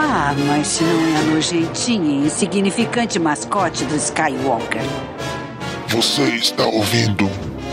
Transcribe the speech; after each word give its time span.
Ah, 0.00 0.32
mas 0.46 0.80
não 0.80 1.08
é 1.08 1.16
a 1.16 1.22
nojentinha 1.22 2.22
e 2.22 2.26
insignificante 2.26 3.18
mascote 3.18 3.84
do 3.84 3.96
Skywalker. 3.96 4.80
Você 5.88 6.22
está 6.36 6.64
ouvindo 6.66 7.28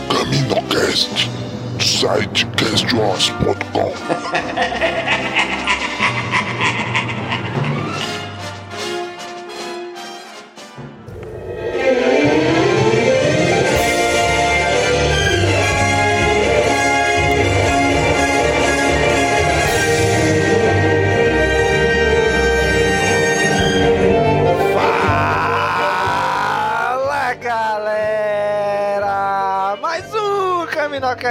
CaminoCast 0.10 1.30
do 1.78 1.84
site 1.84 2.48
castwars.com. 2.58 3.94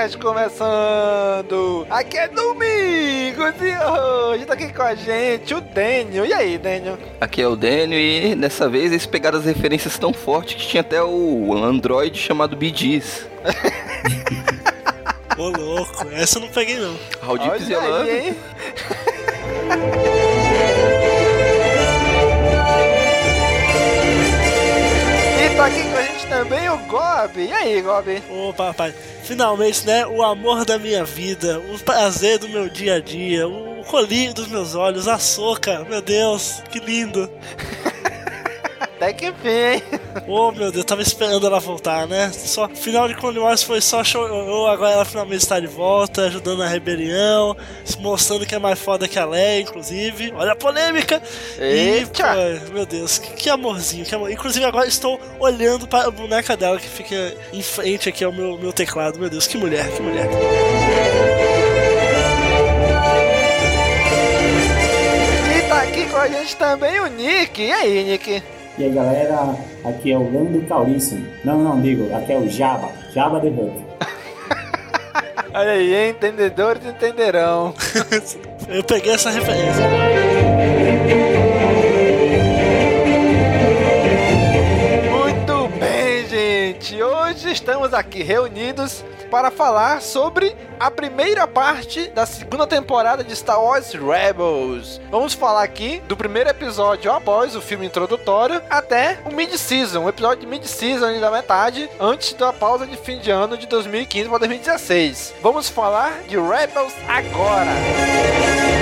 Caminocast 0.04 0.18
começando! 0.18 1.86
Aqui 1.88 2.18
é 2.18 2.28
Domingos 2.28 3.54
e 3.60 3.74
hoje 3.84 4.44
tá 4.44 4.52
aqui 4.54 4.72
com 4.72 4.82
a 4.82 4.94
gente 4.94 5.54
o 5.54 5.60
Daniel. 5.60 6.26
E 6.26 6.32
aí, 6.32 6.58
Daniel? 6.58 6.98
Aqui 7.20 7.40
é 7.40 7.48
o 7.48 7.56
Daniel 7.56 7.98
e 7.98 8.34
dessa 8.34 8.68
vez 8.68 8.92
eles 8.92 9.06
pegaram 9.06 9.38
as 9.38 9.44
referências 9.46 9.96
tão 9.98 10.12
fortes 10.12 10.54
que 10.54 10.68
tinha 10.68 10.82
até 10.82 11.02
o 11.02 11.54
Android 11.56 12.18
chamado 12.18 12.56
Bidis. 12.56 13.26
Ô 15.38 15.48
louco, 15.48 16.06
essa 16.12 16.38
eu 16.38 16.42
não 16.42 16.48
peguei 16.48 16.78
não. 16.78 16.96
Raul 17.22 17.38
Dips 17.38 17.68
e 17.68 17.74
hein? 17.74 18.36
E 25.44 25.56
tá 25.56 25.66
aqui 25.66 25.82
com 25.82 25.96
a 25.96 26.02
gente 26.02 26.26
também 26.26 26.68
o 26.68 26.76
Gob. 26.78 27.38
E 27.38 27.52
aí, 27.52 27.80
Gob? 27.82 28.22
Ô 28.30 28.52
papai, 28.52 28.94
finalmente, 29.24 29.86
né? 29.86 30.06
O 30.06 30.22
amor 30.22 30.64
da 30.64 30.78
minha 30.78 31.04
vida, 31.04 31.58
o 31.72 31.78
prazer 31.78 32.38
do 32.38 32.48
meu 32.48 32.68
dia 32.68 32.96
a 32.96 33.00
dia, 33.00 33.48
o 33.48 33.82
colírio 33.84 34.34
dos 34.34 34.48
meus 34.48 34.74
olhos, 34.74 35.08
a 35.08 35.18
soca, 35.18 35.84
meu 35.88 36.02
Deus, 36.02 36.62
que 36.70 36.78
lindo. 36.78 37.28
Até 39.04 39.12
que 39.12 39.26
enfim, 39.26 39.48
hein? 39.48 39.82
Oh 40.26 40.50
meu 40.50 40.72
Deus, 40.72 40.84
tava 40.86 41.02
esperando 41.02 41.46
ela 41.46 41.60
voltar, 41.60 42.08
né? 42.08 42.30
Só, 42.32 42.66
final 42.70 43.06
de 43.06 43.14
Clone 43.14 43.38
Wars 43.38 43.62
foi 43.62 43.78
só 43.82 44.02
show. 44.02 44.66
Agora 44.66 44.92
ela 44.92 45.04
finalmente 45.04 45.42
está 45.42 45.60
de 45.60 45.66
volta, 45.66 46.22
ajudando 46.22 46.62
a 46.62 46.66
rebelião, 46.66 47.54
se 47.84 47.98
mostrando 48.00 48.46
que 48.46 48.54
é 48.54 48.58
mais 48.58 48.78
foda 48.78 49.06
que 49.06 49.18
a 49.18 49.26
Leia, 49.26 49.60
inclusive. 49.60 50.32
Olha 50.34 50.52
a 50.52 50.56
polêmica! 50.56 51.22
Eita! 51.58 52.34
E, 52.34 52.60
pô, 52.60 52.72
meu 52.72 52.86
Deus, 52.86 53.18
que, 53.18 53.34
que 53.34 53.50
amorzinho, 53.50 54.06
que 54.06 54.14
amor. 54.14 54.30
Inclusive 54.30 54.64
agora 54.64 54.88
estou 54.88 55.20
olhando 55.38 55.86
para 55.86 56.08
a 56.08 56.10
boneca 56.10 56.56
dela 56.56 56.80
que 56.80 56.88
fica 56.88 57.36
em 57.52 57.62
frente 57.62 58.08
aqui 58.08 58.24
ao 58.24 58.32
meu, 58.32 58.56
meu 58.56 58.72
teclado. 58.72 59.18
Meu 59.18 59.28
Deus, 59.28 59.46
que 59.46 59.58
mulher, 59.58 59.86
que 59.90 60.00
mulher. 60.00 60.30
E 65.58 65.68
tá 65.68 65.82
aqui 65.82 66.06
com 66.06 66.16
a 66.16 66.26
gente 66.26 66.56
também 66.56 67.00
o 67.00 67.06
Nick. 67.08 67.60
E 67.60 67.70
aí, 67.70 68.04
Nick? 68.04 68.42
E 68.76 68.82
aí 68.82 68.90
galera, 68.90 69.54
aqui 69.84 70.10
é 70.10 70.18
o 70.18 70.32
Lando 70.32 70.60
Cauríssimo. 70.66 71.24
Não, 71.44 71.62
não, 71.62 71.80
digo, 71.80 72.12
aqui 72.12 72.32
é 72.32 72.36
o 72.36 72.48
Jabba, 72.48 72.90
Jabba 73.12 73.40
the 73.40 73.46
Hutt. 73.46 73.84
Olha 75.54 75.70
aí, 75.70 75.94
hein? 75.94 76.10
entendedores 76.10 76.84
entenderão. 76.84 77.72
Eu 78.68 78.82
peguei 78.82 79.12
essa 79.12 79.30
referência. 79.30 79.84
Muito 85.08 85.68
bem, 85.78 86.26
gente. 86.26 87.00
Hoje 87.00 87.52
estamos 87.52 87.94
aqui 87.94 88.24
reunidos 88.24 89.04
para 89.34 89.50
falar 89.50 90.00
sobre 90.00 90.54
a 90.78 90.88
primeira 90.92 91.44
parte 91.44 92.06
da 92.10 92.24
segunda 92.24 92.68
temporada 92.68 93.24
de 93.24 93.32
Star 93.32 93.60
Wars 93.60 93.92
Rebels. 93.92 95.00
Vamos 95.10 95.34
falar 95.34 95.64
aqui 95.64 96.00
do 96.06 96.16
primeiro 96.16 96.50
episódio 96.50 97.10
após 97.10 97.56
o 97.56 97.60
filme 97.60 97.84
introdutório 97.84 98.62
até 98.70 99.18
o 99.24 99.34
mid-season, 99.34 100.04
o 100.04 100.08
episódio 100.08 100.42
de 100.42 100.46
mid-season 100.46 101.18
da 101.18 101.32
metade, 101.32 101.90
antes 101.98 102.32
da 102.34 102.52
pausa 102.52 102.86
de 102.86 102.96
fim 102.96 103.18
de 103.18 103.32
ano 103.32 103.58
de 103.58 103.66
2015 103.66 104.28
para 104.28 104.38
2016. 104.38 105.34
Vamos 105.42 105.68
falar 105.68 106.12
de 106.28 106.36
Rebels 106.38 106.94
agora. 107.08 108.73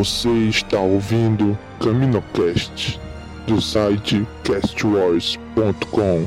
Você 0.00 0.30
está 0.48 0.80
ouvindo 0.80 1.58
CaminoCast 1.78 2.98
do 3.46 3.60
site 3.60 4.26
castwars.com. 4.42 6.26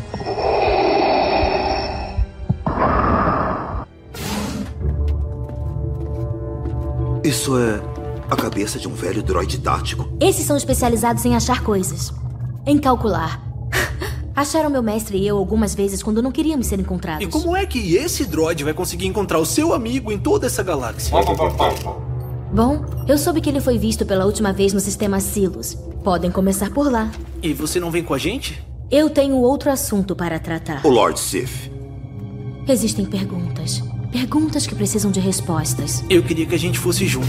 Isso 7.23 7.57
é 7.57 7.81
a 8.29 8.35
cabeça 8.35 8.77
de 8.77 8.87
um 8.87 8.93
velho 8.93 9.23
droide 9.23 9.57
tático. 9.57 10.07
Esses 10.21 10.45
são 10.45 10.55
especializados 10.55 11.25
em 11.25 11.35
achar 11.35 11.63
coisas. 11.63 12.13
Em 12.67 12.77
calcular. 12.77 13.41
Acharam 14.35 14.69
meu 14.69 14.83
mestre 14.83 15.17
e 15.17 15.27
eu 15.27 15.35
algumas 15.35 15.73
vezes 15.73 16.03
quando 16.03 16.21
não 16.21 16.31
queríamos 16.31 16.67
ser 16.67 16.79
encontrados. 16.79 17.25
E 17.25 17.27
como 17.27 17.57
é 17.57 17.65
que 17.65 17.95
esse 17.95 18.23
droid 18.25 18.63
vai 18.63 18.75
conseguir 18.75 19.07
encontrar 19.07 19.39
o 19.39 19.45
seu 19.47 19.73
amigo 19.73 20.11
em 20.11 20.19
toda 20.19 20.45
essa 20.45 20.61
galáxia? 20.61 21.11
Bom, 22.53 22.85
eu 23.07 23.17
soube 23.17 23.41
que 23.41 23.49
ele 23.49 23.59
foi 23.59 23.79
visto 23.79 24.05
pela 24.05 24.27
última 24.27 24.53
vez 24.53 24.73
no 24.73 24.79
sistema 24.79 25.19
Silos. 25.19 25.73
Podem 26.03 26.29
começar 26.29 26.69
por 26.69 26.91
lá. 26.91 27.11
E 27.41 27.51
você 27.51 27.79
não 27.79 27.89
vem 27.89 28.03
com 28.03 28.13
a 28.13 28.17
gente? 28.19 28.63
Eu 28.91 29.09
tenho 29.09 29.37
outro 29.37 29.71
assunto 29.71 30.15
para 30.15 30.37
tratar. 30.37 30.85
O 30.85 30.89
Lord 30.89 31.19
Sith. 31.19 31.71
Existem 32.67 33.05
perguntas. 33.05 33.81
Perguntas 34.11 34.67
que 34.67 34.75
precisam 34.75 35.09
de 35.09 35.19
respostas. 35.19 36.03
Eu 36.07 36.21
queria 36.21 36.45
que 36.45 36.53
a 36.53 36.59
gente 36.59 36.77
fosse 36.77 37.07
junto. 37.07 37.27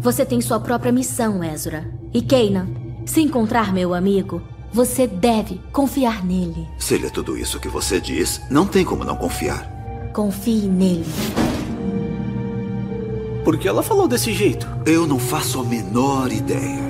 Você 0.00 0.24
tem 0.24 0.40
sua 0.40 0.58
própria 0.58 0.90
missão, 0.90 1.44
Ezra. 1.44 1.92
E 2.14 2.22
Kanan, 2.22 2.66
se 3.04 3.20
encontrar 3.20 3.74
meu 3.74 3.92
amigo, 3.92 4.40
você 4.72 5.06
deve 5.06 5.60
confiar 5.70 6.24
nele. 6.24 6.66
Se 6.78 6.94
ele 6.94 7.08
é 7.08 7.10
tudo 7.10 7.36
isso 7.36 7.60
que 7.60 7.68
você 7.68 8.00
diz, 8.00 8.40
não 8.50 8.66
tem 8.66 8.86
como 8.86 9.04
não 9.04 9.16
confiar. 9.16 10.10
Confie 10.14 10.62
nele. 10.66 11.04
Por 13.46 13.56
que 13.56 13.68
ela 13.68 13.80
falou 13.80 14.08
desse 14.08 14.32
jeito? 14.32 14.66
Eu 14.84 15.06
não 15.06 15.20
faço 15.20 15.60
a 15.60 15.62
menor 15.62 16.32
ideia. 16.32 16.82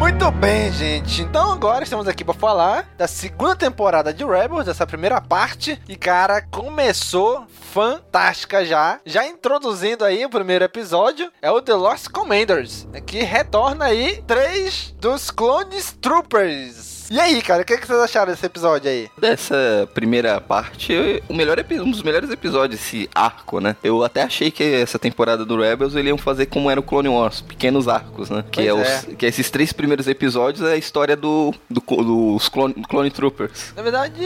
Muito 0.00 0.28
bem, 0.32 0.72
gente. 0.72 1.22
Então 1.22 1.52
agora 1.52 1.84
estamos 1.84 2.08
aqui 2.08 2.24
para 2.24 2.34
falar 2.34 2.92
da 2.98 3.06
segunda 3.06 3.54
temporada 3.54 4.12
de 4.12 4.24
Rebels, 4.24 4.66
dessa 4.66 4.84
primeira 4.84 5.20
parte. 5.20 5.80
E 5.88 5.94
cara, 5.94 6.42
começou 6.42 7.46
fantástica 7.72 8.64
já. 8.64 8.98
Já 9.06 9.24
introduzindo 9.24 10.04
aí 10.04 10.24
o 10.24 10.28
primeiro 10.28 10.64
episódio, 10.64 11.30
é 11.40 11.52
o 11.52 11.62
The 11.62 11.74
Lost 11.74 12.08
Commanders, 12.08 12.88
que 13.06 13.22
retorna 13.22 13.84
aí 13.84 14.24
três 14.26 14.92
dos 14.98 15.30
Clones 15.30 15.96
Troopers. 16.00 16.87
E 17.10 17.18
aí, 17.18 17.40
cara, 17.40 17.62
o 17.62 17.64
que, 17.64 17.76
que 17.78 17.86
vocês 17.86 17.98
acharam 17.98 18.30
desse 18.30 18.44
episódio 18.44 18.90
aí? 18.90 19.10
Dessa 19.16 19.88
primeira 19.94 20.40
parte, 20.40 20.92
o 21.28 21.34
melhor 21.34 21.58
um 21.70 21.90
dos 21.90 22.02
melhores 22.02 22.30
episódios, 22.30 22.80
esse 22.80 23.08
arco, 23.14 23.60
né? 23.60 23.76
Eu 23.82 24.04
até 24.04 24.22
achei 24.22 24.50
que 24.50 24.62
essa 24.62 24.98
temporada 24.98 25.44
do 25.44 25.58
Rebels 25.58 25.94
eles 25.94 26.08
iam 26.08 26.18
fazer 26.18 26.46
como 26.46 26.70
era 26.70 26.78
o 26.78 26.82
Clone 26.82 27.08
Wars, 27.08 27.40
pequenos 27.40 27.88
arcos, 27.88 28.28
né? 28.28 28.44
Que, 28.50 28.68
é 28.68 28.74
Pois 28.74 29.04
os, 29.04 29.14
que 29.16 29.26
esses 29.26 29.50
três 29.50 29.72
primeiros 29.72 30.06
episódios 30.06 30.68
é 30.68 30.74
a 30.74 30.76
história 30.76 31.16
do, 31.16 31.54
do 31.68 31.80
dos 31.80 32.48
clone, 32.48 32.74
clone 32.88 33.10
Troopers. 33.10 33.72
Na 33.74 33.82
verdade, 33.82 34.22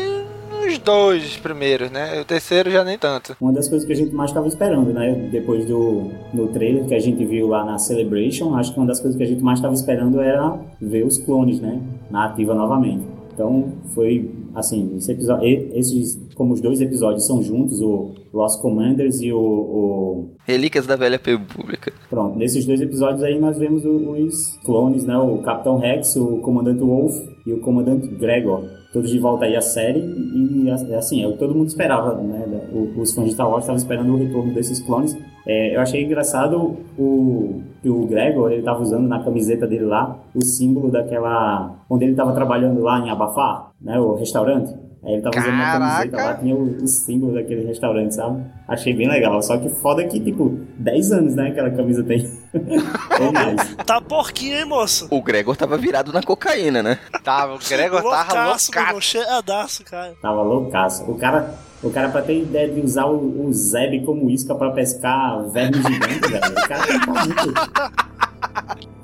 os 0.73 0.79
dois 0.79 1.37
primeiros, 1.37 1.91
né? 1.91 2.21
O 2.21 2.25
terceiro 2.25 2.71
já 2.71 2.85
nem 2.85 2.99
tanto. 2.99 3.37
Uma 3.41 3.53
das 3.53 3.69
coisas 3.69 3.87
que 3.87 3.93
a 3.93 3.97
gente 3.97 4.15
mais 4.15 4.31
estava 4.31 4.49
esperando, 4.49 4.93
né? 4.93 5.29
Depois 5.31 5.65
do, 5.67 6.11
do 6.33 6.49
trailer 6.49 6.87
que 6.87 6.95
a 6.95 7.01
gente 7.01 7.25
viu 7.25 7.49
lá 7.49 7.65
na 7.65 7.79
Celebration, 7.79 8.55
acho 8.55 8.73
que 8.73 8.79
uma 8.79 8.87
das 8.87 9.01
coisas 9.01 9.17
que 9.17 9.23
a 9.23 9.27
gente 9.27 9.43
mais 9.43 9.59
estava 9.59 9.75
esperando 9.75 10.21
era 10.21 10.59
ver 10.81 11.05
os 11.05 11.19
clones, 11.19 11.61
né? 11.61 11.81
Na 12.11 12.27
ativa 12.27 12.55
novamente. 12.55 13.05
Então 13.35 13.73
foi 13.95 14.31
assim, 14.55 14.95
esse 14.97 15.11
episódio, 15.11 15.47
esses, 15.75 16.21
como 16.35 16.53
os 16.53 16.61
dois 16.61 16.81
episódios 16.81 17.27
são 17.27 17.43
juntos, 17.43 17.81
o 17.81 18.13
Lost 18.33 18.61
Commanders 18.61 19.21
e 19.23 19.33
o, 19.33 19.39
o 19.39 20.31
Relíquias 20.45 20.87
da 20.87 20.97
Velha 20.97 21.21
República. 21.25 21.93
Pronto, 22.11 22.39
nesses 22.39 22.67
dois 22.67 22.81
episódios 22.81 23.23
aí 23.23 23.39
nós 23.41 23.57
vemos 23.57 23.85
os 23.85 24.59
clones, 24.65 25.05
né? 25.05 25.17
O 25.17 25.39
Capitão 25.39 25.79
Rex, 25.79 26.17
o 26.17 26.39
Comandante 26.39 26.81
Wolf 26.81 27.15
e 27.47 27.53
o 27.53 27.61
Comandante 27.61 28.07
Gregor. 28.09 28.82
Todos 28.93 29.11
de 29.11 29.19
volta 29.19 29.47
aí 29.47 29.57
à 29.57 29.63
série 29.63 30.01
e 30.01 30.71
assim, 30.95 31.23
é 31.23 31.27
o 31.27 31.33
que 31.33 31.39
todo 31.39 31.55
mundo 31.55 31.69
esperava, 31.69 32.15
né? 32.21 32.45
Os 32.97 33.15
fãs 33.15 33.25
de 33.27 33.33
Star 33.33 33.49
Wars 33.49 33.63
estavam 33.63 33.79
esperando 33.79 34.13
o 34.13 34.19
retorno 34.19 34.53
desses 34.53 34.81
clones. 34.81 35.17
É, 35.47 35.75
eu 35.75 35.81
achei 35.81 36.05
engraçado 36.05 36.77
o 36.99 37.63
que 37.81 37.89
o 37.89 38.07
Gregor, 38.07 38.53
ele 38.53 38.63
tava 38.63 38.83
usando 38.83 39.09
na 39.09 39.25
camiseta 39.25 39.67
dele 39.67 39.87
lá 39.87 40.19
o 40.35 40.45
símbolo 40.45 40.91
daquela... 40.91 41.75
onde 41.89 42.05
ele 42.05 42.15
tava 42.15 42.33
trabalhando 42.33 42.81
lá 42.81 43.01
em 43.01 43.11
Abafar, 43.11 43.73
né? 43.81 43.99
O 43.99 44.15
restaurante. 44.15 44.73
Aí 45.05 45.15
ele 45.15 45.23
tava 45.23 45.37
usando 45.37 45.55
uma 45.55 45.73
camiseta 45.73 46.17
lá, 46.17 46.35
tinha 46.35 46.55
o, 46.55 46.83
o 46.85 46.87
símbolo 46.87 47.35
daquele 47.35 47.67
restaurante, 47.67 48.15
sabe? 48.15 48.45
Achei 48.69 48.95
bem 48.95 49.09
legal. 49.09 49.43
Só 49.43 49.59
que 49.59 49.69
foda 49.69 50.05
que, 50.07 50.21
tipo, 50.21 50.61
10 50.79 51.13
anos, 51.13 51.35
né? 51.35 51.49
Aquela 51.49 51.71
camisa 51.71 52.05
tem. 52.05 52.31
Ou 53.21 53.33
mais. 53.33 53.75
Tá 53.85 54.01
porquinho, 54.01 54.59
hein, 54.59 54.65
moço? 54.65 55.09
O 55.11 55.21
Gregor 55.21 55.57
tava 55.57 55.77
virado 55.77 56.13
na 56.13 56.23
cocaína, 56.23 56.85
né? 56.85 56.99
Tava, 57.25 57.55
o 57.57 57.59
Gregor 57.69 58.01
tava 58.03 58.15
Loucaço, 58.15 58.35
meu 58.37 58.45
loucaço. 58.45 58.73
irmão, 58.79 59.01
cheiradaço, 59.01 59.85
cara. 59.85 60.15
Tava 60.23 60.43
loucaço. 60.43 61.11
O 61.11 61.17
cara, 61.17 61.53
o 61.83 61.91
cara 61.91 62.09
pra 62.09 62.23
ter 62.23 62.41
ideia 62.41 62.69
de 62.69 62.81
usar 62.81 63.07
o, 63.07 63.45
o 63.47 63.53
Zeb 63.53 64.05
como 64.05 64.31
isca 64.31 64.55
pra 64.55 64.71
pescar 64.71 65.43
vermes 65.51 65.83
gigantes, 65.85 66.31
velho. 66.31 66.53
O 66.53 66.69
cara 66.69 66.81
estar 66.81 67.07
muito. 67.09 67.55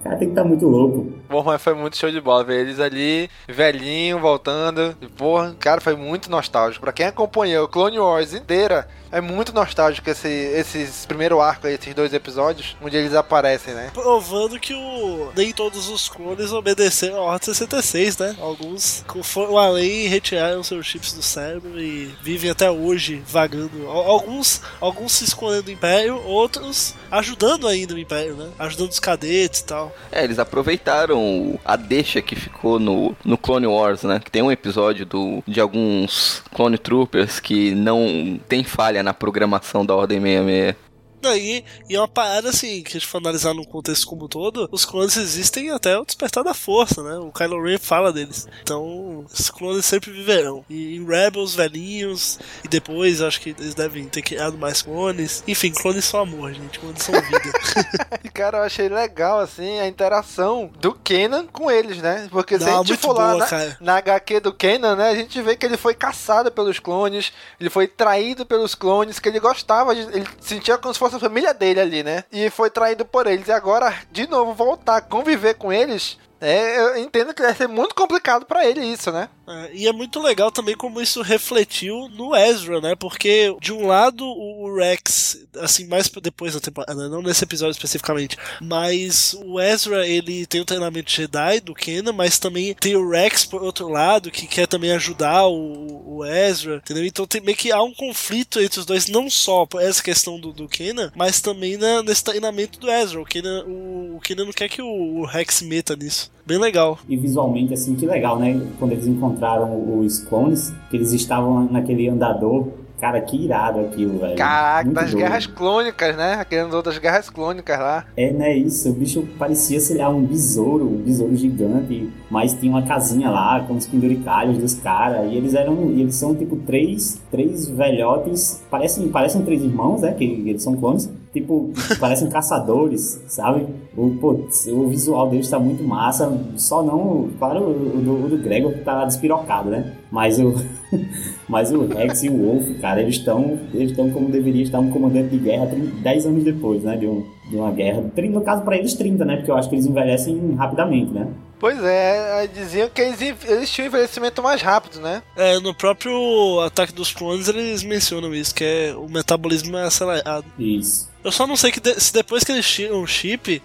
Cara 0.03 0.17
tem 0.17 0.29
que 0.29 0.33
estar 0.33 0.45
muito 0.45 0.67
louco. 0.67 1.13
Pô, 1.29 1.43
mas 1.43 1.63
foi 1.63 1.75
muito 1.75 1.97
show 1.97 2.11
de 2.11 2.21
bola 2.21 2.45
ver 2.45 2.61
eles 2.61 2.79
ali, 2.79 3.29
velhinho, 3.49 4.19
voltando. 4.21 4.97
E, 5.01 5.07
porra, 5.07 5.55
cara, 5.59 5.81
foi 5.81 5.97
muito 5.97 6.31
nostálgico. 6.31 6.85
Pra 6.85 6.93
quem 6.93 7.07
acompanhou 7.07 7.67
Clone 7.69 7.99
Wars 7.99 8.33
inteira, 8.33 8.89
é 9.11 9.21
muito 9.21 9.53
nostálgico 9.53 10.09
esse, 10.11 10.29
esses 10.29 11.07
primeiro 11.07 11.41
arco 11.41 11.67
aí, 11.67 11.75
esses 11.75 11.95
dois 11.95 12.13
episódios, 12.13 12.77
onde 12.83 12.97
eles 12.97 13.15
aparecem, 13.15 13.75
né? 13.75 13.91
Provando 13.95 14.59
que 14.59 14.75
o, 14.75 15.31
nem 15.37 15.53
todos 15.53 15.89
os 15.89 16.09
clones 16.09 16.53
obedeceram 16.53 17.17
a 17.17 17.21
Ordem 17.23 17.47
66, 17.47 18.19
né? 18.19 18.37
Alguns 18.41 19.05
foram 19.23 19.57
além 19.59 20.05
e 20.05 20.09
retiraram 20.09 20.63
seus 20.63 20.87
chips 20.87 21.13
do 21.13 21.23
cérebro 21.23 21.81
e 21.81 22.15
vivem 22.23 22.51
até 22.51 22.71
hoje 22.71 23.23
vagando. 23.27 23.89
Al- 23.89 24.19
Alguns, 24.19 24.61
alguns 24.81 25.13
se 25.13 25.25
escondendo 25.25 25.65
do 25.65 25.71
Império, 25.71 26.21
outros 26.25 26.95
ajudando 27.11 27.67
ainda 27.69 27.95
o 27.95 27.99
Império, 27.99 28.35
né? 28.35 28.49
Ajudando 28.59 28.91
os 28.91 28.99
cadetes 29.01 29.61
e 29.61 29.65
tal. 29.65 29.95
É, 30.11 30.25
eles 30.25 30.39
aproveitaram 30.39 31.59
a 31.65 31.77
deixa 31.77 32.21
que 32.23 32.35
ficou 32.37 32.79
no, 32.79 33.17
no 33.25 33.37
Clone 33.39 33.67
Wars, 33.67 34.03
né? 34.03 34.21
Que 34.23 34.31
tem 34.31 34.43
um 34.43 34.53
episódio 34.53 35.07
do, 35.07 35.43
de 35.47 35.61
alguns 35.61 36.43
Clone 36.55 36.79
Troopers 36.79 37.41
que 37.41 37.75
não 37.75 38.39
tem 38.49 38.65
falha 38.65 38.98
na 39.03 39.15
programação 39.15 39.85
da 39.85 39.95
Ordem 39.95 40.21
66. 40.21 40.88
Daí, 41.21 41.65
e 41.89 41.97
é 41.97 42.01
uma 42.01 42.09
parada 42.09 42.51
assim, 42.51 42.83
que 42.83 42.91
a 42.91 42.93
gente 42.93 43.07
for 43.07 43.19
analisar 43.19 43.55
num 43.55 43.65
contexto 43.65 44.07
como 44.07 44.25
um 44.25 44.29
todo, 44.29 44.69
os 44.71 44.85
clones 44.85 45.17
existem 45.17 45.71
até 45.71 45.99
o 45.99 46.05
despertar 46.05 46.45
da 46.45 46.55
força, 46.55 47.03
né? 47.03 47.19
O 47.19 47.33
Kylo 47.33 47.63
Ren 47.63 47.79
fala 47.79 48.13
deles. 48.13 48.47
Então, 48.63 49.25
os 49.33 49.51
clones 49.51 49.85
sempre 49.85 50.11
viverão. 50.11 50.65
E 50.69 50.97
em 50.97 51.07
Rebels, 51.07 51.55
velhinhos, 51.55 52.39
e 52.65 52.69
depois 52.69 53.21
acho 53.21 53.41
que 53.41 53.51
eles 53.51 53.75
devem 53.75 54.07
ter 54.09 54.23
criado 54.23 54.57
mais 54.57 54.83
clones. 54.83 55.43
Enfim, 55.47 55.73
clones 55.73 56.05
são 56.05 56.21
amor, 56.21 56.53
gente. 56.53 56.79
Clones 56.79 57.03
são 57.03 57.15
vida. 57.15 57.39
E, 58.25 58.29
cara, 58.29 58.59
eu 58.59 58.63
achei 58.63 58.89
legal, 58.89 59.41
assim, 59.41 59.79
a 59.81 59.87
interação 59.87 60.71
do 60.81 60.93
Kenan 60.93 61.47
com 61.47 61.71
eles, 61.71 61.99
né? 61.99 62.29
Porque 62.31 62.59
se 62.59 62.65
Não, 62.65 62.81
a 62.81 62.85
gente 62.85 62.97
for 62.97 63.13
lá 63.13 63.33
boa, 63.33 63.47
na, 63.47 63.77
na 63.81 63.97
HQ 63.97 64.41
do 64.41 64.53
Kenan, 64.53 64.97
né? 64.97 65.11
A 65.11 65.15
gente 65.15 65.41
vê 65.41 65.57
que 65.57 65.65
ele 65.65 65.77
foi 65.77 65.95
caçado 65.95 66.51
pelos 66.51 66.79
clones, 66.79 67.33
ele 67.61 67.71
foi 67.71 67.87
traído 67.87 68.45
pelos 68.45 68.75
clones, 68.75 69.19
que 69.19 69.29
ele 69.29 69.41
gostava, 69.41 69.95
de, 69.95 70.01
ele 70.01 70.27
sentia 70.41 70.77
como 70.79 70.93
se 70.93 70.99
fosse 70.99 71.08
a 71.17 71.21
família 71.21 71.55
dele 71.55 71.81
ali, 71.81 72.03
né? 72.03 72.25
E 72.31 72.51
foi 72.51 72.71
traído 72.71 73.05
por 73.05 73.27
eles. 73.27 73.49
E 73.49 73.53
agora, 73.53 73.95
de 74.11 74.29
novo, 74.29 74.53
voltar 74.53 74.97
a 74.97 75.01
conviver 75.01 75.55
com 75.55 75.73
eles, 75.73 76.19
é, 76.41 76.79
eu 76.79 76.97
entendo 76.99 77.35
que 77.35 77.43
vai 77.43 77.55
ser 77.55 77.67
muito 77.67 77.95
complicado 77.95 78.47
pra 78.47 78.67
ele 78.67 78.81
isso, 78.81 79.11
né? 79.11 79.29
É, 79.49 79.71
e 79.73 79.87
é 79.89 79.93
muito 79.93 80.21
legal 80.21 80.51
também 80.51 80.77
como 80.77 81.01
isso 81.01 81.23
refletiu 81.23 82.09
no 82.11 82.37
Ezra, 82.37 82.81
né? 82.81 82.95
Porque, 82.95 83.55
de 83.61 83.73
um 83.73 83.87
lado, 83.87 84.25
o 84.27 84.75
Rex, 84.77 85.47
assim, 85.57 85.87
mais 85.87 86.09
depois 86.23 86.53
da 86.55 86.61
temporada, 86.61 87.09
não 87.09 87.23
nesse 87.23 87.45
episódio 87.45 87.73
especificamente, 87.73 88.37
mas 88.61 89.35
o 89.45 89.59
Ezra, 89.59 90.07
ele 90.07 90.47
tem 90.47 90.61
o 90.61 90.65
treinamento 90.65 91.11
Jedi 91.11 91.61
do 91.61 91.75
Kenan, 91.75 92.13
mas 92.13 92.39
também 92.39 92.75
tem 92.75 92.95
o 92.95 93.09
Rex, 93.09 93.45
por 93.45 93.63
outro 93.63 93.89
lado, 93.89 94.31
que 94.31 94.47
quer 94.47 94.67
também 94.67 94.93
ajudar 94.93 95.47
o, 95.47 96.19
o 96.19 96.25
Ezra, 96.27 96.77
entendeu? 96.77 97.05
Então 97.05 97.27
tem 97.27 97.41
meio 97.41 97.57
que 97.57 97.73
há 97.73 97.83
um 97.83 97.95
conflito 97.95 98.61
entre 98.61 98.81
os 98.81 98.87
dois, 98.87 99.07
não 99.07 99.31
só 99.31 99.65
por 99.65 99.81
essa 99.81 100.03
questão 100.03 100.39
do, 100.39 100.53
do 100.53 100.69
Kenan, 100.69 101.11
mas 101.17 101.41
também 101.41 101.77
na, 101.79 102.03
nesse 102.03 102.23
treinamento 102.23 102.79
do 102.79 102.91
Ezra. 102.91 103.21
O 103.21 103.25
Kenan, 103.25 103.65
o, 103.65 104.17
o 104.17 104.21
Kenan 104.21 104.45
não 104.45 104.53
quer 104.53 104.69
que 104.69 104.83
o, 104.83 105.21
o 105.21 105.25
Rex 105.25 105.63
meta 105.63 105.97
nisso. 105.97 106.31
Bem 106.49 106.59
legal. 106.59 106.99
E 107.07 107.15
visualmente, 107.15 107.75
assim, 107.75 107.95
que 107.95 108.07
legal, 108.07 108.39
né? 108.39 108.59
Quando 108.79 108.93
eles 108.93 109.07
encontraram 109.07 109.99
os 110.01 110.21
clones, 110.21 110.73
que 110.91 110.97
eles 110.97 111.13
estavam 111.13 111.65
naquele 111.71 112.09
andador. 112.09 112.69
Cara, 112.99 113.21
que 113.21 113.37
irado 113.45 113.79
aquilo, 113.79 114.19
velho. 114.19 114.35
Caraca, 114.37 114.85
Muito 114.87 114.97
das 114.97 115.11
doido. 115.13 115.23
guerras 115.25 115.47
clônicas, 115.47 116.17
né? 116.17 116.35
Aquelas 116.35 116.75
outras 116.75 116.99
guerras 116.99 117.31
clônicas 117.31 117.79
lá. 117.79 118.05
É, 118.17 118.33
né, 118.33 118.57
isso. 118.57 118.89
O 118.89 118.93
bicho 118.93 119.23
parecia, 119.39 119.79
sei 119.79 119.99
lá, 119.99 120.09
um 120.09 120.25
besouro, 120.25 120.85
um 120.87 121.03
besouro 121.03 121.37
gigante, 121.37 122.11
mas 122.29 122.55
tinha 122.55 122.73
uma 122.73 122.83
casinha 122.83 123.31
lá 123.31 123.61
com 123.61 123.77
os 123.77 123.87
penduricalhos 123.87 124.59
dos 124.59 124.75
caras. 124.75 125.31
E 125.31 125.37
eles 125.37 125.55
eram, 125.55 125.93
e 125.93 126.01
eles 126.01 126.17
são 126.17 126.35
tipo 126.35 126.57
três, 126.57 127.23
três 127.31 127.69
velhotes, 127.69 128.65
parecem, 128.69 129.07
parecem 129.11 129.43
três 129.43 129.63
irmãos, 129.63 130.01
né? 130.01 130.13
Que 130.15 130.25
eles 130.25 130.63
são 130.65 130.75
clones. 130.75 131.09
Tipo, 131.33 131.71
parecem 132.01 132.27
caçadores, 132.33 133.23
sabe? 133.29 133.65
O, 133.99 134.11
pô, 134.21 134.47
o 134.69 134.89
visual 134.89 135.29
deles 135.29 135.51
tá 135.51 135.59
muito 135.59 135.83
massa. 135.83 136.31
Só 136.57 136.85
não, 136.85 137.29
claro, 137.37 137.69
o 137.69 138.01
do, 138.01 138.27
o 138.27 138.29
do 138.29 138.39
Gregor 138.39 138.73
que 138.73 138.85
tá 138.85 139.05
despirocado, 139.05 139.71
né? 139.71 139.93
Mas 140.09 140.39
o, 140.39 140.55
mas 141.49 141.73
o 141.73 141.85
Rex 141.87 142.23
e 142.23 142.29
o 142.29 142.37
Wolf, 142.37 142.81
cara, 142.81 143.03
eles 143.03 143.17
estão 143.17 143.59
eles 143.75 143.91
estão 143.91 144.09
como 144.11 144.29
deveria 144.29 144.63
estar 144.63 144.79
um 144.79 144.91
comandante 144.91 145.31
de 145.31 145.39
guerra 145.39 145.67
30 145.67 145.97
10 146.01 146.27
anos 146.27 146.45
depois, 146.45 146.85
né? 146.85 146.97
De, 146.97 147.09
um, 147.09 147.27
de 147.51 147.57
uma 147.57 147.73
guerra. 147.73 148.05
30, 148.15 148.39
No 148.39 148.45
caso, 148.45 148.63
pra 148.63 148.77
eles, 148.77 148.95
30, 148.95 149.25
né? 149.25 149.37
Porque 149.37 149.51
eu 149.51 149.57
acho 149.57 149.69
que 149.69 149.75
eles 149.75 149.87
envelhecem 149.87 150.55
rapidamente, 150.55 151.13
né? 151.13 151.27
Pois 151.59 151.83
é, 151.83 152.47
diziam 152.47 152.89
que 152.89 153.03
eles, 153.03 153.21
eles 153.21 153.69
tinham 153.69 153.87
um 153.87 153.89
envelhecimento 153.89 154.41
mais 154.41 154.63
rápido, 154.63 155.01
né? 155.01 155.23
É, 155.37 155.59
no 155.59 155.75
próprio 155.75 156.61
Ataque 156.61 156.93
dos 156.93 157.13
Clones 157.13 157.49
eles 157.49 157.83
mencionam 157.83 158.33
isso, 158.33 158.55
que 158.55 158.63
é 158.63 158.95
o 158.97 159.09
metabolismo 159.09 159.77
é 159.77 159.83
acelerado. 159.83 160.45
Isso. 160.57 161.08
Eu 161.25 161.33
só 161.33 161.47
não 161.47 161.57
sei 161.57 161.71
que 161.73 161.81
de- 161.81 162.01
se 162.01 162.13
depois 162.13 162.45
que 162.45 162.53
eles 162.53 162.67
tiram 162.69 163.03
o 163.03 163.07
chip, 163.07 163.61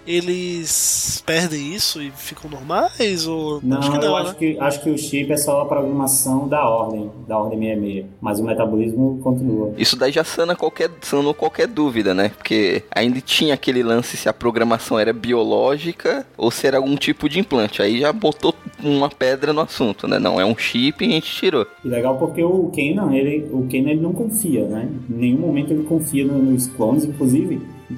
eles 0.47 1.21
perdem 1.25 1.73
isso 1.73 2.01
e 2.01 2.11
ficam 2.11 2.49
normais 2.49 3.27
ou. 3.27 3.59
Não, 3.63 3.77
acho 3.79 3.91
que 3.91 3.97
eu 3.97 4.01
não, 4.01 4.17
acho, 4.17 4.29
né? 4.31 4.35
que, 4.39 4.59
acho 4.59 4.83
que 4.83 4.89
o 4.89 4.97
chip 4.97 5.31
é 5.31 5.37
só 5.37 5.61
a 5.61 5.65
programação 5.65 6.47
da 6.47 6.67
ordem, 6.67 7.09
da 7.27 7.37
ordem 7.37 7.59
66. 7.59 8.05
Mas 8.21 8.39
o 8.39 8.43
metabolismo 8.43 9.19
continua. 9.23 9.73
Isso 9.77 9.95
daí 9.95 10.11
já 10.11 10.23
sana 10.23 10.55
qualquer, 10.55 10.89
sanou 11.01 11.33
qualquer 11.33 11.67
dúvida, 11.67 12.13
né? 12.13 12.29
Porque 12.29 12.83
ainda 12.93 13.21
tinha 13.21 13.53
aquele 13.53 13.83
lance 13.83 14.17
se 14.17 14.27
a 14.27 14.33
programação 14.33 14.97
era 14.99 15.13
biológica 15.13 16.25
ou 16.37 16.49
se 16.51 16.65
era 16.67 16.77
algum 16.77 16.95
tipo 16.95 17.29
de 17.29 17.39
implante. 17.39 17.81
Aí 17.81 17.99
já 17.99 18.11
botou 18.11 18.53
uma 18.83 19.09
pedra 19.09 19.53
no 19.53 19.61
assunto, 19.61 20.07
né? 20.07 20.19
Não, 20.19 20.39
é 20.39 20.45
um 20.45 20.57
chip 20.57 21.03
e 21.05 21.07
a 21.07 21.11
gente 21.11 21.31
tirou. 21.33 21.65
E 21.83 21.87
legal 21.87 22.17
porque 22.17 22.43
o 22.43 22.71
Kanan, 22.75 23.13
ele, 23.15 23.47
o 23.51 23.67
Kanan 23.71 23.91
ele 23.91 24.01
não 24.01 24.13
confia, 24.13 24.65
né? 24.65 24.89
Em 25.09 25.13
nenhum 25.13 25.39
momento 25.39 25.71
ele 25.71 25.83
confia 25.83 26.25
nos 26.25 26.67
clones, 26.67 27.05
inclusive 27.05 27.42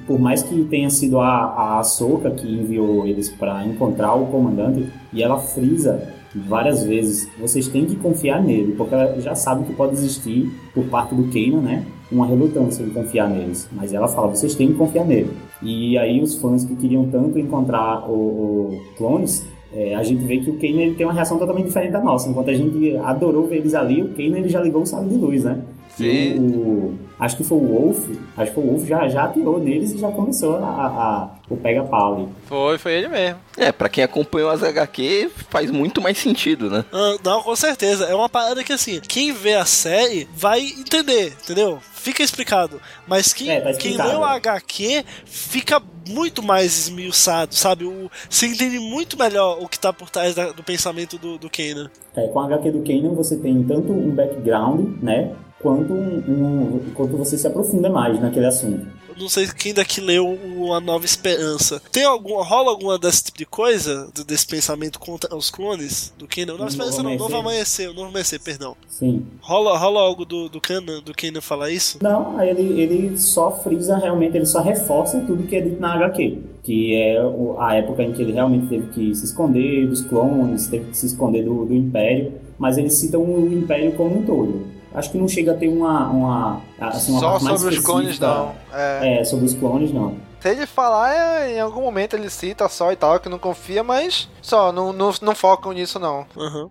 por 0.06 0.18
mais 0.18 0.42
que 0.42 0.64
tenha 0.64 0.90
sido 0.90 1.20
a, 1.20 1.26
a 1.26 1.78
Ahsoka 1.78 2.30
que 2.30 2.46
enviou 2.46 3.06
eles 3.06 3.28
para 3.28 3.64
encontrar 3.66 4.14
o 4.14 4.26
comandante, 4.26 4.86
e 5.12 5.22
ela 5.22 5.38
frisa 5.38 6.14
várias 6.34 6.84
vezes, 6.84 7.28
vocês 7.40 7.66
têm 7.68 7.86
que 7.86 7.96
confiar 7.96 8.42
nele, 8.42 8.72
porque 8.72 8.94
ela 8.94 9.20
já 9.20 9.34
sabe 9.34 9.64
que 9.64 9.72
pode 9.72 9.94
existir, 9.94 10.50
por 10.74 10.84
parte 10.84 11.14
do 11.14 11.24
Kanan, 11.24 11.62
né, 11.62 11.86
uma 12.12 12.26
relutância 12.26 12.82
em 12.82 12.90
confiar 12.90 13.28
neles. 13.28 13.68
Mas 13.72 13.92
ela 13.92 14.06
fala, 14.08 14.28
vocês 14.28 14.54
têm 14.54 14.68
que 14.68 14.74
confiar 14.74 15.04
nele. 15.04 15.30
E 15.62 15.96
aí 15.96 16.20
os 16.20 16.36
fãs 16.36 16.64
que 16.64 16.76
queriam 16.76 17.06
tanto 17.06 17.38
encontrar 17.38 18.08
o, 18.08 18.12
o 18.12 18.80
Clones, 18.96 19.46
é, 19.72 19.94
a 19.94 20.02
gente 20.02 20.24
vê 20.24 20.38
que 20.38 20.50
o 20.50 20.54
Kanan 20.54 20.82
ele 20.82 20.94
tem 20.94 21.06
uma 21.06 21.12
reação 21.12 21.38
totalmente 21.38 21.66
diferente 21.66 21.92
da 21.92 22.00
nossa. 22.00 22.28
Enquanto 22.28 22.50
a 22.50 22.54
gente 22.54 22.96
adorou 22.98 23.46
ver 23.46 23.56
eles 23.56 23.74
ali, 23.74 24.02
o 24.02 24.08
Kanan 24.10 24.38
ele 24.38 24.48
já 24.48 24.60
ligou 24.60 24.82
o 24.82 24.86
sabre 24.86 25.08
de 25.08 25.16
luz, 25.16 25.44
né? 25.44 25.60
Sim. 25.96 26.38
O, 26.38 26.94
acho 27.18 27.36
que 27.36 27.44
foi 27.44 27.58
o 27.58 27.66
Wolf, 27.66 27.98
acho 28.36 28.50
que 28.50 28.54
foi 28.54 28.64
o 28.64 28.66
Wolf 28.72 28.84
já, 28.86 29.08
já 29.08 29.24
atirou 29.24 29.58
neles 29.58 29.92
e 29.92 29.98
já 29.98 30.10
começou 30.10 30.56
a, 30.56 30.60
a 30.68 31.30
o 31.48 31.56
pega-pau 31.56 32.14
ali. 32.16 32.28
Foi, 32.46 32.76
foi 32.78 32.92
ele 32.94 33.08
mesmo. 33.08 33.38
É, 33.56 33.70
pra 33.70 33.88
quem 33.88 34.02
acompanhou 34.02 34.50
as 34.50 34.62
HQ, 34.62 35.30
faz 35.48 35.70
muito 35.70 36.00
mais 36.02 36.18
sentido, 36.18 36.68
né? 36.68 36.84
Ah, 36.92 37.16
não, 37.24 37.42
com 37.42 37.54
certeza. 37.54 38.04
É 38.06 38.14
uma 38.14 38.28
parada 38.28 38.62
que, 38.64 38.72
assim, 38.72 39.00
quem 39.00 39.32
vê 39.32 39.54
a 39.54 39.64
série 39.64 40.28
vai 40.34 40.60
entender, 40.60 41.32
entendeu? 41.42 41.78
Fica 41.94 42.22
explicado. 42.22 42.80
Mas 43.06 43.32
quem, 43.32 43.48
É, 43.50 43.60
tá 43.60 43.72
quem 43.74 43.96
leu 43.96 44.24
a 44.24 44.32
HQ 44.32 45.04
fica 45.24 45.80
muito 46.08 46.42
mais 46.42 46.76
esmiuçado, 46.78 47.54
sabe? 47.54 47.84
O, 47.84 48.10
você 48.28 48.46
entende 48.46 48.78
muito 48.78 49.16
melhor 49.18 49.58
o 49.60 49.68
que 49.68 49.78
tá 49.78 49.92
por 49.92 50.10
trás 50.10 50.34
da- 50.34 50.52
do 50.52 50.62
pensamento 50.62 51.16
do, 51.18 51.36
do 51.38 51.48
Kanan. 51.50 51.90
É, 52.16 52.26
com 52.28 52.40
a 52.40 52.44
HQ 52.46 52.70
do 52.72 52.82
Kanan 52.82 53.14
você 53.14 53.36
tem 53.36 53.62
tanto 53.64 53.92
um 53.92 54.10
background, 54.10 55.02
né? 55.02 55.32
Quanto, 55.60 55.92
um, 55.92 56.80
quanto 56.94 57.16
você 57.16 57.38
se 57.38 57.46
aprofunda 57.46 57.88
mais 57.88 58.20
naquele 58.20 58.46
assunto. 58.46 58.86
Não 59.18 59.30
sei 59.30 59.46
quem 59.46 59.72
daqui 59.72 59.98
leu 59.98 60.38
A 60.74 60.80
Nova 60.80 61.06
Esperança. 61.06 61.80
Tem 61.90 62.04
alguma, 62.04 62.44
rola 62.44 62.70
alguma 62.70 62.98
desse 62.98 63.24
tipo 63.24 63.38
de 63.38 63.46
coisa? 63.46 64.10
Desse 64.26 64.46
pensamento 64.46 64.98
contra 64.98 65.34
os 65.34 65.50
clones 65.50 66.12
do 66.18 66.28
Kanan? 66.28 66.52
Nova 66.52 66.68
Esperança 66.68 67.02
não, 67.02 67.16
Novo 67.16 67.34
Amanhecer. 67.34 67.86
Amanhecer, 67.86 67.88
Novo 67.88 68.08
Amanhecer, 68.08 68.40
perdão. 68.40 68.76
Sim. 68.88 69.24
Rola, 69.40 69.78
rola 69.78 70.00
algo 70.02 70.26
do, 70.26 70.50
do 70.50 70.60
Kanan, 70.60 71.00
do 71.00 71.14
Kanan 71.14 71.40
falar 71.40 71.70
isso? 71.70 71.98
Não, 72.02 72.42
ele, 72.42 72.78
ele 72.78 73.18
só 73.18 73.50
frisa 73.50 73.96
realmente, 73.96 74.36
ele 74.36 74.46
só 74.46 74.60
reforça 74.60 75.18
tudo 75.20 75.44
que 75.44 75.56
é 75.56 75.62
dito 75.62 75.80
na 75.80 75.94
HQ. 75.94 76.38
Que 76.62 76.94
é 76.94 77.18
a 77.58 77.74
época 77.74 78.02
em 78.02 78.12
que 78.12 78.20
ele 78.20 78.32
realmente 78.32 78.66
teve 78.66 78.88
que 78.88 79.14
se 79.14 79.24
esconder 79.24 79.86
dos 79.88 80.02
clones, 80.02 80.66
teve 80.66 80.90
que 80.90 80.96
se 80.96 81.06
esconder 81.06 81.42
do, 81.42 81.64
do 81.64 81.74
Império. 81.74 82.34
Mas 82.58 82.76
eles 82.76 82.92
citam 82.94 83.22
o 83.22 83.50
Império 83.50 83.92
como 83.92 84.18
um 84.18 84.22
todo. 84.26 84.75
Acho 84.96 85.10
que 85.12 85.18
não 85.18 85.28
chega 85.28 85.52
a 85.52 85.54
ter 85.54 85.68
uma. 85.68 86.08
uma, 86.08 86.60
assim, 86.80 87.12
uma 87.12 87.20
Só 87.20 87.30
parte 87.32 87.44
mais 87.44 87.60
sobre 87.60 87.76
os 87.78 87.84
clones, 87.84 88.18
não. 88.18 88.52
É. 88.72 89.20
É, 89.20 89.24
sobre 89.24 89.44
os 89.44 89.54
clones, 89.54 89.92
não. 89.92 90.14
Se 90.40 90.48
ele 90.50 90.66
falar, 90.66 91.12
é, 91.14 91.56
em 91.56 91.60
algum 91.60 91.80
momento 91.82 92.14
ele 92.14 92.30
cita 92.30 92.68
só 92.68 92.92
e 92.92 92.96
tal, 92.96 93.18
que 93.20 93.28
não 93.28 93.38
confia, 93.38 93.82
mas 93.84 94.28
só, 94.40 94.72
não, 94.72 94.92
não, 94.92 95.12
não 95.20 95.34
focam 95.34 95.72
nisso 95.72 95.98
não. 95.98 96.24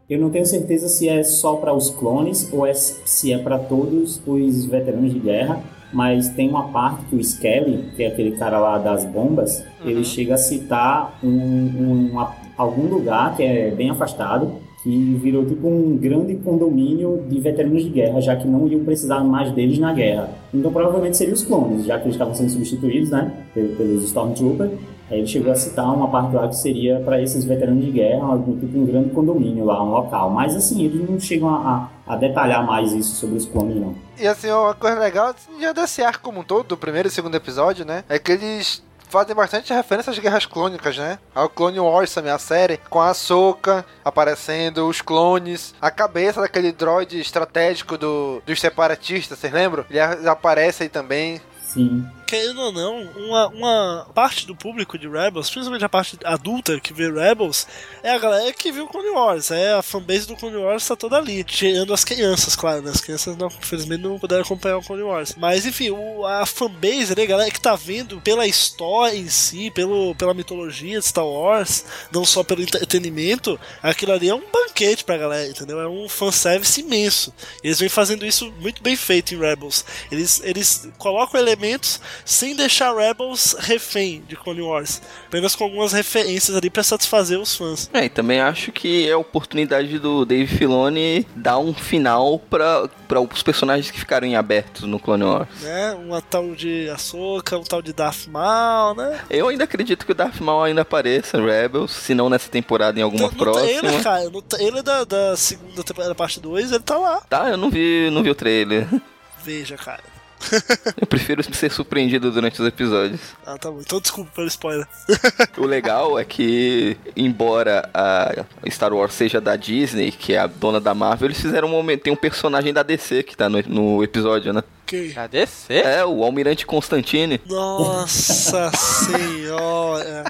Eu 0.10 0.20
não 0.20 0.30
tenho 0.30 0.46
certeza 0.46 0.88
se 0.88 1.08
é 1.10 1.24
só 1.24 1.56
para 1.58 1.74
os 1.74 1.90
clones 1.90 2.50
ou 2.54 2.66
é, 2.66 2.74
se 2.74 3.32
é 3.34 3.38
para 3.38 3.60
todos 3.60 4.22
os 4.26 4.66
veteranos 4.66 5.12
de 5.14 5.20
guerra, 5.20 5.60
mas 5.92 6.30
tem 6.30 6.50
uma 6.50 6.70
parte 6.70 7.04
que 7.06 7.16
o 7.16 7.20
Skelly, 7.20 7.92
que 7.96 8.04
é 8.04 8.08
aquele 8.08 8.38
cara 8.38 8.60
lá 8.60 8.78
das 8.78 9.04
bombas, 9.06 9.64
ele 9.84 10.04
chega 10.06 10.36
a 10.36 10.38
citar 10.38 11.20
um, 11.24 11.28
um- 11.30 12.10
uma- 12.14 12.34
algum 12.58 12.84
lugar 12.88 13.36
que 13.36 13.44
é 13.44 13.70
bem 13.72 13.90
afastado, 13.90 14.54
que 14.86 15.16
virou 15.16 15.44
tipo 15.44 15.68
um 15.68 15.98
grande 15.98 16.36
condomínio 16.36 17.24
de 17.28 17.40
veteranos 17.40 17.84
de 17.84 17.90
guerra, 17.90 18.22
já 18.22 18.36
que 18.36 18.48
não 18.48 18.68
iam 18.68 18.84
precisar 18.86 19.24
mais 19.24 19.52
deles 19.52 19.80
na 19.80 19.92
guerra. 19.92 20.30
Então 20.54 20.72
provavelmente 20.72 21.18
seriam 21.18 21.34
os 21.34 21.44
clones, 21.44 21.86
já 21.88 21.98
que 21.98 22.04
eles 22.06 22.14
estavam 22.14 22.36
sendo 22.36 22.52
substituídos, 22.52 23.10
né, 23.10 23.32
pel- 23.52 23.70
pelos 23.76 24.04
Stormtroopers. 24.04 24.72
Aí 25.10 25.20
ele 25.20 25.28
chegou 25.28 25.52
a 25.52 25.56
citar 25.56 25.92
uma 25.92 26.08
parte 26.08 26.36
lá 26.36 26.48
que 26.48 26.56
seria 26.56 27.00
para 27.00 27.20
esses 27.20 27.44
veteranos 27.44 27.84
de 27.84 27.90
guerra, 27.92 28.38
tipo 28.60 28.78
um 28.78 28.86
grande 28.86 29.10
condomínio 29.10 29.66
lá, 29.66 29.84
um 29.84 29.90
local. 29.90 30.30
Mas 30.30 30.56
assim, 30.56 30.84
eles 30.86 31.10
não 31.10 31.20
chegam 31.20 31.50
a- 31.50 31.90
a 32.06 32.16
detalhar 32.16 32.64
mais 32.66 32.92
isso 32.94 33.16
sobre 33.16 33.38
os 33.38 33.46
clones, 33.48 33.76
não. 33.78 33.96
E 34.20 34.28
assim, 34.28 34.50
uma 34.52 34.76
coisa 34.76 35.00
legal 35.00 35.34
já 35.60 35.74
desse 35.74 36.04
arco 36.04 36.22
como 36.24 36.42
um 36.42 36.44
todo, 36.44 36.68
do 36.68 36.78
primeiro 36.78 37.08
e 37.08 37.12
segundo 37.12 37.34
episódio, 37.36 37.84
né? 37.86 38.04
É 38.08 38.20
que 38.20 38.32
eles 38.32 38.84
fazem 39.10 39.36
bastante 39.36 39.74
referência 39.74 40.12
às 40.12 40.20
guerras 40.20 40.46
clônicas, 40.46 40.98
né? 40.98 41.20
Ao 41.34 41.50
Clone 41.50 41.80
Wars 41.80 42.14
também, 42.14 42.32
a 42.32 42.40
série, 42.40 42.80
com 42.90 43.00
a 43.00 43.10
Ahsoka 43.10 43.86
aparecendo, 44.04 44.88
os 44.88 45.02
clones, 45.02 45.74
a 45.82 45.90
cabeça 45.92 46.42
daquele 46.42 46.72
droid 46.72 47.20
estratégico 47.20 47.98
do, 47.98 48.42
dos 48.46 48.60
separatistas, 48.60 49.40
vocês 49.40 49.54
lembram? 49.54 49.86
Ele 49.90 50.00
aparece 50.00 50.84
aí 50.84 50.90
também. 50.90 51.42
Sim. 51.62 52.08
Querendo 52.26 52.60
ou 52.60 52.72
não, 52.72 53.02
uma, 53.16 53.48
uma 53.48 54.08
parte 54.14 54.48
do 54.48 54.56
público 54.56 54.98
de 54.98 55.08
Rebels, 55.08 55.50
principalmente 55.50 55.86
a 55.86 55.90
parte 55.90 56.18
adulta 56.24 56.80
que 56.80 56.94
vê 56.94 57.12
Rebels, 57.12 57.68
é 58.02 58.12
a 58.12 58.18
galera 58.18 58.52
que 58.52 58.72
viu 58.72 58.88
Clone 58.88 59.10
Wars. 59.10 59.52
É 59.52 59.74
a 59.74 59.82
fanbase 59.82 60.28
do 60.28 60.36
Clone 60.36 60.58
Wars 60.58 60.88
tá 60.88 60.96
toda 60.96 61.18
ali. 61.18 61.44
Tirando 61.44 61.94
as 61.94 62.04
crianças, 62.04 62.56
claro, 62.56 62.82
né? 62.82 62.92
As 62.92 63.02
crianças, 63.02 63.38
não, 63.38 63.48
infelizmente, 63.48 64.02
não 64.02 64.18
puderam 64.18 64.42
acompanhar 64.42 64.78
o 64.78 64.84
Clone 64.84 65.04
Wars. 65.04 65.36
Mas, 65.38 65.66
enfim, 65.66 65.92
o, 65.92 66.26
a 66.26 66.46
fanbase, 66.46 67.16
né, 67.16 67.24
a 67.24 67.28
galera 67.28 67.52
que 67.52 67.62
tá 67.62 67.76
vendo 67.76 68.20
pela 68.22 68.48
história 68.48 69.16
em 69.16 69.30
si, 69.30 69.70
pelo, 69.72 70.16
pela 70.16 70.34
mitologia 70.34 71.00
de 71.00 71.06
Star 71.06 71.26
Wars, 71.26 71.86
não 72.12 72.26
só 72.26 72.44
pelo 72.44 72.62
entretenimento, 72.62 73.60
aquilo 73.82 74.14
ali 74.14 74.30
é 74.30 74.36
um 74.36 74.44
banquete 74.52 75.04
pra 75.04 75.18
galera, 75.18 75.48
entendeu? 75.48 75.80
É 75.80 75.88
um 75.88 76.10
fanservice 76.10 76.82
imenso. 76.82 77.34
Eles 77.64 77.80
vêm 77.80 77.90
fazendo 77.90 78.26
isso 78.26 78.52
muito 78.60 78.82
bem 78.82 78.96
feito 78.96 79.34
em 79.34 79.40
Rebels. 79.40 79.86
Eles, 80.12 80.42
eles 80.44 80.88
colocam 80.98 81.40
elementos 81.40 82.00
sem 82.24 82.56
deixar 82.56 82.96
Rebels 82.96 83.56
refém 83.60 84.24
de 84.28 84.36
Clone 84.36 84.62
Wars, 84.62 85.02
apenas 85.28 85.56
com 85.56 85.64
algumas 85.64 85.92
referências 85.94 86.56
ali 86.56 86.70
pra 86.70 86.84
satisfazer 86.84 87.40
os 87.40 87.56
fãs. 87.56 87.90
É, 87.94 88.06
e 88.06 88.10
também 88.10 88.40
acho 88.40 88.72
que 88.72 89.08
é 89.08 89.12
a 89.14 89.18
oportunidade 89.18 89.98
do 90.00 90.26
Dave 90.26 90.48
Filoni 90.48 91.28
dar 91.36 91.58
um 91.58 91.74
final 91.74 92.40
para 92.40 92.90
os 93.34 93.44
personagens 93.44 93.92
que 93.92 94.00
ficaram 94.00 94.28
em 94.28 94.36
abertos 94.36 94.84
no 94.84 95.00
Clone 95.00 95.24
Wars. 95.24 95.48
Né? 95.62 95.94
Uma 95.94 96.22
tal 96.22 96.56
de 96.56 96.90
Ahsoka, 96.90 97.58
um 97.58 97.64
tal 97.64 97.82
de 97.82 97.94
Darth 97.94 98.28
Maul, 98.28 98.96
né? 98.96 99.20
Eu 99.30 99.48
ainda 99.48 99.64
acredito 99.64 100.06
que 100.06 100.12
o 100.12 100.16
Darth 100.16 100.40
Maul 100.40 100.64
ainda 100.64 100.82
apareça 100.82 101.38
em 101.38 101.46
Rebels, 101.46 101.92
se 101.92 102.14
não 102.14 102.30
nessa 102.30 102.50
temporada 102.50 103.00
em 103.00 103.04
alguma 103.04 103.28
No 103.28 103.34
próxima. 103.36 103.80
trailer, 103.80 104.04
cara, 104.04 104.30
no 104.30 104.42
trailer 104.42 104.84
da, 104.84 105.04
da 105.04 105.36
segunda 105.38 105.84
temporada, 105.84 106.14
parte 106.16 106.40
2, 106.40 106.72
ele 106.72 106.84
tá 106.84 106.98
lá. 106.98 107.22
Tá, 107.30 107.50
eu 107.50 107.58
não 107.58 107.70
vi, 107.70 108.10
não 108.12 108.22
vi 108.24 108.30
o 108.30 108.36
trailer. 108.36 108.88
Veja, 109.44 109.78
cara. 109.78 110.02
Eu 111.00 111.08
prefiro 111.08 111.44
ser 111.54 111.72
surpreendido 111.72 112.32
durante 112.32 112.62
os 112.62 112.68
episódios. 112.68 113.20
Ah, 113.46 113.58
tá 113.58 113.72
bom. 113.72 113.80
Então 113.82 114.00
desculpa 114.00 114.32
pelo 114.36 114.48
spoiler. 114.48 114.88
O 115.58 115.66
legal 115.66 116.20
é 116.20 116.26
que, 116.26 116.98
embora 117.16 117.90
a 117.94 118.46
Star 118.70 118.94
Wars 118.94 119.14
seja 119.14 119.40
da 119.40 119.56
Disney, 119.56 120.12
que 120.12 120.34
é 120.34 120.40
a 120.40 120.48
dona 120.48 120.80
da 120.82 120.94
Marvel, 120.94 121.28
eles 121.28 121.40
fizeram 121.40 121.68
um 121.68 121.72
momento. 121.72 122.04
Tem 122.04 122.14
um 122.14 122.18
personagem 122.18 122.74
da 122.74 122.84
DC 122.84 123.24
que 123.24 123.36
tá 123.36 123.48
no, 123.50 123.62
no 123.68 124.04
episódio, 124.04 124.54
né? 124.54 124.62
Quem? 124.86 125.12
Da 125.12 125.28
DC? 125.28 125.74
É, 125.74 126.06
o 126.06 126.24
Almirante 126.24 126.66
Constantine. 126.66 127.42
Nossa 127.46 128.70
senhora. 128.76 130.26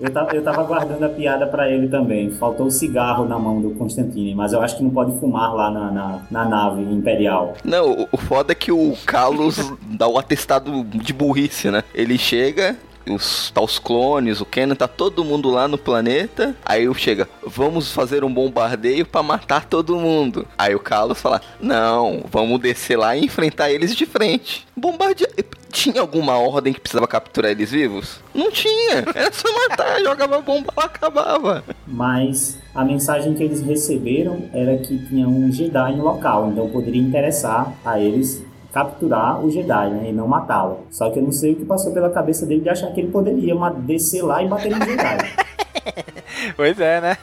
Eu 0.00 0.10
tava, 0.10 0.34
eu 0.34 0.42
tava 0.42 0.62
guardando 0.62 1.02
a 1.04 1.08
piada 1.10 1.46
pra 1.46 1.70
ele 1.70 1.86
também. 1.88 2.30
Faltou 2.30 2.66
o 2.66 2.70
cigarro 2.70 3.26
na 3.26 3.38
mão 3.38 3.60
do 3.60 3.70
Constantine, 3.72 4.34
mas 4.34 4.52
eu 4.52 4.62
acho 4.62 4.78
que 4.78 4.82
não 4.82 4.90
pode 4.90 5.18
fumar 5.20 5.54
lá 5.54 5.70
na, 5.70 5.90
na, 5.90 6.22
na 6.30 6.44
nave 6.48 6.82
imperial. 6.82 7.54
Não, 7.62 8.08
o 8.10 8.16
foda 8.16 8.52
é 8.52 8.54
que 8.54 8.72
o 8.72 8.94
Carlos 9.04 9.72
dá 9.82 10.08
o 10.08 10.18
atestado 10.18 10.84
de 10.84 11.12
burrice, 11.12 11.70
né? 11.70 11.84
Ele 11.94 12.16
chega. 12.16 12.76
Os, 13.08 13.50
tá 13.50 13.60
os 13.60 13.78
clones, 13.78 14.40
o 14.40 14.46
Kenan, 14.46 14.74
tá 14.74 14.86
todo 14.86 15.24
mundo 15.24 15.50
lá 15.50 15.66
no 15.66 15.78
planeta. 15.78 16.54
Aí 16.64 16.92
chega, 16.94 17.28
vamos 17.46 17.92
fazer 17.92 18.24
um 18.24 18.32
bombardeio 18.32 19.06
pra 19.06 19.22
matar 19.22 19.64
todo 19.64 19.96
mundo. 19.96 20.46
Aí 20.56 20.74
o 20.74 20.80
Carlos 20.80 21.20
fala, 21.20 21.40
não, 21.60 22.24
vamos 22.30 22.60
descer 22.60 22.96
lá 22.96 23.16
e 23.16 23.24
enfrentar 23.24 23.70
eles 23.70 23.94
de 23.94 24.06
frente. 24.06 24.66
Bombardear. 24.76 25.30
Tinha 25.70 26.00
alguma 26.00 26.36
ordem 26.36 26.72
que 26.72 26.80
precisava 26.80 27.06
capturar 27.06 27.52
eles 27.52 27.70
vivos? 27.70 28.20
Não 28.34 28.50
tinha. 28.50 29.04
Era 29.14 29.32
só 29.32 29.48
matar, 29.52 30.00
jogava 30.02 30.40
bomba 30.40 30.72
lá, 30.76 30.84
acabava. 30.84 31.64
Mas 31.86 32.58
a 32.74 32.84
mensagem 32.84 33.34
que 33.34 33.42
eles 33.42 33.60
receberam 33.60 34.48
era 34.52 34.76
que 34.78 34.98
tinha 35.06 35.28
um 35.28 35.50
Jedi 35.52 35.96
no 35.96 36.04
local, 36.04 36.50
então 36.50 36.68
poderia 36.68 37.00
interessar 37.00 37.72
a 37.84 38.00
eles 38.00 38.42
capturar 38.72 39.44
o 39.44 39.50
Jedi, 39.50 39.90
né, 39.90 40.10
e 40.10 40.12
não 40.12 40.26
matá-lo. 40.26 40.80
Só 40.90 41.10
que 41.10 41.18
eu 41.18 41.22
não 41.22 41.32
sei 41.32 41.52
o 41.52 41.56
que 41.56 41.64
passou 41.64 41.92
pela 41.92 42.10
cabeça 42.10 42.46
dele 42.46 42.60
de 42.60 42.68
achar 42.68 42.92
que 42.92 43.00
ele 43.00 43.10
poderia 43.10 43.54
descer 43.70 44.22
lá 44.22 44.42
e 44.42 44.48
bater 44.48 44.70
no 44.70 44.84
Jedi. 44.84 45.18
Pois 46.56 46.80
é, 46.80 47.00
né? 47.00 47.16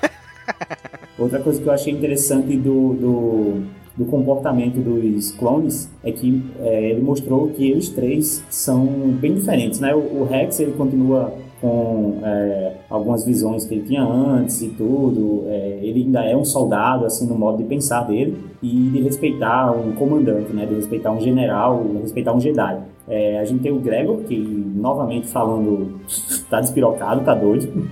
Outra 1.17 1.39
coisa 1.39 1.59
que 1.61 1.67
eu 1.67 1.73
achei 1.73 1.91
interessante 1.91 2.55
do, 2.55 2.93
do, 2.93 3.63
do 3.95 4.05
comportamento 4.05 4.79
dos 4.79 5.31
clones 5.31 5.89
é 6.03 6.11
que 6.11 6.43
é, 6.59 6.91
ele 6.91 7.01
mostrou 7.01 7.49
que 7.49 7.69
eles 7.69 7.89
três 7.89 8.43
são 8.49 8.85
bem 8.85 9.33
diferentes, 9.33 9.79
né? 9.79 9.95
O, 9.95 10.21
o 10.21 10.27
Rex 10.29 10.59
ele 10.59 10.73
continua 10.73 11.33
com 11.59 12.19
é, 12.23 12.73
algumas 12.89 13.25
visões 13.25 13.65
que 13.65 13.75
ele 13.75 13.83
tinha 13.83 14.03
antes 14.03 14.61
e 14.61 14.69
tudo. 14.69 15.45
É, 15.47 15.79
ele 15.81 16.03
ainda 16.03 16.23
é 16.23 16.35
um 16.35 16.45
soldado, 16.45 17.05
assim, 17.05 17.27
no 17.27 17.35
modo 17.35 17.57
de 17.57 17.63
pensar 17.63 18.01
dele 18.01 18.37
e 18.61 18.89
de 18.91 19.01
respeitar 19.01 19.71
um 19.71 19.93
comandante, 19.93 20.53
né? 20.53 20.65
De 20.65 20.75
respeitar 20.75 21.11
um 21.11 21.19
general, 21.19 21.83
de 21.83 21.97
respeitar 21.97 22.33
um 22.33 22.39
Jedi. 22.39 22.79
É, 23.07 23.39
a 23.39 23.45
gente 23.45 23.61
tem 23.61 23.71
o 23.71 23.79
Gregor, 23.79 24.17
que 24.23 24.37
novamente 24.37 25.27
falando, 25.27 25.99
tá 26.49 26.59
despirocado, 26.59 27.23
tá 27.23 27.33
doido. 27.33 27.89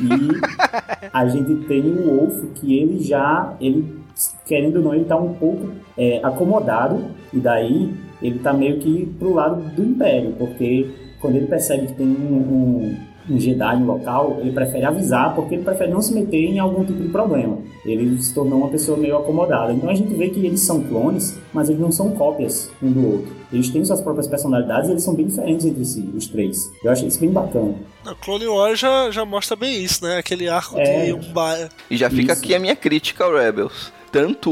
E 0.00 1.10
a 1.12 1.26
gente 1.26 1.66
tem 1.66 1.80
o 1.80 2.16
Wolf, 2.16 2.52
que 2.54 2.78
ele 2.78 3.02
já, 3.02 3.54
ele, 3.60 3.98
querendo 4.46 4.76
ou 4.76 4.82
não, 4.82 4.94
ele 4.94 5.04
tá 5.04 5.16
um 5.16 5.34
pouco 5.34 5.70
é, 5.98 6.20
acomodado, 6.22 7.02
e 7.32 7.38
daí 7.38 7.92
ele 8.22 8.38
tá 8.38 8.52
meio 8.52 8.78
que 8.78 9.06
pro 9.18 9.34
lado 9.34 9.60
do 9.74 9.84
Império, 9.84 10.34
porque 10.38 10.88
quando 11.24 11.36
ele 11.36 11.46
percebe 11.46 11.86
que 11.86 11.94
tem 11.94 12.06
um, 12.06 12.36
um, 12.36 12.96
um 13.30 13.40
Jedi 13.40 13.78
no 13.80 13.86
local, 13.86 14.36
ele 14.42 14.52
prefere 14.52 14.84
avisar, 14.84 15.34
porque 15.34 15.54
ele 15.54 15.62
prefere 15.64 15.90
não 15.90 16.02
se 16.02 16.12
meter 16.12 16.36
em 16.44 16.58
algum 16.58 16.84
tipo 16.84 17.00
de 17.02 17.08
problema. 17.08 17.56
Ele 17.82 18.20
se 18.20 18.34
tornou 18.34 18.58
uma 18.58 18.68
pessoa 18.68 18.98
meio 18.98 19.16
acomodada. 19.16 19.72
Então 19.72 19.88
a 19.88 19.94
gente 19.94 20.12
vê 20.12 20.28
que 20.28 20.44
eles 20.44 20.60
são 20.60 20.82
clones, 20.82 21.38
mas 21.50 21.70
eles 21.70 21.80
não 21.80 21.90
são 21.90 22.10
cópias 22.10 22.70
um 22.82 22.92
do 22.92 23.12
outro. 23.12 23.32
Eles 23.50 23.70
têm 23.70 23.82
suas 23.86 24.02
próprias 24.02 24.26
personalidades 24.26 24.90
e 24.90 24.92
eles 24.92 25.02
são 25.02 25.14
bem 25.14 25.26
diferentes 25.26 25.64
entre 25.64 25.82
si, 25.86 26.10
os 26.14 26.26
três. 26.26 26.70
Eu 26.84 26.90
acho 26.90 27.06
isso 27.06 27.18
bem 27.18 27.30
bacana. 27.30 27.74
A 28.04 28.14
Clone 28.14 28.46
Wars 28.46 28.78
já, 28.78 29.10
já 29.10 29.24
mostra 29.24 29.56
bem 29.56 29.82
isso, 29.82 30.04
né? 30.04 30.18
Aquele 30.18 30.46
arco 30.46 30.78
É. 30.78 31.06
de 31.06 31.14
um 31.14 31.32
ba... 31.32 31.70
E 31.90 31.96
já 31.96 32.10
fica 32.10 32.34
Isso. 32.34 32.42
aqui 32.42 32.54
a 32.54 32.58
minha 32.60 32.76
crítica 32.76 33.24
ao 33.24 33.32
Rebels. 33.32 33.90
Tanto 34.12 34.50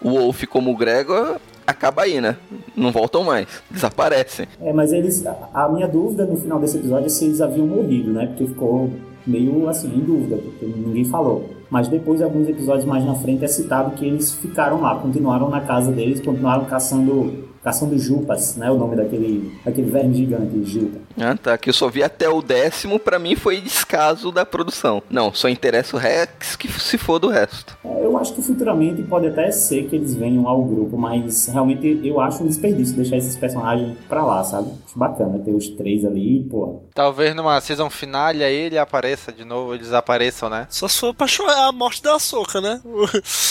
o 0.00 0.10
Wolf 0.10 0.44
como 0.44 0.70
o 0.70 0.76
Gregor 0.76 1.36
acaba 1.68 2.02
aí, 2.02 2.20
né? 2.20 2.36
Não 2.76 2.90
voltam 2.90 3.22
mais. 3.24 3.46
Desaparecem. 3.70 4.46
É, 4.60 4.72
mas 4.72 4.92
eles. 4.92 5.24
a- 5.26 5.68
minha 5.68 5.86
dúvida 5.86 6.24
no 6.24 6.36
final 6.36 6.58
desse 6.58 6.78
episódio 6.78 7.06
é 7.06 7.08
se 7.08 7.24
eles 7.26 7.40
haviam 7.40 7.66
morrido, 7.66 8.12
né? 8.12 8.26
Porque 8.26 8.46
ficou 8.46 8.90
meio 9.26 9.68
assim, 9.68 9.88
em 9.94 10.00
dúvida, 10.00 10.36
porque 10.38 10.64
ninguém 10.66 11.04
falou. 11.04 11.50
Mas 11.70 11.86
depois, 11.88 12.22
alguns 12.22 12.48
episódios 12.48 12.86
mais 12.86 13.04
na 13.04 13.14
frente, 13.14 13.44
é 13.44 13.48
citado 13.48 13.90
que 13.90 14.06
eles 14.06 14.32
ficaram 14.34 14.80
lá, 14.80 14.94
continuaram 14.96 15.50
na 15.50 15.60
casa 15.60 15.92
deles, 15.92 16.20
continuaram 16.20 16.64
caçando. 16.64 17.46
Caçando 17.68 17.98
jupas, 17.98 18.56
né? 18.56 18.70
O 18.70 18.78
nome 18.78 18.96
daquele, 18.96 19.52
daquele 19.62 19.90
verme 19.90 20.14
gigante, 20.14 20.64
jupa. 20.64 20.98
Ah, 21.20 21.36
tá. 21.36 21.58
Que 21.58 21.68
eu 21.68 21.74
só 21.74 21.86
vi 21.90 22.02
até 22.02 22.26
o 22.26 22.40
décimo, 22.40 22.98
pra 22.98 23.18
mim 23.18 23.36
foi 23.36 23.60
descaso 23.60 24.32
da 24.32 24.46
produção. 24.46 25.02
Não, 25.10 25.34
só 25.34 25.50
interessa 25.50 25.94
o 25.94 25.98
Rex 25.98 26.56
que 26.56 26.66
se 26.80 26.96
for 26.96 27.18
do 27.18 27.28
resto. 27.28 27.76
É, 27.84 28.02
Eu 28.06 28.16
acho 28.16 28.34
que 28.34 28.40
futuramente 28.40 29.02
pode 29.02 29.26
até 29.26 29.50
ser 29.50 29.84
que 29.84 29.96
eles 29.96 30.14
venham 30.14 30.48
ao 30.48 30.64
grupo, 30.64 30.96
mas 30.96 31.46
realmente 31.48 32.00
eu 32.02 32.18
acho 32.22 32.42
um 32.42 32.46
desperdício 32.46 32.96
deixar 32.96 33.18
esses 33.18 33.36
personagens 33.36 33.98
pra 34.08 34.24
lá, 34.24 34.42
sabe? 34.42 34.70
Acho 34.86 34.98
bacana 34.98 35.38
ter 35.38 35.52
os 35.52 35.68
três 35.68 36.06
ali, 36.06 36.44
pô. 36.50 36.84
Talvez 36.94 37.34
numa 37.34 37.60
season 37.60 37.90
finale 37.90 38.42
aí 38.42 38.54
ele 38.56 38.78
apareça 38.78 39.30
de 39.30 39.44
novo, 39.44 39.74
eles 39.74 39.92
apareçam, 39.92 40.48
né? 40.48 40.66
Só 40.70 40.88
se 40.88 40.98
for 40.98 41.12
pra 41.12 41.26
chorar 41.26 41.68
a 41.68 41.72
morte 41.72 42.02
da 42.02 42.18
Soca, 42.18 42.62
né? 42.62 42.80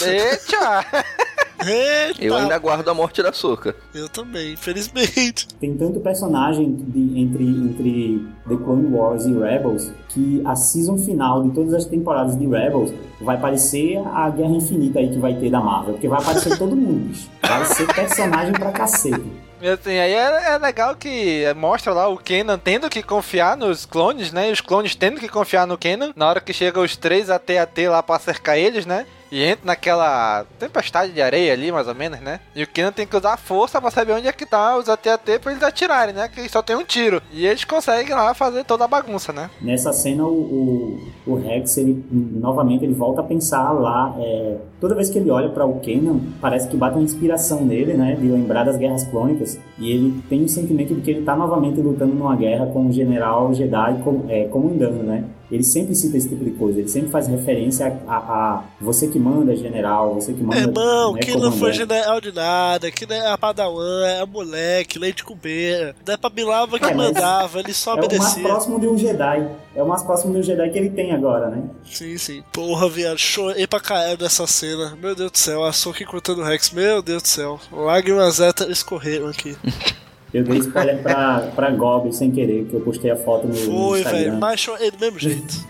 Eita! 0.01 0.86
Eita! 1.65 2.23
Eu 2.23 2.35
ainda 2.35 2.55
aguardo 2.55 2.89
a 2.89 2.93
morte 2.93 3.21
da 3.23 3.33
Soca. 3.33 3.75
Eu 3.93 4.07
também, 4.07 4.53
infelizmente. 4.53 5.47
Tem 5.59 5.75
tanto 5.75 5.99
personagem 5.99 6.75
de- 6.75 7.19
entre, 7.19 7.43
entre 7.43 8.27
The 8.47 8.55
Clone 8.63 8.93
Wars 8.93 9.25
e 9.25 9.33
Rebels 9.33 9.91
que 10.09 10.41
a 10.45 10.55
season 10.55 10.97
final 10.97 11.43
de 11.43 11.51
todas 11.51 11.73
as 11.73 11.85
temporadas 11.85 12.37
de 12.37 12.45
Rebels 12.47 12.93
vai 13.19 13.39
parecer 13.39 13.97
a 14.13 14.29
Guerra 14.29 14.51
Infinita 14.51 14.99
aí 14.99 15.09
que 15.09 15.17
vai 15.19 15.33
ter 15.35 15.49
da 15.49 15.59
Marvel, 15.59 15.93
porque 15.93 16.07
vai 16.07 16.19
aparecer 16.21 16.57
todo 16.57 16.75
mundo, 16.75 17.09
bicho. 17.09 17.29
Vai 17.41 17.65
ser 17.65 17.87
personagem 17.93 18.53
pra 18.53 18.71
cacete. 18.71 19.23
Assim, 19.59 19.97
aí 19.97 20.13
é, 20.13 20.53
é 20.53 20.57
legal 20.59 20.95
que 20.95 21.43
mostra 21.55 21.91
lá 21.91 22.07
o 22.07 22.15
Kenan 22.17 22.59
tendo 22.59 22.87
que 22.89 23.01
confiar 23.01 23.57
nos 23.57 23.87
clones, 23.87 24.31
né? 24.31 24.49
E 24.49 24.51
os 24.53 24.61
clones 24.61 24.93
tendo 24.93 25.19
que 25.19 25.27
confiar 25.27 25.65
no 25.65 25.75
Kenan. 25.79 26.13
Na 26.15 26.29
hora 26.29 26.39
que 26.39 26.53
chega 26.53 26.79
os 26.79 26.95
três 26.95 27.27
AT-AT 27.31 27.87
lá 27.87 28.03
pra 28.03 28.19
cercar 28.19 28.55
eles, 28.57 28.85
né? 28.85 29.07
E 29.31 29.43
entra 29.43 29.65
naquela 29.65 30.46
tempestade 30.60 31.12
de 31.12 31.22
areia 31.22 31.53
ali, 31.53 31.72
mais 31.72 31.88
ou 31.88 31.96
menos, 31.96 32.19
né? 32.19 32.39
E 32.55 32.63
o 32.63 32.67
Kenan 32.67 32.91
tem 32.91 33.05
que 33.05 33.15
usar 33.15 33.34
a 33.34 33.38
força 33.38 33.81
pra 33.81 33.91
saber 33.91 34.13
onde 34.13 34.27
é 34.27 34.31
que 34.31 34.46
tá 34.46 34.77
os 34.77 34.89
AT-AT 34.89 35.39
pra 35.39 35.51
eles 35.51 35.63
atirarem, 35.63 36.13
né? 36.13 36.27
Que 36.27 36.48
só 36.50 36.62
tem 36.62 36.75
um 36.75 36.84
tiro. 36.84 37.22
E 37.31 37.46
eles 37.46 37.63
conseguem 37.63 38.13
lá 38.13 38.34
fazer 38.34 38.63
toda 38.63 38.86
a 38.86 38.88
bagunça, 38.88 39.34
né? 39.34 39.50
Nessa 39.62 39.91
cena, 39.91 40.24
o, 40.25 41.00
o, 41.25 41.34
o 41.34 41.36
Rex, 41.36 41.77
ele, 41.77 42.03
novamente, 42.12 42.84
ele 42.84 42.93
volta 42.93 43.22
a 43.22 43.24
pensar 43.24 43.72
lá. 43.72 44.15
é, 44.19 44.57
toda 44.79 44.96
vez 44.96 45.10
que 45.10 45.17
ele 45.17 45.29
olha 45.29 45.50
para 45.50 45.65
o 45.65 45.79
Kanan, 45.79 46.19
parece 46.39 46.67
que 46.67 46.77
bate 46.77 46.96
uma 46.96 47.03
inspiração 47.03 47.63
nele, 47.65 47.93
né? 47.93 48.15
De 48.15 48.27
lembrar 48.27 48.63
das 48.63 48.77
guerras 48.77 49.03
clônicas. 49.05 49.60
E 49.77 49.91
ele 49.91 50.22
tem 50.29 50.43
o 50.43 50.50
sentimento 50.50 50.96
de 50.96 51.01
que 51.01 51.12
ele 51.12 51.24
tá 51.24 51.36
novamente 51.36 51.81
lutando 51.81 52.13
numa 52.13 52.36
guerra 52.36 52.67
com 52.67 52.86
um 52.86 52.91
general 52.91 53.53
Jedi 53.53 54.01
com, 54.03 54.25
é, 54.29 54.46
comandando, 54.46 55.03
né? 55.03 55.24
Ele 55.51 55.63
sempre 55.63 55.95
cita 55.95 56.17
esse 56.17 56.27
tipo 56.27 56.43
de 56.43 56.51
coisa, 56.51 56.79
ele 56.79 56.89
sempre 56.89 57.09
faz 57.09 57.27
referência 57.27 57.87
a, 58.07 58.13
a, 58.13 58.17
a 58.17 58.63
você 58.81 59.07
que 59.07 59.17
manda, 59.17 59.55
general, 59.55 60.13
você 60.15 60.33
que 60.33 60.43
manda. 60.43 60.59
Irmão, 60.59 61.13
né, 61.13 61.19
que 61.21 61.37
não 61.37 61.51
foi 61.53 61.71
general 61.71 62.19
de 62.19 62.33
nada, 62.33 62.91
que 62.91 63.05
não 63.05 63.15
é 63.15 63.31
a 63.31 63.38
Padawan, 63.38 64.05
é 64.05 64.25
moleque, 64.25 64.99
leite 64.99 65.23
com 65.23 65.36
beira. 65.36 65.95
Não 66.05 66.13
é 66.13 66.17
pra 66.17 66.29
Bilava 66.29 66.77
que 66.77 66.86
É, 66.86 66.93
mandava, 66.93 67.60
ele 67.60 67.73
só 67.73 67.91
É 67.91 67.93
o 67.93 67.97
mais 67.97 68.13
obedecia. 68.13 68.43
próximo 68.43 68.79
de 68.79 68.88
um 68.88 68.97
Jedi. 68.97 69.47
É 69.73 69.81
o 69.81 69.88
mais 69.88 70.03
próximo 70.03 70.33
de 70.33 70.39
um 70.39 70.43
Jedi 70.43 70.69
que 70.69 70.77
ele 70.77 70.89
tem 70.89 71.12
agora, 71.13 71.49
né? 71.49 71.63
Sim, 71.86 72.17
sim. 72.17 72.43
Porra, 72.51 72.89
viado, 72.89 73.17
chorei 73.17 73.65
pra 73.67 73.79
caralho 73.79 74.17
nessa 74.19 74.45
cena. 74.47 74.97
Meu 75.01 75.15
Deus 75.15 75.31
do 75.31 75.38
céu, 75.38 75.63
a 75.63 75.71
Soca 75.71 76.03
encontrando 76.03 76.41
o 76.41 76.43
Rex. 76.43 76.71
Meu 76.71 77.01
Deus 77.01 77.23
do 77.23 77.27
céu. 77.27 77.60
Lágrimas 77.71 78.39
escorreram 78.69 79.27
aqui. 79.27 79.55
Eu 80.38 80.43
dei 80.43 80.60
spoiler 80.60 81.02
pra, 81.02 81.50
pra 81.56 81.71
Gob 81.71 82.13
sem 82.13 82.30
querer, 82.32 82.65
que 82.65 82.73
eu 82.76 82.82
postei 82.82 83.10
a 83.12 83.15
foto 83.15 83.47
no, 83.47 83.56
Foi, 83.56 84.04
velho, 84.04 84.38
mas 84.38 84.60
chorei 84.60 84.91
do 84.91 85.00
mesmo 85.00 85.17
jeito. 85.19 85.67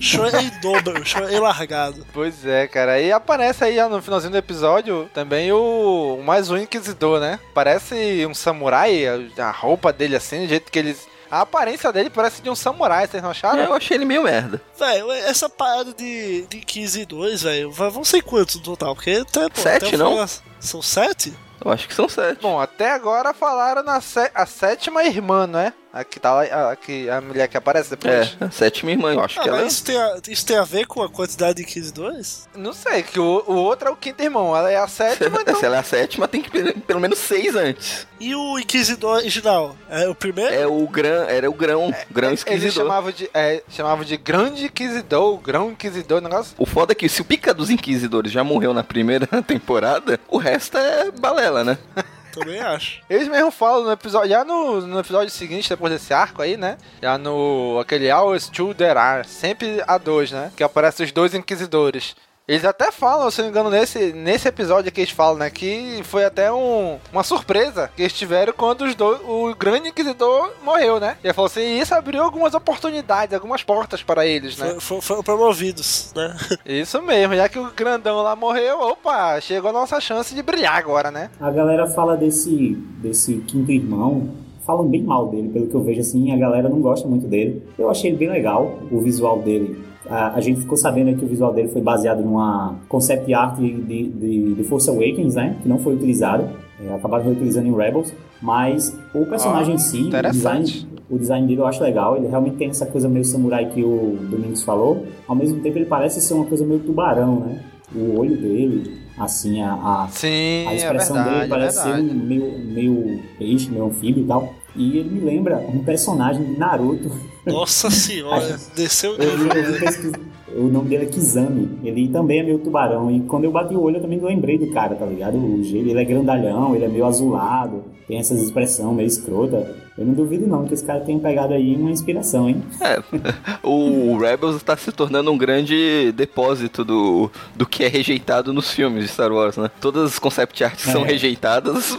Chorei 0.00 0.50
dobro, 0.62 1.04
chorei 1.04 1.38
largado. 1.38 2.06
Pois 2.12 2.46
é, 2.46 2.66
cara. 2.66 3.00
E 3.00 3.12
aparece 3.12 3.64
aí 3.64 3.76
no 3.88 4.00
finalzinho 4.00 4.30
do 4.32 4.38
episódio 4.38 5.10
também 5.12 5.52
o, 5.52 6.18
o 6.20 6.24
mais 6.24 6.50
um 6.50 6.56
Inquisidor, 6.56 7.20
né? 7.20 7.38
Parece 7.52 8.24
um 8.26 8.32
samurai, 8.32 9.04
a, 9.36 9.50
roupa 9.50 9.92
dele 9.92 10.16
assim, 10.16 10.42
do 10.42 10.48
jeito 10.48 10.70
que 10.70 10.78
eles. 10.78 11.06
A 11.28 11.40
aparência 11.40 11.92
dele 11.92 12.08
parece 12.08 12.40
de 12.40 12.48
um 12.48 12.54
samurai, 12.54 13.06
vocês 13.06 13.20
não 13.22 13.30
acharam? 13.30 13.64
Eu 13.64 13.74
achei 13.74 13.96
ele 13.96 14.04
meio 14.04 14.22
merda. 14.22 14.62
Velho, 14.78 15.10
essa 15.10 15.48
parada 15.48 15.92
de, 15.92 16.46
de 16.46 16.60
15 16.60 17.00
e 17.00 17.04
2, 17.04 17.42
velho, 17.42 17.72
vão 17.72 18.04
ser 18.04 18.22
quantos 18.22 18.54
no 18.54 18.62
total? 18.62 18.94
Porque 18.94 19.10
até, 19.28 19.48
pô, 19.48 19.60
Sete, 19.60 19.86
até 19.86 19.96
o 19.96 19.98
não? 19.98 20.10
final- 20.12 20.28
São 20.60 20.80
sete? 20.80 21.34
Eu 21.64 21.70
acho 21.70 21.88
que 21.88 21.94
são 21.94 22.08
sete. 22.08 22.40
Bom, 22.42 22.60
até 22.60 22.90
agora 22.90 23.32
falaram 23.32 23.82
na 23.82 24.00
a 24.34 24.46
sétima 24.46 25.04
irmã, 25.04 25.46
não 25.46 25.58
é? 25.58 25.72
A 25.96 26.04
que 26.04 26.20
tá 26.20 26.34
lá, 26.34 26.42
a, 26.72 26.76
que, 26.76 27.08
a 27.08 27.22
mulher 27.22 27.48
que 27.48 27.56
aparece 27.56 27.88
depois. 27.88 28.36
É, 28.38 28.44
a 28.44 28.50
sétima 28.50 28.90
irmã, 28.90 29.14
eu 29.14 29.20
acho 29.22 29.40
Ah, 29.40 29.42
que 29.44 29.48
ela 29.48 29.62
mas 29.62 29.72
isso 29.72 29.84
tem, 29.84 29.96
a, 29.96 30.16
isso 30.28 30.44
tem 30.44 30.58
a 30.58 30.62
ver 30.62 30.86
com 30.86 31.02
a 31.02 31.08
quantidade 31.08 31.54
de 31.56 31.64
15 31.64 31.90
2? 31.94 32.48
Não 32.54 32.74
sei, 32.74 33.02
que 33.02 33.18
o, 33.18 33.42
o 33.46 33.54
outro 33.54 33.88
é 33.88 33.90
o 33.90 33.96
quinto 33.96 34.22
irmão, 34.22 34.54
ela 34.54 34.70
é 34.70 34.76
a 34.76 34.86
sétima, 34.86 35.40
então... 35.40 35.58
Se 35.58 35.64
ela 35.64 35.76
é 35.76 35.78
a 35.78 35.82
sétima, 35.82 36.28
tem 36.28 36.42
que 36.42 36.50
ter 36.50 36.74
pelo 36.80 37.00
menos 37.00 37.18
seis 37.18 37.56
antes. 37.56 38.06
E 38.20 38.34
o 38.34 38.58
Inquisidor 38.58 39.16
original? 39.16 39.74
É 39.88 40.06
o 40.06 40.14
primeiro? 40.14 40.54
É 40.54 40.66
o 40.66 40.86
grão, 40.86 41.22
era 41.30 41.48
o 41.48 41.54
grão, 41.54 41.90
grão 42.10 42.28
Eles 42.28 42.40
esquisidor. 42.40 42.72
chamavam 42.84 43.10
de, 43.10 43.30
é, 43.32 43.62
chamavam 43.70 44.04
de 44.04 44.18
Grande 44.18 44.66
Inquisidor, 44.66 45.38
Grão 45.38 45.70
Inquisidor, 45.70 46.20
negócio. 46.20 46.54
O 46.58 46.66
foda 46.66 46.92
é 46.92 46.94
que 46.94 47.08
se 47.08 47.22
o 47.22 47.24
pica 47.24 47.54
dos 47.54 47.70
inquisidores 47.70 48.30
já 48.30 48.44
morreu 48.44 48.74
na 48.74 48.84
primeira 48.84 49.26
temporada, 49.42 50.20
o 50.28 50.36
resto 50.36 50.76
é 50.76 51.10
balela, 51.10 51.64
né? 51.64 51.78
Também 52.36 52.60
acho. 52.60 53.00
Eles 53.08 53.28
mesmo 53.28 53.50
falam 53.50 53.84
no 53.84 53.92
episódio, 53.92 54.28
já 54.28 54.44
no, 54.44 54.82
no 54.82 54.98
episódio 54.98 55.30
seguinte, 55.30 55.70
depois 55.70 55.90
desse 55.90 56.12
arco 56.12 56.42
aí, 56.42 56.54
né? 56.58 56.76
Já 57.00 57.16
no 57.16 57.78
aquele 57.80 58.10
Always 58.10 58.50
Two 58.50 58.74
There 58.74 58.98
Are, 58.98 59.26
sempre 59.26 59.82
a 59.86 59.96
dois, 59.96 60.30
né? 60.30 60.52
Que 60.54 60.62
aparecem 60.62 61.06
os 61.06 61.12
dois 61.12 61.34
inquisidores. 61.34 62.14
Eles 62.48 62.64
até 62.64 62.92
falam, 62.92 63.28
se 63.28 63.38
não 63.38 63.46
me 63.46 63.50
engano, 63.50 63.70
nesse, 63.70 64.12
nesse 64.12 64.46
episódio 64.46 64.92
que 64.92 65.00
eles 65.00 65.10
falam, 65.10 65.36
né? 65.38 65.50
Que 65.50 66.00
foi 66.04 66.24
até 66.24 66.52
um, 66.52 66.96
uma 67.12 67.24
surpresa 67.24 67.90
que 67.96 68.02
eles 68.02 68.12
tiveram 68.12 68.52
quando 68.56 68.82
os 68.82 68.94
dois, 68.94 69.20
o 69.26 69.52
grande 69.56 69.88
inquisidor 69.88 70.52
morreu, 70.64 71.00
né? 71.00 71.16
E 71.24 71.26
ele 71.26 71.34
falou 71.34 71.46
assim, 71.46 71.60
e 71.60 71.80
isso 71.80 71.92
abriu 71.92 72.22
algumas 72.22 72.54
oportunidades, 72.54 73.34
algumas 73.34 73.64
portas 73.64 74.00
para 74.04 74.24
eles, 74.24 74.56
né? 74.58 74.76
Foi- 74.78 75.00
Foram 75.00 75.24
promovidos, 75.24 76.12
né? 76.14 76.36
Isso 76.64 77.02
mesmo, 77.02 77.34
já 77.34 77.48
que 77.48 77.58
o 77.58 77.72
grandão 77.72 78.22
lá 78.22 78.36
morreu, 78.36 78.78
opa, 78.80 79.40
chegou 79.40 79.70
a 79.70 79.72
nossa 79.72 80.00
chance 80.00 80.32
de 80.32 80.40
brilhar 80.42 80.76
agora, 80.78 81.10
né? 81.10 81.30
A 81.40 81.50
galera 81.50 81.88
fala 81.88 82.16
desse, 82.16 82.76
desse 83.02 83.38
quinto 83.38 83.72
irmão, 83.72 84.28
falam 84.64 84.86
bem 84.86 85.02
mal 85.02 85.26
dele, 85.28 85.48
pelo 85.48 85.66
que 85.66 85.74
eu 85.74 85.82
vejo 85.82 86.00
assim, 86.00 86.32
a 86.32 86.36
galera 86.36 86.68
não 86.68 86.80
gosta 86.80 87.08
muito 87.08 87.26
dele. 87.26 87.66
Eu 87.76 87.90
achei 87.90 88.10
ele 88.10 88.18
bem 88.18 88.30
legal, 88.30 88.78
o 88.88 89.00
visual 89.00 89.40
dele. 89.42 89.84
A, 90.08 90.34
a 90.34 90.40
gente 90.40 90.60
ficou 90.60 90.76
sabendo 90.76 91.16
que 91.16 91.24
o 91.24 91.28
visual 91.28 91.52
dele 91.52 91.68
foi 91.68 91.80
baseado 91.82 92.22
numa 92.22 92.76
concept 92.88 93.32
art 93.34 93.56
de, 93.58 93.72
de, 93.74 94.54
de 94.54 94.64
Force 94.64 94.88
Awakens, 94.88 95.34
né? 95.34 95.56
Que 95.62 95.68
não 95.68 95.78
foi 95.78 95.94
utilizado. 95.94 96.48
É, 96.84 96.94
acabaram 96.94 97.24
reutilizando 97.24 97.66
em 97.66 97.74
Rebels. 97.74 98.12
Mas 98.40 98.96
o 99.14 99.24
personagem 99.26 99.72
Ah, 99.72 99.74
em 99.76 99.78
si, 99.78 100.10
o 100.10 100.30
design, 100.30 100.88
o 101.10 101.18
design 101.18 101.46
dele 101.46 101.60
eu 101.60 101.66
acho 101.66 101.82
legal. 101.82 102.16
Ele 102.16 102.26
realmente 102.26 102.56
tem 102.56 102.68
essa 102.68 102.84
coisa 102.86 103.08
meio 103.08 103.24
samurai 103.24 103.66
que 103.70 103.82
o 103.82 104.18
Domingos 104.30 104.62
falou. 104.62 105.06
Ao 105.26 105.34
mesmo 105.34 105.60
tempo 105.60 105.78
ele 105.78 105.86
parece 105.86 106.20
ser 106.20 106.34
uma 106.34 106.44
coisa 106.44 106.64
meio 106.66 106.80
tubarão, 106.80 107.40
né? 107.40 107.60
O 107.94 108.18
olho 108.18 108.36
dele, 108.36 108.98
assim, 109.18 109.62
a, 109.62 109.72
a, 109.72 110.08
Sim, 110.10 110.66
a 110.66 110.72
é 110.72 110.76
expressão 110.76 111.16
verdade, 111.16 111.38
dele 111.38 111.48
parece 111.50 111.78
é 111.78 111.82
ser 111.82 112.02
meio, 112.02 112.58
meio 112.58 113.20
peixe, 113.38 113.70
meio 113.70 113.86
anfíbio 113.86 114.24
e 114.24 114.26
tal. 114.26 114.52
E 114.74 114.98
ele 114.98 115.08
me 115.08 115.20
lembra 115.20 115.64
um 115.72 115.78
personagem 115.78 116.44
de 116.44 116.58
Naruto 116.58 117.10
Nossa 117.46 117.88
senhora, 117.92 118.58
desceu 118.74 119.12
o 119.14 119.18
nível. 119.18 120.26
O 120.56 120.68
nome 120.68 120.88
dele 120.88 121.04
é 121.04 121.06
Kizami. 121.06 121.68
Ele 121.84 122.08
também 122.08 122.40
é 122.40 122.42
meio 122.42 122.58
tubarão. 122.58 123.10
E 123.10 123.20
quando 123.20 123.44
eu 123.44 123.52
bati 123.52 123.74
o 123.74 123.82
olho, 123.82 123.96
eu 123.96 124.00
também 124.02 124.18
lembrei 124.18 124.56
do 124.56 124.70
cara, 124.72 124.94
tá 124.94 125.04
ligado? 125.04 125.36
O 125.36 125.62
jeito, 125.62 125.88
ele 125.88 126.00
é 126.00 126.04
grandalhão, 126.04 126.74
ele 126.74 126.84
é 126.84 126.88
meio 126.88 127.04
azulado, 127.04 127.84
tem 128.08 128.18
essas 128.18 128.40
expressões 128.42 128.96
meio 128.96 129.06
escrota. 129.06 129.74
Eu 129.98 130.06
não 130.06 130.14
duvido 130.14 130.46
não 130.46 130.64
que 130.64 130.72
esse 130.74 130.84
cara 130.84 131.00
tenha 131.00 131.18
pegado 131.18 131.52
aí 131.52 131.74
uma 131.74 131.90
inspiração, 131.90 132.48
hein? 132.48 132.62
É, 132.80 133.02
o 133.62 134.16
Rebels 134.18 134.56
está 134.56 134.76
se 134.76 134.92
tornando 134.92 135.30
um 135.30 135.36
grande 135.38 136.12
depósito 136.12 136.84
do, 136.84 137.30
do 137.54 137.66
que 137.66 137.84
é 137.84 137.88
rejeitado 137.88 138.52
nos 138.52 138.70
filmes 138.70 139.04
de 139.04 139.08
Star 139.10 139.32
Wars, 139.32 139.56
né? 139.58 139.70
Todas 139.80 140.04
as 140.12 140.18
concept 140.18 140.62
arts 140.64 140.84
que 140.84 140.90
são 140.92 141.04
É. 141.04 141.08
rejeitadas, 141.08 141.98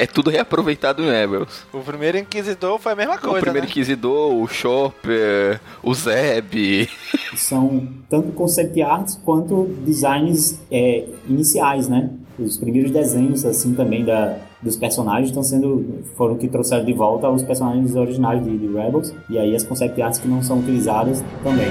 é 0.00 0.06
tudo 0.06 0.30
reaproveitado 0.30 1.02
em 1.02 1.10
Rebels. 1.10 1.66
O 1.70 1.80
primeiro 1.80 2.16
Inquisidor 2.16 2.78
foi 2.78 2.92
a 2.92 2.96
mesma 2.96 3.18
coisa, 3.18 3.36
o 3.36 3.40
primeiro 3.40 3.66
né? 3.66 3.70
Inquisidor, 3.70 4.34
o 4.34 4.48
Chopper, 4.48 5.60
o 5.82 5.94
Zeb. 5.94 6.88
São 7.36 7.86
tanto 8.08 8.32
concept 8.32 8.80
arts 8.80 9.20
quanto 9.22 9.64
designs 9.84 10.58
é, 10.72 11.04
iniciais, 11.28 11.86
né? 11.86 12.08
Os 12.38 12.56
primeiros 12.56 12.90
desenhos, 12.90 13.44
assim, 13.44 13.74
também 13.74 14.02
da, 14.02 14.38
dos 14.62 14.74
personagens 14.74 15.28
estão 15.28 15.42
sendo... 15.42 16.02
Foram 16.16 16.38
que 16.38 16.48
trouxeram 16.48 16.86
de 16.86 16.94
volta 16.94 17.28
os 17.28 17.42
personagens 17.42 17.94
originais 17.94 18.42
de, 18.42 18.56
de 18.56 18.66
Rebels. 18.68 19.12
E 19.28 19.38
aí 19.38 19.54
as 19.54 19.64
concept 19.64 20.00
arts 20.00 20.18
que 20.18 20.26
não 20.26 20.42
são 20.42 20.60
utilizadas 20.60 21.22
também. 21.44 21.68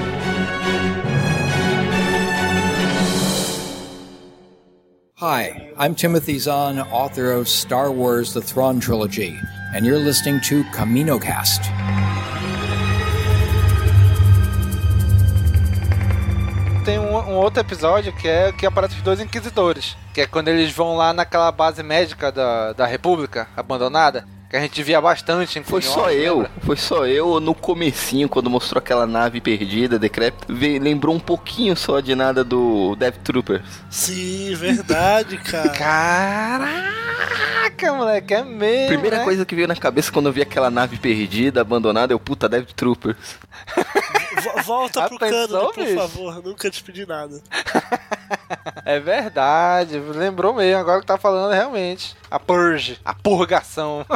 Hi, 5.20 5.70
I'm 5.76 5.94
Timothy 5.94 6.38
Zahn, 6.38 6.78
author 6.78 7.32
of 7.32 7.46
Star 7.46 7.92
Wars 7.92 8.32
The 8.32 8.40
Thrawn 8.40 8.80
Trilogy, 8.80 9.38
and 9.74 9.84
you're 9.84 9.98
listening 9.98 10.40
to 10.48 10.64
CaminoCast. 10.72 11.60
Tem 16.86 16.98
um, 16.98 17.14
um 17.14 17.34
outro 17.34 17.60
episódio 17.60 18.14
que 18.14 18.26
é 18.26 18.50
que 18.50 18.64
aparece 18.64 18.96
os 18.96 19.02
dois 19.02 19.20
Inquisidores. 19.20 19.94
Que 20.14 20.22
é 20.22 20.26
quando 20.26 20.48
eles 20.48 20.72
vão 20.72 20.96
lá 20.96 21.12
naquela 21.12 21.52
base 21.52 21.82
médica 21.82 22.32
da, 22.32 22.72
da 22.72 22.86
República, 22.86 23.46
abandonada. 23.54 24.24
Que 24.50 24.56
a 24.56 24.60
gente 24.60 24.82
via 24.82 25.00
bastante 25.00 25.60
em 25.60 25.62
Foi 25.62 25.80
só 25.80 26.10
eu, 26.10 26.38
lembra? 26.38 26.50
foi 26.62 26.76
só 26.76 27.06
eu 27.06 27.38
no 27.38 27.54
comecinho, 27.54 28.28
quando 28.28 28.50
mostrou 28.50 28.80
aquela 28.80 29.06
nave 29.06 29.40
perdida, 29.40 29.96
decrépita, 29.96 30.52
ve- 30.52 30.80
lembrou 30.80 31.14
um 31.14 31.20
pouquinho 31.20 31.76
só 31.76 32.00
de 32.00 32.16
nada 32.16 32.42
do 32.42 32.96
Death 32.96 33.18
Troopers. 33.22 33.62
Sim, 33.88 34.52
verdade, 34.56 35.36
cara. 35.48 35.68
Caraca, 35.70 37.92
moleque, 37.94 38.34
é 38.34 38.42
mesmo. 38.42 38.88
Primeira 38.88 39.18
né? 39.18 39.24
coisa 39.24 39.44
que 39.46 39.54
veio 39.54 39.68
na 39.68 39.76
cabeça 39.76 40.10
quando 40.10 40.26
eu 40.26 40.32
vi 40.32 40.42
aquela 40.42 40.68
nave 40.68 40.96
perdida, 40.96 41.60
abandonada, 41.60 42.12
eu, 42.12 42.18
puta, 42.18 42.48
Death 42.48 42.72
Troopers. 42.74 43.16
Vo- 44.42 44.62
Volta 44.62 45.08
pro 45.08 45.18
pensou, 45.18 45.48
cano, 45.48 45.72
por 45.72 45.84
bicho? 45.84 45.96
favor. 45.96 46.42
Nunca 46.44 46.70
te 46.70 46.82
pedi 46.82 47.06
nada. 47.06 47.40
É 48.84 48.98
verdade, 49.00 49.98
lembrou 49.98 50.54
mesmo, 50.54 50.78
agora 50.80 51.00
que 51.00 51.06
tá 51.06 51.18
falando 51.18 51.52
realmente. 51.52 52.16
A 52.30 52.38
purge, 52.38 52.98
a 53.04 53.14
purgação. 53.14 54.04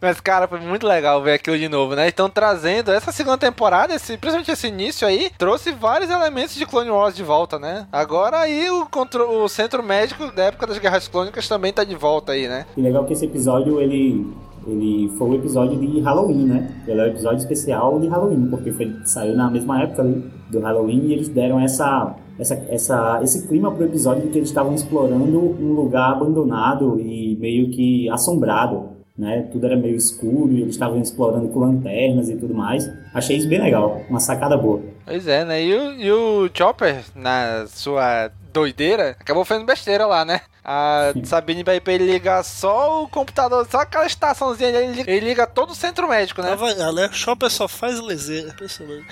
Mas, 0.00 0.20
cara, 0.20 0.48
foi 0.48 0.58
muito 0.58 0.84
legal 0.84 1.22
ver 1.22 1.34
aquilo 1.34 1.56
de 1.56 1.68
novo, 1.68 1.94
né? 1.94 2.08
Estão 2.08 2.28
trazendo 2.28 2.90
essa 2.92 3.12
segunda 3.12 3.38
temporada, 3.38 3.94
esse, 3.94 4.16
principalmente 4.16 4.50
esse 4.50 4.66
início 4.66 5.06
aí, 5.06 5.30
trouxe 5.38 5.70
vários 5.70 6.10
elementos 6.10 6.56
de 6.56 6.66
Clone 6.66 6.90
Wars 6.90 7.14
de 7.14 7.22
volta, 7.22 7.56
né? 7.56 7.86
Agora 7.92 8.40
aí 8.40 8.68
o, 8.68 8.84
contro- 8.86 9.30
o 9.44 9.48
centro 9.48 9.80
médico 9.80 10.32
da 10.32 10.44
época 10.46 10.66
das 10.66 10.78
Guerras 10.78 11.06
Clônicas 11.06 11.46
também 11.46 11.72
tá 11.72 11.84
de 11.84 11.94
volta 11.94 12.32
aí, 12.32 12.48
né? 12.48 12.66
E 12.76 12.80
legal 12.82 13.04
que 13.04 13.12
esse 13.12 13.24
episódio, 13.26 13.80
ele, 13.80 14.26
ele 14.66 15.08
foi 15.18 15.30
o 15.30 15.34
episódio 15.34 15.78
de 15.78 16.00
Halloween, 16.00 16.46
né? 16.46 16.70
Ele 16.86 17.00
é 17.00 17.04
o 17.04 17.06
episódio 17.08 17.38
especial 17.38 17.98
de 17.98 18.06
Halloween, 18.08 18.46
porque 18.48 18.72
foi, 18.72 18.94
saiu 19.04 19.36
na 19.36 19.50
mesma 19.50 19.82
época 19.82 20.02
ali 20.02 20.24
do 20.50 20.60
Halloween 20.60 21.06
e 21.06 21.12
eles 21.14 21.28
deram 21.28 21.58
essa, 21.60 22.14
essa, 22.38 22.54
essa, 22.68 23.20
esse 23.22 23.46
clima 23.48 23.72
pro 23.72 23.84
episódio 23.84 24.22
de 24.22 24.28
que 24.28 24.38
eles 24.38 24.48
estavam 24.48 24.74
explorando 24.74 25.38
um 25.38 25.72
lugar 25.72 26.12
abandonado 26.12 26.98
e 27.00 27.36
meio 27.40 27.70
que 27.70 28.08
assombrado, 28.10 28.90
né? 29.16 29.48
Tudo 29.52 29.66
era 29.66 29.76
meio 29.76 29.96
escuro 29.96 30.52
e 30.52 30.62
eles 30.62 30.74
estavam 30.74 31.00
explorando 31.00 31.48
com 31.48 31.60
lanternas 31.60 32.28
e 32.28 32.36
tudo 32.36 32.54
mais. 32.54 32.88
Achei 33.12 33.36
isso 33.36 33.48
bem 33.48 33.60
legal, 33.60 34.00
uma 34.08 34.20
sacada 34.20 34.56
boa. 34.56 34.80
Pois 35.04 35.26
é, 35.26 35.44
né? 35.44 35.62
E 35.64 35.74
o, 35.74 35.92
e 35.94 36.12
o 36.12 36.50
Chopper, 36.54 37.02
na 37.14 37.66
sua 37.66 38.30
doideira, 38.52 39.16
acabou 39.18 39.44
fazendo 39.44 39.66
besteira 39.66 40.06
lá, 40.06 40.24
né? 40.24 40.42
A 40.64 41.12
Sabine 41.24 41.64
vai 41.64 41.80
pra 41.80 41.92
ele 41.92 42.12
ligar 42.12 42.44
só 42.44 43.02
o 43.02 43.08
computador, 43.08 43.66
só 43.68 43.80
aquela 43.80 44.06
estaçãozinha 44.06 44.68
ali, 44.68 44.78
ele 44.78 44.92
liga, 44.92 45.10
ele 45.10 45.26
liga 45.26 45.46
todo 45.46 45.70
o 45.70 45.74
centro 45.74 46.08
médico, 46.08 46.40
né? 46.40 46.50
Tava, 46.50 46.92
né? 46.92 47.08
Shopper 47.12 47.50
só 47.50 47.66
faz 47.66 47.98
leseira. 48.00 48.50
Impressionante. 48.50 49.06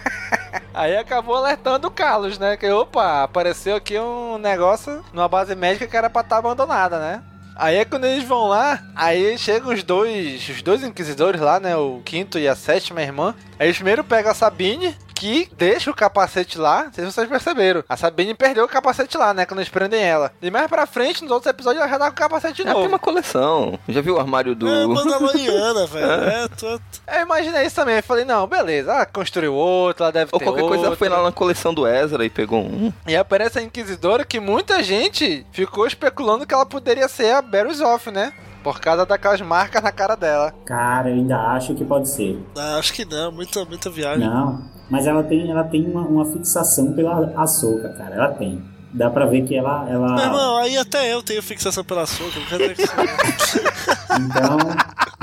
Aí 0.74 0.94
acabou 0.94 1.36
alertando 1.36 1.88
o 1.88 1.90
Carlos, 1.90 2.38
né? 2.38 2.56
Que 2.56 2.68
opa, 2.70 3.22
apareceu 3.22 3.76
aqui 3.76 3.98
um 3.98 4.36
negócio 4.36 5.02
numa 5.12 5.26
base 5.26 5.54
médica 5.54 5.86
que 5.86 5.96
era 5.96 6.10
pra 6.10 6.20
estar 6.20 6.36
abandonada, 6.36 6.98
né? 6.98 7.22
Aí 7.58 7.76
é 7.76 7.84
quando 7.86 8.04
eles 8.04 8.24
vão 8.24 8.48
lá, 8.48 8.82
aí 8.94 9.38
chegam 9.38 9.72
os 9.72 9.82
dois, 9.82 10.46
os 10.46 10.60
dois 10.60 10.82
inquisidores 10.82 11.40
lá, 11.40 11.58
né? 11.58 11.74
O 11.74 12.02
quinto 12.04 12.38
e 12.38 12.46
a 12.46 12.54
sétima 12.54 13.00
irmã. 13.00 13.34
Aí 13.58 13.68
eles 13.68 13.76
primeiro 13.76 14.04
pegam 14.04 14.30
a 14.30 14.34
Sabine, 14.34 14.94
que 15.16 15.48
deixa 15.56 15.90
o 15.90 15.94
capacete 15.94 16.58
lá. 16.58 16.84
Não 16.84 16.92
sei 16.92 17.04
se 17.06 17.12
vocês 17.12 17.28
perceberam. 17.28 17.82
A 17.88 17.96
Sabine 17.96 18.34
perdeu 18.34 18.64
o 18.64 18.68
capacete 18.68 19.16
lá, 19.16 19.32
né? 19.32 19.46
Quando 19.46 19.60
eles 19.60 19.70
prendem 19.70 20.02
ela. 20.02 20.30
E 20.42 20.50
mais 20.50 20.66
pra 20.68 20.86
frente, 20.86 21.22
nos 21.22 21.30
outros 21.32 21.50
episódios, 21.50 21.80
ela 21.82 21.90
já 21.90 21.98
tá 21.98 22.06
com 22.06 22.12
o 22.12 22.16
capacete 22.16 22.56
de 22.56 22.62
Ela 22.62 22.72
tem 22.74 22.82
novo. 22.82 22.92
uma 22.92 22.98
coleção. 22.98 23.78
Já 23.88 24.00
viu 24.02 24.16
o 24.16 24.20
armário 24.20 24.54
do. 24.54 24.68
É 24.68 24.86
Mandaloriana, 24.86 25.86
velho. 25.88 26.06
É, 26.06 26.48
tô... 26.48 26.66
Eu 26.68 27.22
imaginei 27.22 27.64
isso 27.66 27.76
também. 27.76 27.96
Eu 27.96 28.02
falei, 28.02 28.24
não, 28.26 28.46
beleza. 28.46 28.92
Ela 28.92 29.06
construiu 29.06 29.54
outro, 29.54 30.04
ela 30.04 30.12
deve 30.12 30.30
Ou 30.32 30.38
ter 30.38 30.44
qualquer 30.44 30.62
coisa, 30.62 30.86
ela 30.86 30.96
foi 30.96 31.08
outro. 31.08 31.22
lá 31.22 31.28
na 31.28 31.32
coleção 31.32 31.72
do 31.72 31.86
Ezra 31.86 32.24
e 32.24 32.30
pegou 32.30 32.60
um. 32.60 32.92
E 33.06 33.16
aparece 33.16 33.58
a 33.58 33.62
Inquisidora 33.62 34.24
que 34.24 34.38
muita 34.38 34.82
gente 34.82 35.46
ficou 35.50 35.86
especulando 35.86 36.46
que 36.46 36.52
ela 36.52 36.66
poderia 36.66 37.08
ser 37.08 37.32
a 37.32 37.40
Barry 37.40 37.72
Zoff, 37.74 38.10
né? 38.10 38.32
Por 38.66 38.80
causa 38.80 39.06
daquelas 39.06 39.40
marcas 39.40 39.80
na 39.80 39.92
cara 39.92 40.16
dela. 40.16 40.52
Cara, 40.64 41.08
eu 41.08 41.14
ainda 41.14 41.38
acho 41.52 41.72
que 41.76 41.84
pode 41.84 42.08
ser. 42.08 42.36
Ah, 42.58 42.78
acho 42.78 42.92
que 42.92 43.04
não, 43.04 43.30
muita, 43.30 43.64
muita 43.64 43.88
viagem. 43.88 44.28
Não, 44.28 44.60
mas 44.90 45.06
ela 45.06 45.22
tem, 45.22 45.48
ela 45.48 45.62
tem 45.62 45.88
uma, 45.88 46.00
uma 46.00 46.24
fixação 46.24 46.92
pela 46.92 47.32
Ahsoka, 47.40 47.90
cara. 47.90 48.16
Ela 48.16 48.32
tem. 48.32 48.60
Dá 48.92 49.08
pra 49.08 49.24
ver 49.26 49.42
que 49.42 49.54
ela. 49.54 49.88
ela... 49.88 50.16
Meu 50.16 50.24
irmão, 50.24 50.56
aí 50.56 50.76
até 50.76 51.14
eu 51.14 51.22
tenho 51.22 51.40
fixação 51.44 51.84
pela 51.84 52.06
soca, 52.06 52.40
não 52.40 52.46
quer 52.46 52.58
dizer 52.58 52.74
que 52.74 52.82
Então, 54.20 54.58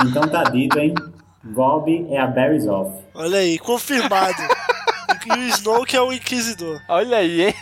então 0.08 0.30
tá 0.30 0.44
dito, 0.46 0.80
hein? 0.80 0.94
Gob 1.54 2.08
é 2.10 2.22
a 2.22 2.28
Barry's 2.28 2.66
off. 2.66 2.98
Olha 3.14 3.40
aí, 3.40 3.60
confirmado. 3.60 4.42
E 5.26 5.38
o 5.38 5.50
Snoke 5.50 5.98
é 5.98 6.02
o 6.02 6.14
Inquisidor. 6.14 6.80
Olha 6.88 7.18
aí, 7.18 7.48
hein? 7.48 7.56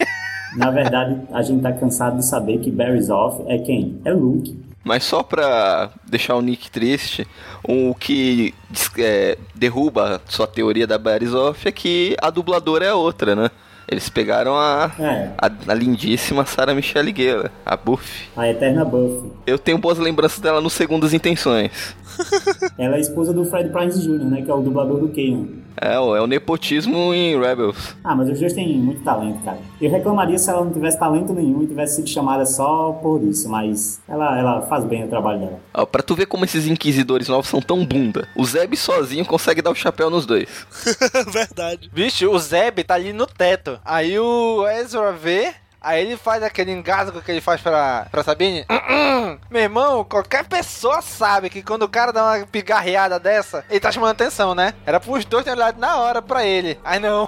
Na 0.56 0.70
verdade, 0.70 1.20
a 1.34 1.42
gente 1.42 1.64
tá 1.64 1.74
cansado 1.74 2.18
de 2.18 2.26
saber 2.26 2.60
que 2.60 2.70
Barry's 2.70 3.10
off 3.10 3.44
é 3.48 3.58
quem? 3.58 4.00
É 4.06 4.14
Luke. 4.14 4.71
Mas 4.84 5.04
só 5.04 5.22
pra 5.22 5.92
deixar 6.08 6.36
o 6.36 6.42
Nick 6.42 6.72
triste, 6.72 7.28
o 7.64 7.94
que 7.94 8.54
é, 8.98 9.38
derruba 9.54 10.22
sua 10.28 10.48
teoria 10.48 10.88
da 10.88 10.98
Barizoff 10.98 11.68
é 11.68 11.72
que 11.72 12.16
a 12.22 12.30
dubladora 12.32 12.86
é 12.86 12.94
outra, 12.94 13.36
né? 13.36 13.52
Eles 13.88 14.10
pegaram 14.10 14.56
a, 14.56 14.90
É. 14.98 15.32
a, 15.38 15.52
a 15.72 15.74
lindíssima 15.74 16.46
Sarah 16.46 16.74
Michelle 16.74 17.14
Gellar, 17.16 17.52
a 17.66 17.76
Buffy. 17.76 18.30
A 18.38 18.48
eterna 18.48 18.86
Buffy. 18.86 19.32
Eu 19.46 19.60
tenho 19.60 19.78
boas 19.78 19.98
lembranças 19.98 20.40
dela 20.40 20.62
no 20.62 20.70
Segundas 20.70 21.14
Intenções. 21.14 21.96
Ela 22.78 22.96
é 22.96 22.98
a 22.98 23.02
esposa 23.02 23.34
do 23.34 23.46
Fred 23.46 23.70
Prinze 23.70 24.02
Jr., 24.02 24.26
né? 24.26 24.42
Que 24.42 24.52
é 24.52 24.54
o 24.54 24.62
dublador 24.62 25.00
do 25.00 25.10
Kanan. 25.10 25.62
É, 25.80 25.96
é 25.96 26.00
o 26.00 26.28
nepotismo 26.28 27.14
em 27.14 27.40
Rebels. 27.40 27.96
Ah, 28.04 28.16
mas 28.16 28.30
os 28.30 28.40
dois 28.40 28.54
têm 28.54 28.78
muito 28.78 29.04
talento, 29.04 29.44
cara. 29.44 29.58
Eu 29.80 29.90
reclamaria 29.90 30.38
se 30.38 30.50
ela 30.50 30.64
não 30.64 30.72
tivesse 30.72 31.00
talento 31.00 31.34
nenhum 31.34 31.64
e 31.64 31.68
tivesse 31.68 31.96
sido 31.98 32.10
chamada 32.10 32.46
só 32.46 32.92
por 33.02 33.24
isso, 33.24 33.50
mas 33.50 34.02
ela, 34.08 34.38
ela 34.38 34.62
faz 34.64 34.84
bem 34.84 35.06
o 35.06 35.08
trabalho 35.08 35.40
dela. 35.40 35.60
Ó, 35.74 35.86
pra 35.86 36.04
tu 36.04 36.14
ver 36.14 36.26
como 36.26 36.46
esses 36.46 36.68
inquisidores 36.68 37.28
novos 37.28 37.48
são 37.48 37.62
tão 37.62 37.86
bunda. 37.86 38.28
O 38.36 38.46
Zeb 38.46 38.76
sozinho 38.76 39.26
consegue 39.26 39.62
dar 39.62 39.72
o 39.72 39.76
chapéu 39.76 40.10
nos 40.10 40.26
dois. 40.26 40.48
Verdade. 41.32 41.90
Vixe, 41.94 42.28
o 42.28 42.38
Zeb 42.38 42.84
tá 42.84 42.96
ali 42.96 43.14
no 43.14 43.26
teto. 43.26 43.80
Aí 43.84 44.20
o 44.20 44.68
Ezra 44.68 45.12
vê. 45.14 45.54
Aí 45.82 46.06
ele 46.06 46.16
faz 46.16 46.44
aquele 46.44 46.72
engasgo 46.72 47.24
que 47.24 47.32
ele 47.32 47.42
faz 47.42 47.60
pra, 47.60 48.06
pra 48.12 48.24
Sabine. 48.24 48.66
Meu 49.50 49.64
irmão, 49.64 50.04
qualquer 50.04 50.46
pessoa 50.46 51.02
sabe 51.02 51.50
que 51.50 51.64
quando 51.64 51.82
o 51.84 51.90
cara 51.90 52.14
dá 52.14 52.24
uma 52.24 52.46
pigarreada 52.46 53.20
dessa, 53.20 53.66
ele 53.68 53.80
tá 53.80 53.92
chamando 53.92 54.12
atenção, 54.12 54.54
né? 54.54 54.76
Era 54.86 55.00
pros 55.00 55.26
dois 55.26 55.44
terem 55.44 55.58
olhado 55.58 55.80
na 55.80 55.98
hora 55.98 56.22
pra 56.22 56.46
ele. 56.46 56.80
Aí 56.84 57.00
não. 57.00 57.28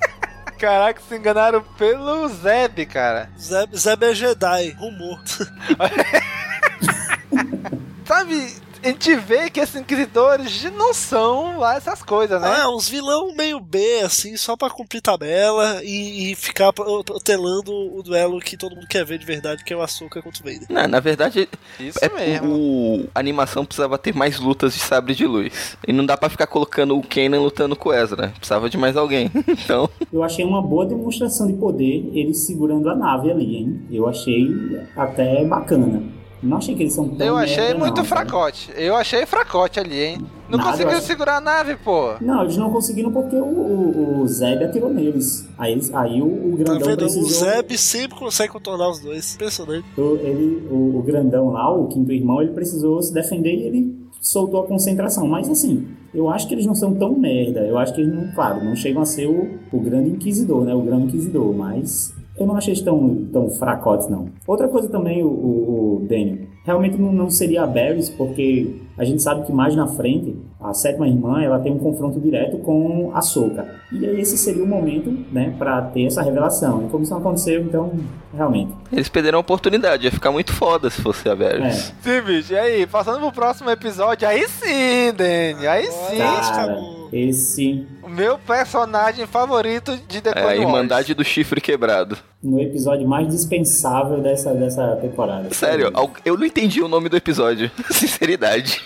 Caraca, 0.58 1.02
se 1.06 1.16
enganaram 1.16 1.60
pelo 1.76 2.28
Zeb, 2.28 2.86
cara. 2.86 3.28
Zeb, 3.38 3.76
Zeb 3.76 4.02
é 4.04 4.14
Jedi, 4.14 4.70
rumor. 4.70 5.20
Sabe, 8.06 8.54
a 8.82 8.88
gente 8.88 9.14
vê 9.16 9.48
que 9.48 9.60
esses 9.60 9.76
inquisidores 9.76 10.64
não 10.72 10.92
são 10.92 11.58
lá 11.58 11.76
essas 11.76 12.02
coisas, 12.02 12.40
né? 12.40 12.62
Ah, 12.62 12.68
uns 12.68 12.88
vilão 12.88 13.34
meio 13.34 13.60
B, 13.60 14.00
assim, 14.04 14.36
só 14.36 14.56
pra 14.56 14.70
cumprir 14.70 15.00
tabela 15.00 15.80
e, 15.84 16.32
e 16.32 16.34
ficar 16.34 16.72
telando 17.24 17.72
o 17.72 18.02
duelo 18.02 18.40
que 18.40 18.56
todo 18.56 18.74
mundo 18.74 18.86
quer 18.88 19.04
ver 19.04 19.18
de 19.18 19.26
verdade, 19.26 19.64
que 19.64 19.72
é 19.72 19.76
o 19.76 19.82
Açúcar 19.82 20.22
contra 20.22 20.42
o 20.42 20.44
Vader. 20.44 20.66
Não, 20.68 20.88
na 20.88 21.00
verdade, 21.00 21.48
Isso 21.78 21.98
é, 22.02 22.08
mesmo. 22.08 22.54
O, 22.54 23.08
a 23.14 23.20
animação 23.20 23.64
precisava 23.64 23.96
ter 23.98 24.14
mais 24.14 24.38
lutas 24.38 24.74
de 24.74 24.80
sabre 24.80 25.14
de 25.14 25.26
luz. 25.26 25.76
E 25.86 25.92
não 25.92 26.04
dá 26.04 26.16
pra 26.16 26.28
ficar 26.28 26.46
colocando 26.46 26.96
o 26.96 27.02
Kanan 27.02 27.40
lutando 27.40 27.76
com 27.76 27.90
o 27.90 27.94
Ezra. 27.94 28.32
Precisava 28.36 28.68
de 28.68 28.76
mais 28.76 28.96
alguém. 28.96 29.30
Então. 29.62 29.88
Eu 30.12 30.24
achei 30.24 30.44
uma 30.44 30.62
boa 30.62 30.86
demonstração 30.86 31.46
de 31.46 31.52
poder 31.52 32.10
eles 32.14 32.38
segurando 32.38 32.88
a 32.88 32.96
nave 32.96 33.30
ali, 33.30 33.56
hein? 33.56 33.82
Eu 33.90 34.08
achei 34.08 34.50
até 34.96 35.44
bacana. 35.44 36.02
Não 36.42 36.56
achei 36.56 36.74
que 36.74 36.82
eles 36.82 36.92
são 36.92 37.08
tão 37.08 37.24
Eu 37.26 37.36
achei 37.36 37.56
merda, 37.56 37.78
muito 37.78 37.96
não, 37.98 38.04
fracote. 38.04 38.70
Eu 38.76 38.96
achei 38.96 39.24
fracote 39.24 39.78
ali, 39.78 40.00
hein? 40.00 40.18
Não 40.50 40.58
Nada, 40.58 40.86
acho- 40.88 41.06
segurar 41.06 41.36
a 41.36 41.40
nave, 41.40 41.76
pô. 41.76 42.14
Não, 42.20 42.42
eles 42.42 42.56
não 42.56 42.70
conseguiram 42.70 43.12
porque 43.12 43.36
o, 43.36 43.44
o, 43.44 44.20
o 44.22 44.26
Zeb 44.28 44.62
atirou 44.64 44.92
neles. 44.92 45.48
Aí, 45.56 45.80
aí 45.94 46.20
o, 46.20 46.26
o 46.26 46.56
Tá 46.58 46.64
grandão 46.64 46.88
vendo? 46.88 46.98
precisou... 46.98 47.22
O 47.22 47.30
Zeb 47.30 47.78
sempre 47.78 48.18
consegue 48.18 48.52
contornar 48.52 48.90
os 48.90 48.98
dois. 49.00 49.34
Impressionante. 49.36 49.86
o- 49.96 50.16
ele, 50.16 50.66
o, 50.70 50.98
o 50.98 51.02
grandão 51.02 51.50
lá, 51.50 51.72
o 51.74 51.86
quinto 51.86 52.10
irmão, 52.12 52.42
ele 52.42 52.52
precisou 52.52 53.00
se 53.02 53.14
defender 53.14 53.54
e 53.54 53.62
ele 53.62 54.02
soltou 54.20 54.60
a 54.60 54.66
concentração. 54.66 55.26
Mas 55.28 55.48
assim, 55.48 55.86
eu 56.12 56.28
acho 56.28 56.46
que 56.48 56.54
eles 56.54 56.66
não 56.66 56.74
são 56.74 56.92
tão 56.94 57.14
merda. 57.18 57.60
Eu 57.60 57.78
acho 57.78 57.94
que 57.94 58.00
eles 58.00 58.12
não, 58.12 58.32
claro, 58.34 58.62
não 58.64 58.74
chegam 58.76 59.00
a 59.00 59.06
ser 59.06 59.26
o, 59.28 59.58
o 59.72 59.80
grande 59.80 60.10
inquisidor, 60.10 60.64
né? 60.64 60.74
O 60.74 60.82
grande 60.82 61.04
inquisidor, 61.04 61.54
mas 61.54 62.12
eu 62.38 62.46
não 62.46 62.56
achei 62.56 62.74
tão, 62.82 63.26
tão 63.32 63.50
fracotes, 63.50 64.08
não. 64.08 64.26
Outra 64.46 64.68
coisa 64.68 64.88
também, 64.88 65.22
o, 65.22 65.28
o, 65.28 65.96
o 65.96 66.06
Daniel, 66.08 66.38
realmente 66.64 66.96
não, 66.96 67.12
não 67.12 67.30
seria 67.30 67.62
a 67.62 67.66
Barrys, 67.66 68.08
porque 68.10 68.76
a 69.02 69.04
gente 69.04 69.22
sabe 69.22 69.44
que 69.44 69.52
mais 69.52 69.74
na 69.74 69.86
frente, 69.86 70.36
a 70.60 70.72
sétima 70.72 71.08
irmã, 71.08 71.42
ela 71.42 71.58
tem 71.58 71.72
um 71.72 71.78
confronto 71.78 72.20
direto 72.20 72.58
com 72.58 73.10
a 73.14 73.20
Soka. 73.20 73.66
E 73.90 74.06
aí 74.06 74.20
esse 74.20 74.38
seria 74.38 74.62
o 74.62 74.66
momento, 74.66 75.10
né, 75.32 75.52
pra 75.58 75.82
ter 75.82 76.06
essa 76.06 76.22
revelação. 76.22 76.86
E 76.86 76.88
como 76.88 77.02
isso 77.02 77.12
não 77.12 77.18
aconteceu, 77.18 77.60
então, 77.62 77.92
realmente. 78.32 78.72
Eles 78.92 79.08
perderam 79.08 79.38
a 79.38 79.40
oportunidade. 79.40 80.04
Ia 80.04 80.12
ficar 80.12 80.30
muito 80.30 80.52
foda 80.52 80.88
se 80.88 81.02
fosse 81.02 81.28
a 81.28 81.34
Varys. 81.34 81.92
Sim, 82.00 82.20
bicho. 82.22 82.52
E 82.52 82.56
aí, 82.56 82.86
passando 82.86 83.18
pro 83.18 83.32
próximo 83.32 83.70
episódio, 83.70 84.26
aí 84.28 84.46
sim, 84.48 85.12
Danny. 85.16 85.66
Aí 85.66 85.90
sim. 85.90 86.18
Cara, 86.18 86.78
esse... 87.12 87.86
O 88.02 88.08
meu 88.08 88.38
personagem 88.38 89.26
favorito 89.26 89.96
de 90.08 90.20
The 90.20 90.30
É 90.30 90.32
a 90.32 90.34
Clone 90.34 90.58
Wars. 90.58 90.60
Irmandade 90.60 91.14
do 91.14 91.24
Chifre 91.24 91.60
Quebrado. 91.60 92.16
No 92.42 92.60
episódio 92.60 93.06
mais 93.06 93.28
dispensável 93.28 94.20
dessa, 94.20 94.52
dessa 94.54 94.96
temporada. 94.96 95.52
Sério, 95.52 95.92
eu 96.24 96.36
não 96.36 96.44
entendi 96.46 96.82
o 96.82 96.88
nome 96.88 97.08
do 97.08 97.16
episódio. 97.16 97.70
Sinceridade. 97.90 98.82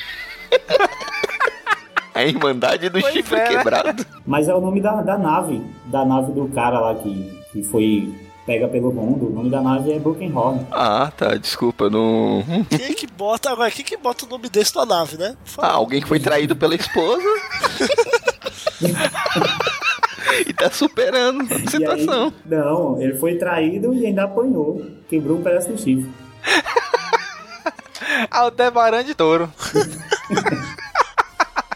A 2.15 2.25
Irmandade 2.25 2.89
do 2.89 2.99
Chifre 3.11 3.37
é, 3.39 3.45
né? 3.51 3.57
Quebrado. 3.59 4.07
Mas 4.27 4.49
é 4.49 4.55
o 4.55 4.61
nome 4.61 4.81
da, 4.81 5.03
da 5.03 5.19
nave. 5.19 5.61
Da 5.85 6.03
nave 6.03 6.33
do 6.33 6.49
cara 6.49 6.81
lá 6.81 6.95
que, 6.95 7.43
que 7.53 7.63
foi 7.63 8.15
pega 8.47 8.67
pelo 8.69 8.91
mundo. 8.91 9.27
O 9.27 9.31
nome 9.31 9.51
da 9.51 9.61
nave 9.61 9.93
é 9.93 9.99
Broken 9.99 10.33
Horn. 10.35 10.67
Ah, 10.73 11.13
tá, 11.15 11.35
desculpa, 11.35 11.91
não. 11.91 12.43
Quem 12.71 12.95
que 12.95 13.07
bota. 13.07 13.51
Agora, 13.51 13.71
quem 13.71 13.85
que 13.85 13.99
bota 13.99 14.25
o 14.25 14.29
nome 14.31 14.49
desse 14.49 14.75
na 14.75 14.87
nave, 14.87 15.19
né? 15.19 15.37
Ah, 15.59 15.73
alguém 15.73 16.01
que 16.01 16.09
foi 16.09 16.19
traído 16.19 16.57
pela 16.57 16.75
esposa. 16.75 17.23
e 20.47 20.55
tá 20.55 20.71
superando 20.71 21.43
a 21.43 21.55
E 21.55 21.59
aí, 21.59 21.69
situação. 21.69 22.33
não, 22.47 22.99
ele 23.03 23.15
foi 23.19 23.37
traído 23.37 23.93
e 23.93 24.07
ainda 24.07 24.25
apanhou. 24.25 24.83
Quebrou 25.07 25.37
um 25.39 25.43
pedaço 25.43 25.69
do 25.69 25.77
chifre. 25.79 26.11
Aldebaran 28.31 29.05
de 29.05 29.15
touro. 29.15 29.53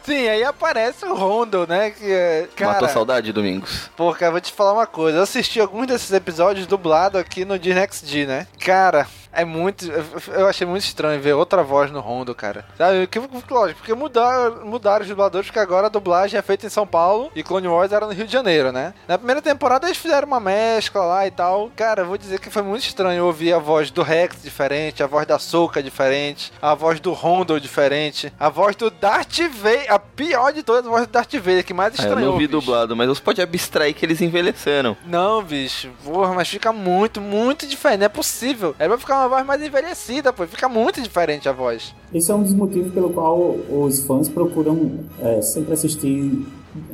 Sim, 0.03 0.29
aí 0.29 0.43
aparece 0.43 1.05
o 1.05 1.15
Rondo, 1.15 1.67
né? 1.69 1.91
Que, 1.91 2.11
é- 2.11 2.49
cara, 2.57 2.73
Matou 2.73 2.89
saudade, 2.89 3.33
Domingos. 3.33 3.89
Pô, 3.97 4.13
cara, 4.13 4.27
eu 4.27 4.33
vou 4.33 4.41
te 4.41 4.53
falar 4.53 4.73
uma 4.73 4.87
coisa. 4.87 5.19
Eu 5.19 5.23
assisti 5.23 5.61
alguns 5.61 5.87
desses 5.87 6.11
episódios 6.13 6.67
dublado 6.67 7.17
aqui 7.19 7.45
no 7.45 7.59
Disney 7.59 7.87
XD, 7.87 8.27
né? 8.27 8.47
Cara, 8.59 9.07
é 9.33 9.45
muito. 9.45 9.87
eu- 9.91 10.41
Eu 10.41 10.47
achei 10.49 10.67
muito 10.67 10.85
estranho 10.85 11.21
ver 11.21 11.33
outra 11.35 11.63
voz 11.63 11.91
no 11.91 12.01
Rondo, 12.01 12.35
cara. 12.35 12.65
Sabe? 12.77 13.07
Que, 13.07 13.19
lógico, 13.51 13.79
porque 13.81 13.95
mudaram, 13.95 14.65
mudaram 14.67 15.03
os 15.03 15.09
dubladores, 15.09 15.47
porque 15.47 15.59
agora 15.59 15.87
a 15.87 15.91
dublagem 15.91 16.39
é 16.39 16.43
feita 16.43 16.67
em 16.67 16.71
São 16.71 16.87
Paulo 16.87 17.31
e 17.35 17.43
Clone 17.43 17.69
Wars 17.69 17.93
era 17.93 18.07
no 18.07 18.13
Rio 18.13 18.27
de 18.27 18.33
Janeiro, 18.33 18.73
né? 18.73 18.95
Na 19.09 19.17
primeira 19.19 19.41
temporada 19.43 19.87
eles 19.87 19.99
fizeram 19.99 20.27
uma 20.27 20.41
mescla 20.41 21.03
lá 21.05 21.27
e 21.27 21.31
tal. 21.31 21.71
Cara, 21.77 22.03
eu 22.03 22.07
vou 22.07 22.19
dizer 22.19 22.39
que 22.41 22.51
foi 22.51 22.63
muito 22.63 22.83
estranho 22.85 23.25
ouvir 23.25 23.53
a 23.53 23.59
voz 23.59 23.91
do 23.91 24.03
Rex 24.03 24.43
diferente, 24.43 25.03
a 25.03 25.07
voz 25.07 25.27
da 25.27 25.39
Soca 25.39 25.83
diferente, 25.83 26.53
a 26.61 26.75
voz 26.75 27.01
do 27.01 27.13
Rondo 27.13 27.61
diferente, 27.61 28.33
a 28.39 28.49
voz 28.49 28.75
do 28.77 28.91
Darth 28.91 29.39
Vader, 29.51 29.87
a 29.93 29.99
pior 29.99 30.53
de 30.53 30.63
todas, 30.63 30.87
a 30.87 30.91
voz 30.91 31.07
do 31.07 31.11
Darth 31.13 31.33
Vader, 31.35 31.65
que 31.65 31.75
mais 31.75 31.95
Ah, 31.99 32.03
eu 32.03 32.07
estranhou. 32.09 32.33
não 32.33 32.39
vi 32.39 32.47
bicho. 32.47 32.61
dublado, 32.61 32.97
mas 32.97 33.09
você 33.09 33.21
pode 33.21 33.41
abstrair 33.43 33.95
que 33.95 34.05
eles 34.05 34.21
envelheceram. 34.21 34.97
Não, 35.07 35.43
bicho. 35.43 35.91
Porra, 36.05 36.35
mas 36.35 36.49
fica 36.49 36.73
muito, 36.73 37.21
muito 37.21 37.67
diferente. 37.67 38.01
Não 38.01 38.07
é 38.07 38.09
possível. 38.09 38.75
Era 38.79 38.89
pra 38.91 38.99
ficar 38.99 39.20
uma 39.21 39.29
voz 39.29 39.47
mais 39.47 39.63
envelhecida, 39.63 40.33
pô. 40.33 40.47
Fica 40.47 40.69
muito 40.69 41.01
diferente 41.01 41.49
a 41.49 41.53
voz. 41.53 41.95
Esse 42.13 42.31
é 42.31 42.35
um 42.35 42.43
dos 42.43 42.53
motivos 42.53 42.93
pelo 42.93 43.11
qual 43.11 43.39
os 43.69 44.01
fãs 44.05 44.29
procuram 44.29 45.01
é, 45.21 45.43
sempre 45.43 45.75
assistir 45.75 46.47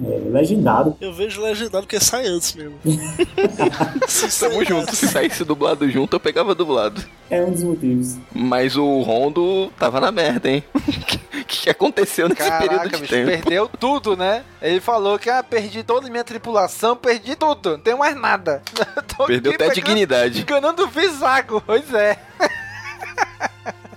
é, 0.04 0.30
legendado. 0.30 0.96
Eu 1.00 1.12
vejo 1.12 1.42
legendado 1.42 1.86
porque 1.86 2.00
sai 2.00 2.26
antes 2.26 2.54
mesmo. 2.54 2.78
Tamo 4.40 4.64
junto. 4.64 4.94
Se 4.94 5.08
saísse 5.08 5.44
dublado 5.44 5.88
junto, 5.90 6.16
eu 6.16 6.20
pegava 6.20 6.54
dublado. 6.54 7.02
É 7.28 7.42
um 7.42 7.50
dos 7.50 7.62
motivos. 7.62 8.16
Mas 8.32 8.76
o 8.76 9.00
Rondo 9.02 9.70
tava 9.78 10.00
na 10.00 10.12
merda, 10.12 10.48
hein? 10.48 10.64
O 10.74 10.80
que, 11.04 11.44
que 11.44 11.70
aconteceu 11.70 12.28
nesse 12.28 12.42
período 12.42 12.68
Caraca, 12.68 12.88
de 12.88 13.02
bicho, 13.02 13.12
tempo? 13.12 13.26
perdeu 13.30 13.68
tudo, 13.68 14.16
né? 14.16 14.44
Ele 14.62 14.80
falou 14.80 15.18
que, 15.18 15.28
ah, 15.28 15.42
perdi 15.42 15.82
toda 15.82 16.06
a 16.06 16.10
minha 16.10 16.24
tripulação, 16.24 16.96
perdi 16.96 17.34
tudo, 17.36 17.72
não 17.72 17.78
tenho 17.80 17.98
mais 17.98 18.16
nada. 18.16 18.62
Tô 19.16 19.26
Perdeu 19.26 19.52
até 19.52 19.66
a 19.66 19.72
dignidade. 19.72 20.42
Enganando 20.42 20.84
o 20.84 20.88
Visago, 20.88 21.62
pois 21.66 21.92
é. 21.92 22.18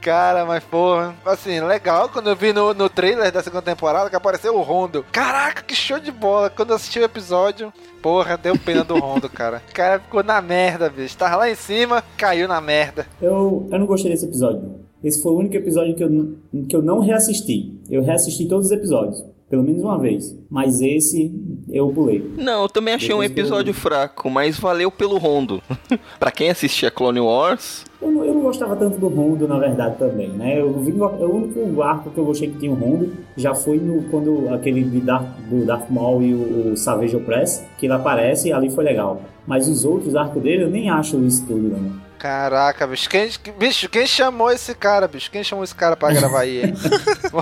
Cara, 0.01 0.45
mas 0.45 0.63
porra, 0.63 1.15
assim, 1.25 1.59
legal 1.59 2.09
quando 2.09 2.29
eu 2.29 2.35
vi 2.35 2.53
no, 2.53 2.73
no 2.73 2.89
trailer 2.89 3.31
da 3.31 3.43
segunda 3.43 3.61
temporada 3.61 4.09
que 4.09 4.15
apareceu 4.15 4.55
o 4.55 4.61
Rondo. 4.61 5.05
Caraca, 5.11 5.61
que 5.61 5.75
show 5.75 5.99
de 5.99 6.11
bola! 6.11 6.49
Quando 6.49 6.69
eu 6.69 6.75
assisti 6.77 6.99
o 6.99 7.03
episódio, 7.03 7.73
porra, 8.01 8.37
deu 8.37 8.57
pena 8.57 8.83
do 8.83 8.97
Rondo, 8.97 9.27
cara. 9.29 9.61
O 9.69 9.73
cara 9.73 9.99
ficou 9.99 10.23
na 10.23 10.41
merda, 10.41 10.89
bicho. 10.89 11.17
Tava 11.17 11.35
lá 11.37 11.49
em 11.49 11.55
cima, 11.55 12.03
caiu 12.17 12.47
na 12.47 12.61
merda. 12.61 13.05
Eu, 13.21 13.67
eu 13.71 13.79
não 13.79 13.85
gostei 13.85 14.11
desse 14.11 14.25
episódio. 14.25 14.79
Esse 15.03 15.21
foi 15.21 15.31
o 15.31 15.37
único 15.37 15.55
episódio 15.55 15.95
que 15.95 16.03
eu, 16.03 16.37
que 16.67 16.75
eu 16.75 16.81
não 16.81 16.99
reassisti. 16.99 17.79
Eu 17.89 18.03
reassisti 18.03 18.47
todos 18.47 18.67
os 18.67 18.71
episódios. 18.71 19.23
Pelo 19.49 19.63
menos 19.63 19.81
uma 19.83 19.97
vez. 19.97 20.37
Mas 20.49 20.79
esse 20.81 21.31
eu 21.71 21.89
pulei. 21.89 22.23
Não, 22.37 22.63
eu 22.63 22.69
também 22.69 22.93
achei 22.93 23.13
um 23.15 23.19
Depois 23.19 23.31
do- 23.31 23.39
episódio 23.41 23.73
fraco, 23.73 24.29
mas 24.29 24.59
valeu 24.59 24.91
pelo 24.91 25.17
Rondo. 25.17 25.61
pra 26.19 26.29
quem 26.31 26.49
assistia 26.49 26.91
Clone 26.91 27.19
Wars, 27.19 27.83
Eu 28.01 28.11
não, 28.11 28.23
eu 28.25 28.33
não 28.33 28.41
gostava 28.41 28.75
tanto 28.75 28.97
do 28.99 29.07
Rondo, 29.07 29.47
na 29.47 29.57
verdade, 29.57 29.97
também, 29.97 30.29
né? 30.29 30.59
Eu 30.61 30.71
vi, 30.79 30.91
o 30.91 31.03
o 31.03 31.35
único 31.35 31.81
arco 31.81 32.09
que 32.11 32.17
eu 32.17 32.25
gostei 32.25 32.49
que 32.49 32.57
tinha 32.59 32.71
o 32.71 32.75
Rondo 32.75 33.11
já 33.35 33.53
foi 33.55 33.77
no, 33.77 34.03
quando 34.03 34.53
aquele 34.53 34.83
de 34.83 35.01
Darth, 35.01 35.27
do 35.49 35.65
Darth 35.65 35.89
Maul 35.89 36.21
e 36.21 36.33
o, 36.33 36.71
o 36.73 36.77
Savage 36.77 37.15
Opress, 37.15 37.65
que 37.77 37.87
ele 37.87 37.93
aparece 37.93 38.49
e 38.49 38.53
ali 38.53 38.69
foi 38.69 38.83
legal. 38.83 39.21
Mas 39.47 39.67
os 39.67 39.83
outros 39.83 40.15
arcos 40.15 40.41
dele 40.43 40.63
eu 40.63 40.69
nem 40.69 40.89
acho 40.89 41.17
isso 41.25 41.45
tudo, 41.47 41.69
não. 41.69 42.07
Caraca, 42.19 42.85
bicho. 42.85 43.09
Quem, 43.09 43.29
bicho, 43.57 43.89
quem 43.89 44.05
chamou 44.05 44.51
esse 44.51 44.75
cara, 44.75 45.07
bicho? 45.07 45.31
Quem 45.31 45.43
chamou 45.43 45.63
esse 45.63 45.73
cara 45.73 45.95
pra 45.95 46.11
gravar 46.13 46.41
aí, 46.41 46.61
hein? 46.65 46.73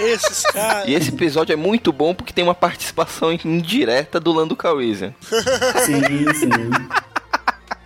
Esses 0.00 0.42
caras. 0.44 0.88
E 0.88 0.94
esse 0.94 1.10
episódio 1.10 1.52
é 1.52 1.56
muito 1.56 1.92
bom 1.92 2.14
porque 2.14 2.32
tem 2.32 2.44
uma 2.44 2.54
participação 2.54 3.32
indireta 3.32 4.18
do 4.18 4.32
Lando 4.32 4.56
Calrissian. 4.56 5.14
Sim, 5.22 6.34
sim. 6.34 6.48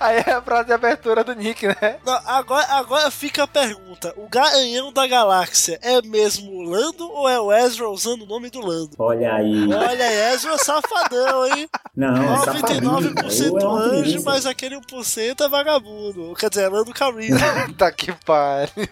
Aí 0.05 0.23
é 0.27 0.33
a 0.33 0.43
frase 0.43 0.67
de 0.67 0.73
abertura 0.75 1.25
do 1.25 1.35
Nick, 1.35 1.67
né? 1.67 1.97
Não, 2.05 2.21
agora, 2.27 2.67
agora 2.73 3.11
fica 3.11 3.45
a 3.45 3.47
pergunta: 3.47 4.13
o 4.19 4.29
garanhão 4.29 4.93
da 4.93 5.07
galáxia 5.07 5.79
é 5.83 6.03
mesmo 6.03 6.51
o 6.51 6.63
Lando 6.63 7.11
ou 7.11 7.27
é 7.27 7.41
o 7.41 7.51
Ezra 7.51 7.89
usando 7.89 8.23
o 8.23 8.27
nome 8.27 8.51
do 8.51 8.61
Lando? 8.61 8.91
Olha 8.99 9.33
aí. 9.33 9.73
Olha 9.73 10.07
aí, 10.07 10.35
Ezra 10.35 10.59
safadão, 10.59 11.47
hein? 11.47 11.69
Não, 11.97 12.35
é 12.35 12.39
safadinho. 12.39 12.91
99% 12.91 13.53
Ou 13.53 13.59
é 13.59 13.65
uma 13.65 13.81
anjo, 13.81 14.23
mas 14.25 14.45
aquele 14.45 14.77
1% 14.77 15.41
é 15.41 15.49
vagabundo. 15.49 16.35
Quer 16.35 16.51
dizer, 16.51 16.65
é 16.65 16.69
Lando 16.69 16.93
Calrissian. 16.93 17.73
tá 17.79 17.91
que 17.91 18.13
pariu. 18.27 18.89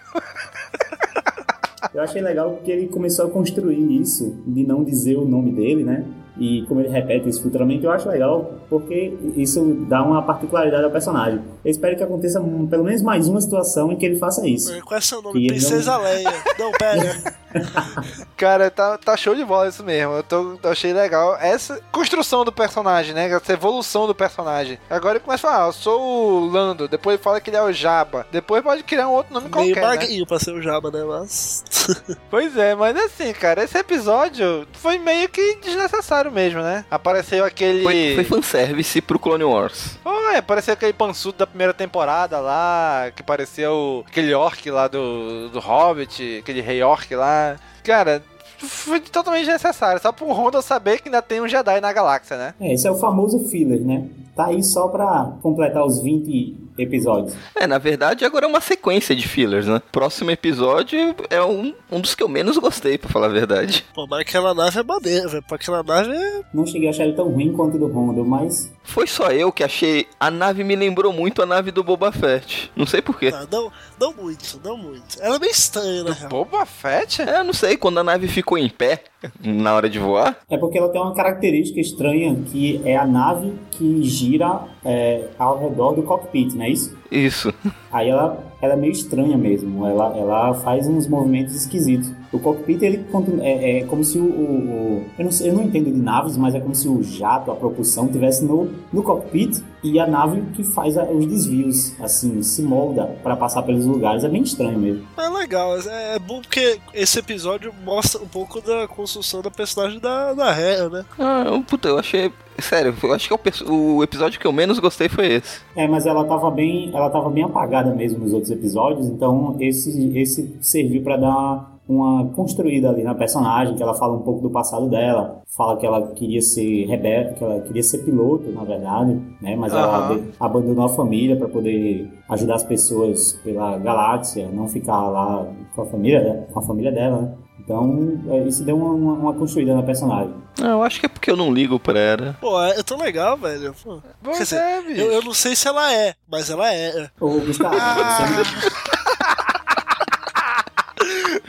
Eu 1.95 2.01
achei 2.03 2.23
legal 2.23 2.53
porque 2.53 2.71
ele 2.71 2.89
começou 2.89 3.27
a 3.27 3.31
construir 3.31 4.01
isso, 4.01 4.35
de 4.47 4.65
não 4.67 4.83
dizer 4.83 5.17
o 5.17 5.25
nome 5.27 5.53
dele, 5.53 5.85
né? 5.85 6.05
E 6.39 6.63
como 6.67 6.81
ele 6.81 6.89
repete 6.89 7.29
isso 7.29 7.43
futuramente, 7.43 7.85
eu 7.85 7.91
acho 7.91 8.09
legal 8.09 8.55
porque 8.71 9.15
isso 9.37 9.85
dá 9.87 10.03
uma 10.03 10.23
particularidade 10.23 10.83
ao 10.83 10.91
personagem. 10.91 11.41
Eu 11.63 11.71
espero 11.71 11.95
que 11.95 12.03
aconteça 12.03 12.41
hum, 12.41 12.67
pelo 12.67 12.85
menos 12.85 13.03
mais 13.03 13.29
uma 13.29 13.39
situação 13.39 13.93
em 13.93 13.97
que 13.97 14.07
ele 14.07 14.19
faça 14.19 14.49
isso. 14.49 14.73
Qual 14.83 14.97
é 14.97 15.01
seu 15.03 15.21
nome? 15.21 15.35
Que 15.35 15.39
ele 15.41 15.49
Princesa 15.49 15.93
não- 15.93 16.03
Leia. 16.03 16.33
Não, 16.59 16.73
pera. 16.73 17.43
Cara, 18.35 18.71
tá, 18.71 18.97
tá 18.97 19.15
show 19.15 19.35
de 19.35 19.45
bola 19.45 19.69
isso 19.69 19.85
mesmo. 19.85 20.15
Eu 20.15 20.23
tô, 20.23 20.59
eu 20.63 20.71
achei 20.71 20.93
legal 20.95 21.37
essa 21.39 21.79
construção 21.93 22.45
do 22.47 22.51
personagem, 22.51 23.15
né? 23.15 23.31
Essa 23.31 23.53
evolução 23.53 24.07
do 24.07 24.15
personagem. 24.15 24.79
Agora 24.89 25.17
ele 25.19 25.25
começa 25.25 25.47
a 25.47 25.51
falar, 25.51 25.65
ah, 25.65 25.69
eu 25.69 25.73
sou 25.73 26.01
o 26.01 26.47
Lando. 26.47 26.89
Depois 26.89 27.21
fala 27.21 27.43
que 27.43 27.51
ele 27.51 27.59
é 27.59 27.63
o 27.63 27.71
Jabba. 27.73 28.27
Depois 28.33 28.63
pode 28.63 28.83
criar 28.85 29.07
um 29.07 29.13
outro 29.13 29.35
nome 29.35 29.51
Meio 29.55 29.75
qualquer, 29.75 29.83
né? 29.83 29.87
magrinho 29.87 30.27
pra 30.27 30.39
ser 30.39 30.53
o 30.53 30.63
Jabba, 30.63 30.91
né? 30.91 31.05
Mas. 31.05 31.63
Pois 32.31 32.57
é, 32.57 32.75
mas 32.75 32.97
assim, 32.97 33.33
cara, 33.33 33.63
esse 33.63 33.77
episódio 33.77 34.67
foi 34.73 34.99
meio 34.99 35.29
que 35.29 35.57
desnecessário 35.57 36.31
mesmo, 36.31 36.61
né? 36.61 36.85
Apareceu 36.91 37.45
aquele. 37.45 37.83
Foi, 37.83 38.15
foi 38.15 38.25
fanservice 38.25 39.01
pro 39.01 39.19
Clone 39.19 39.45
Wars. 39.45 39.99
Foi, 40.03 40.37
apareceu 40.37 40.75
aquele 40.75 40.93
pançudo 40.93 41.39
da 41.39 41.47
primeira 41.47 41.75
temporada 41.75 42.41
lá, 42.41 43.11
que 43.15 43.23
pareceu 43.23 44.05
aquele 44.09 44.33
orc 44.35 44.71
lá 44.71 44.89
do, 44.89 45.49
do 45.51 45.61
Hobbit, 45.61 46.39
aquele 46.39 46.61
rei 46.61 46.83
orc 46.83 47.15
lá. 47.15 47.57
Cara, 47.85 48.23
foi 48.59 49.01
totalmente 49.01 49.45
desnecessário, 49.45 50.01
só 50.01 50.13
pro 50.13 50.33
Honda 50.33 50.63
saber 50.63 51.01
que 51.01 51.09
ainda 51.09 51.21
tem 51.21 51.41
um 51.41 51.49
Jedi 51.49 51.81
na 51.81 51.93
galáxia, 51.93 52.37
né? 52.37 52.55
É, 52.61 52.73
esse 52.73 52.87
é 52.87 52.91
o 52.91 52.97
famoso 52.97 53.41
filler, 53.49 53.81
né? 53.81 54.09
Tá 54.35 54.47
aí 54.47 54.63
só 54.63 54.89
pra 54.89 55.33
completar 55.43 55.85
os 55.85 56.01
20 56.01 56.57
episódios. 56.79 57.35
É, 57.55 57.67
na 57.67 57.79
verdade, 57.79 58.25
agora 58.25 58.47
é 58.47 58.49
uma 58.49 58.61
sequência 58.61 59.15
de 59.15 59.27
fillers, 59.27 59.67
né? 59.67 59.81
Próximo 59.91 60.31
episódio 60.31 61.15
é 61.31 61.43
um, 61.43 61.75
um 61.91 62.01
dos 62.01 62.15
que 62.15 62.23
eu 62.23 62.29
menos 62.29 62.57
gostei, 62.59 62.99
pra 62.99 63.11
falar 63.11 63.27
a 63.27 63.31
verdade. 63.31 63.85
Pô, 63.95 64.07
mas 64.07 64.21
aquela 64.21 64.55
nave 64.55 64.79
é 64.79 64.83
maneira, 64.83 65.29
velho. 65.29 65.43
Pra 65.43 65.57
aquela 65.57 65.83
nave 65.83 66.15
é. 66.15 66.43
Não 66.53 66.67
cheguei 66.67 66.89
a 66.89 66.91
achar 66.91 67.05
ele 67.05 67.15
tão 67.15 67.29
ruim 67.29 67.53
quanto 67.53 67.77
o 67.77 67.79
do 67.79 67.87
Honda, 67.87 68.23
mas 68.25 68.73
Foi 68.83 69.07
só 69.07 69.31
eu 69.31 69.53
que 69.53 69.65
achei. 69.65 70.07
A 70.19 70.31
nave 70.31 70.65
me 70.65 70.77
lembrou 70.77 71.13
muito 71.13 71.43
a 71.43 71.47
nave 71.47 71.71
do 71.71 71.83
Boba 71.83 72.13
Fett. 72.13 72.71
Não 72.75 72.87
sei 72.87 73.03
porquê. 73.03 73.33
Ah, 73.35 73.47
não, 73.51 73.71
não 74.01 74.13
muito, 74.15 74.61
não 74.65 74.77
muito. 74.77 75.21
Ela 75.21 75.37
é 75.37 75.39
meio 75.39 75.53
estranha, 75.53 76.05
né? 76.05 76.17
Boba 76.29 76.65
Fett? 76.67 77.23
É, 77.23 77.43
não 77.43 77.53
sei, 77.53 77.77
quando 77.77 77.99
a 77.99 78.05
nave 78.05 78.29
ficou 78.29 78.57
em 78.59 78.69
pé 78.69 79.05
na 79.43 79.75
hora 79.75 79.89
de 79.89 79.99
voar. 79.99 80.37
É 80.51 80.57
porque 80.57 80.79
ela 80.79 80.89
tem 80.89 81.01
uma 81.01 81.15
característica 81.15 81.81
estranha 81.81 82.35
que 82.47 82.81
é 82.85 82.97
a 82.97 83.07
nave 83.07 83.53
que 83.71 84.03
gira 84.05 84.61
é, 84.85 85.29
ao 85.39 85.59
redor 85.59 85.93
do 85.93 86.03
cockpit, 86.03 86.55
não 86.55 86.65
é 86.65 86.71
isso? 86.71 86.97
Isso. 87.11 87.53
Aí 87.93 88.09
ela, 88.09 88.43
ela 88.61 88.75
é 88.75 88.77
meio 88.77 88.93
estranha 88.93 89.37
mesmo, 89.37 89.87
ela, 89.87 90.17
ela 90.17 90.55
faz 90.55 90.87
uns 90.89 91.07
movimentos 91.07 91.55
esquisitos. 91.55 92.11
O 92.33 92.39
cockpit 92.39 92.81
ele 92.83 93.05
é, 93.43 93.81
é 93.81 93.85
como 93.85 94.03
se 94.03 94.19
o, 94.19 94.25
o- 94.25 94.27
o- 94.27 95.05
eu, 95.19 95.25
não 95.25 95.31
sei- 95.33 95.51
eu 95.51 95.55
não 95.55 95.63
entendo 95.65 95.85
de 95.93 95.99
naves, 96.01 96.37
mas 96.37 96.55
é 96.55 96.61
como 96.61 96.75
se 96.75 96.89
o 96.89 97.03
jato, 97.03 97.51
a 97.51 97.55
propulsão 97.55 98.09
tivesse 98.09 98.45
no, 98.45 98.71
no 98.93 99.03
cockpit 99.03 99.63
e 99.85 99.99
a 100.01 100.07
nave 100.07 100.41
que 100.55 100.65
faz 100.65 100.97
a- 100.97 101.05
os 101.05 101.27
desvios, 101.27 101.93
assim, 102.01 102.43
se 102.43 102.63
molda 102.63 103.05
para 103.23 103.37
passar 103.37 103.63
pelos 103.63 103.85
lugares. 103.85 104.25
É 104.25 104.29
bem 104.29 104.43
estranho 104.43 104.79
mesmo. 104.79 105.03
É 105.19 105.29
legal, 105.29 105.77
é, 105.79 106.15
é 106.15 106.19
bom 106.19 106.41
porque 106.41 106.79
esse 106.95 107.19
episódio 107.19 107.73
mostra 107.85 108.23
um 108.23 108.27
pouco 108.29 108.61
da 108.61 108.89
construção 108.89 109.43
da 109.43 109.51
personagem 109.51 109.99
da, 110.01 110.33
da 110.33 110.59
Hera, 110.59 110.89
né? 110.89 111.05
Ah, 111.19 111.45
puta, 111.69 111.89
eu 111.89 111.99
achei. 111.99 112.33
Sério, 112.59 112.95
eu 113.03 113.13
acho 113.13 113.29
que 113.29 113.35
é 113.35 113.65
o, 113.67 113.97
o 113.97 114.03
episódio 114.05 114.39
que 114.39 114.47
eu 114.47 114.53
menos 114.53 114.79
gostei 114.79 115.09
foi 115.09 115.27
esse. 115.35 115.61
É, 115.75 115.89
mas 115.89 116.07
ela 116.07 116.25
tava 116.25 116.51
bem, 116.51 116.91
ela 116.95 117.09
tava 117.11 117.29
bem 117.31 117.43
apagada 117.45 117.93
mesmo 117.95 118.19
nos 118.21 118.33
outros 118.33 118.51
episódios, 118.53 119.07
então 119.09 119.57
esse 119.59 119.91
esse 120.17 120.55
serviu 120.61 121.03
pra 121.03 121.17
dar 121.17 121.72
uma 121.89 122.27
construída 122.31 122.89
ali 122.89 123.03
na 123.03 123.15
personagem, 123.15 123.75
que 123.75 123.83
ela 123.83 123.95
fala 123.95 124.15
um 124.15 124.21
pouco 124.21 124.41
do 124.41 124.51
passado 124.51 124.89
dela, 124.89 125.43
fala 125.57 125.77
que 125.77 125.87
ela 125.87 126.09
queria 126.13 126.41
ser 126.41 126.87
rebelde, 126.87 127.35
que 127.35 127.45
ela 127.45 127.61
queria 127.61 127.83
ser 127.83 127.99
piloto, 127.99 128.51
na 128.51 128.65
verdade, 128.65 129.21
né? 129.41 129.57
Mas 129.57 129.73
ela 129.73 130.19
abandonou 130.39 130.85
a 130.85 130.89
família 130.89 131.37
pra 131.37 131.49
poder 131.49 132.11
ajudar 132.31 132.55
as 132.57 132.65
pessoas 132.65 133.33
pela 133.45 133.79
galáxia, 133.79 134.49
não 134.53 134.69
ficar 134.69 135.09
lá 135.09 135.47
com 135.75 135.83
a 135.83 135.87
família, 135.87 136.47
com 136.53 136.59
a 136.59 136.63
família 136.63 136.93
dela, 136.93 137.23
né? 137.23 137.35
Então, 137.65 138.21
é, 138.29 138.39
isso 138.41 138.65
deu 138.65 138.77
uma, 138.77 138.93
uma, 138.93 139.13
uma 139.13 139.35
construída 139.35 139.73
na 139.75 139.83
personagem. 139.83 140.35
Ah, 140.61 140.71
eu 140.71 140.83
acho 140.83 140.99
que 140.99 141.07
é 141.07 141.09
porque 141.09 141.31
eu 141.31 141.37
não 141.37 141.53
ligo 141.53 141.79
pra 141.79 141.99
Era. 141.99 142.37
Pô, 142.41 142.61
é, 142.61 142.81
é 142.81 142.83
tão 142.83 142.99
legal, 142.99 143.37
velho. 143.37 143.73
Pô. 143.83 143.99
Quer 144.33 144.43
dizer, 144.43 144.57
é, 144.57 144.79
eu, 144.89 145.13
eu 145.13 145.23
não 145.23 145.33
sei 145.33 145.55
se 145.55 145.69
ela 145.69 145.93
é, 145.93 146.15
mas 146.31 146.51
ela 146.51 146.73
é. 146.73 147.09
Ô, 147.21 147.39
Gustavo, 147.39 147.75
você 147.75 148.99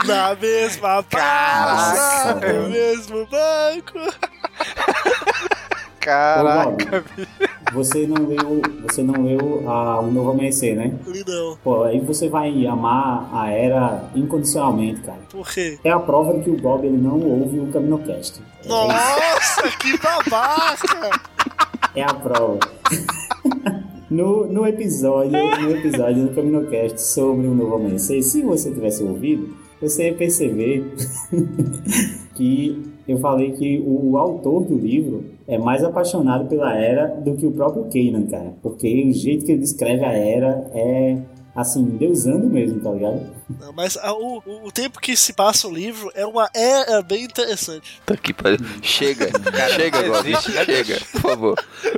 Na 0.08 0.36
mesma 0.36 1.04
praça, 1.04 2.36
no 2.36 2.70
mesmo 2.70 3.28
banco. 3.28 4.00
Caraca, 6.00 7.06
Você 7.72 8.06
não 8.06 8.28
leu, 8.28 8.62
você 8.82 9.02
não 9.02 9.24
leu 9.24 9.70
a 9.70 10.02
O 10.02 10.12
Novo 10.12 10.32
Amanhecer, 10.32 10.76
né? 10.76 10.94
Não. 11.26 11.58
Pô, 11.64 11.84
aí 11.84 12.00
você 12.02 12.28
vai 12.28 12.66
amar 12.68 13.30
a 13.34 13.50
Era 13.50 14.10
incondicionalmente, 14.14 15.00
cara. 15.02 15.20
Por 15.32 15.50
quê? 15.50 15.80
É 15.84 15.90
a 15.90 16.00
prova 16.00 16.34
de 16.34 16.44
que 16.44 16.50
o 16.50 16.58
Bob 16.58 16.86
ele 16.86 16.98
não 16.98 17.20
ouve 17.22 17.60
o 17.60 17.68
CaminoCast. 17.72 18.42
Nossa, 18.66 19.64
que 19.80 19.98
babaca! 19.98 21.22
É 21.96 22.04
a 22.04 22.14
prova. 22.14 22.60
No, 24.10 24.46
no 24.46 24.68
episódio, 24.68 25.32
no 25.32 25.72
episódio 25.72 26.28
do 26.28 26.36
CaminoCast 26.36 27.02
sobre 27.02 27.48
o 27.48 27.56
Novo 27.56 27.76
Amanhecer, 27.76 28.22
se 28.22 28.42
você 28.44 28.72
tivesse 28.72 29.02
ouvido, 29.04 29.56
você 29.84 30.08
ia 30.08 30.14
perceber 30.14 30.84
que 32.36 32.94
eu 33.08 33.18
falei 33.18 33.52
que 33.52 33.84
o, 33.86 34.18
autor 34.18 34.64
do 34.64 34.76
livro 34.76 35.26
é 35.46 35.58
mais 35.58 35.84
apaixonado 35.84 36.48
pela 36.48 36.74
Era 36.74 37.08
do 37.08 37.36
que 37.36 37.46
o 37.46 37.52
próprio 37.52 37.86
Kanan, 37.92 38.26
cara. 38.28 38.54
Porque 38.62 39.06
o 39.06 39.12
jeito 39.12 39.46
que 39.46 39.52
ele 39.52 39.62
descreve 39.62 40.06
a 40.06 40.14
Era 40.14 40.66
é, 40.74 41.18
assim, 41.56 41.84
deusando 41.86 42.48
mesmo, 42.48 42.80
tá 42.80 42.92
ligado? 42.92 43.22
Não, 43.60 43.72
mas 43.74 43.96
a- 43.98 44.14
o, 44.14 44.42
o- 44.46 44.68
o 44.68 44.72
tempo 44.72 45.00
que 45.00 45.16
se 45.16 45.34
passa 45.34 45.68
o 45.68 45.72
livro 45.74 46.10
é 46.16 46.26
uma 46.26 46.50
era 46.56 47.02
bem 47.02 47.24
interessante. 47.26 48.02
Tá 48.06 48.14
aqui, 48.16 48.34
pariu. 48.34 48.58
Chega, 48.82 49.30
chega, 49.76 50.02
não 50.02 50.16
Gob. 50.16 50.30
existe, 50.30 50.52
né, 50.52 50.66
Chega, 50.66 51.00
por 51.12 51.22
favor. 51.22 51.56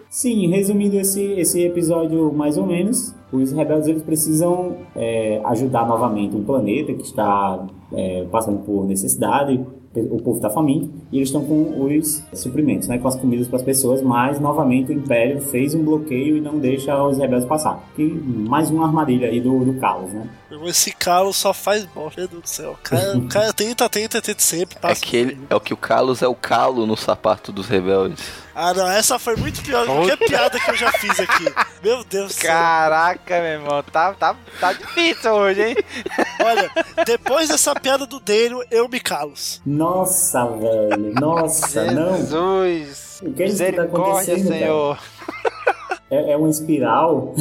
Sim, 0.10 0.48
resumindo 0.50 0.98
esse, 0.98 1.22
esse 1.34 1.62
episódio 1.64 2.34
mais 2.34 2.58
ou 2.58 2.66
menos, 2.66 3.14
os 3.32 3.52
rebeldes 3.52 3.88
eles 3.88 4.04
precisam 4.04 4.78
é, 4.96 5.42
ajudar 5.46 5.88
novamente 5.88 6.36
um 6.36 6.44
planeta 6.44 6.94
que 6.94 7.04
está 7.04 7.66
é, 7.94 8.26
passando 8.32 8.60
por 8.60 8.86
necessidade, 8.86 9.66
o 10.00 10.22
povo 10.22 10.38
está 10.38 10.50
faminto, 10.50 10.90
e 11.12 11.18
eles 11.18 11.30
estão 11.30 11.44
com 11.44 11.84
os 11.84 12.24
suprimentos, 12.34 12.88
né, 12.88 12.98
com 12.98 13.08
as 13.08 13.16
comidas 13.16 13.48
para 13.48 13.58
as 13.58 13.64
pessoas, 13.64 14.02
mas 14.02 14.40
novamente 14.40 14.92
o 14.92 14.94
Império 14.94 15.42
fez 15.42 15.74
um 15.74 15.84
bloqueio 15.84 16.38
e 16.38 16.42
não 16.42 16.58
deixa 16.58 17.02
os 17.04 17.18
rebeldes 17.18 17.48
passar. 17.48 17.84
Que 17.96 18.04
mais 18.04 18.70
uma 18.70 18.86
armadilha 18.88 19.28
aí 19.28 19.40
do, 19.40 19.64
do 19.64 19.74
caos, 19.80 20.12
né? 20.12 20.28
Esse 20.66 20.92
Carlos 20.92 21.36
só 21.38 21.54
faz 21.54 21.86
bosta, 21.86 22.22
meu 22.22 22.28
Deus 22.28 22.44
do 22.44 22.50
céu. 22.50 22.72
O 22.72 22.78
cara, 22.78 23.18
o 23.18 23.28
cara 23.28 23.54
tenta, 23.54 23.90
tenta, 23.90 24.22
tenta 24.22 24.42
sempre. 24.42 24.78
É 24.78 24.80
Passa 24.80 25.02
que 25.02 25.18
ele, 25.18 25.40
é 25.50 25.56
o 25.56 25.60
que 25.60 25.74
o 25.74 25.78
Carlos 25.78 26.22
é 26.22 26.28
o 26.28 26.36
calo 26.36 26.86
no 26.86 26.96
sapato 26.96 27.52
dos 27.52 27.68
rebeldes. 27.68 28.24
Ah, 28.54 28.74
não, 28.74 28.90
essa 28.90 29.20
foi 29.20 29.36
muito 29.36 29.62
pior 29.62 29.86
do 29.86 29.92
que 29.92 29.98
qualquer 29.98 30.28
piada 30.28 30.60
que 30.60 30.72
eu 30.72 30.76
já 30.76 30.92
fiz 30.94 31.20
aqui. 31.20 31.46
Meu 31.84 32.04
Deus 32.06 32.28
do 32.28 32.34
céu. 32.34 32.52
Caraca, 32.52 33.42
meu 33.42 33.52
irmão, 33.52 33.84
tá, 33.84 34.14
tá, 34.14 34.36
tá 34.60 34.72
difícil 34.72 35.34
hoje, 35.34 35.62
hein? 35.62 35.76
Olha, 36.42 36.72
depois 37.06 37.50
dessa 37.50 37.76
piada 37.76 38.06
do 38.06 38.20
Daniel, 38.20 38.64
eu 38.72 38.88
me 38.88 39.00
calo. 39.00 39.34
Nossa, 39.66 40.46
velho, 40.46 41.14
nossa, 41.20 41.92
não. 41.92 42.18
Jesus. 42.18 43.22
O 43.22 43.34
que 43.34 43.44
é 43.44 43.46
isso 43.48 43.64
que 43.64 43.72
tá 43.74 43.84
acontecendo? 43.84 44.48
Senhor. 44.48 45.00
É, 46.10 46.32
é 46.32 46.38
uma 46.38 46.50
espiral. 46.50 47.36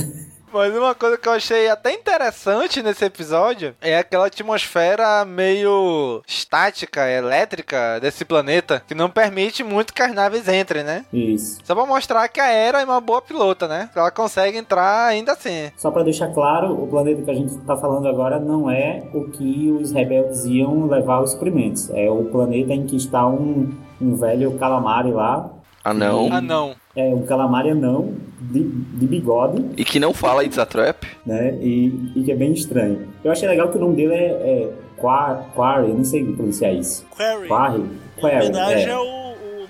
Mas 0.54 0.72
uma 0.76 0.94
coisa 0.94 1.18
que 1.18 1.28
eu 1.28 1.32
achei 1.32 1.68
até 1.68 1.92
interessante 1.92 2.80
nesse 2.80 3.04
episódio 3.04 3.74
é 3.80 3.98
aquela 3.98 4.26
atmosfera 4.26 5.24
meio 5.24 6.22
estática, 6.28 7.10
elétrica 7.10 7.98
desse 8.00 8.24
planeta, 8.24 8.80
que 8.86 8.94
não 8.94 9.10
permite 9.10 9.64
muito 9.64 9.92
que 9.92 10.00
as 10.00 10.14
naves 10.14 10.46
entrem, 10.46 10.84
né? 10.84 11.04
Isso. 11.12 11.58
Só 11.64 11.74
pra 11.74 11.84
mostrar 11.84 12.28
que 12.28 12.40
a 12.40 12.46
Era 12.46 12.80
é 12.80 12.84
uma 12.84 13.00
boa 13.00 13.20
pilota, 13.20 13.66
né? 13.66 13.90
Ela 13.96 14.12
consegue 14.12 14.56
entrar 14.56 15.06
ainda 15.08 15.32
assim. 15.32 15.72
Só 15.76 15.90
pra 15.90 16.04
deixar 16.04 16.28
claro, 16.28 16.72
o 16.72 16.86
planeta 16.86 17.22
que 17.22 17.30
a 17.32 17.34
gente 17.34 17.56
tá 17.66 17.76
falando 17.76 18.06
agora 18.06 18.38
não 18.38 18.70
é 18.70 19.02
o 19.12 19.24
que 19.30 19.72
os 19.72 19.90
rebeldes 19.90 20.44
iam 20.44 20.86
levar 20.86 21.20
os 21.20 21.32
suprimentos. 21.32 21.90
É 21.90 22.08
o 22.08 22.26
planeta 22.26 22.72
em 22.72 22.86
que 22.86 22.94
está 22.94 23.26
um, 23.26 23.74
um 24.00 24.14
velho 24.14 24.56
calamari 24.56 25.10
lá. 25.10 25.50
Ah, 25.82 25.92
não. 25.92 26.32
Ah, 26.32 26.40
não. 26.40 26.83
É 26.96 27.14
um 27.14 27.22
calamari 27.22 27.70
anão 27.70 28.12
de, 28.40 28.62
de 28.62 29.06
bigode, 29.06 29.64
E 29.76 29.84
que 29.84 29.98
não 29.98 30.14
fala 30.14 30.44
It's 30.44 30.58
a 30.58 30.66
Trap. 30.66 31.04
né? 31.26 31.58
E, 31.60 32.12
e 32.14 32.22
que 32.22 32.30
é 32.30 32.36
bem 32.36 32.52
estranho. 32.52 33.08
Eu 33.24 33.32
achei 33.32 33.48
legal 33.48 33.68
que 33.68 33.76
o 33.76 33.80
nome 33.80 33.96
dele 33.96 34.14
é, 34.14 34.26
é 34.26 34.70
Quar, 34.96 35.50
Quarry, 35.54 35.88
eu 35.88 35.94
não 35.96 36.04
sei 36.04 36.24
pronunciar 36.24 36.72
isso. 36.72 37.04
Quarry. 37.16 37.48
Quarry? 37.48 37.82
Em 37.82 38.20
Quarry, 38.20 38.36
homenagem 38.46 38.88
é. 38.88 38.92
ao, 38.92 39.24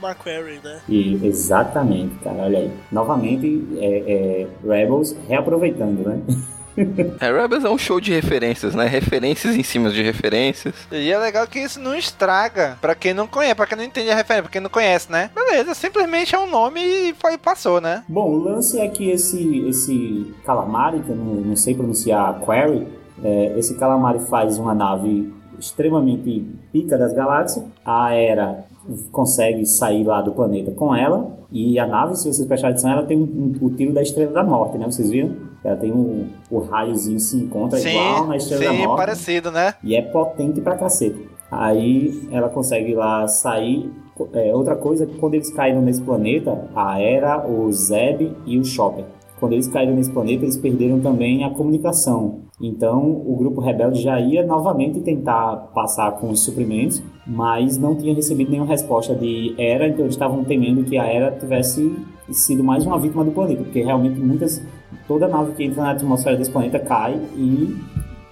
McQuarrie, 0.04 0.60
né? 0.62 0.80
E, 0.88 1.26
exatamente, 1.26 2.14
cara, 2.16 2.42
olha 2.42 2.58
aí. 2.58 2.70
Novamente, 2.92 3.64
é, 3.78 3.86
é, 3.86 4.46
Rebels 4.62 5.16
reaproveitando, 5.26 6.06
né? 6.08 6.20
É, 7.20 7.32
Rebels 7.32 7.64
é 7.64 7.70
um 7.70 7.78
show 7.78 8.00
de 8.00 8.12
referências, 8.12 8.74
né? 8.74 8.86
Referências 8.86 9.54
em 9.54 9.62
cima 9.62 9.90
de 9.90 10.02
referências. 10.02 10.74
E 10.90 11.10
é 11.10 11.18
legal 11.18 11.46
que 11.46 11.58
isso 11.58 11.80
não 11.80 11.94
estraga 11.94 12.76
pra 12.80 12.94
quem 12.94 13.14
não 13.14 13.26
conhece, 13.26 13.54
pra 13.54 13.66
quem 13.66 13.78
não 13.78 13.84
entende 13.84 14.10
a 14.10 14.14
referência, 14.14 14.42
pra 14.42 14.52
quem 14.52 14.60
não 14.60 14.70
conhece, 14.70 15.10
né? 15.10 15.30
Beleza, 15.34 15.74
simplesmente 15.74 16.34
é 16.34 16.38
um 16.38 16.50
nome 16.50 16.80
e 16.80 17.14
foi, 17.14 17.38
passou, 17.38 17.80
né? 17.80 18.04
Bom, 18.08 18.30
o 18.30 18.38
lance 18.38 18.78
é 18.80 18.88
que 18.88 19.10
esse, 19.10 19.60
esse 19.68 20.34
calamari, 20.44 21.00
que 21.00 21.10
eu 21.10 21.16
não, 21.16 21.34
não 21.34 21.56
sei 21.56 21.74
pronunciar, 21.74 22.40
Quarry, 22.40 22.86
é, 23.22 23.54
esse 23.58 23.74
calamari 23.76 24.20
faz 24.28 24.58
uma 24.58 24.74
nave 24.74 25.32
extremamente 25.58 26.44
pica 26.72 26.96
das 26.96 27.12
galáxias. 27.12 27.64
A 27.84 28.12
Era 28.14 28.64
consegue 29.10 29.64
sair 29.66 30.04
lá 30.04 30.20
do 30.20 30.32
planeta 30.32 30.70
com 30.70 30.94
ela. 30.94 31.38
E 31.50 31.78
a 31.78 31.86
nave, 31.86 32.16
se 32.16 32.24
vocês 32.32 32.46
prestarem 32.46 32.74
atenção, 32.74 32.90
ela 32.90 33.06
tem 33.06 33.16
um, 33.16 33.22
um, 33.22 33.66
o 33.66 33.70
tiro 33.70 33.92
da 33.92 34.02
Estrela 34.02 34.32
da 34.32 34.42
Morte, 34.42 34.76
né? 34.76 34.86
Vocês 34.86 35.10
viram? 35.10 35.34
Ela 35.62 35.76
tem 35.76 35.92
um, 35.92 36.28
o 36.50 36.58
raiozinho 36.58 37.18
se 37.18 37.36
encontra 37.36 37.78
Sim, 37.78 37.90
igual 37.90 38.26
na 38.26 38.36
Estrela 38.36 38.64
da 38.64 38.70
sim, 38.70 38.86
Morte. 38.86 38.98
parecido, 38.98 39.50
né? 39.50 39.74
E 39.82 39.94
é 39.94 40.02
potente 40.02 40.60
pra 40.60 40.76
cacete. 40.76 41.28
Aí 41.50 42.28
ela 42.30 42.48
consegue 42.48 42.94
lá 42.94 43.26
sair. 43.28 43.90
É, 44.32 44.54
outra 44.54 44.76
coisa 44.76 45.04
é 45.04 45.06
que 45.06 45.16
quando 45.18 45.34
eles 45.34 45.50
caíram 45.50 45.80
nesse 45.80 46.00
planeta, 46.00 46.68
a 46.74 47.00
Era, 47.00 47.48
o 47.48 47.72
Zeb 47.72 48.36
e 48.44 48.58
o 48.58 48.64
Chopper. 48.64 49.04
Quando 49.44 49.52
eles 49.52 49.68
caíram 49.68 49.94
nesse 49.94 50.10
planeta, 50.10 50.42
eles 50.42 50.56
perderam 50.56 51.00
também 51.00 51.44
a 51.44 51.50
comunicação. 51.50 52.44
Então, 52.58 53.22
o 53.26 53.36
grupo 53.36 53.60
rebelde 53.60 54.00
já 54.00 54.18
ia 54.18 54.42
novamente 54.42 55.00
tentar 55.00 55.70
passar 55.74 56.12
com 56.12 56.30
os 56.30 56.40
suprimentos, 56.40 57.02
mas 57.26 57.76
não 57.76 57.94
tinha 57.94 58.14
recebido 58.14 58.50
nenhuma 58.50 58.70
resposta 58.70 59.14
de 59.14 59.54
Era, 59.58 59.86
então 59.86 60.06
eles 60.06 60.14
estavam 60.14 60.42
temendo 60.44 60.82
que 60.84 60.96
a 60.96 61.04
Era 61.04 61.30
tivesse 61.30 61.94
sido 62.30 62.64
mais 62.64 62.86
uma 62.86 62.98
vítima 62.98 63.22
do 63.22 63.32
planeta, 63.32 63.64
porque 63.64 63.82
realmente 63.82 64.18
muitas 64.18 64.62
toda 65.06 65.28
nave 65.28 65.52
que 65.52 65.62
entra 65.62 65.82
na 65.82 65.90
atmosfera 65.90 66.38
desse 66.38 66.50
planeta 66.50 66.78
cai 66.78 67.20
e 67.36 67.76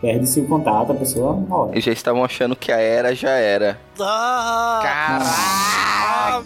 perde-se 0.01 0.41
o 0.41 0.49
contato, 0.49 0.93
a 0.93 0.95
pessoa 0.95 1.35
morre. 1.35 1.73
Eles 1.73 1.85
já 1.85 1.93
estavam 1.93 2.25
achando 2.25 2.57
que 2.57 2.73
a 2.73 2.79
era 2.79 3.15
já 3.15 3.33
era. 3.33 3.79
Ah, 4.01 4.81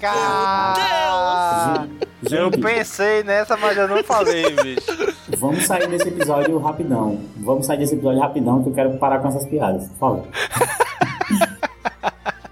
Caraca! 0.01 1.89
Eu 2.31 2.51
pensei 2.51 3.23
nessa, 3.23 3.57
mas 3.57 3.77
eu 3.77 3.89
não 3.89 4.03
falei, 4.03 4.45
bicho. 4.63 5.15
Vamos 5.39 5.67
sair 5.67 5.89
desse 5.89 6.09
episódio 6.09 6.57
rapidão. 6.59 7.21
Vamos 7.37 7.67
sair 7.67 7.79
desse 7.79 7.95
episódio 7.95 8.21
rapidão 8.21 8.63
que 8.63 8.71
eu 8.71 8.73
quero 8.73 8.99
parar 8.99 9.19
com 9.19 9.29
essas 9.29 9.47
piadas. 9.47 9.91
Fala. 9.99 10.25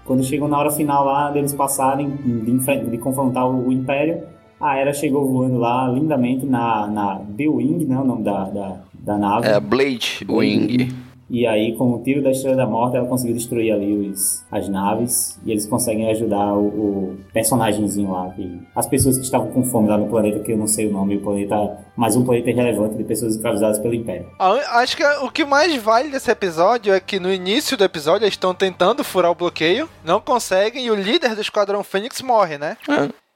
Quando 0.05 0.23
chegam 0.23 0.47
na 0.47 0.59
hora 0.59 0.71
final 0.71 1.05
lá 1.05 1.31
deles 1.31 1.53
passarem 1.53 2.11
de, 2.11 2.89
de 2.91 2.97
confrontar 2.99 3.47
o, 3.47 3.67
o 3.67 3.71
Império, 3.71 4.23
a 4.59 4.77
Era 4.77 4.93
chegou 4.93 5.27
voando 5.27 5.57
lá 5.57 5.87
lindamente 5.87 6.45
na, 6.45 6.87
na 6.87 7.15
B-Wing, 7.15 7.85
né? 7.85 7.97
O 7.97 8.03
nome 8.03 8.23
da, 8.23 8.43
da, 8.45 8.77
da 8.93 9.17
nave. 9.17 9.47
É 9.47 9.55
a 9.55 9.59
Blade 9.59 10.25
Wing. 10.29 10.89
E 11.29 11.45
aí, 11.47 11.75
com 11.75 11.91
o 11.91 12.03
tiro 12.03 12.21
da 12.21 12.31
Estrela 12.31 12.55
da 12.55 12.67
Morte, 12.67 12.97
ela 12.97 13.07
conseguiu 13.07 13.35
destruir 13.35 13.71
ali 13.71 14.09
os, 14.09 14.43
as 14.51 14.69
naves. 14.69 15.39
E 15.45 15.51
eles 15.51 15.65
conseguem 15.65 16.09
ajudar 16.11 16.53
o, 16.53 16.67
o 16.67 17.17
personagemzinho 17.33 18.11
lá. 18.11 18.29
Que, 18.29 18.59
as 18.75 18.87
pessoas 18.87 19.17
que 19.17 19.23
estavam 19.23 19.51
com 19.51 19.63
fome 19.63 19.89
lá 19.89 19.97
no 19.97 20.07
planeta, 20.07 20.39
que 20.39 20.51
eu 20.51 20.57
não 20.57 20.67
sei 20.67 20.87
o 20.87 20.91
nome, 20.91 21.17
o 21.17 21.21
planeta. 21.21 21.85
Mais 21.95 22.15
um 22.15 22.23
planeta 22.23 22.49
irrelevante 22.49 22.95
de 22.95 23.03
pessoas 23.03 23.35
escravizadas 23.35 23.79
pelo 23.79 23.93
Império. 23.93 24.27
Acho 24.39 24.97
que 24.97 25.03
o 25.03 25.31
que 25.31 25.45
mais 25.45 25.75
vale 25.81 26.09
desse 26.09 26.29
episódio 26.29 26.93
é 26.93 26.99
que 26.99 27.19
no 27.19 27.31
início 27.31 27.77
do 27.77 27.83
episódio 27.83 28.25
eles 28.25 28.33
estão 28.33 28.53
tentando 28.53 29.03
furar 29.03 29.31
o 29.31 29.35
bloqueio, 29.35 29.89
não 30.03 30.19
conseguem 30.19 30.85
e 30.85 30.91
o 30.91 30.95
líder 30.95 31.35
do 31.35 31.41
Esquadrão 31.41 31.83
Fênix 31.83 32.21
morre, 32.21 32.57
né? 32.57 32.77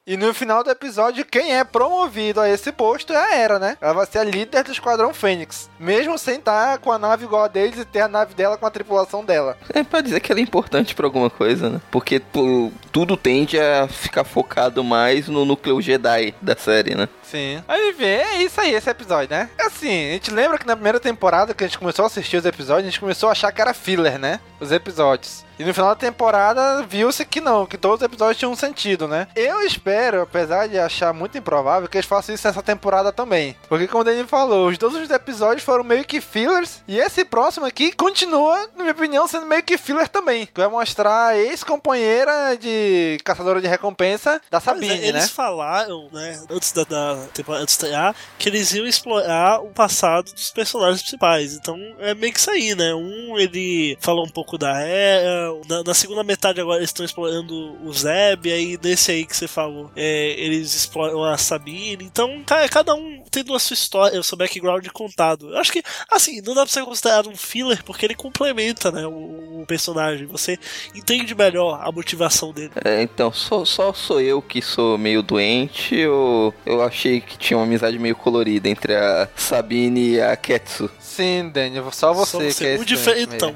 E 0.10 0.18
no 0.18 0.34
final 0.34 0.64
do 0.64 0.72
episódio, 0.72 1.24
quem 1.24 1.56
é 1.56 1.64
promovido 1.64 2.42
a 2.42 2.50
esse 2.50 2.72
posto 2.72 3.14
é 3.14 3.16
a 3.16 3.36
Era, 3.36 3.60
né? 3.60 3.78
Ela 3.80 3.94
vai 3.94 4.08
ser 4.08 4.18
a 4.18 4.24
líder 4.24 4.64
do 4.64 4.72
Esquadrão 4.72 5.14
Fênix. 5.14 5.70
Mesmo 5.80 6.18
sem 6.18 6.38
estar 6.38 6.80
com 6.80 6.92
a 6.92 6.98
nave 6.98 7.26
igual 7.26 7.44
a 7.44 7.48
deles 7.48 7.78
e 7.78 7.86
ter 7.86 8.00
a 8.02 8.08
nave 8.08 8.34
dela 8.34 8.58
com 8.58 8.66
a 8.66 8.72
tripulação 8.72 9.24
dela. 9.24 9.56
É 9.72 9.84
pra 9.84 10.02
dizer 10.02 10.20
que 10.20 10.32
ela 10.32 10.42
é 10.42 10.44
importante 10.44 10.96
pra 10.96 11.06
alguma 11.06 11.30
coisa, 11.30 11.70
né? 11.70 11.80
Porque 11.92 12.20
pô, 12.20 12.72
tudo 12.92 13.16
tende 13.16 13.60
a 13.60 13.88
ficar 13.88 14.24
focado 14.24 14.84
mais 14.84 15.28
no 15.28 15.46
núcleo 15.46 15.80
Jedi 15.80 16.34
da 16.42 16.56
série, 16.56 16.96
né? 16.96 17.08
Sim. 17.22 17.64
Aí 17.68 17.92
vê, 17.92 18.16
é 18.16 18.42
isso 18.42 18.60
aí, 18.60 18.74
esse 18.74 18.90
episódio, 18.90 19.30
né? 19.30 19.48
Assim, 19.60 20.10
a 20.10 20.14
gente 20.14 20.32
lembra 20.32 20.58
que 20.58 20.66
na 20.66 20.76
primeira 20.76 21.00
temporada 21.00 21.54
que 21.54 21.64
a 21.64 21.68
gente 21.68 21.78
começou 21.78 22.02
a 22.02 22.08
assistir 22.08 22.38
os 22.38 22.46
episódios, 22.46 22.88
a 22.88 22.90
gente 22.90 23.00
começou 23.00 23.30
a 23.30 23.34
achar 23.34 23.52
que 23.52 23.62
era 23.62 23.76
filler, 23.76 24.18
né? 24.18 24.40
Os 24.60 24.72
episódios. 24.72 25.48
E 25.60 25.66
no 25.66 25.74
final 25.74 25.90
da 25.90 25.96
temporada 25.96 26.84
viu-se 26.84 27.26
que 27.26 27.42
não, 27.42 27.66
que 27.66 27.78
todos 27.78 28.00
os 28.00 28.06
episódios 28.06 28.38
tinham 28.38 28.54
um 28.54 28.56
sentido, 28.56 29.10
né? 29.10 29.28
Eu 29.36 29.62
espero, 29.62 30.22
apesar 30.22 30.70
de 30.70 30.80
achar 30.80 31.14
muito 31.14 31.38
improvável, 31.38 31.90
que 31.90 31.98
eles 31.98 32.08
façam 32.08 32.34
isso 32.34 32.48
nessa 32.48 32.64
temporada 32.64 33.12
também. 33.12 33.58
Porque 33.68 33.86
como 33.86 34.02
o 34.02 34.04
Danny 34.06 34.24
falou, 34.24 34.70
os 34.70 34.78
dois 34.78 34.94
últimos 34.94 35.14
episódios 35.14 35.64
foram 35.64 35.84
meio 35.84 36.06
que 36.06 36.22
fillers. 36.22 36.82
E 36.88 36.98
esse 36.98 37.26
próximo 37.26 37.66
aqui 37.66 37.92
continua, 37.92 38.70
na 38.78 38.84
minha 38.84 38.92
opinião, 38.92 39.28
sendo 39.28 39.46
meio 39.46 39.62
que 39.62 39.78
filler 39.78 40.08
também. 40.08 40.46
Que 40.46 40.62
vai 40.62 40.70
mostrar 40.70 41.28
a 41.28 41.38
ex-companheira 41.38 42.56
de 42.58 43.18
caçadora 43.26 43.60
de 43.60 43.68
recompensa 43.68 44.42
da 44.50 44.62
Sabine, 44.62 44.88
Mas, 44.88 45.04
é, 45.04 45.08
eles 45.08 45.24
né? 45.24 45.28
falaram, 45.28 46.08
né, 46.14 46.42
antes 46.50 46.72
da, 46.72 46.86
da 46.86 47.18
temporada 47.34 47.66
estrear, 47.66 48.16
que 48.38 48.48
eles 48.48 48.72
iam 48.74 48.86
explorar 48.86 49.60
o 49.60 49.68
passado 49.68 50.32
dos 50.32 50.52
personagens 50.52 51.02
principais. 51.02 51.54
Então 51.54 51.78
é 52.00 52.14
meio 52.14 52.32
que 52.32 52.40
isso 52.40 52.50
aí, 52.50 52.74
né? 52.76 52.94
Um, 52.94 53.38
ele 53.38 53.98
falou 54.00 54.26
um 54.26 54.32
pouco 54.32 54.58
da 54.58 54.80
Era, 54.80 55.49
na, 55.68 55.84
na 55.84 55.94
segunda 55.94 56.24
metade 56.24 56.60
agora 56.62 56.78
eles 56.80 56.90
estão 56.90 57.06
explorando 57.06 57.54
o 57.84 57.94
Zeb, 57.94 58.52
aí 58.52 58.78
nesse 58.82 59.12
aí 59.12 59.26
que 59.26 59.36
você 59.36 59.48
falou, 59.48 59.92
é, 59.96 60.36
eles 60.38 60.74
exploram 60.76 61.24
a 61.24 61.38
Sabine. 61.38 62.04
Então, 62.04 62.42
ca- 62.46 62.68
cada 62.70 62.94
um 62.94 63.24
tendo 63.32 63.54
a 63.56 63.60
sua 63.60 63.74
história, 63.74 64.20
o 64.20 64.24
seu 64.24 64.38
background 64.38 64.86
contado. 64.94 65.50
Eu 65.52 65.58
acho 65.58 65.72
que, 65.72 65.84
assim, 66.10 66.42
não 66.42 66.54
dá 66.54 66.62
pra 66.64 66.72
ser 66.72 66.84
considerado 66.84 67.30
um 67.30 67.36
filler, 67.36 67.84
porque 67.84 68.06
ele 68.06 68.16
complementa, 68.16 68.92
né, 68.92 69.06
o, 69.06 69.62
o 69.62 69.66
personagem. 69.68 70.26
Você 70.28 70.58
entende 70.96 71.34
melhor 71.36 71.80
a 71.84 71.92
motivação 71.92 72.52
dele. 72.52 72.72
É, 72.84 73.02
então, 73.02 73.32
só, 73.32 73.64
só 73.66 73.94
sou 73.94 74.20
eu 74.22 74.42
que 74.42 74.62
sou 74.62 74.98
meio 74.98 75.22
doente 75.24 76.06
ou 76.08 76.54
eu 76.66 76.82
achei 76.82 77.22
que 77.22 77.38
tinha 77.38 77.58
uma 77.58 77.66
amizade 77.66 77.98
meio 78.00 78.16
colorida 78.16 78.68
entre 78.70 78.96
a 78.96 79.28
Sabine 79.36 80.16
e 80.16 80.22
a 80.22 80.36
Ketsu? 80.36 80.90
Sim, 81.00 81.50
Daniel, 81.54 81.92
só 81.92 82.14
você, 82.14 82.32
Só 82.32 82.40
você, 82.40 82.54
que 82.54 82.66
é 82.66 82.72
o 82.74 82.76
esse 82.76 82.86
diferentão. 82.86 83.56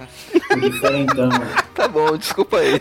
O 0.55 0.59
diferentão. 0.59 1.29
Tá 1.73 1.87
bom, 1.87 2.17
desculpa 2.17 2.57
aí. 2.57 2.79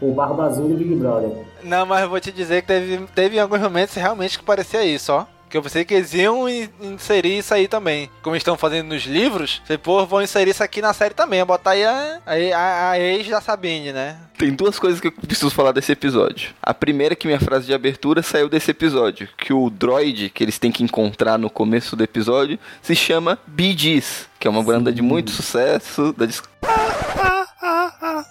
O 0.00 0.12
Barba 0.14 0.44
Azul 0.44 0.68
do 0.68 0.74
Big 0.76 0.94
Brother. 0.94 1.30
Não, 1.62 1.86
mas 1.86 2.02
eu 2.02 2.08
vou 2.08 2.20
te 2.20 2.32
dizer 2.32 2.62
que 2.62 2.68
teve, 2.68 3.06
teve 3.14 3.38
alguns 3.38 3.60
momentos 3.60 3.94
realmente 3.94 4.38
que 4.38 4.44
parecia 4.44 4.84
isso, 4.84 5.12
ó. 5.12 5.26
Que 5.52 5.58
eu 5.58 5.62
pensei 5.62 5.84
que 5.84 5.92
eles 5.92 6.14
iam 6.14 6.48
in- 6.48 6.66
inserir 6.80 7.36
isso 7.36 7.52
aí 7.52 7.68
também. 7.68 8.08
Como 8.22 8.34
eles 8.34 8.40
estão 8.40 8.56
fazendo 8.56 8.86
nos 8.88 9.02
livros, 9.02 9.60
você, 9.66 9.76
pô, 9.76 10.06
vão 10.06 10.22
inserir 10.22 10.50
isso 10.52 10.64
aqui 10.64 10.80
na 10.80 10.94
série 10.94 11.12
também. 11.12 11.44
Botar 11.44 11.72
aí 11.72 11.84
a, 11.84 12.20
a, 12.56 12.90
a, 12.92 12.98
ex 12.98 13.28
da 13.28 13.38
Sabine, 13.38 13.92
né? 13.92 14.16
Tem 14.38 14.50
duas 14.54 14.78
coisas 14.78 14.98
que 14.98 15.08
eu 15.08 15.12
preciso 15.12 15.50
falar 15.50 15.72
desse 15.72 15.92
episódio. 15.92 16.54
A 16.62 16.72
primeira 16.72 17.12
é 17.12 17.16
que 17.16 17.26
minha 17.26 17.38
frase 17.38 17.66
de 17.66 17.74
abertura 17.74 18.22
saiu 18.22 18.48
desse 18.48 18.70
episódio, 18.70 19.28
que 19.36 19.52
o 19.52 19.68
droid 19.68 20.30
que 20.30 20.42
eles 20.42 20.58
têm 20.58 20.72
que 20.72 20.82
encontrar 20.82 21.36
no 21.38 21.50
começo 21.50 21.94
do 21.94 22.02
episódio 22.02 22.58
se 22.80 22.96
chama 22.96 23.38
Bee 23.46 23.76
Gees, 23.76 24.26
que 24.40 24.48
é 24.48 24.50
uma 24.50 24.62
banda 24.62 24.90
de 24.90 25.02
muito 25.02 25.32
sucesso 25.32 26.14
da 26.16 26.24
dis- 26.24 26.42
Ah, 27.62 27.94
ah. 28.02 28.24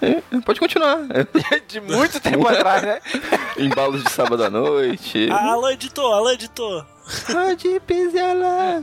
É, 0.00 0.40
pode 0.40 0.58
continuar. 0.58 1.00
De 1.68 1.80
muito 1.80 2.18
tempo 2.18 2.48
atrás, 2.48 2.82
né? 2.82 3.00
Embalos 3.58 4.02
de 4.02 4.10
sábado 4.10 4.42
à 4.42 4.48
noite. 4.48 5.28
Ah, 5.30 5.52
alô, 5.52 5.68
editor, 5.68 6.14
alô, 6.14 6.30
editor. 6.30 6.86
Pode 7.30 7.80
pisar 7.80 8.34
lá. 8.34 8.82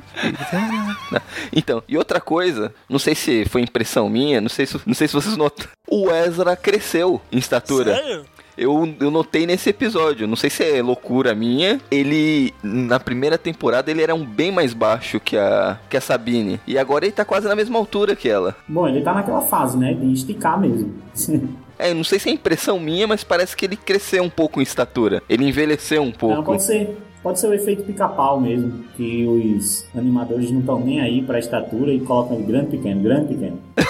Não. 1.12 1.22
Então, 1.52 1.84
e 1.88 1.98
outra 1.98 2.22
coisa, 2.22 2.74
não 2.90 3.00
sei 3.00 3.16
se 3.16 3.46
foi 3.46 3.62
impressão 3.62 4.10
minha, 4.10 4.40
não 4.42 4.50
sei 4.50 4.66
se, 4.66 4.80
não 4.86 4.94
sei 4.94 5.08
se 5.08 5.14
vocês 5.14 5.36
notaram. 5.38 5.72
O 5.88 6.12
Ezra 6.12 6.56
cresceu 6.56 7.22
em 7.32 7.38
estatura. 7.38 7.96
Sério? 7.96 8.26
Eu, 8.58 8.94
eu 9.00 9.12
notei 9.12 9.46
nesse 9.46 9.70
episódio, 9.70 10.28
não 10.28 10.36
sei 10.36 10.50
se 10.50 10.64
é 10.64 10.82
loucura 10.82 11.36
minha. 11.36 11.80
Ele, 11.92 12.54
na 12.64 13.00
primeira 13.00 13.38
temporada, 13.38 13.92
ele 13.92 14.02
era 14.02 14.16
um 14.16 14.26
bem 14.26 14.52
mais 14.52 14.74
baixo 14.74 15.20
que 15.20 15.38
a, 15.38 15.78
que 15.90 15.98
a 15.98 16.02
Sabine. 16.02 16.60
E 16.66 16.78
agora 16.78 17.06
ele 17.06 17.12
tá 17.12 17.26
quase 17.26 17.48
na 17.48 17.56
mesma 17.56 17.78
altura 17.78 18.16
que 18.16 18.30
ela. 18.30 18.56
Bom, 18.68 18.88
ele 18.88 19.02
tá 19.02 19.14
naquela 19.14 19.42
fase, 19.42 19.78
né? 19.78 19.94
De 19.94 20.12
esticar 20.14 20.60
mesmo. 20.60 20.94
É, 21.78 21.94
não 21.94 22.06
sei 22.06 22.20
se 22.20 22.30
é 22.30 22.32
impressão 22.32 22.80
minha, 22.80 23.06
mas 23.06 23.22
parece 23.22 23.54
que 23.54 23.66
ele 23.66 23.76
cresceu 23.76 24.24
um 24.24 24.30
pouco 24.30 24.62
em 24.62 24.64
estatura. 24.64 25.22
Ele 25.28 25.46
envelheceu 25.46 26.02
um 26.02 26.12
pouco. 26.12 26.38
Não, 26.38 26.44
pode 26.44 26.64
ser. 26.64 26.98
Pode 27.26 27.40
ser 27.40 27.48
o 27.48 27.54
efeito 27.56 27.82
pica-pau 27.82 28.40
mesmo, 28.40 28.86
que 28.96 29.26
os 29.26 29.84
animadores 29.98 30.52
não 30.52 30.60
estão 30.60 30.80
nem 30.80 31.02
aí 31.02 31.24
pra 31.24 31.40
estatura 31.40 31.92
e 31.92 32.00
colocam 32.00 32.38
ele 32.38 32.46
grande, 32.46 32.68
pequeno, 32.78 33.02
grande, 33.02 33.34
pequeno. 33.34 33.60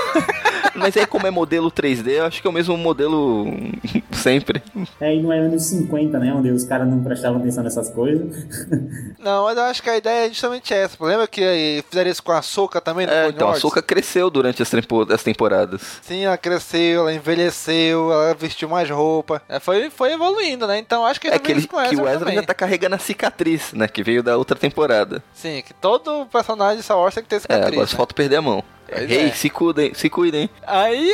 Mas 0.77 0.95
aí, 0.97 1.05
como 1.07 1.25
é 1.25 1.31
modelo 1.31 1.71
3D, 1.71 2.07
eu 2.17 2.25
acho 2.25 2.41
que 2.41 2.47
é 2.47 2.49
o 2.49 2.53
mesmo 2.53 2.77
modelo 2.77 3.45
sempre. 4.11 4.61
É, 4.99 5.15
e 5.15 5.21
não 5.23 5.31
é 5.31 5.39
anos 5.39 5.63
50, 5.67 6.19
né? 6.19 6.33
Onde 6.33 6.49
os 6.51 6.65
caras 6.65 6.85
não 6.87 7.01
prestavam 7.01 7.39
atenção 7.39 7.63
nessas 7.63 7.89
coisas. 7.89 8.45
Não, 9.17 9.45
mas 9.45 9.57
eu 9.57 9.63
acho 9.63 9.81
que 9.81 9.89
a 9.89 9.97
ideia 9.97 10.27
é 10.27 10.29
justamente 10.29 10.71
essa. 10.71 11.03
Lembra 11.03 11.25
que 11.27 11.83
fizeram 11.89 12.11
isso 12.11 12.21
com 12.21 12.31
a 12.31 12.43
Soca 12.43 12.79
também 12.79 13.07
É, 13.07 13.29
então 13.29 13.49
a? 13.49 13.55
Soca 13.55 13.81
cresceu 13.81 14.29
durante 14.29 14.61
as, 14.61 14.69
tempo- 14.69 15.11
as 15.11 15.23
temporadas. 15.23 15.81
Sim, 16.03 16.25
ela 16.25 16.37
cresceu, 16.37 17.01
ela 17.01 17.13
envelheceu, 17.13 18.11
ela 18.11 18.35
vestiu 18.35 18.69
mais 18.69 18.87
roupa. 18.87 19.41
É, 19.49 19.59
foi, 19.59 19.89
foi 19.89 20.13
evoluindo, 20.13 20.67
né? 20.67 20.77
Então 20.77 21.03
acho 21.03 21.19
que 21.19 21.27
É 21.27 21.39
que, 21.39 21.51
ele, 21.51 21.65
que 21.65 21.73
o 21.73 21.79
Ezra 21.81 21.91
Ezra 22.09 22.19
também. 22.19 22.33
ainda 22.35 22.45
tá 22.45 22.53
carregando 22.53 22.93
a 22.95 22.99
cicatriz, 22.99 23.24
né? 23.75 23.87
Que 23.87 24.03
veio 24.03 24.21
da 24.23 24.37
outra 24.37 24.57
temporada. 24.57 25.23
Sim, 25.33 25.61
que 25.65 25.73
todo 25.73 26.25
personagem 26.27 26.77
de 26.77 26.83
Star 26.83 26.97
Wars 26.97 27.13
tem 27.15 27.23
que 27.23 27.29
ter 27.29 27.37
É, 27.37 27.39
cicatriz. 27.39 27.67
agora 27.67 27.87
né? 27.87 27.95
falta 27.97 28.13
perder 28.13 28.37
a 28.37 28.41
mão. 28.41 28.63
Ei, 28.89 29.27
é. 29.27 29.31
se 29.31 29.49
cuidem, 29.49 29.93
se 29.93 30.09
cuidem. 30.09 30.49
Aí, 30.65 31.11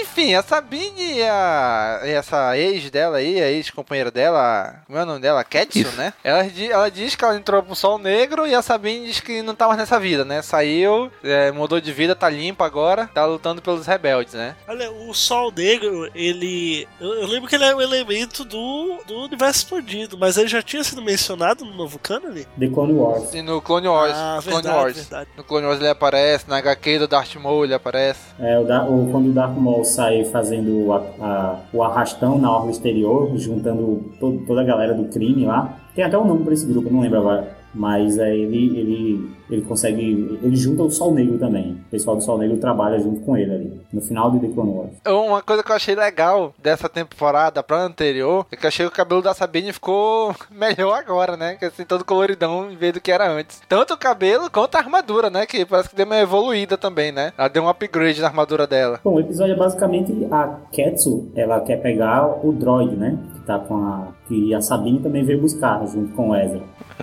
enfim, 0.00 0.34
a 0.34 0.42
Sabine 0.42 1.14
e, 1.18 1.22
a, 1.22 2.00
e 2.04 2.10
essa 2.10 2.56
ex 2.56 2.90
dela 2.90 3.18
aí, 3.18 3.40
a 3.40 3.50
ex-companheira 3.50 4.10
dela, 4.10 4.76
como 4.86 4.98
é 4.98 5.02
o 5.02 5.06
nome 5.06 5.20
dela? 5.20 5.42
Ketsu, 5.44 5.88
né? 5.96 6.12
Ela, 6.22 6.46
ela 6.70 6.90
diz 6.90 7.14
que 7.14 7.24
ela 7.24 7.36
entrou 7.36 7.62
pro 7.62 7.74
Sol 7.74 7.98
Negro 7.98 8.46
e 8.46 8.54
a 8.54 8.62
Sabine 8.62 9.06
diz 9.06 9.20
que 9.20 9.42
não 9.42 9.54
tá 9.54 9.66
mais 9.66 9.78
nessa 9.78 9.98
vida, 9.98 10.24
né? 10.24 10.42
Saiu, 10.42 11.10
é, 11.22 11.50
mudou 11.52 11.80
de 11.80 11.92
vida, 11.92 12.14
tá 12.14 12.28
limpa 12.28 12.64
agora, 12.66 13.08
tá 13.12 13.24
lutando 13.24 13.62
pelos 13.62 13.86
rebeldes, 13.86 14.34
né? 14.34 14.54
Olha, 14.68 14.90
o 14.90 15.14
Sol 15.14 15.52
Negro, 15.54 16.08
ele. 16.14 16.86
Eu, 17.00 17.14
eu 17.14 17.26
lembro 17.26 17.48
que 17.48 17.54
ele 17.54 17.64
é 17.64 17.74
um 17.74 17.80
elemento 17.80 18.44
do, 18.44 18.98
do 19.06 19.22
universo 19.24 19.60
expandido, 19.60 20.16
mas 20.18 20.36
ele 20.36 20.48
já 20.48 20.62
tinha 20.62 20.82
sido 20.84 21.02
mencionado 21.02 21.64
no 21.64 21.74
novo 21.74 21.98
canon? 21.98 22.32
The 22.58 22.68
Clone 22.68 22.92
Wars. 22.92 23.34
E 23.34 23.42
no 23.42 23.60
Clone 23.60 23.88
Wars, 23.88 24.12
Ah, 24.14 24.38
Clone 24.42 24.62
verdade, 24.62 24.76
Wars. 24.76 24.96
verdade. 24.96 25.30
No 25.36 25.44
Clone 25.44 25.66
Wars 25.66 25.78
ele 25.80 25.88
aparece, 25.88 26.44
na 26.48 26.58
HQ 26.58 26.81
do 26.98 27.06
Darth 27.08 27.34
Maul 27.36 27.64
ele 27.64 27.74
aparece. 27.74 28.20
É, 28.38 28.58
o, 28.58 28.64
da, 28.64 28.84
o 28.84 29.08
quando 29.10 29.28
o 29.30 29.32
Darth 29.32 29.56
Maul 29.56 29.84
sai 29.84 30.24
fazendo 30.24 30.92
a- 30.92 31.02
a- 31.20 31.56
o 31.72 31.82
arrastão 31.82 32.38
na 32.38 32.50
orla 32.50 32.70
exterior, 32.70 33.30
juntando 33.36 34.02
to- 34.18 34.42
toda 34.46 34.60
a 34.60 34.64
galera 34.64 34.92
do 34.94 35.04
crime 35.04 35.46
lá. 35.46 35.78
Tem 35.94 36.04
até 36.04 36.18
um 36.18 36.24
nome 36.26 36.44
pra 36.44 36.54
esse 36.54 36.66
grupo, 36.66 36.90
não 36.92 37.00
lembro 37.00 37.18
agora. 37.18 37.56
Mas 37.74 38.18
é, 38.18 38.36
ele, 38.36 38.78
ele, 38.78 39.30
ele 39.52 39.62
consegue. 39.62 40.38
Ele 40.42 40.56
junta 40.56 40.82
o 40.82 40.90
Sol 40.90 41.14
Negro 41.14 41.38
também. 41.38 41.72
O 41.72 41.90
pessoal 41.90 42.16
do 42.16 42.22
Sol 42.22 42.38
Negro 42.38 42.56
trabalha 42.56 42.98
junto 42.98 43.20
com 43.20 43.36
ele 43.36 43.54
ali. 43.54 43.80
No 43.92 44.00
final 44.00 44.30
de 44.30 44.40
The 44.40 44.48
Clone 44.48 44.70
Wars. 44.70 44.92
Uma 45.06 45.42
coisa 45.42 45.62
que 45.62 45.70
eu 45.70 45.76
achei 45.76 45.94
legal 45.94 46.54
dessa 46.58 46.88
temporada 46.88 47.62
pra 47.62 47.82
anterior 47.82 48.46
é 48.50 48.56
que 48.56 48.64
eu 48.64 48.68
achei 48.68 48.86
que 48.86 48.92
o 48.92 48.96
cabelo 48.96 49.20
da 49.20 49.34
Sabine 49.34 49.72
ficou 49.72 50.34
melhor 50.50 50.98
agora, 50.98 51.36
né? 51.36 51.56
Que 51.56 51.66
assim, 51.66 51.84
todo 51.84 52.04
coloridão 52.04 52.70
em 52.70 52.76
vez 52.76 52.94
do 52.94 53.00
que 53.00 53.12
era 53.12 53.30
antes. 53.30 53.60
Tanto 53.68 53.94
o 53.94 53.98
cabelo 53.98 54.50
quanto 54.50 54.76
a 54.76 54.78
armadura, 54.78 55.28
né? 55.28 55.44
Que 55.44 55.64
parece 55.66 55.90
que 55.90 55.96
deu 55.96 56.06
uma 56.06 56.18
evoluída 56.18 56.78
também, 56.78 57.12
né? 57.12 57.32
Ela 57.36 57.48
deu 57.48 57.62
um 57.62 57.68
upgrade 57.68 58.20
na 58.20 58.28
armadura 58.28 58.66
dela. 58.66 59.00
Bom, 59.04 59.14
o 59.14 59.20
episódio 59.20 59.52
é 59.52 59.56
basicamente 59.56 60.26
a 60.30 60.58
Ketsu, 60.72 61.30
ela 61.34 61.60
quer 61.60 61.76
pegar 61.76 62.26
o 62.44 62.52
droid, 62.52 62.96
né? 62.96 63.18
Que 63.34 63.40
tá 63.40 63.58
com 63.58 63.76
a. 63.76 64.08
Que 64.26 64.54
a 64.54 64.62
Sabine 64.62 65.00
também 65.00 65.24
veio 65.24 65.40
buscar 65.40 65.86
junto 65.86 66.14
com 66.14 66.30
o 66.30 66.36
Ezra. 66.36 66.62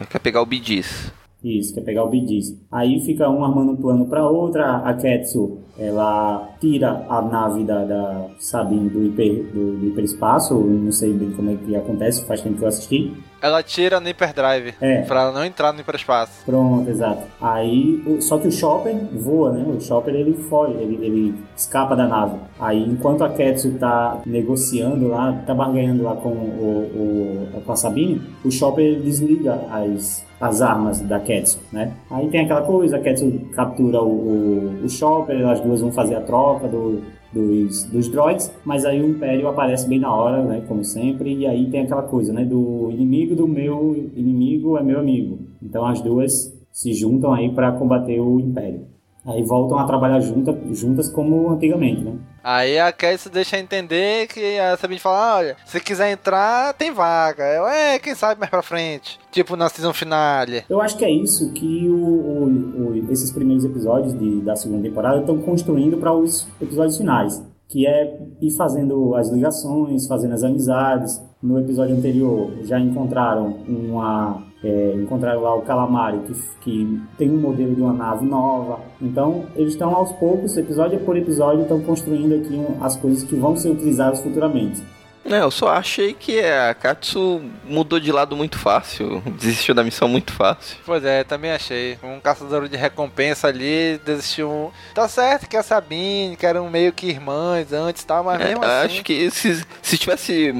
Quer 0.10 0.20
pegar 0.20 0.42
o 0.42 0.46
Bidis. 0.46 1.12
Isso, 1.44 1.74
quer 1.74 1.82
pegar 1.82 2.04
o 2.04 2.10
Bidis. 2.10 2.58
Aí 2.70 3.00
fica 3.00 3.30
um 3.30 3.44
armando 3.44 3.72
um 3.72 3.76
plano 3.78 4.06
pra 4.08 4.28
outra. 4.28 4.78
A 4.78 4.94
Ketsu, 4.94 5.60
ela 5.78 6.50
tira 6.60 7.06
a 7.10 7.22
nave 7.22 7.64
da, 7.64 7.86
da 7.86 8.26
Sabine 8.38 8.90
do, 8.90 9.06
hiper, 9.06 9.46
do, 9.54 9.78
do 9.78 9.88
hiperespaço. 9.88 10.54
Não 10.56 10.92
sei 10.92 11.14
bem 11.14 11.32
como 11.32 11.52
é 11.52 11.56
que 11.56 11.76
acontece, 11.76 12.26
faz 12.26 12.42
tempo 12.42 12.58
que 12.58 12.64
eu 12.64 12.68
assisti. 12.68 13.14
Ela 13.42 13.64
tira 13.64 14.02
no 14.02 14.08
hyperdrive. 14.08 14.74
É. 14.82 15.04
Pra 15.04 15.32
não 15.32 15.46
entrar 15.46 15.72
no 15.72 15.80
hiperespaço. 15.80 16.44
Pronto, 16.46 16.90
exato. 16.90 17.24
Aí, 17.40 18.04
só 18.20 18.38
que 18.38 18.50
o 18.50 18.52
Chopper 18.52 18.94
voa, 19.14 19.54
né? 19.54 19.64
O 19.66 19.80
Chopper 19.80 20.14
ele 20.14 20.34
foge, 20.34 20.74
ele, 20.74 21.06
ele 21.06 21.36
escapa 21.56 21.96
da 21.96 22.06
nave. 22.06 22.38
Aí, 22.60 22.84
enquanto 22.84 23.24
a 23.24 23.30
Ketsu 23.30 23.72
tá 23.80 24.22
negociando 24.26 25.08
lá, 25.08 25.42
tá 25.48 25.54
barganhando 25.54 26.04
lá 26.04 26.16
com, 26.18 26.30
o, 26.30 27.50
o, 27.56 27.62
com 27.62 27.72
a 27.72 27.76
Sabine, 27.78 28.22
o 28.44 28.52
Chopper 28.52 29.00
desliga 29.00 29.54
as, 29.72 30.26
as 30.40 30.62
armas 30.62 31.02
da 31.02 31.20
Ketsu, 31.20 31.60
né? 31.72 31.94
Aí 32.10 32.28
tem 32.30 32.42
aquela 32.42 32.62
coisa, 32.62 32.98
a 32.98 33.00
Ketsu 33.00 33.32
captura 33.54 34.02
o, 34.02 34.08
o, 34.08 34.86
o 34.86 34.90
Chopper, 34.90 35.48
as 35.48 35.60
duas 35.60 35.82
vão 35.82 35.92
fazer 35.92 36.16
a 36.16 36.22
troca 36.22 36.68
do, 36.68 37.02
dos, 37.32 37.84
dos 37.86 38.08
droids, 38.10 38.52
mas 38.66 38.86
aí 38.86 39.02
o 39.02 39.10
Império 39.10 39.48
aparece 39.48 39.88
bem 39.88 40.00
na 40.00 40.14
hora, 40.14 40.44
né, 40.44 40.64
como 40.68 40.84
sempre, 40.84 41.34
e 41.36 41.46
aí 41.46 41.70
tem 41.70 41.82
aquela 41.82 42.04
coisa, 42.04 42.34
né, 42.34 42.46
do 42.46 42.90
inimigo 42.92 43.36
do 43.36 43.48
meu 43.48 43.96
inimigo 44.16 44.78
é 44.78 44.84
meu 44.84 45.00
amigo. 45.00 45.40
Então 45.62 45.86
as 45.86 46.02
duas 46.02 46.58
se 46.72 46.94
juntam 46.94 47.34
aí 47.34 47.50
para 47.50 47.72
combater 47.74 48.20
o 48.20 48.40
Império. 48.40 48.82
Aí 49.30 49.44
voltam 49.44 49.78
a 49.78 49.86
trabalhar 49.86 50.20
junta, 50.20 50.58
juntas 50.72 51.08
como 51.10 51.50
antigamente, 51.52 52.02
né? 52.04 52.14
Aí 52.44 52.80
a 52.80 52.92
Cassie 52.92 53.30
deixa 53.32 53.60
entender 53.60 54.28
que 54.28 54.58
a 54.58 54.76
Sabine 54.78 55.00
fala: 55.00 55.38
olha, 55.38 55.58
se 55.66 55.80
quiser 55.80 56.12
entrar, 56.12 56.74
tem 56.74 56.92
vaga. 56.92 57.44
Eu, 57.44 57.68
é, 57.68 58.00
quem 58.00 58.16
sabe 58.16 58.40
mais 58.40 58.50
pra 58.50 58.62
frente. 58.62 59.20
Tipo 59.32 59.56
na 59.56 59.70
season 59.70 59.94
finale. 59.94 60.64
Eu 60.70 60.82
acho 60.82 60.98
que 60.98 61.06
é 61.06 61.12
isso 61.12 61.52
que 61.54 61.88
o, 61.90 61.94
o- 61.96 62.90
o- 62.90 63.12
esses 63.12 63.32
primeiros 63.32 63.64
episódios 63.66 64.18
de- 64.18 64.42
da 64.42 64.56
segunda 64.56 64.82
temporada 64.82 65.20
estão 65.20 65.38
construindo 65.40 65.98
para 65.98 66.14
os 66.14 66.48
episódios 66.62 66.98
finais. 66.98 67.44
Que 67.68 67.86
é 67.86 68.18
ir 68.42 68.52
fazendo 68.58 69.14
as 69.16 69.30
ligações, 69.30 70.08
fazendo 70.08 70.34
as 70.34 70.44
amizades. 70.44 71.22
No 71.44 71.60
episódio 71.60 71.96
anterior 71.96 72.52
já 72.64 72.80
encontraram 72.80 73.58
uma. 73.68 74.44
É, 74.64 74.94
encontraram 74.96 75.42
lá 75.42 75.56
o 75.56 75.62
Calamari, 75.62 76.20
que, 76.20 76.34
que 76.62 77.02
tem 77.18 77.32
um 77.32 77.38
modelo 77.40 77.74
de 77.76 77.82
uma 77.82 77.94
nave 77.94 78.26
nova. 78.26 78.80
Então, 79.02 79.46
eles 79.56 79.74
estão 79.74 79.96
aos 79.96 80.12
poucos, 80.14 80.58
episódio 80.58 81.00
por 81.00 81.16
episódio, 81.16 81.62
estão 81.62 81.80
construindo 81.82 82.36
aqui 82.36 82.56
um- 82.56 82.84
as 82.84 82.96
coisas 82.98 83.24
que 83.24 83.36
vão 83.36 83.56
ser 83.56 83.70
utilizadas 83.70 84.20
futuramente. 84.22 84.82
Não, 85.30 85.38
eu 85.38 85.52
só 85.52 85.70
achei 85.70 86.14
que 86.14 86.40
a 86.42 86.74
Katsu 86.74 87.40
mudou 87.64 88.00
de 88.00 88.12
lado 88.12 88.36
muito 88.36 88.58
fácil. 88.58 89.22
Desistiu 89.40 89.76
da 89.76 89.84
missão 89.84 90.08
muito 90.08 90.34
fácil. 90.34 90.78
Pois 90.84 91.06
é, 91.06 91.24
também 91.24 91.52
achei. 91.52 92.00
Um 92.02 92.20
caçador 92.20 92.68
de 92.68 92.76
recompensa 92.76 93.48
ali 93.48 94.00
desistiu. 94.04 94.72
Tá 94.96 95.08
certo 95.08 95.48
que 95.48 95.56
a 95.56 95.62
Sabine, 95.62 96.36
que 96.36 96.48
eram 96.48 96.68
meio 96.68 96.92
que 96.92 97.06
irmãs 97.06 97.72
antes 97.72 98.02
e 98.02 98.08
tal, 98.08 98.24
mas 98.24 98.42
É, 98.42 98.48
mesmo 98.48 98.66
assim. 98.66 98.86
Acho 98.86 99.04
que 99.04 99.30
se, 99.30 99.64
se 99.84 99.98
tivesse 100.00 100.52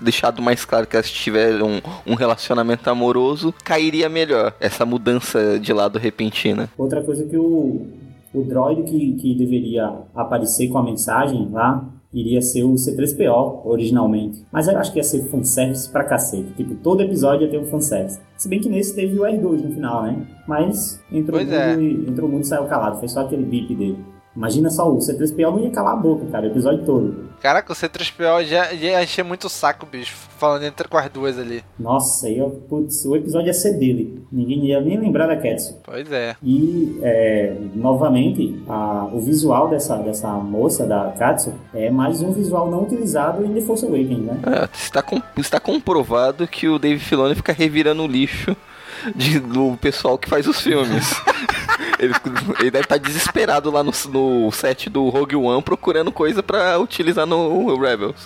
deixado 0.00 0.40
mais 0.40 0.64
claro 0.64 0.86
que 0.86 0.94
elas 0.94 1.10
tiveram 1.10 1.66
um, 2.06 2.12
um 2.12 2.14
relacionamento 2.14 2.88
amoroso, 2.88 3.52
cairia 3.64 4.08
melhor 4.08 4.54
essa 4.60 4.86
mudança 4.86 5.58
de 5.58 5.72
lado 5.72 5.98
repentina. 5.98 6.70
Outra 6.78 7.02
coisa 7.02 7.26
que 7.26 7.36
o, 7.36 7.88
o 8.32 8.44
droid 8.44 8.84
que, 8.84 9.14
que 9.14 9.34
deveria 9.34 9.92
aparecer 10.14 10.68
com 10.68 10.78
a 10.78 10.82
mensagem 10.84 11.48
lá 11.50 11.84
iria 12.12 12.42
ser 12.42 12.64
o 12.64 12.74
C3PO 12.74 13.60
originalmente. 13.64 14.44
Mas 14.52 14.66
eu 14.66 14.76
acho 14.76 14.92
que 14.92 14.98
ia 14.98 15.04
ser 15.04 15.24
fanservice 15.28 15.88
pra 15.88 16.04
cacete. 16.04 16.52
Tipo, 16.56 16.74
todo 16.76 17.02
episódio 17.02 17.44
ia 17.44 17.50
ter 17.50 17.58
um 17.58 17.64
fanservice. 17.66 18.20
Se 18.36 18.48
bem 18.48 18.60
que 18.60 18.68
nesse 18.68 18.94
teve 18.94 19.18
o 19.18 19.22
R2 19.22 19.62
no 19.62 19.72
final, 19.72 20.02
né? 20.02 20.26
Mas 20.46 21.00
entrou 21.12 21.40
o 21.40 21.44
Pois 21.44 21.48
mundo, 21.48 21.60
é. 21.60 21.80
e, 21.80 22.10
entrou 22.10 22.28
o 22.28 22.32
mundo 22.32 22.42
e 22.42 22.46
saiu 22.46 22.64
calado. 22.64 22.98
Fez 22.98 23.12
só 23.12 23.20
aquele 23.20 23.44
bip 23.44 23.74
dele. 23.74 23.98
Imagina 24.36 24.70
só, 24.70 24.88
o 24.90 24.98
C3PO 24.98 25.50
não 25.50 25.60
ia 25.60 25.70
calar 25.70 25.94
a 25.94 25.96
boca, 25.96 26.24
cara, 26.30 26.46
o 26.46 26.50
episódio 26.50 26.84
todo. 26.84 27.30
Caraca, 27.42 27.72
o 27.72 27.76
C3PO 27.76 28.44
já 28.44 29.02
encher 29.02 29.24
muito 29.24 29.46
o 29.46 29.50
saco, 29.50 29.86
bicho. 29.86 30.14
Falando 30.38 30.62
entre 30.64 30.86
com 30.88 30.96
as 30.96 31.10
duas 31.10 31.38
ali. 31.38 31.62
Nossa, 31.78 32.26
aí, 32.26 32.40
ó, 32.40 32.48
putz, 32.48 33.04
o 33.04 33.16
episódio 33.16 33.48
ia 33.48 33.52
ser 33.54 33.72
dele. 33.78 34.24
Ninguém 34.30 34.66
ia 34.66 34.80
nem 34.80 34.98
lembrar 34.98 35.26
da 35.26 35.36
Ketsu. 35.36 35.78
Pois 35.82 36.10
é. 36.12 36.36
E, 36.42 36.98
é, 37.02 37.56
novamente, 37.74 38.62
a- 38.68 39.08
o 39.12 39.20
visual 39.20 39.68
dessa, 39.68 39.96
dessa 39.96 40.28
moça, 40.34 40.86
da 40.86 41.12
Katsu, 41.18 41.52
é 41.74 41.90
mais 41.90 42.22
um 42.22 42.32
visual 42.32 42.70
não 42.70 42.84
utilizado 42.84 43.44
em 43.44 43.52
The 43.52 43.60
Force 43.62 43.84
Awakens, 43.84 44.20
né? 44.20 44.38
É, 44.46 44.68
está, 44.72 45.02
com- 45.02 45.20
está 45.36 45.58
comprovado 45.60 46.46
que 46.46 46.68
o 46.68 46.78
Dave 46.78 47.00
Filoni 47.00 47.34
fica 47.34 47.52
revirando 47.52 48.02
o 48.02 48.06
lixo 48.06 48.56
de- 49.14 49.40
do 49.40 49.76
pessoal 49.78 50.16
que 50.16 50.28
faz 50.28 50.46
os 50.46 50.60
filmes. 50.60 51.10
ele, 52.00 52.14
ele 52.58 52.70
deve 52.70 52.84
estar 52.84 52.96
desesperado 52.98 53.70
lá 53.70 53.82
no, 53.82 53.92
no 54.08 54.50
set 54.50 54.88
do 54.88 55.08
Rogue 55.10 55.36
One 55.36 55.62
procurando 55.62 56.10
coisa 56.10 56.42
pra 56.42 56.78
utilizar 56.78 57.26
no 57.26 57.78
Rebels. 57.78 58.16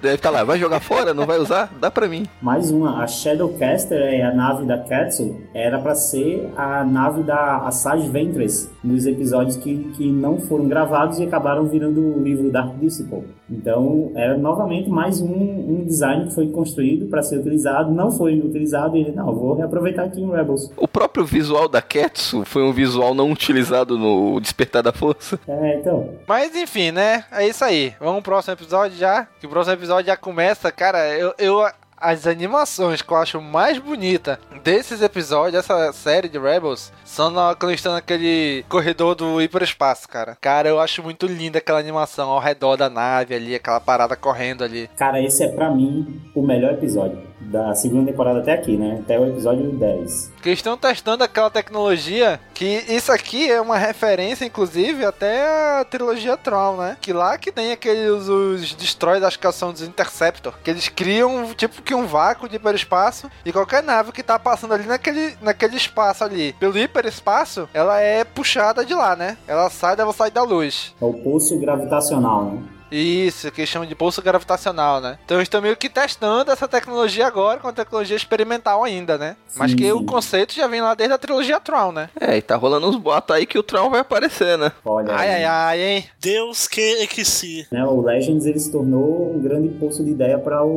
Deve 0.00 0.14
estar 0.14 0.30
lá, 0.30 0.44
vai 0.44 0.58
jogar 0.58 0.80
fora? 0.80 1.12
Não 1.12 1.26
vai 1.26 1.38
usar? 1.38 1.72
Dá 1.80 1.90
pra 1.90 2.08
mim. 2.08 2.26
Mais 2.40 2.70
uma, 2.70 3.02
a 3.02 3.06
Shadowcaster 3.06 4.00
é 4.00 4.22
a 4.22 4.32
nave 4.32 4.64
da 4.66 4.78
Katsu, 4.78 5.36
era 5.54 5.78
pra 5.78 5.94
ser 5.94 6.48
a 6.56 6.84
nave 6.84 7.22
da 7.22 7.58
Asajj 7.58 8.08
Ventress, 8.08 8.70
nos 8.82 9.06
episódios 9.06 9.56
que, 9.56 9.92
que 9.96 10.10
não 10.10 10.38
foram 10.38 10.68
gravados 10.68 11.18
e 11.18 11.24
acabaram 11.24 11.66
virando 11.66 12.00
o 12.00 12.22
livro 12.22 12.50
Dark 12.50 12.76
Disciple. 12.78 13.24
Então, 13.50 14.12
era 14.14 14.36
novamente 14.36 14.90
mais 14.90 15.20
um, 15.20 15.26
um 15.26 15.84
design 15.86 16.26
que 16.26 16.34
foi 16.34 16.48
construído 16.50 17.06
para 17.06 17.22
ser 17.22 17.38
utilizado, 17.38 17.90
não 17.92 18.10
foi 18.10 18.38
utilizado 18.38 18.96
e 18.96 19.00
ele, 19.00 19.12
não, 19.12 19.34
vou 19.34 19.54
reaproveitar 19.54 20.04
aqui 20.04 20.20
em 20.20 20.30
Rebels. 20.30 20.70
O 20.76 20.86
próprio 20.86 21.24
visual 21.24 21.68
da 21.68 21.80
Ketsu 21.80 22.44
foi 22.44 22.62
um 22.62 22.72
visual 22.72 23.14
não 23.14 23.32
utilizado 23.32 23.98
no 23.98 24.38
Despertar 24.40 24.82
da 24.82 24.92
Força. 24.92 25.38
É, 25.48 25.78
então. 25.78 26.10
Mas 26.26 26.54
enfim, 26.54 26.90
né? 26.90 27.24
É 27.32 27.46
isso 27.46 27.64
aí. 27.64 27.94
Vamos 27.98 28.22
pro 28.22 28.32
próximo 28.32 28.54
episódio 28.54 28.96
já. 28.96 29.26
Que 29.40 29.47
o 29.48 29.50
próximo 29.50 29.74
episódio 29.74 30.06
já 30.06 30.16
começa, 30.16 30.70
cara. 30.70 31.08
Eu. 31.16 31.34
eu 31.38 31.66
as 32.00 32.28
animações 32.28 33.02
que 33.02 33.12
eu 33.12 33.16
acho 33.16 33.42
mais 33.42 33.76
bonita 33.76 34.38
desses 34.62 35.02
episódios, 35.02 35.54
dessa 35.54 35.92
série 35.92 36.28
de 36.28 36.38
Rebels, 36.38 36.92
são 37.04 37.28
na, 37.28 37.56
quando 37.56 37.72
estão 37.72 37.92
naquele 37.92 38.64
corredor 38.68 39.16
do 39.16 39.42
hiperespaço, 39.42 40.08
cara. 40.08 40.36
Cara, 40.40 40.68
eu 40.68 40.78
acho 40.78 41.02
muito 41.02 41.26
linda 41.26 41.58
aquela 41.58 41.80
animação 41.80 42.30
ao 42.30 42.38
redor 42.38 42.76
da 42.76 42.88
nave 42.88 43.34
ali, 43.34 43.52
aquela 43.52 43.80
parada 43.80 44.14
correndo 44.14 44.62
ali. 44.62 44.88
Cara, 44.96 45.20
esse 45.20 45.42
é 45.42 45.48
pra 45.48 45.72
mim 45.72 46.22
o 46.36 46.40
melhor 46.40 46.74
episódio 46.74 47.18
da 47.48 47.74
segunda 47.74 48.10
temporada 48.10 48.40
até 48.40 48.52
aqui, 48.52 48.76
né? 48.76 48.98
Até 49.02 49.18
o 49.18 49.26
episódio 49.26 49.70
10. 49.70 50.32
Que 50.42 50.50
estão 50.50 50.76
testando 50.76 51.24
aquela 51.24 51.50
tecnologia 51.50 52.38
que 52.54 52.84
isso 52.88 53.10
aqui 53.10 53.50
é 53.50 53.60
uma 53.60 53.78
referência, 53.78 54.44
inclusive, 54.44 55.04
até 55.04 55.80
a 55.80 55.84
trilogia 55.84 56.36
Tron, 56.36 56.76
né? 56.76 56.96
Que 57.00 57.12
lá 57.12 57.38
que 57.38 57.50
tem 57.50 57.72
aqueles 57.72 58.28
os 58.28 58.74
destroys, 58.74 59.22
acho 59.22 59.38
que 59.38 59.52
são 59.52 59.72
dos 59.72 59.82
Interceptor, 59.82 60.54
que 60.62 60.70
eles 60.70 60.88
criam 60.88 61.52
tipo 61.54 61.82
que 61.82 61.94
um 61.94 62.06
vácuo 62.06 62.48
de 62.48 62.56
hiperespaço 62.56 63.30
e 63.44 63.52
qualquer 63.52 63.82
nave 63.82 64.12
que 64.12 64.22
tá 64.22 64.38
passando 64.38 64.74
ali 64.74 64.86
naquele, 64.86 65.36
naquele 65.40 65.76
espaço 65.76 66.22
ali, 66.22 66.52
pelo 66.54 66.78
hiperespaço, 66.78 67.68
ela 67.72 68.00
é 68.00 68.24
puxada 68.24 68.84
de 68.84 68.94
lá, 68.94 69.16
né? 69.16 69.36
Ela 69.46 69.70
sai 69.70 69.96
da 69.96 70.04
velocidade 70.04 70.34
da 70.34 70.42
luz. 70.42 70.94
É 71.00 71.04
o 71.04 71.14
pulso 71.14 71.58
gravitacional, 71.58 72.44
né? 72.44 72.62
Isso, 72.90 73.50
que 73.50 73.60
eles 73.60 73.68
chamam 73.70 73.86
de 73.88 73.94
pulso 73.94 74.22
gravitacional, 74.22 75.00
né? 75.00 75.18
Então 75.24 75.36
eles 75.36 75.46
estão 75.46 75.60
meio 75.60 75.76
que 75.76 75.88
testando 75.88 76.50
essa 76.50 76.66
tecnologia 76.66 77.26
agora, 77.26 77.58
com 77.60 77.68
a 77.68 77.72
tecnologia 77.72 78.16
experimental 78.16 78.82
ainda, 78.84 79.18
né? 79.18 79.36
Mas 79.56 79.70
Sim, 79.72 79.76
que 79.76 79.84
sim. 79.84 79.92
o 79.92 80.04
conceito 80.04 80.54
já 80.54 80.66
vem 80.66 80.80
lá 80.80 80.94
desde 80.94 81.14
a 81.14 81.18
trilogia 81.18 81.60
Tron, 81.60 81.92
né? 81.92 82.08
É, 82.20 82.36
e 82.36 82.42
tá 82.42 82.56
rolando 82.56 82.88
uns 82.88 82.96
boatos 82.96 83.34
aí 83.36 83.44
que 83.46 83.58
o 83.58 83.62
Tron 83.62 83.90
vai 83.90 84.00
aparecer, 84.00 84.56
né? 84.56 84.72
Olha, 84.84 85.12
Ai, 85.14 85.28
ai, 85.34 85.44
ai, 85.44 85.80
hein? 85.82 86.04
Deus 86.20 86.66
que 86.66 87.06
que 87.08 87.24
se. 87.24 87.66
né, 87.70 87.84
o 87.84 88.00
Legends 88.00 88.46
ele 88.46 88.58
se 88.58 88.70
tornou 88.72 89.34
um 89.34 89.40
grande 89.40 89.68
poço 89.68 90.02
de 90.04 90.10
ideia 90.10 90.38
para 90.38 90.62
o, 90.64 90.68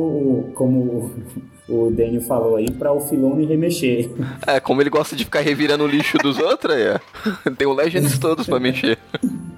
o- 0.48 0.52
como 0.54 1.12
o, 1.68 1.90
Daniel 1.90 2.20
falou 2.22 2.56
aí, 2.56 2.70
para 2.70 2.92
o 2.92 3.00
Filone 3.00 3.46
remexer. 3.46 4.10
É, 4.46 4.60
como 4.60 4.82
ele 4.82 4.90
gosta 4.90 5.16
de 5.16 5.24
ficar 5.24 5.40
revirando 5.40 5.84
o 5.84 5.86
lixo 5.86 6.18
dos 6.18 6.38
outros, 6.38 6.74
aí, 6.74 6.82
é. 6.82 7.00
Tem 7.56 7.66
o 7.66 7.72
Legends 7.72 8.18
todos 8.18 8.46
pra 8.46 8.60
mexer. 8.60 8.98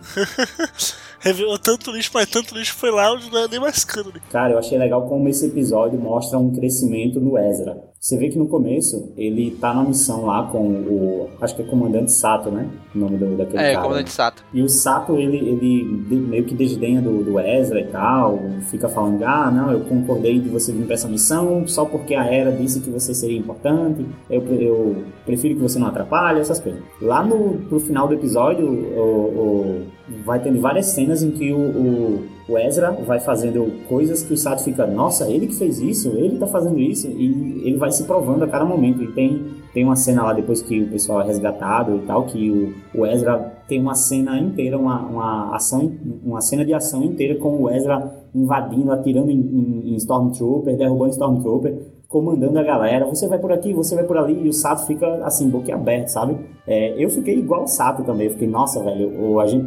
Revelou 1.24 1.58
tanto 1.58 1.90
lixo, 1.90 2.10
mas 2.12 2.26
tanto 2.28 2.54
lixo 2.54 2.74
foi 2.74 2.90
lá 2.90 3.10
onde 3.12 3.30
não 3.32 3.38
é 3.44 3.48
nem 3.48 3.58
mais 3.58 3.82
cânone. 3.84 4.20
Cara, 4.30 4.52
eu 4.52 4.58
achei 4.58 4.76
legal 4.78 5.08
como 5.08 5.26
esse 5.28 5.46
episódio 5.46 5.98
mostra 5.98 6.38
um 6.38 6.50
crescimento 6.54 7.18
no 7.18 7.38
Ezra. 7.38 7.82
Você 7.98 8.18
vê 8.18 8.28
que 8.28 8.36
no 8.38 8.46
começo 8.46 9.14
ele 9.16 9.52
tá 9.52 9.72
na 9.72 9.82
missão 9.82 10.26
lá 10.26 10.42
com 10.52 10.58
o. 10.58 11.30
Acho 11.40 11.56
que 11.56 11.62
é 11.62 11.64
comandante 11.64 12.12
Sato, 12.12 12.50
né? 12.50 12.68
O 12.94 12.98
nome 12.98 13.16
do, 13.16 13.34
daquele 13.38 13.62
É, 13.62 13.72
cara. 13.72 13.82
comandante 13.82 14.10
Sato. 14.12 14.44
E 14.52 14.60
o 14.60 14.68
Sato, 14.68 15.16
ele, 15.16 15.38
ele 15.38 15.84
meio 16.18 16.44
que 16.44 16.54
desdenha 16.54 17.00
do, 17.00 17.24
do 17.24 17.40
Ezra 17.40 17.80
e 17.80 17.86
tal, 17.86 18.38
fica 18.70 18.90
falando, 18.90 19.22
ah, 19.24 19.50
não, 19.50 19.72
eu 19.72 19.80
concordei 19.80 20.38
de 20.38 20.50
você 20.50 20.70
vir 20.70 20.84
pra 20.84 20.92
essa 20.94 21.08
missão 21.08 21.66
só 21.66 21.86
porque 21.86 22.14
a 22.14 22.26
Era 22.26 22.52
disse 22.52 22.80
que 22.80 22.90
você 22.90 23.14
seria 23.14 23.38
importante, 23.38 24.04
eu, 24.28 24.42
eu 24.60 25.04
prefiro 25.24 25.54
que 25.54 25.62
você 25.62 25.78
não 25.78 25.86
atrapalhe, 25.86 26.40
essas 26.40 26.60
coisas. 26.60 26.82
Lá 27.00 27.22
no 27.24 27.56
pro 27.70 27.80
final 27.80 28.06
do 28.06 28.12
episódio, 28.12 28.66
o, 28.68 29.00
o- 29.00 29.86
vai 30.08 30.40
tendo 30.40 30.60
várias 30.60 30.86
cenas 30.86 31.22
em 31.22 31.30
que 31.30 31.52
o, 31.52 31.58
o, 31.58 32.24
o 32.48 32.58
Ezra 32.58 32.92
vai 32.92 33.20
fazendo 33.20 33.72
coisas 33.88 34.22
que 34.22 34.34
o 34.34 34.36
Sato 34.36 34.62
fica, 34.62 34.86
nossa, 34.86 35.30
ele 35.30 35.46
que 35.46 35.54
fez 35.54 35.80
isso, 35.80 36.10
ele 36.10 36.38
tá 36.38 36.46
fazendo 36.46 36.78
isso, 36.78 37.08
e 37.08 37.62
ele 37.66 37.76
vai 37.76 37.90
se 37.90 38.04
provando 38.04 38.42
a 38.42 38.48
cada 38.48 38.64
momento. 38.64 39.02
E 39.02 39.12
tem, 39.12 39.46
tem 39.72 39.84
uma 39.84 39.96
cena 39.96 40.22
lá 40.22 40.32
depois 40.32 40.60
que 40.60 40.82
o 40.82 40.90
pessoal 40.90 41.22
é 41.22 41.26
resgatado 41.26 41.96
e 41.96 42.06
tal, 42.06 42.24
que 42.24 42.50
o, 42.50 43.00
o 43.00 43.06
Ezra 43.06 43.54
tem 43.66 43.80
uma 43.80 43.94
cena 43.94 44.38
inteira, 44.38 44.78
uma, 44.78 45.00
uma 45.00 45.56
ação, 45.56 45.90
uma 46.22 46.42
cena 46.42 46.64
de 46.64 46.74
ação 46.74 47.02
inteira 47.02 47.36
com 47.36 47.62
o 47.62 47.70
Ezra 47.70 48.12
invadindo, 48.34 48.92
atirando 48.92 49.30
em, 49.30 49.40
em, 49.40 49.92
em 49.92 49.96
Stormtrooper, 49.96 50.76
derrubando 50.76 51.12
Stormtrooper, 51.12 51.93
comandando 52.14 52.56
a 52.60 52.62
galera. 52.62 53.04
Você 53.06 53.26
vai 53.26 53.40
por 53.40 53.50
aqui, 53.50 53.72
você 53.72 53.96
vai 53.96 54.04
por 54.04 54.16
ali, 54.16 54.44
e 54.44 54.48
o 54.48 54.52
Sato 54.52 54.86
fica 54.86 55.04
assim, 55.26 55.50
boquiaberto, 55.50 56.12
sabe? 56.12 56.38
É, 56.64 56.94
eu 56.96 57.10
fiquei 57.10 57.36
igual 57.36 57.64
o 57.64 57.66
Sato 57.66 58.04
também. 58.04 58.28
Eu 58.28 58.32
fiquei, 58.34 58.46
nossa, 58.46 58.80
velho, 58.84 59.40
a 59.40 59.46
gente 59.48 59.66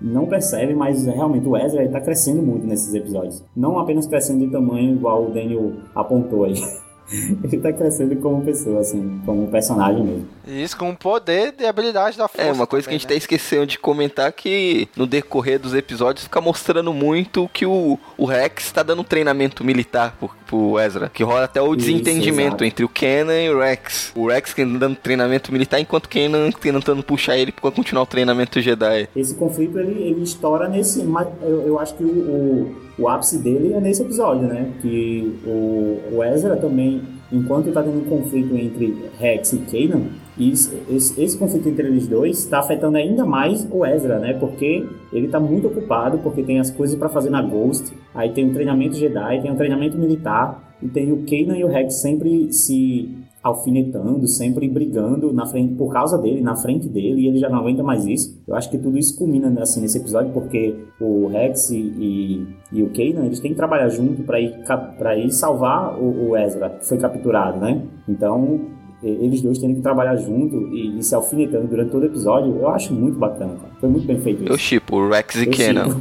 não 0.00 0.26
percebe, 0.26 0.74
mas 0.74 1.06
realmente 1.06 1.46
o 1.46 1.56
Ezra 1.56 1.82
ele 1.82 1.92
tá 1.92 2.00
crescendo 2.00 2.42
muito 2.42 2.66
nesses 2.66 2.92
episódios. 2.92 3.44
Não 3.54 3.78
apenas 3.78 4.04
crescendo 4.08 4.44
de 4.44 4.50
tamanho, 4.50 4.96
igual 4.96 5.26
o 5.26 5.30
Daniel 5.30 5.74
apontou 5.94 6.44
aí. 6.44 6.54
ele 7.44 7.58
tá 7.58 7.72
crescendo 7.72 8.16
como 8.16 8.44
pessoa, 8.44 8.80
assim, 8.80 9.20
como 9.24 9.48
personagem 9.48 10.02
mesmo. 10.02 10.28
Isso 10.46 10.76
com 10.76 10.90
o 10.90 10.96
poder 10.96 11.54
e 11.58 11.66
habilidade 11.66 12.16
da 12.16 12.28
força. 12.28 12.48
É, 12.48 12.52
uma 12.52 12.66
coisa 12.66 12.86
que 12.86 12.94
a 12.94 12.96
gente 12.96 13.06
até 13.06 13.16
esqueceu 13.16 13.66
de 13.66 13.78
comentar 13.78 14.32
que 14.32 14.88
no 14.96 15.06
decorrer 15.06 15.58
dos 15.58 15.74
episódios 15.74 16.24
fica 16.24 16.40
mostrando 16.40 16.92
muito 16.92 17.48
que 17.52 17.66
o, 17.66 17.98
o 18.16 18.24
Rex 18.24 18.70
tá 18.72 18.82
dando 18.82 19.02
treinamento 19.02 19.64
militar 19.64 20.16
pro, 20.18 20.30
pro 20.46 20.80
Ezra. 20.80 21.10
Que 21.12 21.22
rola 21.22 21.44
até 21.44 21.60
o 21.60 21.74
Isso, 21.74 21.86
desentendimento 21.86 22.48
exato. 22.48 22.64
entre 22.64 22.84
o 22.84 22.88
Kenan 22.88 23.42
e 23.42 23.50
o 23.50 23.58
Rex. 23.58 24.12
O 24.14 24.28
Rex 24.28 24.54
que 24.54 24.64
dando 24.64 24.96
treinamento 24.96 25.52
militar, 25.52 25.80
enquanto 25.80 26.06
o 26.06 26.08
Kenan 26.08 26.50
tentando 26.50 27.02
puxar 27.02 27.36
ele 27.36 27.52
pra 27.52 27.70
continuar 27.70 28.02
o 28.02 28.06
treinamento 28.06 28.60
Jedi. 28.60 29.08
Esse 29.14 29.34
conflito 29.34 29.78
ele, 29.78 30.02
ele 30.02 30.22
estoura 30.22 30.68
nesse. 30.68 31.02
mas 31.04 31.26
Eu, 31.42 31.66
eu 31.66 31.78
acho 31.78 31.94
que 31.94 32.04
o, 32.04 32.08
o, 32.08 32.76
o 32.98 33.08
ápice 33.08 33.38
dele 33.38 33.72
é 33.74 33.80
nesse 33.80 34.02
episódio, 34.02 34.46
né? 34.48 34.72
Que 34.80 35.34
o, 35.46 35.98
o 36.16 36.24
Ezra 36.24 36.56
também, 36.56 37.02
enquanto 37.32 37.70
tá 37.72 37.82
tendo 37.82 37.98
um 37.98 38.04
conflito 38.04 38.56
entre 38.56 38.96
Rex 39.18 39.52
e 39.52 39.58
Kanan, 39.58 40.04
isso- 40.38 40.72
esse, 40.90 41.20
esse 41.22 41.36
conflito 41.38 41.68
entre 41.68 41.86
eles 41.86 42.06
dois 42.06 42.38
está 42.38 42.58
afetando 42.60 42.96
ainda 42.96 43.24
mais 43.24 43.66
o 43.70 43.84
Ezra, 43.84 44.18
né? 44.18 44.34
Porque 44.34 44.84
ele 45.12 45.28
tá 45.28 45.38
muito 45.40 45.66
ocupado, 45.68 46.18
porque 46.18 46.42
tem 46.42 46.58
as 46.60 46.70
coisas 46.70 46.98
para 46.98 47.08
fazer 47.08 47.30
na 47.30 47.42
Ghost, 47.42 47.92
aí 48.14 48.30
tem 48.30 48.48
o 48.48 48.52
treinamento 48.52 48.96
Jedi, 48.96 49.40
tem 49.42 49.50
o 49.50 49.56
treinamento 49.56 49.96
militar, 49.98 50.74
e 50.82 50.88
tem 50.88 51.10
o 51.12 51.24
Kanan 51.24 51.56
e 51.58 51.64
o 51.64 51.68
Rex 51.68 51.94
sempre 52.02 52.52
se 52.52 53.10
alfinetando, 53.46 54.26
sempre 54.26 54.68
brigando 54.68 55.32
na 55.32 55.46
frente 55.46 55.74
por 55.74 55.92
causa 55.92 56.18
dele, 56.18 56.40
na 56.40 56.56
frente 56.56 56.88
dele, 56.88 57.22
e 57.22 57.28
ele 57.28 57.38
já 57.38 57.48
não 57.48 57.58
aguenta 57.58 57.82
mais 57.82 58.04
isso. 58.04 58.42
Eu 58.46 58.54
acho 58.54 58.70
que 58.70 58.76
tudo 58.76 58.98
isso 58.98 59.16
culmina 59.16 59.52
assim 59.60 59.80
nesse 59.80 59.98
episódio 59.98 60.32
porque 60.32 60.74
o 61.00 61.28
Rex 61.28 61.70
e, 61.70 62.46
e, 62.72 62.82
o 62.82 62.90
Kanan, 62.90 63.26
eles 63.26 63.40
têm 63.40 63.52
que 63.52 63.56
trabalhar 63.56 63.88
junto 63.88 64.22
para 64.22 64.40
ir 64.40 64.56
para 64.98 65.16
ir 65.16 65.30
salvar 65.30 65.98
o, 65.98 66.30
o 66.30 66.36
Ezra, 66.36 66.70
que 66.70 66.86
foi 66.86 66.98
capturado, 66.98 67.60
né? 67.60 67.82
Então, 68.08 68.60
eles 69.02 69.40
dois 69.40 69.58
tendo 69.58 69.76
que 69.76 69.82
trabalhar 69.82 70.16
junto 70.16 70.56
e, 70.74 70.98
e 70.98 71.02
se 71.02 71.14
alfinetando 71.14 71.68
durante 71.68 71.90
todo 71.90 72.02
o 72.02 72.06
episódio, 72.06 72.56
eu 72.56 72.68
acho 72.68 72.92
muito 72.92 73.18
bacana, 73.18 73.54
cara. 73.54 73.72
Foi 73.78 73.88
muito 73.88 74.06
bem 74.06 74.18
feito 74.18 74.42
isso. 74.42 74.52
Eu 74.52 74.58
chipo, 74.58 74.96
o 74.96 75.08
Rex 75.08 75.36
e 75.36 75.46
Kenan. 75.46 76.00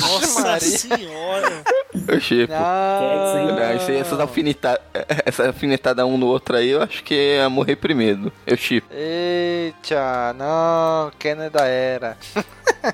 Nossa 0.00 0.40
Maria. 0.42 0.60
senhora. 0.78 1.62
Eu 2.08 2.20
chipo. 2.20 2.52
Ah, 2.54 3.34
Não, 3.46 3.76
isso 3.76 3.90
aí, 3.90 3.96
essas 3.98 4.18
essa 5.24 5.46
alfinetada 5.46 6.04
um 6.06 6.18
no 6.18 6.26
outro 6.26 6.56
aí, 6.56 6.70
eu 6.70 6.82
acho 6.82 7.02
que 7.04 7.14
ia 7.36 7.48
morrer 7.48 7.76
primeiro. 7.76 8.32
Eu 8.46 8.56
chipo. 8.56 8.86
Eita, 8.92 10.34
não, 10.36 11.10
Kenan 11.18 11.50
da 11.50 11.64
era. 11.66 12.16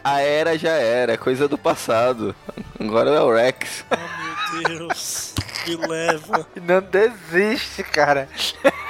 A 0.05 0.21
era 0.21 0.57
já 0.57 0.71
era, 0.73 1.15
é 1.15 1.17
coisa 1.17 1.49
do 1.49 1.59
passado. 1.59 2.35
Agora 2.79 3.11
é 3.11 3.21
o 3.21 3.35
Rex. 3.35 3.85
Oh, 3.91 4.55
meu 4.55 4.79
Deus. 4.79 5.35
Me 5.67 5.75
leva. 5.77 6.47
Não 6.63 6.81
desiste, 6.81 7.83
cara. 7.83 8.29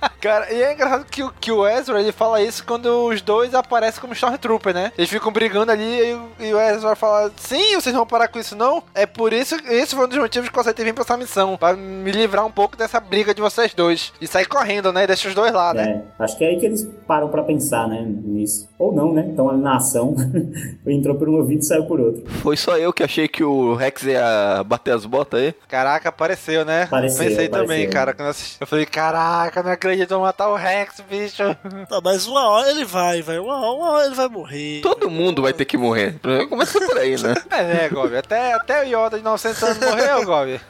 Cara, 0.20 0.52
e 0.52 0.60
é 0.62 0.72
engraçado 0.72 1.04
que, 1.08 1.22
o- 1.22 1.32
que 1.40 1.52
o 1.52 1.66
Ezra 1.66 2.00
ele 2.00 2.10
fala 2.12 2.42
isso 2.42 2.64
quando 2.64 2.86
os 3.06 3.20
dois 3.20 3.54
aparecem 3.54 4.00
como 4.00 4.12
Stormtrooper, 4.12 4.74
né? 4.74 4.92
Eles 4.98 5.10
ficam 5.10 5.30
brigando 5.32 5.70
ali 5.72 5.84
e, 6.10 6.14
o- 6.14 6.28
e 6.40 6.54
o 6.54 6.60
Ezra 6.60 6.96
fala: 6.96 7.30
Sim, 7.36 7.74
vocês 7.74 7.92
não 7.92 8.00
vão 8.00 8.06
parar 8.06 8.28
com 8.28 8.38
isso, 8.38 8.56
não? 8.56 8.82
É 8.94 9.06
por 9.06 9.32
isso, 9.32 9.56
esse 9.68 9.94
foi 9.94 10.04
um 10.04 10.08
dos 10.08 10.18
motivos 10.18 10.48
que 10.48 10.56
eu 10.56 10.60
aceitei 10.60 10.84
vir 10.84 10.92
pra 10.94 11.02
essa 11.04 11.16
missão. 11.16 11.56
Pra 11.56 11.74
me 11.74 12.10
livrar 12.10 12.44
um 12.44 12.50
pouco 12.50 12.76
dessa 12.76 12.98
briga 13.00 13.32
de 13.34 13.40
vocês 13.40 13.72
dois. 13.74 14.12
E 14.20 14.26
sair 14.26 14.46
correndo, 14.46 14.92
né? 14.92 15.04
E 15.04 15.06
deixa 15.06 15.28
os 15.28 15.34
dois 15.34 15.52
lá, 15.52 15.72
né? 15.72 16.02
É, 16.18 16.24
acho 16.24 16.36
que 16.36 16.44
é 16.44 16.48
aí 16.48 16.58
que 16.58 16.66
eles 16.66 16.84
param 17.06 17.28
pra 17.28 17.42
pensar, 17.42 17.86
né, 17.88 18.02
nisso. 18.04 18.68
Ou 18.78 18.92
não, 18.92 19.12
né? 19.12 19.26
Estão 19.30 19.48
ali 19.50 19.60
na 19.60 19.76
ação, 19.76 20.14
entrou 20.86 21.14
por 21.16 21.28
um 21.28 21.36
ouvido 21.36 21.60
e 21.60 21.64
saiu 21.64 21.84
por 21.86 22.00
outro. 22.00 22.24
Foi 22.42 22.56
só 22.56 22.76
eu 22.76 22.92
que 22.92 23.02
achei 23.02 23.28
que 23.28 23.42
o 23.44 23.74
Rex 23.74 24.02
ia 24.04 24.62
bater 24.64 24.94
as 24.94 25.04
botas 25.06 25.40
aí. 25.40 25.54
Caraca, 25.68 26.08
apareceu, 26.08 26.64
né? 26.64 26.82
Apareceu, 26.84 27.24
Pensei 27.24 27.48
também, 27.48 27.64
apareceu. 27.86 27.90
cara. 27.92 28.12
Quando 28.14 28.26
eu, 28.26 28.30
assisti. 28.30 28.56
eu 28.60 28.66
falei: 28.66 28.86
Caraca, 28.86 29.62
não 29.62 29.70
acredito, 29.70 29.87
vou 30.08 30.20
matar 30.20 30.48
o 30.48 30.56
Rex, 30.56 31.02
bicho. 31.08 31.42
Não, 31.90 32.00
mas 32.02 32.26
uma 32.26 32.48
hora 32.48 32.70
ele 32.70 32.84
vai, 32.84 33.22
vai. 33.22 33.38
Uma 33.38 33.56
hora, 33.60 33.70
uma 33.76 33.90
hora 33.92 34.06
ele 34.06 34.14
vai 34.14 34.28
morrer. 34.28 34.80
Todo 34.82 35.10
mundo 35.10 35.42
vai 35.42 35.52
ter 35.52 35.64
que 35.64 35.76
morrer. 35.76 36.16
Começa 36.48 36.80
por 36.80 36.98
aí, 36.98 37.20
né? 37.22 37.34
É, 37.50 37.62
né, 37.62 37.88
Gobi? 37.88 38.16
Até, 38.16 38.52
até 38.54 38.82
o 38.82 38.84
Yoda 39.06 39.18
de 39.18 39.24
900 39.24 39.62
anos 39.62 39.78
morreu, 39.78 40.24
Gobi. 40.24 40.60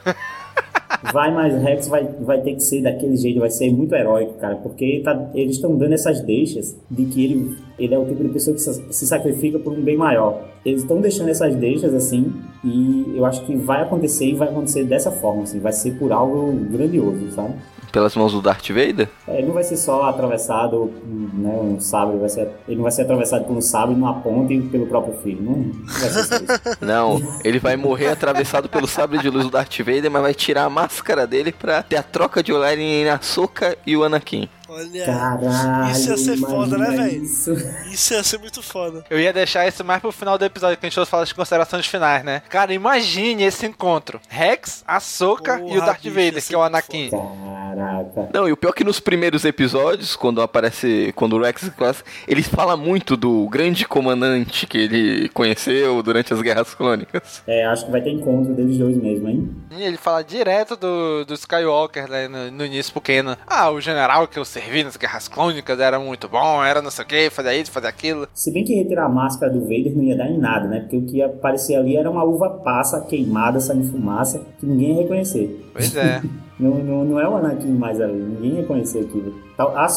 Vai, 1.13 1.31
mas 1.31 1.53
o 1.53 1.59
Rex 1.59 1.87
vai, 1.87 2.03
vai 2.21 2.41
ter 2.41 2.55
que 2.55 2.61
ser 2.61 2.81
daquele 2.81 3.15
jeito, 3.15 3.39
vai 3.39 3.49
ser 3.49 3.71
muito 3.71 3.93
heróico, 3.95 4.33
cara, 4.39 4.55
porque 4.55 5.01
tá- 5.03 5.29
eles 5.33 5.55
estão 5.55 5.77
dando 5.77 5.93
essas 5.93 6.19
deixas 6.21 6.75
de 6.89 7.05
que 7.05 7.23
ele, 7.23 7.57
ele 7.79 7.93
é 7.93 7.97
o 7.97 8.05
tipo 8.05 8.23
de 8.23 8.29
pessoa 8.29 8.55
que 8.55 8.61
se, 8.61 9.07
sacrifica 9.07 9.57
por 9.57 9.73
um 9.73 9.81
bem 9.81 9.97
maior. 9.97 10.41
Eles 10.65 10.81
estão 10.81 10.99
deixando 10.99 11.29
essas 11.29 11.55
deixas 11.55 11.93
assim, 11.93 12.33
e 12.63 13.13
eu 13.15 13.25
acho 13.25 13.45
que 13.45 13.55
vai 13.55 13.81
acontecer 13.81 14.25
e 14.25 14.35
vai 14.35 14.49
acontecer 14.49 14.83
dessa 14.83 15.11
forma, 15.11 15.43
assim, 15.43 15.59
vai 15.59 15.71
ser 15.71 15.93
por 15.93 16.11
algo 16.11 16.51
grandioso, 16.69 17.31
sabe? 17.31 17.53
Pelas 17.91 18.15
mãos 18.15 18.33
do 18.33 18.41
Darth 18.41 18.67
Vader? 18.67 19.09
É, 19.27 19.39
Ele 19.39 19.47
não 19.47 19.53
vai 19.53 19.63
ser 19.63 19.77
só 19.77 20.03
atravessado, 20.03 20.91
né, 21.05 21.57
um 21.59 21.79
sabre, 21.79 22.17
vai 22.17 22.29
ser, 22.29 22.47
ele 22.67 22.75
não 22.75 22.83
vai 22.83 22.91
ser 22.91 23.01
atravessado 23.01 23.45
por 23.45 23.57
um 23.57 23.61
sabre 23.61 23.95
numa 23.95 24.21
ponta 24.21 24.53
e 24.53 24.61
pelo 24.61 24.85
próprio 24.85 25.15
filho, 25.23 25.41
não, 25.41 25.53
não 25.53 25.73
vai 25.85 26.09
ser 26.09 26.35
isso. 26.35 26.59
Não, 26.81 27.21
ele 27.43 27.59
vai 27.59 27.75
morrer 27.75 28.07
atravessado 28.07 28.69
pelo 28.69 28.87
sabre 28.87 29.17
de 29.19 29.29
luz 29.29 29.45
do 29.45 29.51
Darth 29.51 29.79
Vader, 29.79 30.09
mas 30.11 30.21
vai 30.21 30.33
tirar 30.33 30.65
a 30.65 30.69
máscara 30.69 31.25
dele 31.25 31.51
pra 31.51 31.81
ter 31.81 31.95
a 31.95 32.03
troca 32.03 32.43
de 32.43 32.53
olhar 32.53 32.77
em 32.77 33.09
Ahsoka 33.09 33.77
e 33.85 33.95
o 33.95 34.03
Anakin. 34.03 34.47
Olha, 34.69 35.05
Caralho, 35.05 35.91
isso 35.91 36.09
ia 36.11 36.17
ser 36.17 36.37
foda, 36.37 36.77
né, 36.77 36.91
velho? 36.91 37.23
isso. 37.23 37.51
Isso 37.91 38.13
ia 38.13 38.23
ser 38.23 38.37
muito 38.37 38.61
foda. 38.61 39.03
Eu 39.09 39.19
ia 39.19 39.33
deixar 39.33 39.67
isso 39.67 39.83
mais 39.83 39.99
pro 39.99 40.11
final 40.11 40.37
do 40.37 40.45
episódio, 40.45 40.77
que 40.77 40.85
a 40.85 40.89
gente 40.89 40.95
fosse 40.95 41.09
falar 41.09 41.23
de 41.23 41.33
considerações 41.33 41.85
finais, 41.87 42.23
né? 42.23 42.41
Cara, 42.49 42.73
imagine 42.73 43.43
esse 43.43 43.65
encontro. 43.65 44.21
Rex, 44.29 44.83
Ahsoka 44.87 45.59
e 45.65 45.77
o 45.77 45.81
Darth 45.81 46.05
Vader, 46.05 46.45
que 46.45 46.53
é 46.53 46.57
o 46.57 46.61
Anakin. 46.61 47.09
Caraca. 47.09 48.29
Não, 48.33 48.47
e 48.47 48.51
o 48.51 48.57
pior 48.57 48.69
é 48.69 48.73
que 48.73 48.83
nos 48.83 48.99
primeiros 48.99 49.43
episódios, 49.45 50.15
quando 50.15 50.41
aparece. 50.41 51.11
Quando 51.15 51.33
o 51.33 51.41
Rex 51.41 51.69
classe, 51.69 52.03
ele 52.27 52.43
fala 52.43 52.77
muito 52.77 53.17
do 53.17 53.47
grande 53.49 53.85
comandante 53.87 54.67
que 54.67 54.77
ele 54.77 55.29
conheceu 55.29 56.01
durante 56.03 56.33
as 56.33 56.41
guerras 56.41 56.73
clônicas. 56.73 57.41
É, 57.47 57.65
acho 57.65 57.85
que 57.85 57.91
vai 57.91 58.01
ter 58.01 58.11
encontro 58.11 58.53
deles 58.53 58.77
dois 58.77 58.95
mesmo, 58.97 59.27
hein? 59.29 59.49
E 59.71 59.83
ele 59.83 59.97
fala 59.97 60.23
direto 60.23 60.75
do, 60.75 61.25
do 61.25 61.33
Skywalker 61.33 62.09
né, 62.09 62.27
no, 62.27 62.51
no 62.51 62.65
início 62.65 62.91
pro 62.93 63.01
Kenan. 63.01 63.37
Ah, 63.47 63.69
o 63.71 63.81
general 63.81 64.27
que 64.27 64.37
eu 64.37 64.45
servi 64.59 64.83
nas 64.83 64.97
guerras 64.97 65.27
clônicas 65.27 65.79
era 65.79 65.99
muito 65.99 66.27
bom, 66.27 66.63
era 66.63 66.81
não 66.81 66.91
sei 66.91 67.05
o 67.05 67.07
que, 67.07 67.29
fazia 67.29 67.55
isso, 67.55 67.71
fazia 67.71 67.89
aquilo. 67.89 68.27
Se 68.33 68.51
bem 68.51 68.63
que 68.63 68.73
retirar 68.75 69.05
a 69.05 69.09
máscara 69.09 69.51
do 69.51 69.61
Vader 69.61 69.95
não 69.95 70.03
ia 70.03 70.17
dar 70.17 70.27
em 70.29 70.37
nada, 70.37 70.67
né? 70.67 70.81
Porque 70.81 70.97
o 70.97 71.01
que 71.05 71.17
ia 71.17 71.27
aparecer 71.27 71.75
ali 71.75 71.95
era 71.95 72.09
uma 72.09 72.23
uva 72.23 72.49
passa 72.49 73.01
queimada, 73.01 73.59
saindo 73.59 73.89
fumaça, 73.91 74.41
que 74.59 74.65
ninguém 74.65 74.95
ia 74.95 75.01
reconhecer. 75.03 75.69
Pois 75.73 75.95
é. 75.95 76.21
Não, 76.59 76.71
não, 76.71 77.05
não 77.05 77.17
é 77.21 77.25
o 77.25 77.37
Anakin 77.37 77.69
mais 77.71 78.01
ali, 78.01 78.11
ninguém 78.11 78.57
ia 78.59 78.65
conhecer 78.65 78.99
aquilo. 78.99 79.33
A 79.57 79.87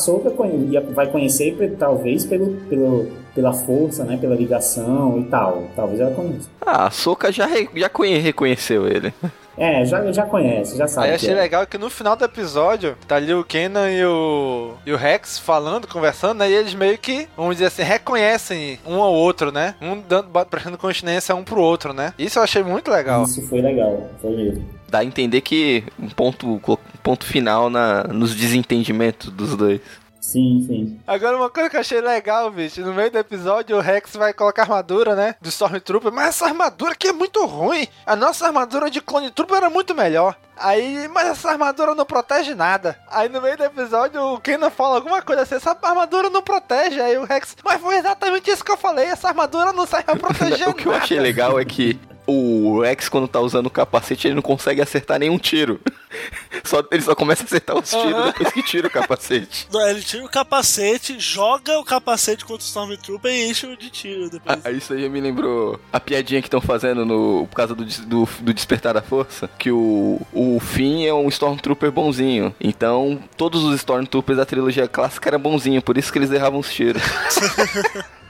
ia- 0.70 0.80
vai 0.80 1.10
conhecer 1.10 1.56
talvez 1.76 2.24
pelo, 2.24 2.52
pelo, 2.68 3.08
pela 3.34 3.52
força, 3.52 4.04
né? 4.04 4.16
Pela 4.16 4.36
ligação 4.36 5.18
e 5.18 5.24
tal. 5.24 5.64
Talvez 5.74 5.98
ela 5.98 6.14
conheça. 6.14 6.48
Ah, 6.64 6.86
a 6.86 6.90
Soka 6.92 7.32
já, 7.32 7.46
re- 7.46 7.68
já 7.74 7.88
conhe- 7.88 8.18
reconheceu 8.18 8.86
ele. 8.86 9.12
É, 9.56 9.84
já, 9.84 10.10
já 10.12 10.24
conhece, 10.24 10.76
já 10.76 10.88
sabe. 10.88 11.06
Aí 11.06 11.10
que 11.12 11.16
achei 11.16 11.34
é. 11.34 11.40
legal 11.40 11.66
que 11.66 11.76
no 11.76 11.90
final 11.90 12.16
do 12.16 12.24
episódio, 12.24 12.96
tá 13.06 13.16
ali 13.16 13.32
o 13.34 13.44
Kenan 13.44 13.90
e 13.90 14.04
o, 14.04 14.74
e 14.86 14.92
o 14.92 14.96
Rex 14.96 15.38
falando, 15.38 15.86
conversando, 15.86 16.38
né? 16.38 16.50
E 16.50 16.54
eles 16.54 16.74
meio 16.74 16.96
que, 16.98 17.28
vamos 17.36 17.56
dizer 17.56 17.66
assim, 17.66 17.82
reconhecem 17.82 18.78
um 18.86 19.00
ao 19.00 19.12
outro, 19.12 19.52
né? 19.52 19.74
Um 19.80 20.00
dando, 20.00 20.28
prestando 20.46 20.78
continência 20.78 21.34
um 21.34 21.44
pro 21.44 21.60
outro, 21.60 21.92
né? 21.92 22.14
Isso 22.18 22.38
eu 22.38 22.42
achei 22.42 22.62
muito 22.62 22.90
legal. 22.90 23.24
Isso 23.24 23.42
foi 23.46 23.60
legal, 23.60 24.10
foi 24.20 24.30
mesmo. 24.30 24.64
Dá 24.88 24.98
a 24.98 25.04
entender 25.04 25.40
que 25.40 25.84
um 25.98 26.08
ponto, 26.08 26.46
um 26.46 26.76
ponto 27.02 27.24
final 27.24 27.70
na, 27.70 28.04
nos 28.04 28.34
desentendimentos 28.34 29.30
dos 29.30 29.56
dois. 29.56 29.80
Sim, 30.22 30.64
sim. 30.68 31.00
Agora, 31.04 31.36
uma 31.36 31.50
coisa 31.50 31.68
que 31.68 31.74
eu 31.74 31.80
achei 31.80 32.00
legal, 32.00 32.48
bicho, 32.48 32.80
no 32.80 32.94
meio 32.94 33.10
do 33.10 33.18
episódio 33.18 33.76
o 33.76 33.80
Rex 33.80 34.14
vai 34.14 34.32
colocar 34.32 34.62
a 34.62 34.64
armadura, 34.64 35.16
né? 35.16 35.34
Do 35.40 35.48
Stormtrooper, 35.48 36.12
mas 36.12 36.28
essa 36.28 36.46
armadura 36.46 36.92
aqui 36.92 37.08
é 37.08 37.12
muito 37.12 37.44
ruim. 37.44 37.88
A 38.06 38.14
nossa 38.14 38.46
armadura 38.46 38.88
de 38.88 39.00
Clone 39.00 39.32
Trooper 39.32 39.56
era 39.56 39.68
muito 39.68 39.96
melhor. 39.96 40.36
Aí, 40.56 41.08
mas 41.08 41.26
essa 41.26 41.50
armadura 41.50 41.92
não 41.96 42.04
protege 42.04 42.54
nada. 42.54 42.96
Aí 43.10 43.28
no 43.28 43.42
meio 43.42 43.56
do 43.56 43.64
episódio 43.64 44.22
o 44.22 44.40
Kenan 44.40 44.70
fala 44.70 44.94
alguma 44.94 45.20
coisa 45.22 45.42
assim, 45.42 45.56
essa 45.56 45.76
armadura 45.82 46.30
não 46.30 46.40
protege. 46.40 47.00
Aí 47.00 47.18
o 47.18 47.24
Rex, 47.24 47.56
mas 47.64 47.80
foi 47.80 47.96
exatamente 47.96 48.48
isso 48.48 48.64
que 48.64 48.70
eu 48.70 48.76
falei, 48.76 49.06
essa 49.06 49.26
armadura 49.26 49.72
não 49.72 49.86
serve 49.86 50.04
pra 50.04 50.16
proteger 50.30 50.68
o 50.68 50.74
que 50.74 50.86
eu 50.86 50.92
nada. 50.92 51.02
achei 51.02 51.18
legal 51.18 51.58
é 51.58 51.64
que 51.64 51.98
o 52.26 52.80
Rex, 52.80 53.08
quando 53.08 53.26
tá 53.28 53.40
usando 53.40 53.66
o 53.66 53.70
capacete, 53.70 54.28
ele 54.28 54.34
não 54.34 54.42
consegue 54.42 54.80
acertar 54.80 55.18
nenhum 55.18 55.38
tiro. 55.38 55.80
Só, 56.64 56.82
ele 56.92 57.02
só 57.02 57.14
começa 57.14 57.42
a 57.42 57.46
acertar 57.46 57.76
os 57.76 57.88
tiros 57.88 58.12
Aham. 58.12 58.26
depois 58.26 58.52
que 58.52 58.62
tira 58.62 58.86
o 58.86 58.90
capacete. 58.90 59.66
Não, 59.72 59.80
Ele 59.88 60.00
tira 60.02 60.24
o 60.24 60.28
capacete, 60.28 61.18
joga 61.18 61.78
o 61.78 61.84
capacete 61.84 62.44
contra 62.44 62.62
o 62.62 62.66
Stormtrooper 62.66 63.32
e 63.32 63.50
enche 63.50 63.66
o 63.66 63.76
de 63.76 63.90
tiro 63.90 64.30
depois. 64.30 64.60
Ah, 64.62 64.70
isso 64.70 64.92
aí 64.92 65.08
me 65.08 65.20
lembrou 65.20 65.80
a 65.92 65.98
piadinha 65.98 66.40
que 66.40 66.46
estão 66.48 66.60
fazendo 66.60 67.04
no, 67.04 67.46
por 67.48 67.56
causa 67.56 67.74
do, 67.74 67.84
do, 67.84 68.28
do 68.40 68.54
Despertar 68.54 68.94
da 68.94 69.02
Força, 69.02 69.48
que 69.58 69.70
o, 69.72 70.20
o 70.32 70.60
Finn 70.60 71.04
é 71.06 71.12
um 71.12 71.28
Stormtrooper 71.28 71.90
bonzinho. 71.90 72.54
Então, 72.60 73.18
todos 73.36 73.64
os 73.64 73.74
Stormtroopers 73.76 74.36
da 74.38 74.46
trilogia 74.46 74.86
clássica 74.86 75.30
eram 75.30 75.40
bonzinhos, 75.40 75.82
por 75.82 75.96
isso 75.98 76.12
que 76.12 76.18
eles 76.18 76.30
erravam 76.30 76.60
os 76.60 76.72
tiros. 76.72 77.02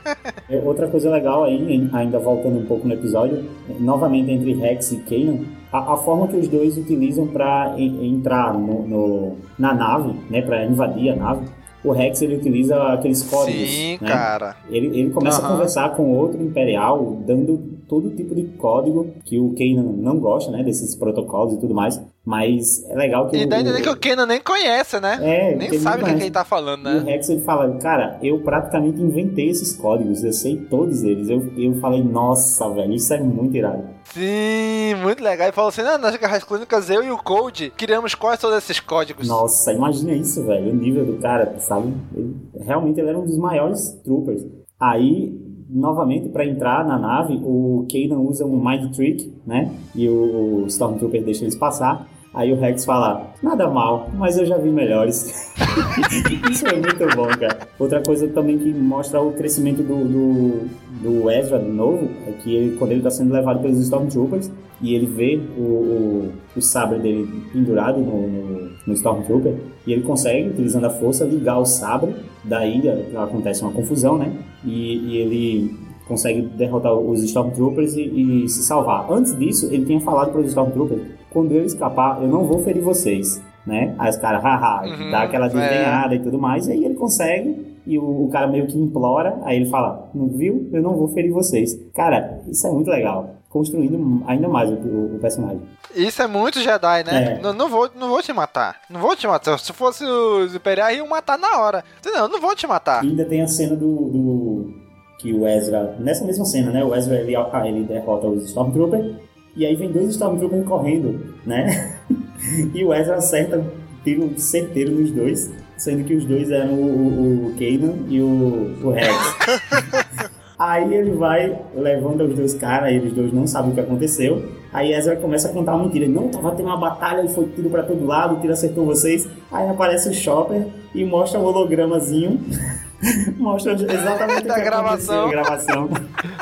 É, 0.48 0.56
Outra 0.64 0.88
coisa 0.88 1.10
legal 1.10 1.44
aí, 1.44 1.88
ainda 1.92 2.18
voltando 2.18 2.58
um 2.58 2.66
pouco 2.66 2.86
no 2.86 2.94
episódio, 2.94 3.44
novamente 3.80 4.30
entre 4.30 4.52
Rex 4.54 4.92
e 4.92 4.96
Kanan, 4.98 5.40
a, 5.72 5.94
a 5.94 5.96
forma 5.96 6.28
que 6.28 6.36
os 6.36 6.48
dois 6.48 6.76
utilizam 6.76 7.26
para 7.26 7.74
entrar 7.78 8.52
no, 8.54 8.86
no- 8.86 9.32
na 9.58 9.72
nave, 9.74 10.12
né, 10.30 10.42
para 10.42 10.64
invadir 10.66 11.10
a 11.10 11.16
nave. 11.16 11.46
O 11.84 11.90
Rex 11.90 12.22
ele 12.22 12.36
utiliza 12.36 12.76
aqueles 12.92 13.24
códigos. 13.24 13.68
Sim, 13.68 13.98
né? 14.00 14.08
cara. 14.08 14.54
Ele, 14.70 14.86
ele 15.00 15.10
começa 15.10 15.40
a 15.40 15.44
Aham. 15.44 15.54
conversar 15.54 15.96
com 15.96 16.12
outro 16.16 16.40
imperial, 16.40 17.16
dando 17.26 17.58
todo 17.88 18.10
tipo 18.10 18.34
de 18.36 18.44
código 18.56 19.08
que 19.24 19.38
o 19.40 19.52
Kanan 19.58 19.92
não 19.96 20.18
gosta, 20.18 20.52
né, 20.52 20.62
desses 20.62 20.94
protocolos 20.94 21.54
e 21.54 21.56
tudo 21.60 21.74
mais. 21.74 22.00
Mas 22.24 22.84
é 22.88 22.94
legal 22.94 23.28
que 23.28 23.36
E 23.36 23.44
o- 23.44 23.48
dá 23.48 23.56
a 23.56 23.60
entender 23.60 23.82
que 23.82 23.88
o 23.88 23.96
Kenan 23.96 24.26
nem 24.26 24.40
conhece, 24.40 25.00
né? 25.00 25.18
É, 25.20 25.56
nem 25.56 25.72
sabe 25.80 26.02
o 26.02 26.06
que, 26.06 26.14
que 26.14 26.22
ele 26.22 26.30
tá 26.30 26.44
falando, 26.44 26.88
E 26.88 26.92
o 26.98 27.02
né? 27.04 27.12
Rex 27.12 27.28
ele 27.28 27.40
fala, 27.42 27.68
cara, 27.78 28.16
eu 28.22 28.38
praticamente 28.40 29.00
inventei 29.02 29.48
esses 29.50 29.74
códigos, 29.74 30.22
eu 30.22 30.32
sei 30.32 30.56
todos 30.56 31.02
eles. 31.02 31.28
Eu, 31.28 31.52
eu 31.56 31.74
falei, 31.80 32.02
nossa, 32.02 32.68
velho, 32.70 32.92
isso 32.94 33.12
é 33.12 33.20
muito 33.20 33.56
irado. 33.56 33.82
Sim, 34.04 34.94
muito 35.02 35.22
legal. 35.22 35.46
Ele 35.48 35.52
falou 35.54 35.70
assim: 35.70 35.82
não, 35.82 35.98
nas 35.98 36.16
guerras 36.16 36.44
clônicas 36.44 36.88
eu 36.90 37.02
e 37.02 37.10
o 37.10 37.18
Code 37.18 37.72
criamos 37.76 38.14
quais 38.14 38.38
todos 38.40 38.58
esses 38.58 38.78
códigos. 38.78 39.26
Nossa, 39.26 39.72
imagina 39.72 40.12
isso, 40.12 40.44
velho, 40.44 40.70
o 40.70 40.74
nível 40.76 41.04
do 41.04 41.14
cara, 41.18 41.58
sabe? 41.58 41.92
Ele- 42.14 42.36
realmente 42.60 43.00
ele 43.00 43.08
era 43.08 43.18
um 43.18 43.24
dos 43.24 43.36
maiores 43.38 43.98
troopers. 44.04 44.42
Aí, 44.78 45.32
novamente, 45.68 46.28
pra 46.28 46.44
entrar 46.44 46.84
na 46.84 46.98
nave, 46.98 47.40
o 47.42 47.86
Kanan 47.90 48.20
usa 48.20 48.44
um 48.44 48.62
Mind 48.62 48.94
Trick, 48.94 49.32
né? 49.46 49.70
E 49.94 50.08
o 50.08 50.64
Stormtrooper 50.66 51.24
deixa 51.24 51.44
eles 51.44 51.56
passar. 51.56 52.06
Aí 52.34 52.50
o 52.50 52.56
Rex 52.56 52.84
fala, 52.86 53.34
nada 53.42 53.68
mal, 53.68 54.10
mas 54.14 54.38
eu 54.38 54.46
já 54.46 54.56
vi 54.56 54.70
melhores. 54.70 55.52
Isso 56.50 56.66
é 56.66 56.72
muito 56.72 57.16
bom, 57.16 57.26
cara. 57.28 57.68
Outra 57.78 58.02
coisa 58.02 58.26
também 58.28 58.58
que 58.58 58.72
mostra 58.72 59.20
o 59.20 59.32
crescimento 59.32 59.82
do, 59.82 60.04
do, 60.04 60.68
do 61.02 61.30
Ezra 61.30 61.58
de 61.58 61.68
novo 61.68 62.08
é 62.26 62.32
que 62.32 62.54
ele, 62.54 62.76
quando 62.78 62.92
ele 62.92 63.02
tá 63.02 63.10
sendo 63.10 63.34
levado 63.34 63.60
pelos 63.60 63.78
Stormtroopers 63.78 64.50
e 64.80 64.94
ele 64.94 65.06
vê 65.06 65.40
o, 65.56 65.60
o, 65.60 66.32
o 66.56 66.60
sabre 66.60 66.98
dele 66.98 67.28
pendurado 67.52 68.00
no, 68.00 68.26
no, 68.26 68.70
no 68.86 68.94
Stormtrooper 68.94 69.54
e 69.86 69.92
ele 69.92 70.02
consegue, 70.02 70.48
utilizando 70.48 70.86
a 70.86 70.90
força, 70.90 71.24
ligar 71.24 71.58
o 71.58 71.64
sabre. 71.64 72.14
Daí 72.42 72.82
acontece 73.16 73.62
uma 73.62 73.72
confusão, 73.72 74.16
né? 74.16 74.32
E, 74.64 74.96
e 74.96 75.16
ele 75.18 75.76
consegue 76.08 76.42
derrotar 76.42 76.94
os 76.94 77.22
Stormtroopers 77.22 77.94
e, 77.94 78.44
e 78.44 78.48
se 78.48 78.62
salvar. 78.62 79.10
Antes 79.10 79.38
disso, 79.38 79.68
ele 79.72 79.84
tinha 79.84 80.00
falado 80.00 80.32
para 80.32 80.40
os 80.40 80.48
Stormtroopers: 80.48 81.02
quando 81.32 81.52
eu 81.52 81.64
escapar, 81.64 82.22
eu 82.22 82.28
não 82.28 82.44
vou 82.44 82.62
ferir 82.62 82.82
vocês, 82.82 83.42
né? 83.66 83.94
Aí 83.98 84.10
os 84.10 84.16
caras, 84.16 84.42
haha, 84.42 84.82
Uhum, 84.86 85.10
dá 85.10 85.22
aquela 85.22 85.46
é. 85.46 85.48
desdenhada 85.48 86.14
e 86.14 86.18
tudo 86.20 86.38
mais, 86.38 86.66
e 86.68 86.72
aí 86.72 86.84
ele 86.84 86.94
consegue. 86.94 87.72
E 87.84 87.98
o, 87.98 88.26
o 88.26 88.28
cara 88.30 88.46
meio 88.46 88.66
que 88.68 88.78
implora, 88.78 89.38
aí 89.44 89.56
ele 89.56 89.68
fala: 89.68 90.08
Não 90.14 90.28
viu? 90.28 90.68
Eu 90.72 90.80
não 90.80 90.94
vou 90.96 91.08
ferir 91.08 91.32
vocês. 91.32 91.76
Cara, 91.94 92.40
isso 92.48 92.64
é 92.66 92.70
muito 92.70 92.88
legal. 92.88 93.30
Construindo 93.48 94.22
ainda 94.26 94.48
mais 94.48 94.70
o, 94.70 94.74
o- 94.74 95.16
o 95.16 95.18
personagem. 95.18 95.60
Isso 95.94 96.22
é 96.22 96.26
muito 96.28 96.60
Jedi, 96.60 97.04
né? 97.04 97.38
É. 97.38 97.42
Não, 97.42 97.52
não, 97.52 97.68
vou, 97.68 97.90
não 97.98 98.08
vou 98.08 98.22
te 98.22 98.32
matar. 98.32 98.76
Não 98.88 99.00
vou 99.00 99.14
te 99.16 99.26
matar. 99.26 99.58
Se 99.58 99.72
fosse 99.72 100.04
os 100.04 100.54
Imperiais, 100.54 100.96
iam 100.96 101.06
matar 101.08 101.36
na 101.38 101.58
hora. 101.58 101.84
Não, 102.04 102.28
não 102.28 102.40
vou 102.40 102.54
te 102.54 102.66
matar. 102.68 103.04
E 103.04 103.08
ainda 103.08 103.24
tem 103.24 103.42
a 103.42 103.48
cena 103.48 103.74
do, 103.76 103.86
do- 103.86 104.74
que 105.18 105.32
o 105.34 105.46
Ezra, 105.46 105.96
nessa 105.98 106.24
mesma 106.24 106.44
cena, 106.44 106.70
né? 106.70 106.84
O 106.84 106.94
Ezra 106.94 107.16
ele, 107.16 107.34
ele 107.66 107.84
derrota 107.84 108.26
os 108.28 108.44
Stormtroopers 108.44 109.14
e 109.56 109.66
aí 109.66 109.76
vem 109.76 109.90
dois 109.90 110.10
Stormtroopers 110.10 110.66
correndo, 110.66 111.34
né? 111.44 111.98
e 112.74 112.84
o 112.84 112.92
Ezra 112.92 113.16
acerta 113.16 113.58
um 113.58 113.64
tiro 114.04 114.32
certeiro 114.38 114.92
nos 114.92 115.10
dois, 115.10 115.52
sendo 115.76 116.04
que 116.04 116.14
os 116.14 116.24
dois 116.24 116.50
eram 116.50 116.74
o, 116.74 116.86
o, 116.86 117.46
o 117.46 117.54
Kanan 117.54 117.94
e 118.08 118.20
o, 118.20 118.74
o 118.82 118.90
Rex. 118.90 119.12
Aí 120.58 120.94
ele 120.94 121.10
vai, 121.10 121.58
levanta 121.74 122.22
os 122.22 122.36
dois 122.36 122.54
caras, 122.54 122.90
aí 122.90 122.98
os 123.00 123.12
dois 123.12 123.32
não 123.32 123.48
sabem 123.48 123.72
o 123.72 123.74
que 123.74 123.80
aconteceu. 123.80 124.48
Aí 124.72 124.92
Ezra 124.92 125.16
começa 125.16 125.48
a 125.48 125.52
contar 125.52 125.74
uma 125.74 125.86
mentira. 125.86 126.06
Não, 126.06 126.28
tava 126.28 126.52
tendo 126.52 126.66
uma 126.66 126.76
batalha 126.76 127.24
e 127.24 127.28
foi 127.28 127.46
tiro 127.48 127.68
pra 127.68 127.82
todo 127.82 128.06
lado, 128.06 128.36
o 128.36 128.40
tiro 128.40 128.52
acertou 128.52 128.86
vocês. 128.86 129.28
Aí 129.50 129.68
aparece 129.68 130.08
o 130.08 130.14
Chopper 130.14 130.68
e 130.94 131.04
mostra 131.04 131.40
um 131.40 131.44
hologramazinho. 131.44 132.40
mostra 133.36 133.72
exatamente 133.72 134.46
Da 134.46 134.58
gravação. 134.58 135.28
gravação. 135.28 135.88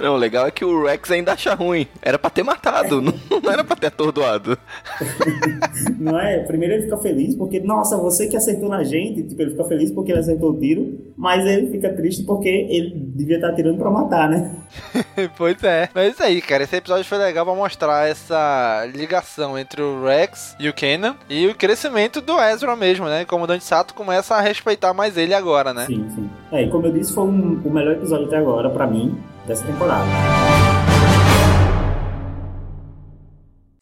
Não, 0.01 0.15
o 0.15 0.17
legal 0.17 0.47
é 0.47 0.51
que 0.51 0.65
o 0.65 0.85
Rex 0.85 1.11
ainda 1.11 1.33
acha 1.33 1.55
ruim. 1.55 1.87
Era 2.03 2.19
pra 2.19 2.31
ter 2.31 2.43
matado, 2.43 3.01
não, 3.01 3.15
não 3.43 3.51
era 3.51 3.65
pra 3.65 3.77
ter 3.77 3.87
atordoado. 3.89 4.59
Não 5.99 6.19
é? 6.19 6.39
Primeiro 6.41 6.75
ele 6.75 6.83
fica 6.85 6.97
feliz 6.99 7.35
porque, 7.35 7.61
nossa, 7.61 7.97
você 7.97 8.27
que 8.27 8.37
acertou 8.37 8.69
na 8.69 8.83
gente. 8.83 9.23
Tipo, 9.23 9.43
ele 9.43 9.51
fica 9.51 9.65
feliz 9.65 9.91
porque 9.91 10.13
ele 10.13 10.21
acertou 10.21 10.51
o 10.51 10.59
tiro, 10.59 11.13
mas 11.17 11.45
ele 11.45 11.71
fica 11.71 11.93
triste 11.95 12.25
porque 12.25 12.49
ele 12.49 12.93
devia 13.15 13.37
estar 13.37 13.49
atirando 13.49 13.79
pra 13.79 13.91
matar, 13.91 14.29
né? 14.29 14.51
pois 15.37 15.63
é. 15.63 15.89
Mas 15.95 16.05
é 16.05 16.09
isso 16.11 16.23
aí, 16.23 16.41
cara. 16.41 16.63
Esse 16.63 16.77
episódio 16.77 17.05
foi 17.05 17.19
legal 17.19 17.45
pra 17.45 17.55
mostrar 17.55 18.09
essa 18.09 18.87
ligação 18.95 19.59
entre 19.59 19.83
o 19.83 20.05
Rex 20.05 20.57
e 20.59 20.69
o 20.69 20.75
Kanan 20.75 21.17
e 21.29 21.47
o 21.49 21.55
crescimento 21.55 22.21
do 22.21 22.39
Ezra 22.41 22.75
mesmo, 22.77 23.07
né? 23.07 23.23
O 23.23 23.27
comandante 23.27 23.65
Sato 23.65 23.95
começa 23.95 24.35
a 24.35 24.41
respeitar 24.41 24.95
mais 24.95 25.17
ele 25.17 25.35
agora, 25.35 25.75
né? 25.75 25.87
Sim, 25.87 26.09
sim. 26.15 26.31
É, 26.53 26.63
e 26.65 26.69
como 26.69 26.87
eu 26.87 26.93
disse, 26.93 27.13
foi 27.13 27.25
um- 27.25 27.61
o 27.65 27.71
melhor 27.71 27.93
episódio 27.95 28.27
até 28.27 28.37
agora, 28.39 28.69
pra 28.71 28.87
mim, 28.87 29.17
dessa 29.47 29.65
temporada. 29.65 30.07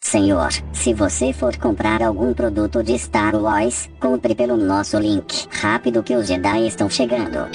Senhor, 0.02 0.48
se 0.72 0.94
você 0.94 1.32
for 1.34 1.56
comprar 1.58 2.02
algum 2.02 2.32
produto 2.32 2.82
de 2.82 2.98
Star 2.98 3.34
Wars, 3.36 3.90
compre 4.00 4.34
pelo 4.34 4.56
nosso 4.56 4.98
link. 4.98 5.46
Rápido 5.50 6.02
que 6.02 6.14
os 6.16 6.26
Jedi 6.26 6.66
estão 6.66 6.88
chegando. 6.88 7.46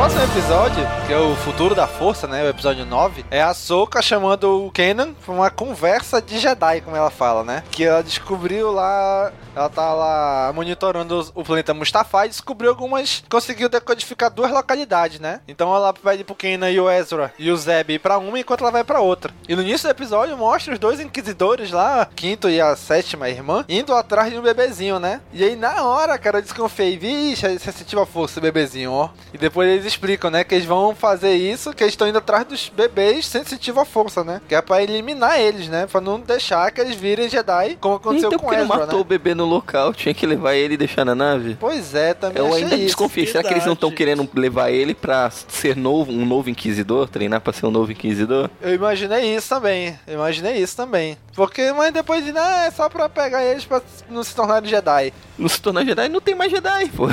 Próximo 0.00 0.22
episódio, 0.22 0.82
que 1.06 1.12
é 1.12 1.18
o 1.18 1.36
Futuro 1.36 1.74
da 1.74 1.86
Força, 1.86 2.26
né? 2.26 2.42
O 2.42 2.48
episódio 2.48 2.86
9, 2.86 3.22
é 3.30 3.42
a 3.42 3.52
Soka 3.52 4.00
chamando 4.00 4.64
o 4.64 4.70
Kenan 4.70 5.12
pra 5.12 5.34
uma 5.34 5.50
conversa 5.50 6.22
de 6.22 6.38
Jedi, 6.38 6.80
como 6.80 6.96
ela 6.96 7.10
fala, 7.10 7.44
né? 7.44 7.62
Que 7.70 7.84
ela 7.84 8.02
descobriu 8.02 8.72
lá. 8.72 9.30
Ela 9.54 9.68
tá 9.68 9.92
lá 9.92 10.52
monitorando 10.54 11.30
o 11.34 11.44
planeta 11.44 11.74
Mustafa 11.74 12.24
e 12.24 12.30
descobriu 12.30 12.70
algumas. 12.70 13.22
Conseguiu 13.28 13.68
decodificar 13.68 14.30
duas 14.30 14.50
localidades, 14.50 15.20
né? 15.20 15.40
Então 15.46 15.74
ela 15.74 15.92
pede 15.92 16.24
pro 16.24 16.34
Kenan 16.34 16.70
e 16.70 16.80
o 16.80 16.88
Ezra 16.88 17.30
e 17.38 17.50
o 17.50 17.56
Zeb 17.58 17.90
ir 17.90 17.98
pra 17.98 18.16
uma 18.16 18.38
enquanto 18.38 18.62
ela 18.62 18.70
vai 18.70 18.84
pra 18.84 19.00
outra. 19.00 19.34
E 19.46 19.54
no 19.54 19.60
início 19.60 19.86
do 19.86 19.90
episódio 19.90 20.34
mostra 20.34 20.72
os 20.72 20.78
dois 20.78 20.98
inquisidores 20.98 21.72
lá, 21.72 22.08
quinto 22.16 22.48
e 22.48 22.58
a 22.58 22.74
sétima 22.74 23.28
irmã, 23.28 23.66
indo 23.68 23.92
atrás 23.92 24.32
de 24.32 24.38
um 24.38 24.42
bebezinho, 24.42 24.98
né? 24.98 25.20
E 25.30 25.44
aí 25.44 25.56
na 25.56 25.84
hora, 25.84 26.16
cara, 26.16 26.38
eu 26.38 26.42
desconfiei, 26.42 26.96
vixe, 26.96 27.58
sensitiva 27.58 28.06
força, 28.06 28.40
bebezinho, 28.40 28.92
ó. 28.92 29.10
E 29.34 29.36
depois 29.36 29.68
eles 29.68 29.89
explicam, 29.90 30.30
né, 30.30 30.44
que 30.44 30.54
eles 30.54 30.66
vão 30.66 30.94
fazer 30.94 31.34
isso, 31.34 31.72
que 31.72 31.82
eles 31.82 31.92
estão 31.92 32.08
indo 32.08 32.18
atrás 32.18 32.44
dos 32.44 32.68
bebês 32.74 33.26
sensitivos 33.26 33.82
à 33.82 33.84
força, 33.84 34.24
né? 34.24 34.40
Que 34.48 34.54
é 34.54 34.62
pra 34.62 34.82
eliminar 34.82 35.38
eles, 35.40 35.68
né? 35.68 35.86
Pra 35.86 36.00
não 36.00 36.20
deixar 36.20 36.70
que 36.70 36.80
eles 36.80 36.96
virem 36.96 37.28
Jedi, 37.28 37.76
como 37.80 37.96
aconteceu 37.96 38.28
então, 38.28 38.38
com 38.38 38.52
Ezra, 38.52 38.64
não 38.66 38.76
matou 38.76 38.98
né? 38.98 39.00
o 39.00 39.04
bebê 39.04 39.34
no 39.34 39.44
local, 39.44 39.92
tinha 39.94 40.14
que 40.14 40.26
levar 40.26 40.54
ele 40.54 40.74
e 40.74 40.76
deixar 40.76 41.04
na 41.04 41.14
nave? 41.14 41.56
Pois 41.58 41.94
é, 41.94 42.14
também 42.14 42.42
Eu 42.42 42.48
achei 42.48 42.62
ainda 42.62 42.74
isso. 42.76 42.86
desconfio. 42.86 43.26
Será 43.26 43.42
que 43.42 43.52
eles 43.52 43.66
não 43.66 43.74
estão 43.74 43.90
querendo 43.90 44.28
levar 44.34 44.70
ele 44.70 44.94
pra 44.94 45.30
ser 45.30 45.76
novo, 45.76 46.10
um 46.12 46.24
novo 46.24 46.48
inquisidor? 46.50 47.08
Treinar 47.08 47.40
pra 47.40 47.52
ser 47.52 47.66
um 47.66 47.70
novo 47.70 47.92
inquisidor? 47.92 48.50
Eu 48.60 48.74
imaginei 48.74 49.34
isso 49.34 49.48
também. 49.48 49.98
Eu 50.06 50.14
imaginei 50.14 50.56
isso 50.56 50.76
também. 50.76 51.16
Porque, 51.34 51.72
mas 51.72 51.92
depois 51.92 52.24
de, 52.24 52.36
ah, 52.36 52.64
é 52.66 52.70
só 52.70 52.88
pra 52.88 53.08
pegar 53.08 53.44
eles 53.44 53.64
pra 53.64 53.80
não 54.08 54.22
se 54.22 54.34
tornarem 54.34 54.68
Jedi. 54.68 55.12
Não 55.38 55.48
se 55.48 55.60
tornar 55.60 55.84
Jedi, 55.84 56.08
não 56.08 56.20
tem 56.20 56.34
mais 56.34 56.50
Jedi, 56.50 56.88
pô. 56.94 57.08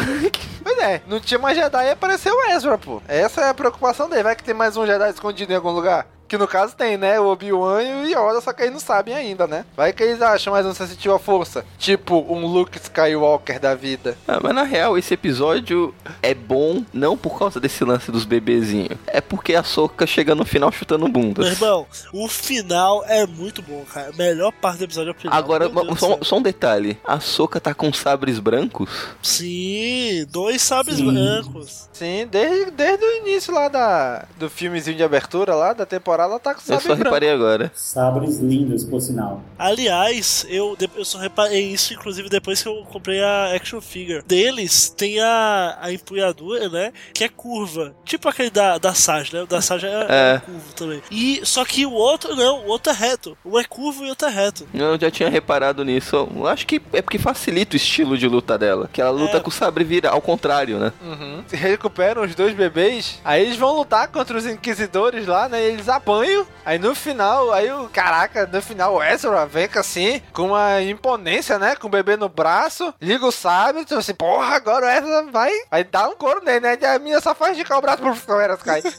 Pois 0.64 0.78
é, 0.80 1.02
não 1.08 1.20
tinha 1.20 1.40
mais 1.40 1.58
Jedi 1.58 1.86
e 1.86 1.92
apareceu 1.92 2.34
o 2.34 2.52
Ezra, 2.52 2.67
pô. 2.76 3.00
Essa 3.08 3.42
é 3.42 3.50
a 3.50 3.54
preocupação 3.54 4.10
dele. 4.10 4.24
Vai 4.24 4.36
que 4.36 4.44
tem 4.44 4.56
mais 4.56 4.76
um 4.76 4.86
Jedi 4.88 5.12
escondido 5.12 5.54
em 5.54 5.56
algum 5.56 5.70
lugar? 5.70 6.08
Que 6.28 6.38
no 6.38 6.48
caso 6.48 6.76
tem, 6.76 6.98
né? 6.98 7.20
O 7.20 7.28
Obi-Wan 7.28 7.82
e 7.84 7.94
o 7.94 8.08
Yoda, 8.08 8.42
só 8.42 8.52
que 8.52 8.62
eles 8.62 8.74
não 8.74 8.80
sabem 8.80 9.14
ainda, 9.14 9.48
né? 9.48 9.66
Vai 9.76 9.94
que 9.94 10.04
eles 10.04 10.22
acham 10.22 10.52
mais 10.54 10.66
um 10.66 10.74
sensitivo 10.74 11.14
à 11.14 11.20
força. 11.20 11.66
Tipo 11.78 12.26
um 12.30 12.46
Luke 12.46 12.78
Skywalker 12.78 13.60
da 13.60 13.76
vida. 13.76 14.18
Ah, 14.28 14.40
mas 14.42 14.54
na 14.54 14.64
real, 14.64 14.98
esse 14.98 15.14
episódio 15.14 15.94
é 16.22 16.34
bom 16.34 16.84
não 16.94 17.18
por 17.18 17.40
causa 17.40 17.60
desse 17.60 17.84
lance 17.86 18.12
dos 18.12 18.26
bebezinhos. 18.26 18.98
É 19.08 19.22
porque 19.22 19.56
a 19.56 19.64
Soca 19.64 20.06
chega 20.06 20.36
no 20.36 20.46
final 20.46 20.72
chutando 20.72 21.08
bunda. 21.08 21.44
Meu 21.44 21.52
irmão, 21.52 21.88
o 22.12 22.28
final 22.28 23.04
é 23.08 23.26
muito 23.26 23.62
bom, 23.62 23.86
cara. 23.86 24.10
A 24.10 24.18
melhor 24.18 24.52
parte 24.52 24.80
do 24.80 24.84
episódio 24.84 25.12
é 25.12 25.14
o 25.14 25.16
final. 25.16 25.38
Agora, 25.38 25.70
só, 25.98 26.20
só 26.22 26.38
um 26.38 26.42
detalhe. 26.42 26.98
A 27.06 27.20
Soca 27.20 27.60
tá 27.60 27.74
com 27.74 27.92
sabres 27.94 28.40
brancos? 28.40 28.90
Sim, 29.22 30.26
dois 30.30 30.62
sabres 30.62 30.98
Sim. 30.98 31.14
brancos. 31.14 31.88
Sim, 31.94 32.28
desde, 32.30 32.72
desde 32.72 33.04
o 33.04 33.18
início 33.18 33.54
lá 33.54 33.68
da, 33.70 34.26
do 34.38 34.50
filmezinho 34.50 34.98
de 34.98 35.04
abertura 35.04 35.56
lá, 35.56 35.74
da 35.74 35.86
temporada, 35.86 36.17
ela 36.24 36.40
tá 36.40 36.54
com 36.54 36.62
Eu 36.62 36.66
sabre 36.66 36.84
só 36.88 36.94
reparei 36.94 37.30
branco. 37.30 37.44
agora. 37.44 37.72
Sabres 37.76 38.40
lindos, 38.40 38.84
por 38.84 39.00
sinal. 39.02 39.42
Aliás, 39.58 40.46
eu, 40.50 40.76
eu 40.96 41.06
só 41.06 41.18
reparei 41.18 41.62
isso, 41.72 41.94
inclusive, 41.94 42.30
depois 42.30 42.62
que 42.64 42.68
eu 42.70 42.84
comprei 42.92 43.22
a 43.22 43.54
action 43.56 43.80
figure. 43.82 44.24
Deles 44.26 44.90
tem 44.90 45.20
a, 45.20 45.78
a 45.82 45.92
empunhadura, 45.92 46.68
né? 46.70 46.92
Que 47.14 47.24
é 47.26 47.30
curva. 47.30 47.94
Tipo 48.06 48.30
aquele 48.30 48.50
da, 48.50 48.78
da 48.78 48.94
Sage, 48.94 49.34
né? 49.36 49.44
O 49.44 49.48
da 49.48 49.62
Sage 49.62 49.86
é, 49.86 49.90
É. 50.10 50.36
é 50.36 50.40
curvo 50.40 50.74
também. 50.76 51.02
E, 51.12 51.42
só 51.44 51.64
que 51.66 51.86
o 51.86 51.92
outro 51.92 52.36
não, 52.36 52.62
o 52.66 52.68
outro 52.70 52.92
é 52.92 52.96
reto. 52.96 53.38
Um 53.46 53.60
é 53.60 53.64
curvo 53.64 54.04
e 54.04 54.08
o 54.08 54.10
outro 54.10 54.28
é 54.28 54.32
reto. 54.32 54.68
Eu 54.74 54.98
já 55.00 55.12
tinha 55.12 55.30
reparado 55.30 55.84
nisso. 55.86 56.28
Eu 56.36 56.48
acho 56.48 56.66
que 56.66 56.82
é 56.94 57.02
porque 57.02 57.18
facilita 57.20 57.76
o 57.76 57.78
estilo 57.78 58.18
de 58.18 58.28
luta 58.28 58.58
dela. 58.58 58.90
Que 58.92 59.02
ela 59.02 59.12
luta 59.12 59.38
É. 59.38 59.40
com 59.40 59.50
o 59.50 59.54
sabre 59.54 59.84
vira 59.84 60.10
ao 60.10 60.22
contrário, 60.22 60.80
né? 60.80 60.92
Uhum. 61.04 61.44
Se 61.48 61.56
recuperam 61.56 62.24
os 62.24 62.34
dois 62.34 62.54
bebês, 62.56 63.20
aí 63.24 63.44
eles 63.44 63.58
vão 63.58 63.76
lutar 63.76 64.08
contra 64.08 64.38
os 64.38 64.46
inquisidores 64.46 65.28
lá, 65.28 65.48
né? 65.50 65.62
E 65.62 65.66
eles 65.74 65.88
apanham. 66.08 66.48
Aí 66.66 66.80
no 66.80 66.96
final, 66.96 67.52
aí 67.52 67.70
o 67.72 67.90
caraca, 67.90 68.48
no 68.48 68.62
final 68.62 68.96
o 68.96 69.04
Ezra 69.04 69.46
vem 69.46 69.68
com 69.68 69.80
assim, 69.80 70.22
com 70.34 70.48
uma 70.48 70.82
imponência, 70.82 71.60
né? 71.60 71.76
Com 71.76 71.88
o 71.88 71.92
bebê 71.92 72.16
no 72.16 72.30
braço, 72.30 72.94
liga 73.02 73.26
o 73.26 73.32
sabre, 73.32 73.82
então 73.82 74.00
assim, 74.00 74.14
porra, 74.14 74.56
agora 74.56 74.86
o 74.86 74.90
Ezra 74.90 75.32
vai. 75.32 75.52
Aí 75.70 75.84
dá 75.84 76.08
um 76.08 76.16
couro 76.16 76.44
nele, 76.44 76.62
né? 76.62 76.78
E 76.80 76.86
a 76.86 76.98
minha 76.98 77.20
só 77.20 77.36
faz 77.36 77.58
de 77.58 77.64
cá 77.64 77.78
o 77.78 77.82
braço 77.82 78.02
pro 78.26 78.40
Eras 78.40 78.64
cai. 78.64 78.82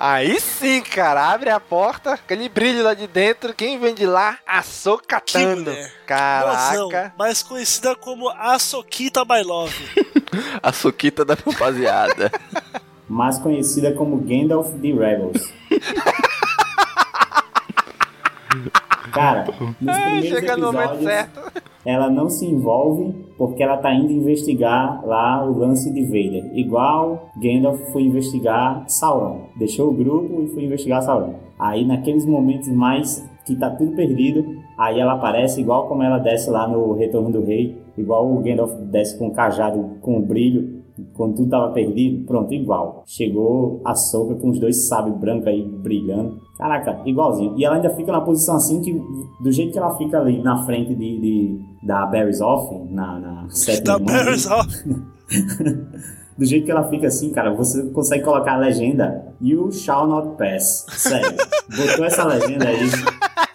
Aí 0.00 0.40
sim, 0.40 0.80
cara, 0.80 1.32
abre 1.32 1.50
a 1.50 1.58
porta, 1.58 2.12
aquele 2.12 2.48
brilho 2.48 2.84
lá 2.84 2.94
de 2.94 3.08
dentro, 3.08 3.52
quem 3.52 3.80
vem 3.80 3.92
de 3.92 4.06
lá? 4.06 4.38
Açocatando. 4.46 5.74
Caraca. 6.06 6.78
Mozão, 6.78 7.12
mais 7.18 7.42
conhecida 7.42 7.96
como 7.96 8.28
a 8.28 8.60
Soquita 8.60 9.24
My 9.24 9.42
Love. 9.42 9.74
A 10.62 10.72
Soquita 10.72 11.24
da 11.24 11.34
rapaziada. 11.34 12.30
Mais 13.08 13.38
conhecida 13.38 13.92
como 13.92 14.18
Gandalf 14.18 14.74
de 14.74 14.92
Rebels. 14.92 15.52
Cara, 19.12 19.46
nos 19.80 19.98
primeiros 19.98 20.28
Chega 20.28 20.52
episódios, 20.52 21.10
ela 21.84 22.10
não 22.10 22.28
se 22.28 22.46
envolve 22.46 23.26
porque 23.36 23.62
ela 23.62 23.76
tá 23.78 23.92
indo 23.94 24.12
investigar 24.12 25.04
lá 25.04 25.44
o 25.44 25.58
lance 25.58 25.92
de 25.92 26.04
Vader. 26.04 26.50
Igual 26.54 27.30
Gandalf 27.36 27.80
foi 27.92 28.02
investigar 28.02 28.84
Sauron. 28.88 29.46
Deixou 29.56 29.88
o 29.88 29.94
grupo 29.94 30.42
e 30.42 30.48
foi 30.48 30.64
investigar 30.64 31.02
Sauron. 31.02 31.34
Aí 31.58 31.84
naqueles 31.84 32.26
momentos 32.26 32.68
mais 32.68 33.26
que 33.44 33.56
tá 33.56 33.70
tudo 33.70 33.96
perdido, 33.96 34.44
aí 34.76 35.00
ela 35.00 35.14
aparece 35.14 35.60
igual 35.60 35.88
como 35.88 36.02
ela 36.02 36.18
desce 36.18 36.50
lá 36.50 36.68
no 36.68 36.92
Retorno 36.92 37.32
do 37.32 37.42
Rei, 37.42 37.80
igual 37.96 38.30
o 38.30 38.40
Gandalf 38.40 38.74
desce 38.82 39.18
com 39.18 39.28
o 39.28 39.32
cajado 39.32 39.96
com 40.02 40.18
o 40.18 40.22
brilho, 40.22 40.77
quando 41.14 41.36
tudo 41.36 41.50
tava 41.50 41.72
perdido, 41.72 42.24
pronto, 42.26 42.52
igual. 42.54 43.02
Chegou 43.06 43.80
a 43.84 43.94
Soca 43.94 44.34
com 44.36 44.50
os 44.50 44.58
dois 44.58 44.88
sabres 44.88 45.16
brancos 45.16 45.46
aí 45.46 45.62
brilhando. 45.62 46.40
Caraca, 46.56 47.00
igualzinho. 47.06 47.54
E 47.56 47.64
ela 47.64 47.76
ainda 47.76 47.90
fica 47.90 48.10
na 48.12 48.20
posição 48.20 48.56
assim 48.56 48.80
que, 48.80 48.92
do 49.42 49.52
jeito 49.52 49.72
que 49.72 49.78
ela 49.78 49.96
fica 49.96 50.18
ali 50.18 50.42
na 50.42 50.64
frente 50.64 50.94
de, 50.94 51.20
de- 51.20 51.60
da 51.86 52.04
Barry's 52.06 52.40
Off, 52.40 52.74
na, 52.90 53.18
na 53.18 53.46
sétima 53.50 53.98
Da 53.98 54.04
Barry's 54.04 54.46
Off. 54.50 54.84
do 56.36 56.44
jeito 56.44 56.64
que 56.66 56.70
ela 56.70 56.88
fica 56.88 57.06
assim, 57.08 57.30
cara, 57.30 57.54
você 57.54 57.82
consegue 57.90 58.24
colocar 58.24 58.54
a 58.54 58.58
legenda 58.58 59.26
You 59.40 59.70
shall 59.72 60.06
not 60.06 60.36
pass. 60.36 60.84
Sério. 60.90 61.36
Botou 61.76 62.04
essa 62.04 62.24
legenda 62.24 62.66
aí. 62.68 62.78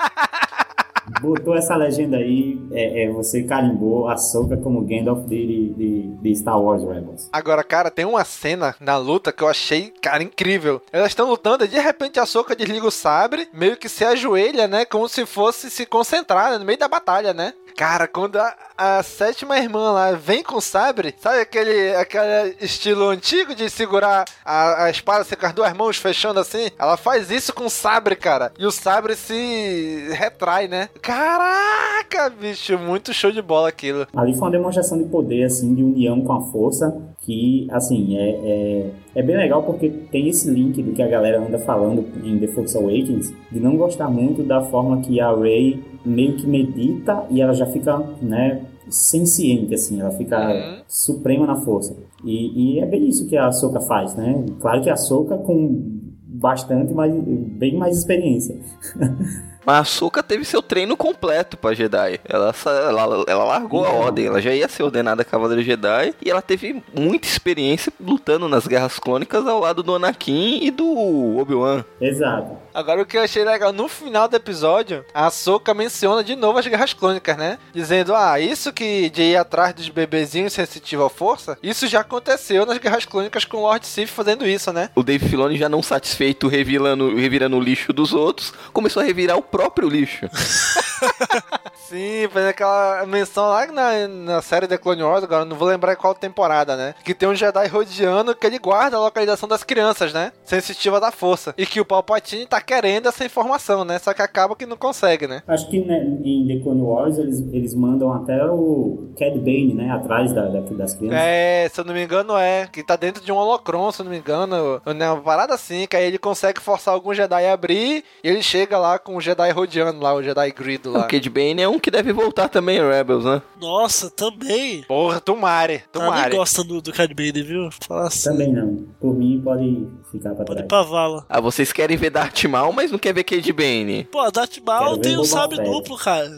Botou 1.23 1.55
essa 1.55 1.73
legenda 1.77 2.17
aí, 2.17 2.61
é, 2.73 3.05
é, 3.05 3.09
você 3.09 3.43
carimbou 3.43 4.09
a 4.09 4.17
Soca 4.17 4.57
como 4.57 4.81
Gandalf 4.81 5.25
de, 5.25 5.73
de, 5.73 6.01
de 6.21 6.35
Star 6.35 6.61
Wars 6.61 6.83
Rebels. 6.83 7.29
Agora, 7.31 7.63
cara, 7.63 7.89
tem 7.89 8.03
uma 8.03 8.25
cena 8.25 8.75
na 8.77 8.97
luta 8.97 9.31
que 9.31 9.41
eu 9.41 9.47
achei, 9.47 9.93
cara, 10.01 10.21
incrível. 10.21 10.81
Elas 10.91 11.11
estão 11.11 11.29
lutando 11.29 11.63
e 11.63 11.69
de 11.69 11.79
repente 11.79 12.19
a 12.19 12.25
Soca 12.25 12.53
desliga 12.53 12.85
o 12.85 12.91
sabre, 12.91 13.47
meio 13.53 13.77
que 13.77 13.87
se 13.87 14.03
ajoelha, 14.03 14.67
né? 14.67 14.83
Como 14.83 15.07
se 15.07 15.25
fosse 15.25 15.69
se 15.69 15.85
concentrar 15.85 16.51
né, 16.51 16.57
no 16.57 16.65
meio 16.65 16.77
da 16.77 16.89
batalha, 16.89 17.33
né? 17.33 17.53
Cara, 17.75 18.07
quando 18.07 18.37
a, 18.37 18.55
a 18.77 19.03
sétima 19.03 19.57
irmã 19.57 19.91
lá 19.91 20.11
vem 20.11 20.43
com 20.43 20.57
o 20.57 20.61
sabre, 20.61 21.15
sabe 21.19 21.39
aquele, 21.39 21.95
aquele 21.95 22.55
estilo 22.61 23.09
antigo 23.09 23.55
de 23.55 23.69
segurar 23.69 24.25
a, 24.45 24.85
a 24.85 24.89
espada 24.89 25.21
assim, 25.21 25.35
com 25.35 25.45
as 25.45 25.53
duas 25.53 25.73
mãos 25.73 25.97
fechando 25.97 26.39
assim? 26.39 26.69
Ela 26.77 26.97
faz 26.97 27.31
isso 27.31 27.53
com 27.53 27.65
o 27.65 27.69
sabre, 27.69 28.15
cara. 28.15 28.51
E 28.59 28.65
o 28.65 28.71
sabre 28.71 29.15
se 29.15 30.07
retrai, 30.11 30.67
né? 30.67 30.89
Caraca, 31.01 32.29
bicho, 32.29 32.77
muito 32.77 33.13
show 33.13 33.31
de 33.31 33.41
bola 33.41 33.69
aquilo. 33.69 34.07
Ali 34.15 34.33
foi 34.33 34.43
uma 34.43 34.51
demonstração 34.51 34.97
de 34.97 35.05
poder, 35.05 35.43
assim, 35.45 35.73
de 35.73 35.83
união 35.83 36.21
com 36.21 36.33
a 36.33 36.41
força, 36.51 36.95
que, 37.23 37.67
assim, 37.71 38.17
é, 38.17 38.29
é, 38.29 38.91
é 39.15 39.23
bem 39.23 39.37
legal 39.37 39.63
porque 39.63 39.89
tem 39.89 40.27
esse 40.27 40.49
link 40.49 40.81
do 40.83 40.91
que 40.91 41.01
a 41.01 41.07
galera 41.07 41.41
anda 41.41 41.57
falando 41.57 42.05
em 42.23 42.37
The 42.37 42.47
Force 42.47 42.77
Awakens, 42.77 43.33
de 43.51 43.59
não 43.59 43.77
gostar 43.77 44.09
muito 44.09 44.43
da 44.43 44.61
forma 44.61 45.01
que 45.01 45.19
a 45.19 45.33
Rey 45.33 45.81
meio 46.05 46.35
que 46.35 46.45
medita 46.45 47.25
e 47.29 47.41
ela 47.41 47.53
já 47.53 47.65
fica, 47.65 47.97
né, 48.21 48.61
senciente, 48.89 49.73
assim, 49.73 50.01
ela 50.01 50.11
fica 50.11 50.83
suprema 50.87 51.47
na 51.47 51.55
força. 51.55 51.95
E, 52.25 52.75
e 52.75 52.79
é 52.79 52.85
bem 52.85 53.07
isso 53.07 53.27
que 53.27 53.37
a 53.37 53.51
Soka 53.51 53.79
faz, 53.79 54.15
né? 54.15 54.43
Claro 54.59 54.81
que 54.81 54.89
a 54.89 54.97
Soka 54.97 55.37
com 55.37 56.01
bastante 56.27 56.93
mais, 56.93 57.13
bem 57.23 57.77
mais 57.77 57.97
experiência. 57.97 58.57
Mas 59.65 59.77
a 59.77 59.83
Soka 59.83 60.21
teve 60.21 60.45
seu 60.45 60.61
treino 60.61 60.95
completo 60.97 61.57
pra 61.57 61.73
Jedi. 61.73 62.19
Ela, 62.25 62.53
ela, 62.65 63.25
ela 63.27 63.43
largou 63.43 63.85
a 63.85 63.89
ordem, 63.89 64.27
ela 64.27 64.41
já 64.41 64.53
ia 64.53 64.67
ser 64.67 64.83
ordenada 64.83 65.23
Cavaleiro 65.23 65.63
Jedi 65.63 66.13
e 66.21 66.29
ela 66.29 66.41
teve 66.41 66.83
muita 66.93 67.27
experiência 67.27 67.91
lutando 67.99 68.47
nas 68.47 68.67
guerras 68.67 68.99
clônicas 68.99 69.45
ao 69.47 69.59
lado 69.59 69.83
do 69.83 69.95
Anakin 69.95 70.59
e 70.61 70.71
do 70.71 71.37
Obi-Wan. 71.37 71.83
Exato. 71.99 72.57
Agora 72.73 73.01
o 73.01 73.05
que 73.05 73.17
eu 73.17 73.21
achei 73.21 73.43
legal, 73.43 73.71
no 73.71 73.87
final 73.87 74.27
do 74.27 74.35
episódio, 74.35 75.05
a 75.13 75.29
Soka 75.29 75.73
menciona 75.73 76.23
de 76.23 76.35
novo 76.35 76.57
as 76.59 76.67
guerras 76.67 76.93
clônicas, 76.93 77.37
né? 77.37 77.57
Dizendo, 77.73 78.15
ah, 78.15 78.39
isso 78.39 78.73
que 78.73 79.09
de 79.09 79.21
ir 79.21 79.37
atrás 79.37 79.73
dos 79.73 79.89
bebezinhos 79.89 80.53
sensitivos 80.53 81.05
à 81.05 81.09
força, 81.09 81.57
isso 81.61 81.87
já 81.87 82.01
aconteceu 82.01 82.65
nas 82.65 82.77
guerras 82.77 83.05
clônicas 83.05 83.45
com 83.45 83.57
o 83.57 83.61
Lord 83.61 83.85
Sif 83.85 84.11
fazendo 84.11 84.45
isso, 84.47 84.73
né? 84.73 84.89
O 84.95 85.03
Dave 85.03 85.27
Filoni 85.27 85.57
já 85.57 85.69
não 85.69 85.83
satisfeito 85.83 86.47
revirando, 86.47 87.15
revirando 87.15 87.57
o 87.57 87.61
lixo 87.61 87.93
dos 87.93 88.13
outros, 88.13 88.53
começou 88.71 89.01
a 89.01 89.05
revirar 89.05 89.37
o 89.37 89.41
próprio 89.53 89.87
lixo. 89.87 90.25
Sim, 91.93 92.27
fez 92.27 92.47
aquela 92.47 93.05
menção 93.05 93.47
lá 93.49 93.67
na, 93.67 94.07
na 94.07 94.41
série 94.41 94.67
The 94.67 94.79
Clone 94.79 95.03
Wars, 95.03 95.23
agora 95.23 95.45
não 95.45 95.55
vou 95.55 95.67
lembrar 95.67 95.95
qual 95.95 96.15
temporada, 96.15 96.75
né? 96.75 96.95
Que 97.03 97.13
tem 97.13 97.29
um 97.29 97.35
Jedi 97.35 97.67
rodeando 97.67 98.33
que 98.33 98.47
ele 98.47 98.57
guarda 98.57 98.97
a 98.97 98.99
localização 98.99 99.47
das 99.47 99.63
crianças, 99.63 100.11
né? 100.11 100.31
Sensitiva 100.43 100.99
da 100.99 101.11
força. 101.11 101.53
E 101.55 101.67
que 101.67 101.79
o 101.79 101.85
Palpatine 101.85 102.47
tá 102.47 102.59
querendo 102.59 103.09
essa 103.09 103.23
informação, 103.23 103.85
né? 103.85 103.99
Só 103.99 104.11
que 104.11 104.23
acaba 104.23 104.55
que 104.55 104.65
não 104.65 104.75
consegue, 104.75 105.27
né? 105.27 105.43
Acho 105.47 105.69
que 105.69 105.81
né, 105.81 106.03
em 106.23 106.47
The 106.47 106.63
Clone 106.63 106.81
Wars 106.81 107.19
eles, 107.19 107.41
eles 107.53 107.75
mandam 107.75 108.11
até 108.11 108.43
o 108.43 109.09
Cad 109.15 109.37
Bane, 109.37 109.75
né? 109.75 109.91
Atrás 109.91 110.33
da, 110.33 110.47
da, 110.47 110.61
das 110.61 110.95
crianças. 110.95 111.19
É, 111.21 111.69
se 111.71 111.79
eu 111.79 111.85
não 111.85 111.93
me 111.93 112.03
engano 112.03 112.35
é. 112.35 112.67
Que 112.71 112.81
tá 112.81 112.95
dentro 112.95 113.23
de 113.23 113.31
um 113.31 113.35
holocron, 113.35 113.91
se 113.91 114.01
eu 114.01 114.05
não 114.05 114.11
me 114.11 114.17
engano. 114.17 114.81
Né, 114.95 115.11
uma 115.11 115.21
parada 115.21 115.53
assim, 115.53 115.85
que 115.85 115.95
aí 115.95 116.05
ele 116.05 116.17
consegue 116.17 116.59
forçar 116.59 116.91
algum 116.91 117.13
Jedi 117.13 117.45
a 117.45 117.53
abrir 117.53 118.03
e 118.23 118.27
ele 118.27 118.41
chega 118.41 118.79
lá 118.79 118.97
com 118.97 119.15
o 119.15 119.21
Jedi 119.21 119.51
rodeando 119.51 120.01
lá, 120.01 120.15
o 120.15 120.23
Jedi 120.23 120.51
Grido 120.51 120.91
lá. 120.91 121.01
O 121.01 121.07
Cad 121.07 121.29
Bane 121.29 121.61
é 121.61 121.69
um 121.69 121.82
que 121.83 121.91
deve 121.91 122.13
voltar 122.13 122.47
também 122.47 122.79
Rebels, 122.81 123.25
né? 123.25 123.41
Nossa, 123.59 124.09
também. 124.09 124.83
Porra, 124.83 125.19
tomare, 125.19 125.83
tomare. 125.91 126.21
Ah, 126.21 126.29
nem 126.29 126.37
gosta 126.37 126.63
do, 126.63 126.81
do 126.81 126.93
Cad 126.93 127.13
Bane, 127.13 127.43
viu? 127.43 127.69
Fala 127.85 128.07
assim. 128.07 128.29
Também 128.29 128.53
não. 128.53 128.85
Por 129.01 129.13
mim 129.13 129.41
pode 129.43 129.85
ficar 130.09 130.29
pra 130.33 130.45
Pode 130.45 130.59
trás. 130.59 130.65
ir 130.65 130.67
pra 130.67 130.81
vala. 130.81 131.25
Ah, 131.27 131.41
vocês 131.41 131.73
querem 131.73 131.97
ver 131.97 132.09
Darth 132.09 132.45
Maul, 132.45 132.71
mas 132.71 132.89
não 132.89 132.97
quer 132.97 133.13
ver 133.13 133.25
Cad 133.25 133.51
Bane. 133.51 134.05
Pô, 134.09 134.31
Darth 134.31 134.57
Maul 134.65 134.97
tem 134.97 135.17
um 135.19 135.25
sabre 135.25 135.61
duplo, 135.61 135.97
cara. 135.97 136.29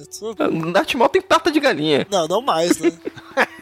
Darth 0.74 0.96
Maul 0.96 1.10
tem 1.10 1.22
pata 1.22 1.52
de 1.52 1.60
galinha. 1.60 2.08
Não, 2.10 2.28
não 2.28 2.42
mais, 2.42 2.80
né? 2.80 2.92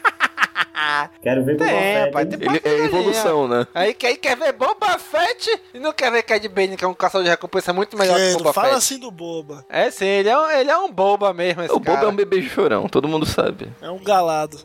Quero 1.22 1.44
ver 1.44 1.56
Boba 1.56 1.70
Tem, 1.70 1.80
Fett. 1.94 2.12
pai, 2.12 2.26
tem 2.26 2.38
Ele 2.48 2.60
é 2.64 2.84
evolução, 2.86 3.48
né? 3.48 3.66
Aí, 3.74 3.96
aí 4.04 4.16
quer 4.16 4.36
ver 4.36 4.52
Boba 4.52 4.98
Fett 4.98 5.60
e 5.74 5.78
não 5.78 5.92
quer 5.92 6.10
ver 6.12 6.22
Cad 6.22 6.46
Bane, 6.48 6.76
que 6.76 6.84
é 6.84 6.88
um 6.88 6.94
caçador 6.94 7.24
de 7.24 7.30
recompensa 7.30 7.72
muito 7.72 7.96
melhor 7.98 8.18
É, 8.18 8.26
que 8.28 8.32
não 8.32 8.38
Boba 8.38 8.52
fala 8.52 8.66
Fett. 8.68 8.78
assim 8.78 8.98
do 8.98 9.10
boba. 9.10 9.64
É 9.68 9.90
sim, 9.90 10.04
ele 10.06 10.28
é 10.28 10.38
um, 10.38 10.50
ele 10.50 10.70
é 10.70 10.78
um 10.78 10.90
boba 10.92 11.32
mesmo, 11.34 11.62
esse 11.62 11.72
O 11.72 11.78
Boba 11.80 11.94
cara. 11.96 12.06
é 12.06 12.10
um 12.10 12.14
bebê 12.16 12.40
chorão, 12.42 12.88
todo 12.88 13.08
mundo 13.08 13.26
sabe. 13.26 13.68
É 13.82 13.90
um 13.90 13.98
galado. 14.02 14.56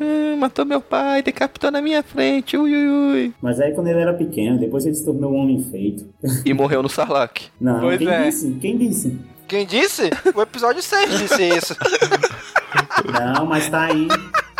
Hum, 0.00 0.36
matou 0.38 0.64
meu 0.64 0.80
pai, 0.80 1.22
decapitou 1.22 1.70
na 1.70 1.80
minha 1.80 2.02
frente, 2.02 2.56
ui 2.56 2.74
ui 2.74 2.88
ui. 2.88 3.34
Mas 3.40 3.60
aí 3.60 3.72
quando 3.72 3.88
ele 3.88 4.00
era 4.00 4.12
pequeno, 4.14 4.58
depois 4.58 4.84
ele 4.86 4.94
se 4.94 5.04
tornou 5.04 5.32
um 5.32 5.36
homem 5.36 5.62
feito. 5.70 6.06
E 6.44 6.52
morreu 6.52 6.82
no 6.82 6.88
Sarlacc. 6.88 7.42
Não, 7.60 7.80
Pois 7.80 7.98
quem 7.98 8.08
é. 8.08 8.22
disse? 8.24 8.50
Quem 8.60 8.78
disse? 8.78 9.18
Quem 9.46 9.66
disse? 9.66 10.10
O 10.34 10.40
episódio 10.42 10.82
6 10.82 11.18
disse 11.18 11.42
isso. 11.48 11.76
Não, 13.12 13.46
mas 13.46 13.68
tá 13.68 13.82
aí. 13.84 14.08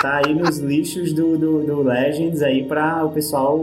Tá 0.01 0.21
aí 0.25 0.35
nos 0.35 0.59
lixos 0.59 1.13
do, 1.13 1.39
do, 1.39 1.65
do 1.65 1.83
Legends 1.83 2.43
aí 2.43 2.65
pra 2.67 3.05
o 3.05 3.11
pessoal 3.11 3.59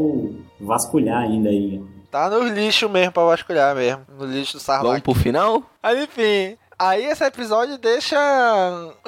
vasculhar 0.59 1.21
ainda 1.23 1.49
aí. 1.49 1.81
Tá 2.09 2.29
no 2.29 2.43
lixo 2.47 2.89
mesmo 2.89 3.11
pra 3.11 3.23
vasculhar 3.23 3.75
mesmo. 3.75 4.01
No 4.17 4.25
lixo 4.25 4.53
do 4.57 4.59
Vamos 4.59 4.63
Sarlacc. 4.63 5.03
pro 5.03 5.13
final? 5.13 5.63
Aí, 5.81 6.03
enfim. 6.03 6.57
Aí 6.83 7.05
esse 7.05 7.23
episódio 7.23 7.77
deixa 7.77 8.17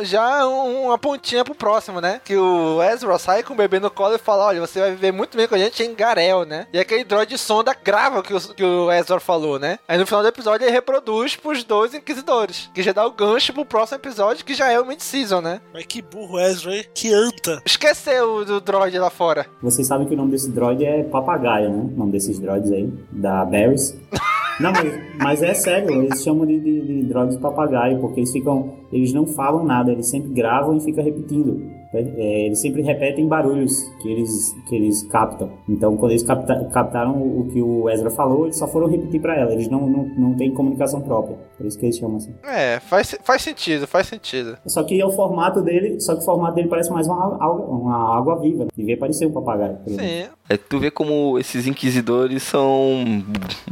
já 0.01 0.47
um- 0.47 0.85
uma 0.85 0.97
pontinha 0.97 1.43
pro 1.43 1.55
próximo, 1.55 1.99
né? 1.99 2.21
Que 2.23 2.37
o 2.37 2.79
Ezra 2.83 3.17
sai 3.17 3.41
com 3.41 3.53
o 3.53 3.57
bebê 3.57 3.79
no 3.79 3.89
colo 3.89 4.13
e 4.13 4.19
fala: 4.19 4.45
Olha, 4.45 4.59
você 4.61 4.79
vai 4.79 4.91
viver 4.91 5.11
muito 5.11 5.35
bem 5.35 5.47
com 5.47 5.55
a 5.55 5.57
gente 5.57 5.81
em 5.81 5.95
Garel, 5.95 6.45
né? 6.45 6.67
E 6.71 6.77
aquele 6.77 7.03
droid 7.03 7.35
sonda 7.37 7.75
grava 7.83 8.19
o 8.19 8.23
que 8.23 8.31
o, 8.31 8.39
que 8.53 8.63
o 8.63 8.91
Ezra 8.91 9.19
falou, 9.19 9.57
né? 9.57 9.79
Aí 9.87 9.97
no 9.97 10.05
final 10.05 10.21
do 10.21 10.27
episódio 10.27 10.65
ele 10.65 10.71
reproduz 10.71 11.35
pros 11.35 11.63
dois 11.63 11.95
inquisidores. 11.95 12.69
Que 12.75 12.83
já 12.83 12.91
dá 12.93 13.07
o 13.07 13.11
gancho 13.11 13.51
pro 13.53 13.65
próximo 13.65 13.97
episódio, 13.97 14.45
que 14.45 14.53
já 14.53 14.71
é 14.71 14.79
o 14.79 14.85
Mid-Season, 14.85 15.41
né? 15.41 15.59
Mas 15.73 15.85
que 15.87 15.99
burro 16.01 16.39
Ezra, 16.39 16.75
hein? 16.75 16.85
Que 16.93 17.11
anta. 17.11 17.59
Esqueceu 17.65 18.45
do 18.45 18.61
droid 18.61 18.97
lá 18.99 19.09
fora. 19.09 19.47
Vocês 19.63 19.87
sabem 19.87 20.07
que 20.07 20.13
o 20.13 20.17
nome 20.17 20.31
desse 20.31 20.51
droid 20.51 20.85
é 20.85 21.01
Papagaio, 21.03 21.69
né? 21.71 21.89
O 21.95 21.97
nome 21.99 22.11
desses 22.11 22.37
droids 22.37 22.71
aí, 22.71 22.87
da 23.11 23.43
Barrys. 23.45 23.95
Não, 24.59 24.71
mas, 24.71 25.01
mas 25.21 25.43
é 25.43 25.53
sério, 25.53 25.91
eles 26.03 26.23
chamam 26.23 26.45
de, 26.45 26.59
de, 26.59 26.81
de 26.81 27.03
droids 27.03 27.37
papagaio, 27.37 27.99
porque 27.99 28.19
eles 28.19 28.31
ficam. 28.31 28.73
Eles 28.91 29.11
não 29.13 29.25
falam 29.25 29.63
nada, 29.63 29.91
eles 29.91 30.09
sempre 30.09 30.29
gravam 30.31 30.77
e 30.77 30.81
ficam 30.81 31.03
repetindo. 31.03 31.82
É, 31.93 32.45
eles 32.45 32.59
sempre 32.59 32.81
repetem 32.81 33.27
barulhos 33.27 33.83
que 34.01 34.09
eles, 34.11 34.55
que 34.67 34.75
eles 34.75 35.03
captam. 35.03 35.51
Então, 35.69 35.95
quando 35.97 36.11
eles 36.11 36.23
capta- 36.23 36.65
captaram 36.73 37.13
o, 37.21 37.47
que 37.51 37.61
o 37.61 37.89
Ezra 37.89 38.09
falou, 38.09 38.45
eles 38.45 38.57
só 38.57 38.67
foram 38.67 38.87
repetir 38.87 39.21
pra 39.21 39.35
ela. 39.39 39.51
Eles 39.53 39.67
não, 39.67 39.87
não, 39.87 40.03
não 40.05 40.33
têm 40.35 40.51
comunicação 40.53 41.01
própria. 41.01 41.37
Por 41.57 41.65
isso 41.65 41.77
que 41.77 41.85
eles 41.85 41.97
chamam 41.97 42.17
assim. 42.17 42.33
É, 42.43 42.79
faz, 42.79 43.15
faz 43.23 43.41
sentido, 43.41 43.85
faz 43.87 44.07
sentido. 44.07 44.57
Só 44.65 44.83
que 44.83 44.99
é 44.99 45.05
o 45.05 45.11
formato 45.11 45.61
dele, 45.61 45.99
só 46.01 46.15
que 46.15 46.21
o 46.21 46.25
formato 46.25 46.55
dele 46.55 46.67
parece 46.67 46.91
mais 46.91 47.07
uma, 47.07 47.35
água- 47.35 47.65
uma 47.67 48.17
água 48.17 48.39
viva. 48.41 48.63
Né? 48.65 48.69
Devia 48.75 48.97
parecer 48.97 49.25
um 49.27 49.31
papagaio. 49.31 49.77
Sim. 49.87 50.25
É, 50.49 50.57
tu 50.57 50.79
vê 50.79 50.91
como 50.91 51.37
esses 51.39 51.67
inquisidores 51.67 52.43
são 52.43 53.03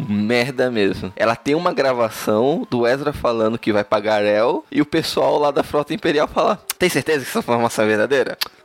merda 0.08 0.70
mesmo. 0.72 1.12
Ela 1.16 1.36
tem 1.36 1.56
uma 1.56 1.74
gravação 1.74 2.66
do 2.70 2.88
Ezra 2.88 3.12
falando 3.14 3.58
que 3.60 3.74
vai 3.74 3.84
pagar 3.84 4.24
El 4.24 4.64
e 4.72 4.82
o 4.82 4.86
pessoal 4.86 5.38
lá 5.38 5.52
da 5.52 5.64
Frota 5.64 5.94
Imperial 5.94 6.28
fala: 6.28 6.60
Tem 6.80 6.90
certeza 6.90 7.20
que 7.24 7.30
essa 7.30 7.40
informação 7.40 7.84
é 7.86 7.88
verdadeira? 7.88 8.11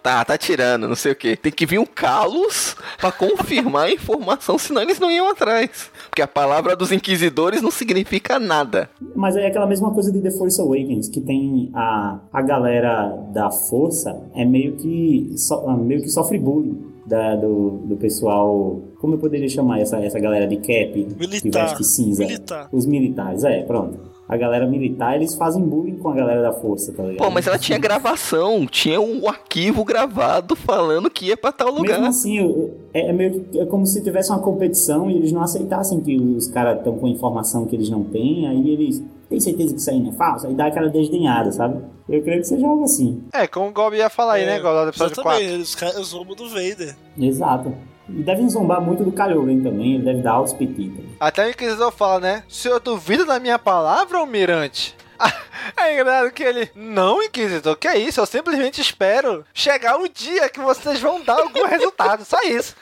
Tá, 0.02 0.24
tá 0.24 0.38
tirando, 0.38 0.86
não 0.86 0.94
sei 0.94 1.12
o 1.12 1.16
que. 1.16 1.36
Tem 1.36 1.50
que 1.50 1.66
vir 1.66 1.78
um 1.78 1.86
Kalos 1.86 2.76
pra 2.98 3.10
confirmar 3.10 3.86
a 3.86 3.90
informação, 3.90 4.56
senão 4.56 4.82
eles 4.82 5.00
não 5.00 5.10
iam 5.10 5.28
atrás. 5.28 5.90
Porque 6.08 6.22
a 6.22 6.28
palavra 6.28 6.76
dos 6.76 6.92
inquisidores 6.92 7.60
não 7.60 7.70
significa 7.70 8.38
nada. 8.38 8.88
Mas 9.14 9.36
é 9.36 9.46
aquela 9.46 9.66
mesma 9.66 9.92
coisa 9.92 10.12
de 10.12 10.20
The 10.20 10.30
Force 10.30 10.60
Awakens, 10.60 11.08
que 11.08 11.20
tem 11.20 11.70
a, 11.74 12.20
a 12.32 12.42
galera 12.42 13.08
da 13.32 13.50
força 13.50 14.16
é 14.34 14.44
meio 14.44 14.76
que, 14.76 15.34
so, 15.36 15.66
meio 15.78 16.02
que 16.02 16.08
sofre 16.08 16.38
bullying 16.38 16.96
da, 17.04 17.34
do, 17.34 17.78
do 17.84 17.96
pessoal. 17.96 18.80
Como 19.00 19.14
eu 19.14 19.18
poderia 19.18 19.48
chamar 19.48 19.80
essa, 19.80 19.98
essa 19.98 20.18
galera 20.18 20.46
de 20.46 20.56
cap? 20.56 20.92
Que 20.92 21.16
Militar. 21.18 21.68
veste 21.68 21.84
cinza? 21.84 22.24
Militar. 22.24 22.68
Os 22.72 22.86
militares, 22.86 23.44
é, 23.44 23.62
pronto. 23.62 24.15
A 24.28 24.36
galera 24.36 24.66
militar, 24.66 25.14
eles 25.14 25.34
fazem 25.34 25.62
bullying 25.62 25.98
com 25.98 26.08
a 26.08 26.14
galera 26.14 26.42
da 26.42 26.52
força, 26.52 26.92
tá 26.92 27.02
ligado? 27.02 27.24
Pô, 27.24 27.30
mas 27.30 27.46
ela 27.46 27.58
tinha 27.58 27.78
gravação, 27.78 28.66
tinha 28.66 29.00
um 29.00 29.28
arquivo 29.28 29.84
gravado 29.84 30.56
falando 30.56 31.08
que 31.08 31.26
ia 31.26 31.36
pra 31.36 31.52
tal 31.52 31.70
lugar. 31.70 32.00
Mesmo 32.00 32.06
assim, 32.06 32.70
é, 32.92 33.10
é 33.10 33.12
meio 33.12 33.44
que, 33.44 33.60
é 33.60 33.66
como 33.66 33.86
se 33.86 34.02
tivesse 34.02 34.30
uma 34.30 34.40
competição 34.40 35.08
e 35.08 35.16
eles 35.16 35.30
não 35.30 35.42
aceitassem 35.42 36.00
que 36.00 36.16
os 36.16 36.48
caras 36.48 36.78
estão 36.78 36.98
com 36.98 37.06
informação 37.06 37.66
que 37.66 37.76
eles 37.76 37.88
não 37.88 38.02
têm, 38.02 38.48
aí 38.48 38.68
eles 38.68 39.00
têm 39.28 39.38
certeza 39.38 39.74
que 39.74 39.80
isso 39.80 39.90
aí 39.90 40.00
não 40.00 40.10
é 40.10 40.14
falso, 40.14 40.48
aí 40.48 40.54
dá 40.54 40.66
aquela 40.66 40.88
desdenhada, 40.88 41.52
sabe? 41.52 41.80
Eu 42.08 42.22
creio 42.22 42.40
que 42.40 42.48
seja 42.48 42.66
algo 42.66 42.82
assim. 42.82 43.22
É, 43.32 43.46
como 43.46 43.68
o 43.68 43.72
Gob 43.72 43.96
ia 43.96 44.10
falar 44.10 44.34
aí, 44.34 44.46
né, 44.46 44.58
Gob, 44.58 44.74
lá 44.74 44.84
do 44.84 44.90
episódio 44.90 45.22
4. 45.22 45.40
Exatamente, 45.40 45.62
os 45.62 45.74
caras 45.76 46.06
zombam 46.06 46.34
do 46.34 46.48
Vader. 46.48 46.96
Exato. 47.16 47.72
E 48.08 48.22
devem 48.22 48.48
zombar 48.48 48.80
muito 48.80 49.02
do 49.02 49.12
Kylo 49.12 49.44
também, 49.62 49.94
ele 49.94 50.04
deve 50.04 50.22
dar 50.22 50.32
altos 50.32 50.52
petitas. 50.52 51.04
Até 51.18 51.46
o 51.46 51.50
Inquisidor 51.50 51.90
fala, 51.90 52.20
né? 52.20 52.44
O 52.48 52.52
senhor 52.52 52.78
duvida 52.80 53.24
da 53.24 53.40
minha 53.40 53.58
palavra, 53.58 54.18
almirante? 54.18 54.94
É 55.76 55.94
engraçado 55.94 56.30
que 56.30 56.42
ele, 56.42 56.70
não, 56.76 57.22
Inquisidor, 57.22 57.76
que 57.76 57.88
é 57.88 57.98
isso? 57.98 58.20
Eu 58.20 58.26
simplesmente 58.26 58.80
espero 58.80 59.44
chegar 59.52 59.98
o 59.98 60.08
dia 60.08 60.48
que 60.48 60.60
vocês 60.60 61.00
vão 61.00 61.22
dar 61.24 61.40
algum 61.40 61.64
resultado, 61.66 62.24
só 62.24 62.38
isso. 62.42 62.76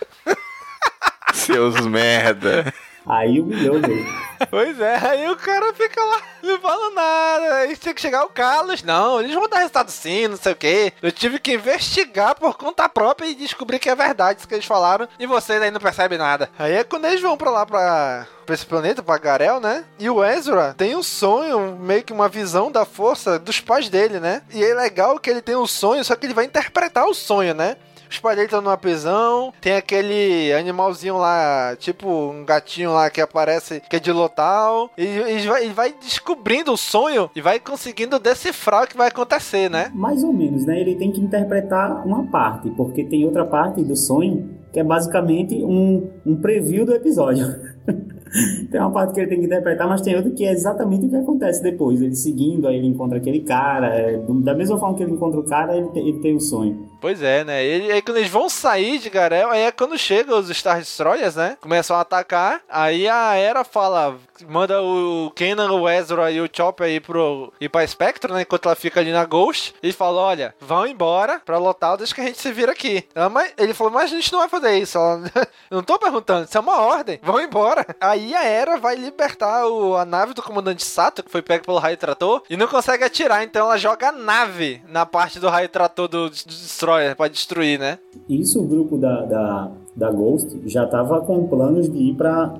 Seus 1.32 1.80
merda. 1.86 2.72
Aí 3.06 3.40
humilhou, 3.40 3.80
velho. 3.80 4.06
Pois 4.50 4.78
é, 4.78 4.96
aí 4.96 5.28
o 5.30 5.36
cara 5.36 5.72
fica 5.72 6.04
lá, 6.04 6.20
não 6.42 6.60
fala 6.60 6.90
nada. 6.90 7.54
Aí 7.56 7.76
tem 7.76 7.94
que 7.94 8.00
chegar 8.00 8.24
o 8.24 8.28
Carlos. 8.28 8.82
Não, 8.82 9.20
eles 9.20 9.34
vão 9.34 9.48
dar 9.48 9.58
resultado 9.58 9.90
sim, 9.90 10.28
não 10.28 10.36
sei 10.36 10.52
o 10.52 10.56
quê. 10.56 10.92
Eu 11.00 11.10
tive 11.12 11.38
que 11.38 11.54
investigar 11.54 12.34
por 12.34 12.54
conta 12.56 12.88
própria 12.88 13.26
e 13.26 13.34
descobrir 13.34 13.78
que 13.78 13.88
é 13.88 13.94
verdade 13.94 14.40
isso 14.40 14.48
que 14.48 14.54
eles 14.54 14.66
falaram. 14.66 15.08
E 15.18 15.26
vocês 15.26 15.62
aí 15.62 15.70
não 15.70 15.80
percebem 15.80 16.18
nada. 16.18 16.50
Aí 16.58 16.72
é 16.72 16.84
quando 16.84 17.06
eles 17.06 17.22
vão 17.22 17.36
pra 17.36 17.50
lá, 17.50 17.64
pra, 17.64 18.26
pra 18.44 18.54
esse 18.54 18.66
planeta, 18.66 19.02
pra 19.02 19.16
Garel, 19.16 19.60
né? 19.60 19.84
E 19.98 20.10
o 20.10 20.22
Ezra 20.22 20.74
tem 20.76 20.94
um 20.94 21.02
sonho, 21.02 21.78
meio 21.80 22.02
que 22.02 22.12
uma 22.12 22.28
visão 22.28 22.70
da 22.70 22.84
força 22.84 23.38
dos 23.38 23.60
pais 23.60 23.88
dele, 23.88 24.20
né? 24.20 24.42
E 24.52 24.62
é 24.62 24.74
legal 24.74 25.18
que 25.18 25.30
ele 25.30 25.40
tem 25.40 25.56
um 25.56 25.66
sonho, 25.66 26.04
só 26.04 26.16
que 26.16 26.26
ele 26.26 26.34
vai 26.34 26.44
interpretar 26.44 27.06
o 27.06 27.14
sonho, 27.14 27.54
né? 27.54 27.76
Os 28.10 28.18
pais 28.18 28.36
dele 28.36 28.46
estão 28.46 28.60
numa 28.60 28.76
prisão. 28.76 29.52
Tem 29.60 29.76
aquele 29.76 30.52
animalzinho 30.52 31.16
lá, 31.16 31.76
tipo 31.78 32.08
um 32.08 32.44
gatinho 32.44 32.92
lá 32.92 33.10
que 33.10 33.20
aparece, 33.20 33.82
que 33.88 33.96
é 33.96 34.00
de 34.00 34.12
Lotal. 34.12 34.90
E 34.96 35.04
ele 35.04 35.46
vai, 35.46 35.64
ele 35.64 35.74
vai 35.74 35.94
descobrindo 36.00 36.72
o 36.72 36.76
sonho 36.76 37.30
e 37.34 37.40
vai 37.40 37.58
conseguindo 37.58 38.18
decifrar 38.18 38.84
o 38.84 38.86
que 38.86 38.96
vai 38.96 39.08
acontecer, 39.08 39.70
né? 39.70 39.90
Mais 39.94 40.22
ou 40.22 40.32
menos, 40.32 40.64
né? 40.64 40.80
Ele 40.80 40.94
tem 40.94 41.10
que 41.10 41.20
interpretar 41.20 42.06
uma 42.06 42.24
parte, 42.24 42.70
porque 42.70 43.04
tem 43.04 43.24
outra 43.24 43.44
parte 43.44 43.82
do 43.82 43.96
sonho 43.96 44.64
que 44.74 44.80
é 44.80 44.84
basicamente 44.84 45.54
um, 45.64 46.10
um 46.26 46.34
preview 46.34 46.84
do 46.84 46.92
episódio. 46.92 47.46
tem 48.70 48.80
uma 48.80 48.90
parte 48.90 49.14
que 49.14 49.20
ele 49.20 49.28
tem 49.28 49.38
que 49.38 49.46
interpretar, 49.46 49.88
mas 49.88 50.00
tem 50.00 50.16
outra 50.16 50.32
que 50.32 50.44
é 50.44 50.50
exatamente 50.50 51.06
o 51.06 51.08
que 51.08 51.14
acontece 51.14 51.62
depois. 51.62 52.02
Ele 52.02 52.16
seguindo, 52.16 52.66
aí 52.66 52.78
ele 52.78 52.88
encontra 52.88 53.18
aquele 53.18 53.40
cara. 53.40 53.86
é, 53.94 54.18
da 54.18 54.52
mesma 54.52 54.76
forma 54.76 54.96
que 54.96 55.04
ele 55.04 55.12
encontra 55.12 55.38
o 55.38 55.44
cara, 55.44 55.76
ele 55.76 55.88
tem, 55.90 56.08
ele 56.08 56.18
tem 56.18 56.34
o 56.34 56.40
sonho. 56.40 56.88
Pois 57.04 57.22
é, 57.22 57.44
né? 57.44 57.62
E 57.62 57.92
aí 57.92 58.00
quando 58.00 58.16
eles 58.16 58.30
vão 58.30 58.48
sair 58.48 58.98
de 58.98 59.10
Garel, 59.10 59.50
aí 59.50 59.60
é 59.64 59.70
quando 59.70 59.98
chegam 59.98 60.38
os 60.38 60.48
Star 60.48 60.78
Destroyers, 60.78 61.36
né? 61.36 61.58
Começam 61.60 61.94
a 61.94 62.00
atacar. 62.00 62.62
Aí 62.66 63.06
a 63.06 63.34
Era 63.34 63.62
fala, 63.62 64.16
manda 64.48 64.80
o 64.80 65.30
Kenan, 65.36 65.70
o 65.72 65.86
Ezra 65.86 66.30
e 66.30 66.40
o 66.40 66.48
Chopper 66.50 66.88
ir, 66.88 67.00
pro, 67.00 67.52
ir 67.60 67.68
pra 67.68 67.86
Spectre, 67.86 68.32
né? 68.32 68.40
Enquanto 68.40 68.64
ela 68.64 68.74
fica 68.74 69.00
ali 69.00 69.12
na 69.12 69.26
Ghost. 69.26 69.74
E 69.82 69.92
fala, 69.92 70.18
olha, 70.18 70.54
vão 70.58 70.86
embora 70.86 71.42
pra 71.44 71.58
lotar, 71.58 71.98
deixa 71.98 72.14
que 72.14 72.22
a 72.22 72.24
gente 72.24 72.40
se 72.40 72.50
vira 72.50 72.72
aqui. 72.72 73.06
Ela, 73.14 73.28
mas, 73.28 73.52
ele 73.58 73.74
falou, 73.74 73.92
mas 73.92 74.04
a 74.10 74.14
gente 74.16 74.32
não 74.32 74.38
vai 74.38 74.48
fazer 74.48 74.78
isso. 74.78 74.96
Ela, 74.96 75.20
não 75.70 75.82
tô 75.82 75.98
perguntando, 75.98 76.46
isso 76.48 76.56
é 76.56 76.60
uma 76.62 76.80
ordem. 76.80 77.20
Vão 77.22 77.38
embora. 77.38 77.84
Aí 78.00 78.34
a 78.34 78.44
Era 78.44 78.78
vai 78.78 78.96
libertar 78.96 79.66
o- 79.66 79.94
a 79.94 80.06
nave 80.06 80.32
do 80.32 80.42
comandante 80.42 80.82
Sato, 80.82 81.22
que 81.22 81.30
foi 81.30 81.42
pego 81.42 81.66
pelo 81.66 81.76
raio 81.76 81.98
trator, 81.98 82.42
e 82.48 82.56
não 82.56 82.66
consegue 82.66 83.04
atirar. 83.04 83.44
Então 83.44 83.66
ela 83.66 83.76
joga 83.76 84.08
a 84.08 84.12
nave 84.12 84.82
na 84.88 85.04
parte 85.04 85.38
do 85.38 85.50
raio 85.50 85.68
trator 85.68 86.08
do, 86.08 86.30
do 86.30 86.34
Destroyer 86.34 86.93
pra 87.16 87.28
destruir, 87.28 87.78
né? 87.78 87.98
Isso 88.28 88.60
o 88.60 88.66
grupo 88.66 88.96
da, 88.96 89.22
da, 89.24 89.70
da 89.94 90.10
Ghost 90.10 90.60
já 90.66 90.86
tava 90.86 91.20
com 91.20 91.46
planos 91.46 91.88
de 91.88 91.98
ir 91.98 92.14
pra, 92.14 92.54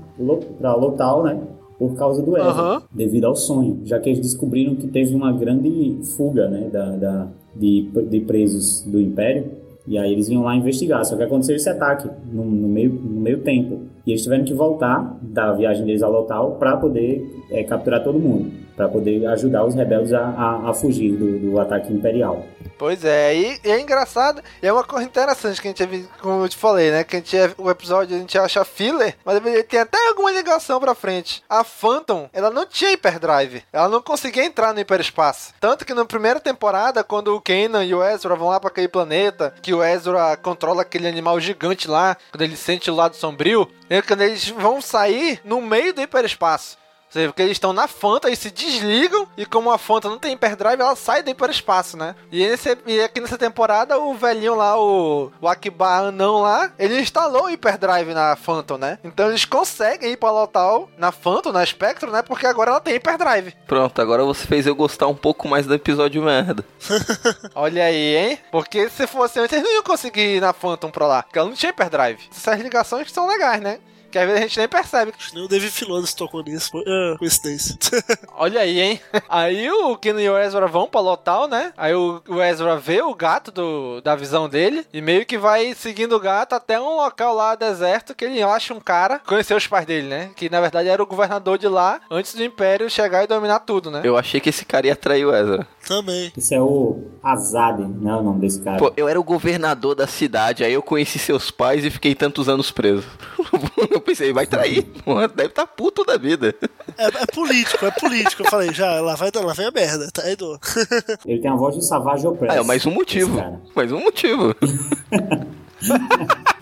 pra 0.59 0.74
Lotal, 0.74 1.22
né? 1.24 1.41
Por 1.78 1.95
causa 1.97 2.22
do 2.22 2.37
Ezra, 2.37 2.51
Aham. 2.51 2.82
devido 2.93 3.24
ao 3.26 3.35
sonho. 3.35 3.80
Já 3.85 3.99
que 3.99 4.09
eles 4.09 4.20
descobriram 4.20 4.76
que 4.76 4.87
teve 4.87 5.14
uma 5.14 5.32
grande 5.32 5.99
fuga, 6.16 6.49
né? 6.49 6.68
Da, 6.72 6.91
da, 6.97 7.28
de, 7.55 7.89
de 8.09 8.20
presos 8.20 8.82
do 8.82 9.01
Império. 9.01 9.51
E 9.87 9.99
aí 9.99 10.12
eles 10.12 10.28
iam 10.28 10.45
lá 10.45 10.55
investigar. 10.55 11.05
Só 11.05 11.16
que 11.16 11.22
aconteceu 11.24 11.57
esse 11.57 11.68
ataque 11.68 12.09
no, 12.32 12.45
no 12.45 12.68
meio, 12.68 12.93
no 12.93 13.20
meio 13.20 13.41
tempo. 13.43 13.80
E 14.07 14.12
eles 14.12 14.22
tiveram 14.22 14.45
que 14.45 14.55
voltar 14.55 15.18
da 15.20 15.53
viagem 15.53 15.85
deles 15.85 16.03
a 16.03 16.09
Lotal 16.09 16.53
para 16.53 16.76
poder 16.76 17.43
é, 17.51 17.64
capturar 17.64 18.03
todo 18.03 18.18
mundo. 18.18 18.51
Para 18.77 18.89
poder 18.89 19.27
ajudar 19.29 19.64
os 19.64 19.75
rebeldes 19.75 20.12
a, 20.12 20.20
a, 20.20 20.70
a 20.70 20.75
fugir 20.75 21.12
do, 21.12 21.39
do 21.39 21.61
ataque 21.61 21.93
imperial. 21.93 22.45
Pois 22.77 23.05
é, 23.05 23.35
e, 23.35 23.61
e 23.64 23.70
é 23.70 23.81
engraçado, 23.81 24.43
e 24.62 24.66
é 24.66 24.72
uma 24.72 24.85
coisa 24.85 25.05
interessante 25.07 25.61
que 25.61 25.68
a 25.68 25.70
gente, 25.70 26.09
como 26.20 26.45
eu 26.45 26.49
te 26.49 26.57
falei, 26.57 26.91
né? 26.91 27.05
Que 27.05 27.16
a 27.16 27.18
gente, 27.20 27.37
o 27.57 27.70
episódio 27.70 28.16
a 28.16 28.18
gente 28.18 28.37
acha 28.37 28.64
filler, 28.64 29.16
mas 29.25 29.37
ele 29.45 29.62
tem 29.62 29.81
até 29.81 30.09
alguma 30.09 30.33
ligação 30.33 30.81
pra 30.81 30.95
frente. 30.95 31.43
A 31.49 31.62
Phantom, 31.62 32.29
ela 32.33 32.51
não 32.51 32.66
tinha 32.66 32.91
hyperdrive, 32.91 33.62
ela 33.72 33.89
não 33.89 34.03
conseguia 34.03 34.45
entrar 34.45 34.75
no 34.75 34.81
hiperespaço. 34.81 35.55
Tanto 35.61 35.85
que 35.85 35.95
na 35.95 36.05
primeira 36.05 36.41
temporada, 36.41 37.05
quando 37.05 37.35
o 37.35 37.41
Kanan 37.41 37.85
e 37.85 37.95
o 37.95 38.03
Ezra 38.03 38.35
vão 38.35 38.49
lá 38.49 38.59
pra 38.59 38.70
aquele 38.70 38.89
planeta, 38.89 39.55
que 39.62 39.72
o 39.72 39.83
Ezra 39.83 40.37
controla 40.37 40.83
aquele 40.83 41.07
animal 41.07 41.39
gigante 41.39 41.89
lá, 41.89 42.16
quando 42.33 42.43
ele 42.43 42.57
sente 42.57 42.91
o 42.91 42.95
lado 42.95 43.14
sombrio, 43.14 43.68
é 43.89 44.03
quando 44.03 44.22
eles 44.22 44.49
vão 44.49 44.81
sair 44.81 45.41
no 45.45 45.61
meio 45.61 45.95
do 45.95 46.03
hiperespaço. 46.03 46.84
Ou 47.15 47.21
seja, 47.21 47.29
porque 47.29 47.43
eles 47.43 47.53
estão 47.53 47.73
na 47.73 47.87
Fanta 47.87 48.29
e 48.29 48.35
se 48.35 48.51
desligam, 48.51 49.29
e 49.37 49.47
como 49.47 49.71
a 49.71 49.79
Fanta 49.79 50.09
não 50.09 50.19
tem 50.19 50.33
hyperdrive, 50.33 50.81
ela 50.81 50.97
sai 50.97 51.23
daí 51.23 51.33
para 51.33 51.47
o 51.47 51.55
espaço, 51.55 51.97
né? 51.97 52.17
E, 52.33 52.43
esse, 52.43 52.77
e 52.85 53.01
aqui 53.01 53.21
nessa 53.21 53.39
temporada, 53.39 53.97
o 53.97 54.15
velhinho 54.15 54.57
lá, 54.57 54.77
o, 54.77 55.31
o 55.41 55.47
Akiba 55.47 55.87
anão 55.99 56.41
lá, 56.41 56.73
ele 56.77 57.01
instalou 57.01 57.45
o 57.45 57.51
hyperdrive 57.51 58.12
na 58.12 58.35
Phantom, 58.35 58.79
né? 58.79 58.99
Então 59.05 59.29
eles 59.29 59.45
conseguem 59.45 60.11
ir 60.11 60.17
pra 60.17 60.33
Lotal 60.33 60.91
na 60.99 61.12
Phantom, 61.12 61.53
na 61.53 61.65
Spectrum, 61.65 62.11
né? 62.11 62.21
Porque 62.21 62.49
agora 62.49 62.73
ela 62.73 62.81
tem 62.81 62.95
hyperdrive. 62.95 63.55
Pronto, 63.65 64.03
agora 64.03 64.25
você 64.25 64.45
fez 64.45 64.67
eu 64.67 64.75
gostar 64.75 65.07
um 65.07 65.15
pouco 65.15 65.47
mais 65.47 65.67
do 65.69 65.75
episódio 65.75 66.21
merda. 66.21 66.65
Olha 67.55 67.85
aí, 67.85 68.17
hein? 68.17 68.39
Porque 68.51 68.89
se 68.89 69.07
fosse 69.07 69.39
antes, 69.39 69.53
eles 69.53 69.65
não 69.65 69.73
iam 69.73 69.85
conseguir 69.85 70.39
ir 70.39 70.41
na 70.41 70.53
Phantom 70.53 70.91
pra 70.91 71.07
lá, 71.07 71.23
porque 71.23 71.39
ela 71.39 71.49
não 71.49 71.55
tinha 71.55 71.71
hyperdrive. 71.71 72.29
Essas 72.37 72.61
ligações 72.61 73.07
que 73.07 73.12
são 73.12 73.29
legais, 73.29 73.61
né? 73.61 73.79
Que 74.15 74.19
às 74.21 74.27
vezes 74.27 74.41
a 74.41 74.47
gente 74.47 74.59
nem 74.59 74.69
percebe. 74.69 75.12
Nem 75.35 75.45
o 75.45 75.49
David 75.49 75.73
Filoni 75.73 76.07
tocou 76.17 76.41
nisso. 76.41 76.71
Foi, 76.71 76.85
ah, 76.87 77.17
coincidência. 77.19 77.77
Olha 78.39 78.61
aí, 78.61 78.81
hein? 78.81 79.01
Aí 79.29 79.69
o 79.69 79.97
Keanu 79.97 80.21
e 80.21 80.31
o 80.31 80.39
Ezra 80.39 80.69
vão 80.69 80.87
pra 80.87 81.01
Lotal, 81.01 81.49
né? 81.49 81.73
Aí 81.77 81.93
o, 81.97 82.23
o 82.29 82.41
Ezra 82.41 82.77
vê 82.77 83.03
o 83.03 83.12
gato 83.12 83.51
do, 83.51 84.01
da 84.03 84.15
visão 84.15 84.49
dele 84.49 84.87
e 84.93 85.03
meio 85.03 85.27
que 85.27 85.37
vai 85.37 85.75
seguindo 85.75 86.15
o 86.15 86.21
gato 86.21 86.53
até 86.53 86.81
um 86.81 86.95
local 86.95 87.35
lá 87.35 87.57
deserto 87.57 88.15
que 88.15 88.25
ele 88.25 88.41
acha 88.41 88.73
um 88.73 88.79
cara. 88.79 89.19
Conheceu 89.27 89.57
os 89.57 89.67
pais 89.67 89.85
dele, 89.85 90.07
né? 90.07 90.31
Que 90.37 90.49
na 90.49 90.61
verdade 90.61 90.89
era 90.89 91.03
o 91.03 91.07
governador 91.07 91.59
de 91.59 91.67
lá 91.67 92.01
antes 92.09 92.37
do 92.37 92.45
Império 92.45 92.89
chegar 92.89 93.25
e 93.25 93.27
dominar 93.27 93.59
tudo, 93.61 93.91
né? 93.91 94.01
Eu 94.05 94.17
achei 94.17 94.39
que 94.41 94.51
esse 94.51 94.65
cara 94.65 94.87
ia 94.87 94.95
trair 94.95 95.25
o 95.25 95.35
Ezra. 95.35 95.67
Também. 95.89 96.33
Esse 96.37 96.55
é 96.55 96.61
o 96.61 97.03
Azade, 97.21 97.83
não 97.83 98.11
é 98.12 98.17
o 98.17 98.23
nome 98.23 98.43
desse 98.43 98.62
cara. 98.62 98.79
Pô, 98.79 98.93
eu 98.97 99.09
era 99.09 99.19
o 99.19 99.25
governador 99.25 99.97
da 99.97 100.07
cidade, 100.07 100.62
aí 100.62 100.73
eu 100.73 100.83
conheci 100.83 101.19
seus 101.19 101.51
pais 101.51 101.85
e 101.85 101.91
fiquei 101.91 102.15
tantos 102.15 102.49
anos 102.49 102.71
preso. 102.71 103.09
eu 104.05 104.05
pensei, 104.05 104.33
vai 104.33 104.47
trair. 104.47 104.83
Porra, 105.05 105.27
Deve 105.27 105.49
estar 105.49 105.67
puto 105.67 106.05
da 106.05 106.19
vida. 106.19 106.55
É, 106.99 107.07
é 107.07 107.27
político, 107.33 107.87
é 107.87 107.91
político. 107.91 108.43
Eu 108.43 108.51
falei, 108.51 108.73
já, 108.73 109.01
lá 109.01 109.15
vai, 109.15 109.31
lá 109.35 109.53
vem 109.55 109.67
a 109.67 109.71
merda. 109.71 110.11
Tá 110.13 110.23
aí, 110.23 110.37
do. 110.37 110.59
Ele 111.27 111.41
tem 111.41 111.51
a 111.51 111.57
voz 111.57 111.75
de 111.75 111.85
Savage 111.85 112.27
Opress. 112.27 112.55
Ah, 112.55 112.61
é 112.61 112.63
mais 112.63 112.85
um 112.85 112.91
motivo. 112.91 113.63
Mais 113.75 113.91
um 113.91 114.01
motivo. 114.01 114.55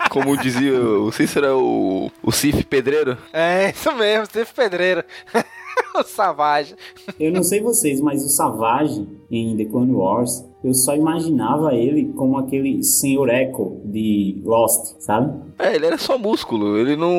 Como 0.09 0.37
dizia 0.37 0.79
o 0.79 1.11
Cícero, 1.11 1.45
é 1.45 1.53
o, 1.53 2.11
o 2.21 2.31
Cif 2.31 2.63
Pedreiro. 2.65 3.17
É, 3.31 3.71
isso 3.71 3.91
mesmo, 3.95 4.25
Steve 4.25 4.49
Pedreiro. 4.55 5.03
o 5.95 6.03
Savage. 6.03 6.75
Eu 7.19 7.31
não 7.31 7.43
sei 7.43 7.61
vocês, 7.61 7.99
mas 7.99 8.23
o 8.23 8.29
Savage 8.29 9.07
em 9.31 9.57
The 9.57 9.65
Clone 9.65 9.93
Wars, 9.93 10.43
eu 10.63 10.73
só 10.73 10.95
imaginava 10.95 11.73
ele 11.75 12.13
como 12.13 12.37
aquele 12.37 12.81
Senhor 12.83 13.29
Echo 13.29 13.81
de 13.83 14.41
Lost, 14.45 14.95
sabe? 14.99 15.33
É, 15.59 15.75
ele 15.75 15.85
era 15.85 15.97
só 15.97 16.17
músculo, 16.17 16.77
ele 16.77 16.95
não. 16.95 17.11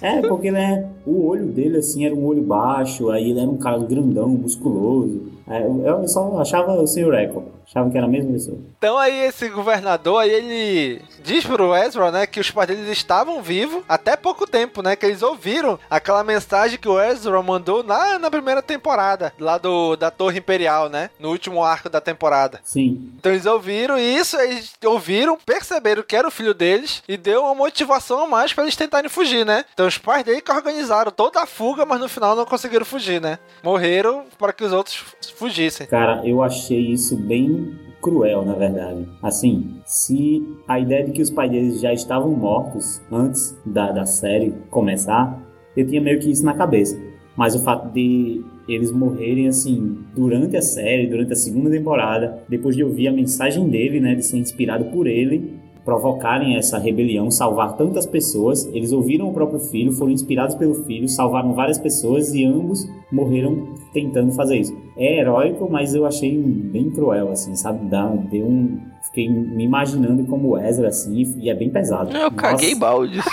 É, 0.00 0.20
porque 0.22 0.48
ele 0.48 0.58
é, 0.58 0.88
o 1.06 1.26
olho 1.26 1.46
dele 1.46 1.78
assim 1.78 2.04
era 2.04 2.14
um 2.14 2.24
olho 2.24 2.42
baixo, 2.42 3.10
aí 3.10 3.30
ele 3.30 3.40
era 3.40 3.50
um 3.50 3.56
cara 3.56 3.78
grandão, 3.78 4.28
musculoso. 4.28 5.22
É, 5.48 5.66
eu 5.66 6.06
só 6.08 6.38
achava 6.38 6.80
o 6.80 6.86
Senhor 6.86 7.12
Echo, 7.14 7.42
achava 7.66 7.90
que 7.90 7.96
era 7.96 8.06
a 8.06 8.10
mesma 8.10 8.32
pessoa. 8.32 8.58
Então 8.78 8.98
aí 8.98 9.26
esse 9.26 9.48
governador, 9.48 10.20
aí 10.20 10.30
ele 10.30 11.02
diz 11.22 11.44
pro 11.44 11.74
Ezra, 11.74 12.10
né, 12.10 12.26
que 12.26 12.40
os 12.40 12.50
pais 12.50 12.68
deles 12.68 12.88
estavam 12.88 13.42
vivos 13.42 13.82
até 13.88 14.16
pouco 14.16 14.46
tempo, 14.46 14.82
né, 14.82 14.96
que 14.96 15.06
eles 15.06 15.22
ouviram 15.22 15.78
aquela 15.88 16.22
mensagem 16.22 16.78
que 16.78 16.88
o 16.88 17.00
Ezra 17.00 17.42
mandou 17.42 17.84
lá 17.84 18.18
na 18.18 18.30
primeira 18.30 18.62
temporada, 18.62 19.32
lá 19.38 19.58
do 19.58 19.96
da 19.96 20.10
Torre 20.10 20.38
Imperial, 20.38 20.88
né, 20.88 21.10
no 21.18 21.30
último 21.30 21.62
arco 21.62 21.88
da 21.88 22.00
temporada. 22.00 22.60
Sim. 22.62 23.12
Então 23.18 23.32
eles 23.32 23.46
ouviram 23.46 23.98
isso, 23.98 24.36
eles 24.36 24.72
ouviram, 24.84 25.38
perceberam 25.44 26.02
que 26.02 26.16
era 26.16 26.28
o 26.28 26.30
filho 26.30 26.54
deles 26.54 27.02
e 27.08 27.16
deu 27.16 27.42
uma 27.42 27.54
motivação 27.54 28.24
a 28.24 28.26
mais 28.26 28.52
para 28.52 28.64
eles 28.64 28.76
tentarem 28.76 29.08
fugir, 29.08 29.44
né? 29.44 29.64
Então 29.72 29.86
os 29.86 29.98
pais 29.98 30.24
dele 30.24 30.40
que 30.40 30.52
organizaram 30.52 31.10
toda 31.10 31.40
a 31.40 31.46
fuga, 31.46 31.86
mas 31.86 32.00
no 32.00 32.08
final 32.08 32.36
não 32.36 32.44
conseguiram 32.44 32.84
fugir, 32.84 33.20
né? 33.20 33.38
Morreram 33.62 34.24
para 34.38 34.52
que 34.52 34.64
os 34.64 34.72
outros 34.72 35.02
fugissem. 35.36 35.86
Cara, 35.86 36.20
eu 36.24 36.42
achei 36.42 36.92
isso 36.92 37.16
bem 37.16 37.53
cruel, 38.00 38.44
na 38.44 38.54
verdade. 38.54 39.06
Assim, 39.22 39.76
se 39.86 40.46
a 40.68 40.78
ideia 40.78 41.04
de 41.04 41.12
que 41.12 41.22
os 41.22 41.30
pais 41.30 41.50
deles 41.50 41.80
já 41.80 41.92
estavam 41.92 42.30
mortos 42.32 43.00
antes 43.10 43.58
da, 43.64 43.90
da 43.92 44.04
série 44.04 44.52
começar, 44.70 45.42
eu 45.76 45.86
tinha 45.86 46.00
meio 46.00 46.20
que 46.20 46.30
isso 46.30 46.44
na 46.44 46.54
cabeça. 46.54 47.00
Mas 47.36 47.54
o 47.54 47.64
fato 47.64 47.92
de 47.92 48.44
eles 48.68 48.92
morrerem 48.92 49.48
assim 49.48 49.98
durante 50.14 50.56
a 50.56 50.62
série, 50.62 51.06
durante 51.06 51.32
a 51.32 51.36
segunda 51.36 51.70
temporada, 51.70 52.42
depois 52.48 52.76
de 52.76 52.84
ouvir 52.84 53.08
a 53.08 53.12
mensagem 53.12 53.68
dele, 53.68 54.00
né, 54.00 54.14
de 54.14 54.24
ser 54.24 54.38
inspirado 54.38 54.84
por 54.86 55.06
ele, 55.06 55.58
provocarem 55.84 56.56
essa 56.56 56.78
rebelião, 56.78 57.30
salvar 57.30 57.76
tantas 57.76 58.06
pessoas, 58.06 58.66
eles 58.72 58.90
ouviram 58.90 59.28
o 59.28 59.34
próprio 59.34 59.60
filho, 59.60 59.92
foram 59.92 60.12
inspirados 60.12 60.54
pelo 60.54 60.74
filho, 60.84 61.08
salvaram 61.08 61.52
várias 61.52 61.78
pessoas 61.78 62.32
e 62.32 62.44
ambos 62.44 62.88
morreram 63.12 63.74
tentando 63.92 64.32
fazer 64.32 64.56
isso. 64.56 64.76
É 64.96 65.20
heróico, 65.20 65.68
mas 65.70 65.94
eu 65.94 66.06
achei 66.06 66.36
bem 66.38 66.90
cruel 66.90 67.30
assim, 67.30 67.54
sabe? 67.54 67.86
Dá, 67.86 68.06
deu 68.06 68.46
um 68.46 68.80
fiquei 69.02 69.28
me 69.28 69.64
imaginando 69.64 70.24
como 70.24 70.58
Ezra 70.58 70.88
assim, 70.88 71.34
e 71.38 71.50
é 71.50 71.54
bem 71.54 71.70
pesado. 71.70 72.16
Eu 72.16 72.30
caguei 72.30 72.74
baldes. 72.74 73.24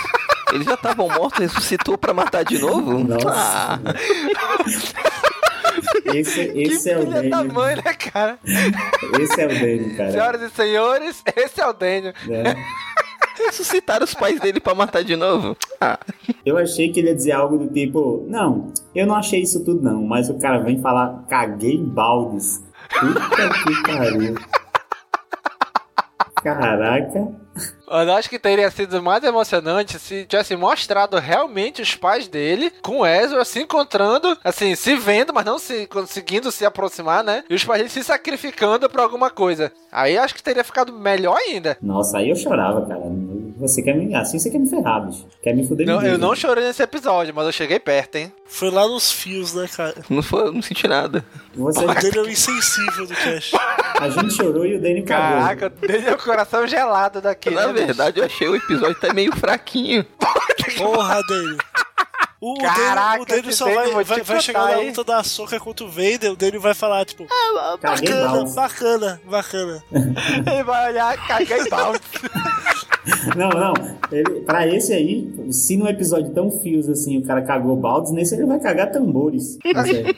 Eles 0.52 0.66
já 0.66 0.74
estavam 0.74 1.08
mortos, 1.08 1.38
ressuscitou 1.38 1.96
pra 1.96 2.12
matar 2.12 2.44
de 2.44 2.58
novo? 2.58 3.02
Nossa. 3.02 3.28
Ah. 3.28 3.80
Esse, 6.04 6.40
esse 6.54 6.90
é 6.90 6.98
o 6.98 7.02
Filha 7.02 7.22
da 7.22 7.38
Daniel. 7.38 7.54
mãe, 7.54 7.76
né, 7.76 7.94
cara? 7.94 8.38
Esse 8.44 9.40
é 9.40 9.46
o 9.46 9.48
Daniel, 9.48 9.96
cara. 9.96 10.10
Senhoras 10.12 10.42
e 10.42 10.50
senhores, 10.50 11.22
esse 11.36 11.60
é 11.60 11.66
o 11.66 11.72
Daniel. 11.72 12.12
É. 12.28 12.54
Ressuscitaram 13.46 14.04
os 14.04 14.14
pais 14.14 14.38
dele 14.40 14.60
pra 14.60 14.74
matar 14.74 15.02
de 15.02 15.16
novo? 15.16 15.56
Ah. 15.80 15.98
Eu 16.44 16.58
achei 16.58 16.92
que 16.92 17.00
ele 17.00 17.08
ia 17.08 17.14
dizer 17.14 17.32
algo 17.32 17.56
do 17.58 17.66
tipo, 17.68 18.24
não, 18.28 18.72
eu 18.94 19.06
não 19.06 19.14
achei 19.14 19.40
isso 19.40 19.64
tudo 19.64 19.82
não, 19.82 20.04
mas 20.04 20.28
o 20.28 20.38
cara 20.38 20.58
vem 20.58 20.80
falar, 20.80 21.24
caguei 21.28 21.78
baldes. 21.78 22.62
Puta 23.00 23.48
que 23.64 23.82
pariu. 23.82 24.34
Caraca. 26.42 27.41
Eu 27.86 28.12
acho 28.14 28.30
que 28.30 28.38
teria 28.38 28.70
sido 28.70 29.02
mais 29.02 29.22
emocionante 29.22 29.98
se 29.98 30.24
tivesse 30.24 30.56
mostrado 30.56 31.18
realmente 31.18 31.82
os 31.82 31.94
pais 31.94 32.26
dele 32.26 32.72
com 32.80 33.00
o 33.00 33.06
Ezra 33.06 33.44
se 33.44 33.60
encontrando, 33.60 34.36
assim, 34.42 34.74
se 34.74 34.94
vendo, 34.96 35.34
mas 35.34 35.44
não 35.44 35.58
se 35.58 35.86
conseguindo 35.88 36.50
se 36.50 36.64
aproximar, 36.64 37.22
né? 37.22 37.44
E 37.50 37.54
os 37.54 37.64
pais 37.64 37.80
dele 37.80 37.90
se 37.90 38.02
sacrificando 38.02 38.88
por 38.88 39.00
alguma 39.00 39.28
coisa. 39.28 39.70
Aí 39.90 40.16
acho 40.16 40.34
que 40.34 40.42
teria 40.42 40.64
ficado 40.64 40.90
melhor 40.90 41.36
ainda. 41.36 41.76
Nossa, 41.82 42.16
aí 42.18 42.30
eu 42.30 42.36
chorava, 42.36 42.86
cara. 42.86 43.02
Você 43.58 43.82
quer 43.82 43.94
me. 43.94 44.14
Assim 44.14 44.38
você 44.38 44.50
quer 44.50 44.58
me 44.58 44.68
ferrar, 44.68 45.06
bicho. 45.06 45.26
Quer 45.42 45.54
me 45.54 45.66
fuder 45.66 45.86
Não, 45.86 46.00
mesmo. 46.00 46.14
eu 46.14 46.18
não 46.18 46.34
chorei 46.34 46.64
nesse 46.64 46.82
episódio, 46.82 47.34
mas 47.34 47.44
eu 47.44 47.52
cheguei 47.52 47.78
perto, 47.78 48.16
hein? 48.16 48.32
Foi 48.46 48.70
lá 48.70 48.88
nos 48.88 49.12
fios, 49.12 49.52
né, 49.54 49.68
cara? 49.68 49.94
Não, 50.08 50.22
foi, 50.22 50.50
não 50.50 50.62
senti 50.62 50.88
nada. 50.88 51.24
Você... 51.54 51.84
O 51.84 51.94
dele 51.94 52.18
é 52.18 52.22
o 52.22 52.28
insensível 52.28 53.06
do 53.06 53.14
cast. 53.14 53.56
A 54.00 54.08
gente 54.08 54.32
chorou 54.34 54.64
e 54.66 54.76
o 54.76 54.80
Danny 54.80 55.02
cagou. 55.02 55.40
Caraca, 55.40 55.68
dele 55.68 56.08
é 56.08 56.12
o 56.12 56.18
coração 56.18 56.66
gelado 56.66 57.20
daqui. 57.20 57.41
Na 57.50 57.66
verdade, 57.68 58.20
eu 58.20 58.24
achei 58.24 58.48
o 58.48 58.56
episódio 58.56 58.96
até 58.96 59.12
meio 59.12 59.34
fraquinho. 59.36 60.04
Porra 60.78 61.20
dele. 61.26 61.58
O 62.40 62.58
Caraca, 62.58 63.12
dele, 63.18 63.22
o 63.22 63.24
dele 63.26 63.48
esse 63.50 63.58
só 63.58 63.72
vai, 63.72 64.04
vai, 64.04 64.20
vai 64.20 64.40
chegar 64.40 64.72
na 64.72 64.80
luta 64.80 65.04
da 65.04 65.22
Soca 65.22 65.60
contra 65.60 65.86
o 65.86 65.88
Vader, 65.88 66.32
o 66.32 66.36
dele 66.36 66.58
vai 66.58 66.74
falar, 66.74 67.04
tipo, 67.04 67.24
ah, 67.30 67.78
Caguei 67.80 68.12
bacana, 68.12 68.44
bacana, 68.52 69.20
bacana. 69.24 69.84
Ele 70.52 70.64
vai 70.64 70.90
olhar, 70.90 71.26
caguei 71.28 71.68
balde. 71.68 72.00
Não, 73.36 73.48
não. 73.48 73.74
Ele, 74.12 74.42
pra 74.42 74.64
esse 74.64 74.92
aí, 74.92 75.28
se 75.50 75.76
num 75.76 75.88
episódio 75.88 76.32
tão 76.32 76.52
fios 76.60 76.88
assim 76.88 77.18
o 77.18 77.22
cara 77.24 77.42
cagou 77.42 77.74
baldes, 77.74 78.12
nesse 78.12 78.36
ele 78.36 78.46
vai 78.46 78.60
cagar 78.60 78.92
tambores. 78.92 79.58
Tá 79.72 79.84
certo. 79.84 80.14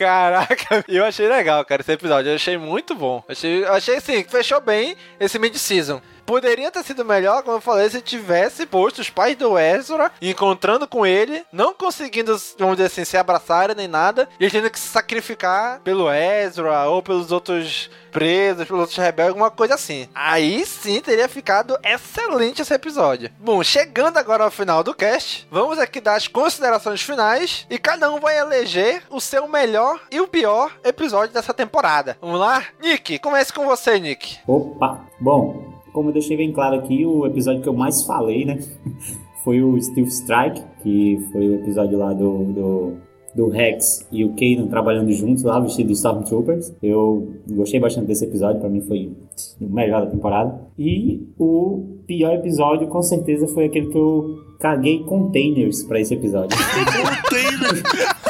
Caraca, 0.00 0.82
eu 0.88 1.04
achei 1.04 1.28
legal, 1.28 1.62
cara, 1.62 1.82
esse 1.82 1.92
episódio. 1.92 2.30
Eu 2.30 2.36
achei 2.36 2.56
muito 2.56 2.94
bom. 2.94 3.22
Achei, 3.28 3.66
achei 3.66 3.96
assim, 3.96 4.24
fechou 4.24 4.58
bem 4.58 4.96
esse 5.20 5.38
mid-season. 5.38 6.00
Poderia 6.30 6.70
ter 6.70 6.84
sido 6.84 7.04
melhor, 7.04 7.42
como 7.42 7.56
eu 7.56 7.60
falei, 7.60 7.90
se 7.90 8.00
tivesse 8.00 8.64
posto 8.64 9.00
os 9.00 9.10
pais 9.10 9.36
do 9.36 9.58
Ezra 9.58 10.12
encontrando 10.22 10.86
com 10.86 11.04
ele, 11.04 11.44
não 11.52 11.74
conseguindo, 11.74 12.40
vamos 12.56 12.76
dizer 12.76 12.86
assim, 12.86 13.04
se 13.04 13.16
abraçarem 13.16 13.74
nem 13.74 13.88
nada, 13.88 14.28
e 14.38 14.48
tendo 14.48 14.70
que 14.70 14.78
se 14.78 14.86
sacrificar 14.86 15.80
pelo 15.80 16.08
Ezra 16.08 16.84
ou 16.86 17.02
pelos 17.02 17.32
outros 17.32 17.90
presos, 18.12 18.64
pelos 18.64 18.82
outros 18.82 18.98
rebeldes, 18.98 19.30
alguma 19.30 19.50
coisa 19.50 19.74
assim. 19.74 20.08
Aí 20.14 20.64
sim 20.64 21.00
teria 21.00 21.28
ficado 21.28 21.76
excelente 21.82 22.62
esse 22.62 22.72
episódio. 22.72 23.28
Bom, 23.36 23.60
chegando 23.64 24.16
agora 24.16 24.44
ao 24.44 24.52
final 24.52 24.84
do 24.84 24.94
cast, 24.94 25.48
vamos 25.50 25.80
aqui 25.80 26.00
dar 26.00 26.14
as 26.14 26.28
considerações 26.28 27.02
finais 27.02 27.66
e 27.68 27.76
cada 27.76 28.08
um 28.08 28.20
vai 28.20 28.38
eleger 28.38 29.02
o 29.10 29.20
seu 29.20 29.48
melhor 29.48 30.00
e 30.12 30.20
o 30.20 30.28
pior 30.28 30.70
episódio 30.84 31.34
dessa 31.34 31.52
temporada. 31.52 32.16
Vamos 32.20 32.38
lá? 32.38 32.64
Nick, 32.80 33.18
comece 33.18 33.52
com 33.52 33.66
você, 33.66 33.98
Nick. 33.98 34.38
Opa! 34.46 35.00
Bom, 35.18 35.79
como 35.92 36.08
eu 36.08 36.12
deixei 36.12 36.36
bem 36.36 36.52
claro 36.52 36.76
aqui, 36.76 37.04
o 37.04 37.26
episódio 37.26 37.62
que 37.62 37.68
eu 37.68 37.74
mais 37.74 38.02
falei, 38.04 38.44
né? 38.44 38.58
Foi 39.44 39.62
o 39.62 39.80
Steel 39.80 40.06
Strike, 40.06 40.62
que 40.82 41.18
foi 41.32 41.48
o 41.48 41.54
episódio 41.54 41.98
lá 41.98 42.12
do, 42.12 42.44
do, 42.44 42.92
do 43.34 43.48
Rex 43.48 44.06
e 44.12 44.22
o 44.22 44.34
Kanan 44.34 44.66
trabalhando 44.66 45.10
juntos 45.12 45.42
lá, 45.44 45.58
vestido 45.58 45.86
de 45.86 45.94
Stormtroopers. 45.94 46.74
Eu 46.82 47.26
gostei 47.50 47.80
bastante 47.80 48.06
desse 48.06 48.26
episódio, 48.26 48.60
pra 48.60 48.68
mim 48.68 48.82
foi 48.82 49.10
o 49.58 49.66
melhor 49.66 50.04
da 50.04 50.10
temporada. 50.10 50.60
E 50.78 51.26
o 51.38 52.02
pior 52.06 52.34
episódio, 52.34 52.86
com 52.88 53.02
certeza, 53.02 53.46
foi 53.48 53.64
aquele 53.64 53.86
que 53.86 53.96
eu 53.96 54.40
caguei 54.58 55.02
containers 55.04 55.84
pra 55.84 55.98
esse 55.98 56.12
episódio. 56.12 56.58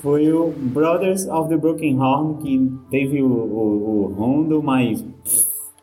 Foi 0.00 0.32
o 0.32 0.52
Brothers 0.56 1.26
of 1.26 1.48
the 1.48 1.56
Broken 1.56 1.98
Horn, 1.98 2.34
que 2.40 2.72
teve 2.88 3.20
o, 3.20 3.26
o, 3.26 4.04
o 4.04 4.14
Rondo, 4.14 4.62
mas 4.62 5.04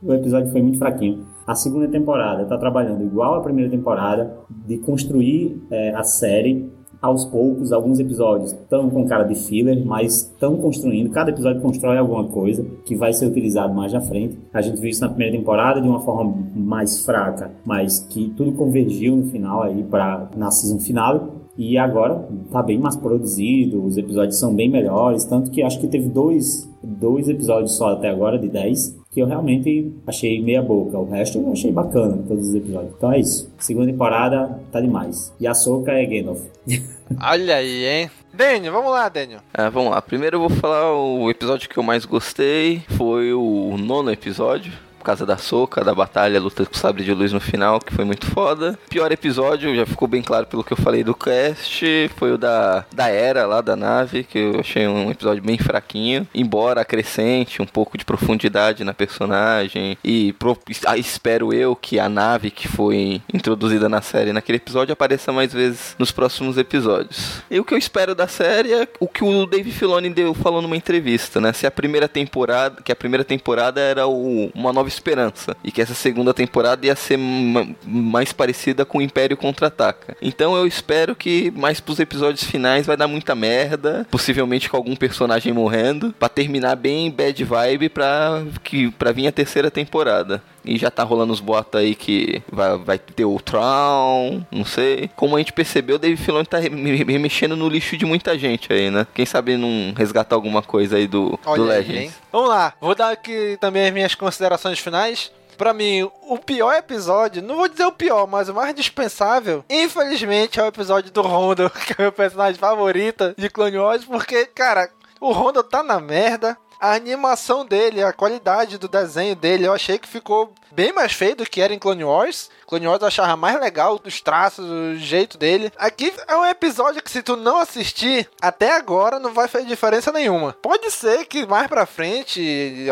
o 0.01 0.13
episódio 0.13 0.51
foi 0.51 0.61
muito 0.61 0.77
fraquinho. 0.77 1.25
A 1.45 1.55
segunda 1.55 1.87
temporada 1.87 2.43
está 2.43 2.57
trabalhando 2.57 3.03
igual 3.03 3.35
a 3.35 3.41
primeira 3.41 3.69
temporada, 3.69 4.35
de 4.49 4.77
construir 4.77 5.61
é, 5.69 5.93
a 5.93 6.03
série 6.03 6.69
aos 7.01 7.25
poucos. 7.25 7.71
Alguns 7.71 7.99
episódios 7.99 8.51
estão 8.51 8.89
com 8.89 9.05
cara 9.05 9.23
de 9.23 9.35
filler, 9.35 9.85
mas 9.85 10.23
estão 10.23 10.57
construindo. 10.57 11.11
Cada 11.11 11.29
episódio 11.29 11.61
constrói 11.61 11.97
alguma 11.97 12.25
coisa 12.25 12.65
que 12.83 12.95
vai 12.95 13.13
ser 13.13 13.27
utilizado 13.27 13.73
mais 13.73 13.93
à 13.93 14.01
frente. 14.01 14.39
A 14.53 14.61
gente 14.61 14.79
viu 14.79 14.89
isso 14.89 15.01
na 15.01 15.09
primeira 15.09 15.37
temporada 15.37 15.79
de 15.79 15.87
uma 15.87 15.99
forma 15.99 16.35
mais 16.55 17.05
fraca, 17.05 17.51
mas 17.63 17.99
que 17.99 18.29
tudo 18.35 18.53
convergiu 18.53 19.15
no 19.15 19.25
final 19.25 19.63
aí 19.63 19.83
para 19.83 20.29
na 20.35 20.49
season 20.49 20.79
final. 20.79 21.35
E 21.57 21.77
agora 21.77 22.27
tá 22.51 22.61
bem 22.61 22.77
mais 22.77 22.97
produzido, 22.97 23.85
os 23.85 23.97
episódios 23.97 24.37
são 24.37 24.53
bem 24.53 24.69
melhores, 24.69 25.23
tanto 25.23 25.49
que 25.49 25.63
acho 25.63 25.79
que 25.79 25.87
teve 25.87 26.09
dois, 26.09 26.69
dois 26.83 27.29
episódios 27.29 27.77
só 27.77 27.93
até 27.93 28.09
agora, 28.09 28.37
de 28.37 28.49
10, 28.49 29.04
que 29.15 29.21
eu 29.21 29.25
realmente 29.25 29.93
achei 30.05 30.41
meia 30.41 30.61
boca. 30.61 30.99
O 30.99 31.09
resto 31.09 31.39
eu 31.39 31.53
achei 31.53 31.71
bacana, 31.71 32.21
todos 32.27 32.49
os 32.49 32.53
episódios. 32.53 32.93
Então 32.97 33.13
é 33.13 33.19
isso. 33.19 33.49
Segunda 33.57 33.87
temporada 33.87 34.59
tá 34.73 34.81
demais. 34.81 35.33
E 35.39 35.47
a 35.47 35.53
Soca 35.53 35.93
é 35.93 36.05
Gandalf. 36.05 36.41
Olha 37.23 37.55
aí, 37.55 37.85
hein? 37.85 38.11
Daniel, 38.33 38.73
vamos 38.73 38.91
lá, 38.91 39.07
Daniel. 39.07 39.39
Ah, 39.53 39.69
vamos 39.69 39.91
lá. 39.91 40.01
Primeiro 40.01 40.35
eu 40.35 40.41
vou 40.41 40.49
falar 40.49 40.93
o 40.93 41.31
episódio 41.31 41.69
que 41.69 41.77
eu 41.77 41.83
mais 41.83 42.03
gostei. 42.03 42.81
Foi 42.89 43.31
o 43.31 43.77
nono 43.77 44.11
episódio. 44.11 44.73
Causa 45.05 45.23
da 45.23 45.37
soca, 45.37 45.83
da 45.83 45.93
batalha, 45.93 46.39
luta 46.39 46.65
com 46.65 46.73
o 46.73 46.77
sabre 46.77 47.03
de 47.03 47.13
luz 47.13 47.31
no 47.31 47.39
final, 47.39 47.79
que 47.79 47.93
foi 47.93 48.03
muito 48.03 48.25
foda. 48.25 48.77
Pior 48.89 49.11
episódio, 49.11 49.75
já 49.75 49.85
ficou 49.85 50.07
bem 50.07 50.23
claro 50.23 50.47
pelo 50.47 50.63
que 50.63 50.73
eu 50.73 50.77
falei 50.77 51.03
do 51.03 51.13
cast, 51.13 52.09
foi 52.15 52.31
o 52.31 52.39
da, 52.39 52.83
da 52.91 53.07
Era 53.07 53.45
lá 53.45 53.61
da 53.61 53.75
nave, 53.75 54.23
que 54.23 54.39
eu 54.39 54.59
achei 54.61 54.87
um 54.87 55.11
episódio 55.11 55.43
bem 55.43 55.59
fraquinho. 55.59 56.27
Embora 56.33 56.81
acrescente 56.81 57.61
um 57.61 57.67
pouco 57.67 57.99
de 57.99 58.03
profundidade 58.03 58.83
na 58.83 58.95
personagem. 58.95 59.95
E 60.03 60.33
pro, 60.33 60.57
ah, 60.87 60.97
espero 60.97 61.53
eu 61.53 61.75
que 61.75 61.99
a 61.99 62.09
nave 62.09 62.49
que 62.49 62.67
foi 62.67 63.21
introduzida 63.31 63.87
na 63.87 64.01
série 64.01 64.33
naquele 64.33 64.57
episódio 64.57 64.93
apareça 64.93 65.31
mais 65.31 65.53
vezes 65.53 65.95
nos 65.99 66.11
próximos 66.11 66.57
episódios. 66.57 67.43
E 67.51 67.59
o 67.59 67.63
que 67.63 67.75
eu 67.75 67.77
espero 67.77 68.15
da 68.15 68.27
série 68.27 68.73
é 68.73 68.87
o 68.99 69.07
que 69.07 69.23
o 69.23 69.45
Dave 69.45 69.71
Filoni 69.71 70.09
deu, 70.09 70.33
falou 70.33 70.63
numa 70.63 70.75
entrevista, 70.75 71.39
né? 71.39 71.53
Se 71.53 71.67
a 71.67 71.71
primeira 71.71 72.07
temporada, 72.07 72.81
que 72.81 72.91
a 72.91 72.95
primeira 72.95 73.23
temporada 73.23 73.79
era 73.79 74.07
o, 74.07 74.49
uma 74.55 74.73
nova 74.73 74.94
esperança 74.95 75.55
e 75.63 75.71
que 75.71 75.81
essa 75.81 75.93
segunda 75.93 76.33
temporada 76.33 76.85
ia 76.85 76.95
ser 76.95 77.17
ma- 77.17 77.67
mais 77.85 78.33
parecida 78.33 78.83
com 78.85 78.97
o 78.97 79.01
Império 79.01 79.37
Contra-Ataca. 79.37 80.15
Então 80.21 80.55
eu 80.55 80.65
espero 80.65 81.15
que 81.15 81.51
mais 81.51 81.79
pros 81.79 81.99
episódios 81.99 82.43
finais 82.43 82.85
vai 82.85 82.97
dar 82.97 83.07
muita 83.07 83.35
merda, 83.35 84.05
possivelmente 84.09 84.69
com 84.69 84.77
algum 84.77 84.95
personagem 84.95 85.53
morrendo, 85.53 86.13
pra 86.17 86.29
terminar 86.29 86.75
bem 86.75 87.11
bad 87.11 87.43
vibe 87.43 87.89
pra, 87.89 88.43
que, 88.63 88.89
pra 88.91 89.11
vir 89.11 89.27
a 89.27 89.31
terceira 89.31 89.69
temporada. 89.69 90.41
E 90.65 90.77
já 90.77 90.89
tá 90.89 91.03
rolando 91.03 91.31
os 91.33 91.39
boatos 91.39 91.79
aí 91.79 91.93
que 91.95 92.41
vai, 92.51 92.77
vai 92.77 92.97
ter 92.99 93.25
o 93.25 93.39
Tron, 93.39 94.43
não 94.51 94.65
sei. 94.65 95.09
Como 95.15 95.35
a 95.35 95.39
gente 95.39 95.53
percebeu, 95.53 95.95
o 95.95 95.99
Dave 95.99 96.17
Filoni 96.17 96.45
tá 96.45 96.57
re- 96.57 96.69
me- 96.69 97.03
me- 97.05 97.19
mexendo 97.19 97.55
no 97.55 97.67
lixo 97.69 97.95
de 97.97 98.05
muita 98.05 98.37
gente 98.37 98.71
aí, 98.71 98.89
né? 98.89 99.05
Quem 99.13 99.25
sabe 99.25 99.57
não 99.57 99.93
resgatar 99.95 100.35
alguma 100.35 100.61
coisa 100.61 100.97
aí 100.97 101.07
do, 101.07 101.31
do 101.31 101.39
Olha 101.45 101.61
aí, 101.73 101.79
Legends. 101.79 102.01
hein? 102.03 102.13
Vamos 102.31 102.49
lá, 102.49 102.73
vou 102.81 102.95
dar 102.95 103.11
aqui 103.11 103.57
também 103.61 103.87
as 103.87 103.93
minhas 103.93 104.15
considerações 104.15 104.79
finais. 104.79 105.31
Pra 105.57 105.73
mim, 105.73 106.05
o 106.27 106.37
pior 106.37 106.73
episódio, 106.75 107.41
não 107.41 107.55
vou 107.55 107.69
dizer 107.69 107.85
o 107.85 107.91
pior, 107.91 108.27
mas 108.27 108.49
o 108.49 108.53
mais 108.53 108.75
dispensável, 108.75 109.63
infelizmente, 109.69 110.59
é 110.59 110.63
o 110.63 110.67
episódio 110.67 111.11
do 111.11 111.21
Rondo, 111.21 111.69
que 111.87 111.93
é 111.93 111.95
o 111.97 112.01
meu 112.01 112.11
personagem 112.11 112.59
favorito 112.59 113.33
de 113.37 113.49
Clone 113.49 113.77
Wars, 113.77 114.03
porque, 114.03 114.45
cara, 114.47 114.89
o 115.21 115.31
Rondo 115.31 115.63
tá 115.63 115.81
na 115.81 115.97
merda. 115.99 116.57
A 116.79 116.93
animação 116.93 117.65
dele, 117.65 118.03
a 118.03 118.11
qualidade 118.13 118.77
do 118.77 118.87
desenho 118.87 119.35
dele, 119.35 119.65
eu 119.65 119.73
achei 119.73 119.97
que 119.97 120.07
ficou 120.07 120.53
bem 120.75 120.91
mais 120.91 121.13
feio 121.13 121.35
do 121.37 121.45
que 121.45 121.61
era 121.61 121.73
em 121.73 121.79
Clone 121.79 122.03
Wars. 122.03 122.49
Clone 122.67 122.87
Wars 122.87 123.01
eu 123.01 123.07
achava 123.07 123.35
mais 123.37 123.59
legal 123.59 123.99
os 124.03 124.21
traços, 124.21 124.65
o 124.69 124.95
jeito 124.97 125.37
dele. 125.37 125.71
Aqui 125.77 126.11
é 126.27 126.35
um 126.35 126.45
episódio 126.45 127.01
que 127.01 127.09
se 127.11 127.23
tu 127.23 127.35
não 127.37 127.57
assistir, 127.59 128.27
até 128.41 128.71
agora 128.75 129.19
não 129.19 129.33
vai 129.33 129.47
fazer 129.47 129.65
diferença 129.65 130.11
nenhuma. 130.11 130.53
Pode 130.61 130.91
ser 130.91 131.25
que 131.25 131.45
mais 131.45 131.67
pra 131.67 131.85
frente 131.85 132.87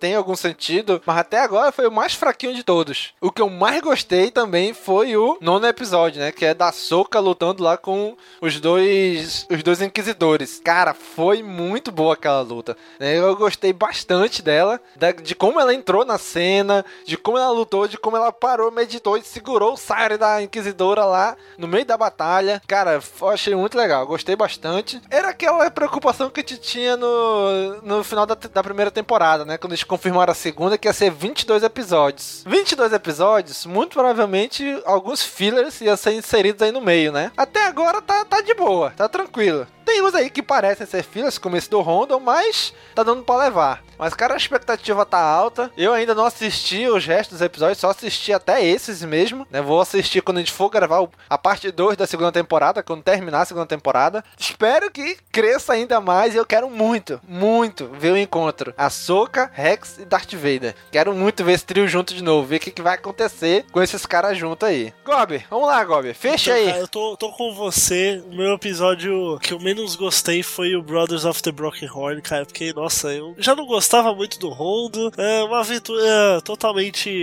tenha 0.00 0.16
algum 0.16 0.36
sentido, 0.36 1.02
mas 1.04 1.18
até 1.18 1.40
agora 1.40 1.72
foi 1.72 1.86
o 1.86 1.92
mais 1.92 2.14
fraquinho 2.14 2.54
de 2.54 2.62
todos. 2.62 3.12
O 3.20 3.30
que 3.30 3.42
eu 3.42 3.50
mais 3.50 3.80
gostei 3.80 4.30
também 4.30 4.72
foi 4.72 5.16
o 5.16 5.36
nono 5.40 5.66
episódio, 5.66 6.20
né? 6.20 6.32
Que 6.32 6.46
é 6.46 6.54
da 6.54 6.72
Soca 6.72 7.18
lutando 7.20 7.62
lá 7.62 7.76
com 7.76 8.16
os 8.40 8.58
dois, 8.60 9.46
os 9.50 9.62
dois 9.62 9.82
inquisidores. 9.82 10.60
Cara, 10.64 10.94
foi 10.94 11.42
muito 11.42 11.90
boa 11.92 12.14
aquela 12.14 12.40
luta. 12.40 12.76
né? 12.98 13.18
Eu 13.18 13.34
gostei 13.36 13.72
bastante 13.72 14.42
dela, 14.42 14.80
de 15.22 15.34
como 15.34 15.60
ela 15.60 15.74
entrou 15.74 16.04
na 16.04 16.18
cena, 16.18 16.84
de 17.04 17.16
como 17.16 17.38
ela 17.38 17.50
lutou, 17.50 17.88
de 17.88 17.98
como 17.98 18.16
ela 18.16 18.32
parou, 18.32 18.70
meditou 18.70 19.16
e 19.16 19.22
segurou 19.22 19.74
o 19.74 19.76
Sire 19.76 20.16
da 20.18 20.42
Inquisidora 20.42 21.04
lá 21.04 21.36
no 21.58 21.68
meio 21.68 21.84
da 21.84 21.96
batalha. 21.96 22.60
Cara, 22.66 23.00
eu 23.20 23.28
achei 23.28 23.54
muito 23.54 23.76
legal, 23.76 24.06
gostei 24.06 24.36
bastante. 24.36 25.00
Era 25.10 25.28
aquela 25.28 25.70
preocupação 25.70 26.30
que 26.30 26.40
a 26.40 26.42
gente 26.42 26.58
tinha 26.58 26.96
no, 26.96 27.82
no 27.82 28.04
final 28.04 28.26
da, 28.26 28.34
da 28.34 28.62
primeira 28.62 28.90
temporada, 28.90 29.44
né? 29.44 29.58
Quando 29.58 29.72
eles 29.72 29.84
confirmaram 29.84 30.32
a 30.32 30.34
segunda, 30.34 30.78
que 30.78 30.88
ia 30.88 30.92
ser 30.92 31.10
22 31.10 31.62
episódios. 31.62 32.42
22 32.46 32.92
episódios, 32.92 33.66
muito 33.66 33.92
provavelmente 33.92 34.80
alguns 34.84 35.22
fillers 35.22 35.80
iam 35.80 35.96
ser 35.96 36.12
inseridos 36.12 36.62
aí 36.62 36.72
no 36.72 36.80
meio, 36.80 37.12
né? 37.12 37.30
Até 37.36 37.66
agora 37.66 38.00
tá, 38.00 38.24
tá 38.24 38.40
de 38.40 38.54
boa, 38.54 38.92
tá 38.96 39.08
tranquilo. 39.08 39.66
Tem 39.84 40.00
uns 40.02 40.14
aí 40.14 40.30
que 40.30 40.42
parecem 40.42 40.86
ser 40.86 41.02
fillers, 41.02 41.38
como 41.38 41.56
esse 41.56 41.68
do 41.68 41.80
Rondon, 41.80 42.20
mas 42.20 42.72
tá 42.94 43.02
dando 43.02 43.22
pra 43.22 43.36
levar. 43.36 43.82
Mas, 43.98 44.14
cara, 44.14 44.34
a 44.34 44.36
expectativa 44.36 45.04
tá 45.04 45.18
alta. 45.18 45.70
Eu 45.76 45.92
ainda 45.92 46.14
não 46.14 46.24
assisti 46.24 46.88
os 46.92 47.06
restos 47.06 47.38
dos 47.38 47.46
episódios, 47.46 47.78
só 47.78 47.90
assisti 47.90 48.32
até 48.32 48.64
esses 48.64 49.02
mesmo, 49.02 49.46
né? 49.50 49.60
Vou 49.60 49.80
assistir 49.80 50.22
quando 50.22 50.38
a 50.38 50.40
gente 50.40 50.52
for 50.52 50.68
gravar 50.68 51.06
a 51.28 51.38
parte 51.38 51.70
2 51.70 51.96
da 51.96 52.06
segunda 52.06 52.32
temporada, 52.32 52.82
quando 52.82 53.02
terminar 53.02 53.42
a 53.42 53.44
segunda 53.44 53.66
temporada. 53.66 54.24
Espero 54.38 54.90
que 54.90 55.16
cresça 55.30 55.72
ainda 55.72 56.00
mais 56.00 56.34
e 56.34 56.38
eu 56.38 56.46
quero 56.46 56.68
muito, 56.68 57.20
muito 57.26 57.88
ver 57.98 58.12
o 58.12 58.18
encontro. 58.18 58.74
Ahsoka, 58.76 59.50
Rex 59.52 59.98
e 59.98 60.04
Darth 60.04 60.32
Vader. 60.34 60.74
Quero 60.90 61.14
muito 61.14 61.44
ver 61.44 61.52
esse 61.52 61.64
trio 61.64 61.88
junto 61.88 62.14
de 62.14 62.22
novo, 62.22 62.46
ver 62.46 62.56
o 62.56 62.60
que, 62.60 62.70
que 62.70 62.82
vai 62.82 62.94
acontecer 62.94 63.64
com 63.70 63.82
esses 63.82 64.04
caras 64.06 64.36
juntos 64.36 64.68
aí. 64.68 64.92
Gob, 65.04 65.44
vamos 65.50 65.66
lá, 65.66 65.84
Gob, 65.84 66.12
fecha 66.14 66.50
então, 66.50 66.62
aí. 66.62 66.72
Cara, 66.72 66.84
eu 66.84 66.88
tô, 66.88 67.16
tô 67.16 67.32
com 67.32 67.54
você. 67.54 68.22
O 68.30 68.34
meu 68.34 68.54
episódio 68.54 69.38
que 69.40 69.52
eu 69.52 69.60
menos 69.60 69.96
gostei 69.96 70.42
foi 70.42 70.74
o 70.74 70.82
Brothers 70.82 71.24
of 71.24 71.42
the 71.42 71.52
Broken 71.52 71.88
Horn, 71.92 72.20
cara, 72.22 72.44
porque, 72.44 72.72
nossa, 72.72 73.12
eu 73.12 73.34
já 73.38 73.54
não 73.54 73.66
gostava 73.66 74.14
muito 74.14 74.38
do 74.38 74.48
Rondo. 74.48 75.12
É 75.16 75.42
uma 75.44 75.60
aventura 75.60 76.40
totalmente 76.44 76.81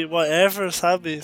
whatever, 0.09 0.71
sabe? 0.71 1.21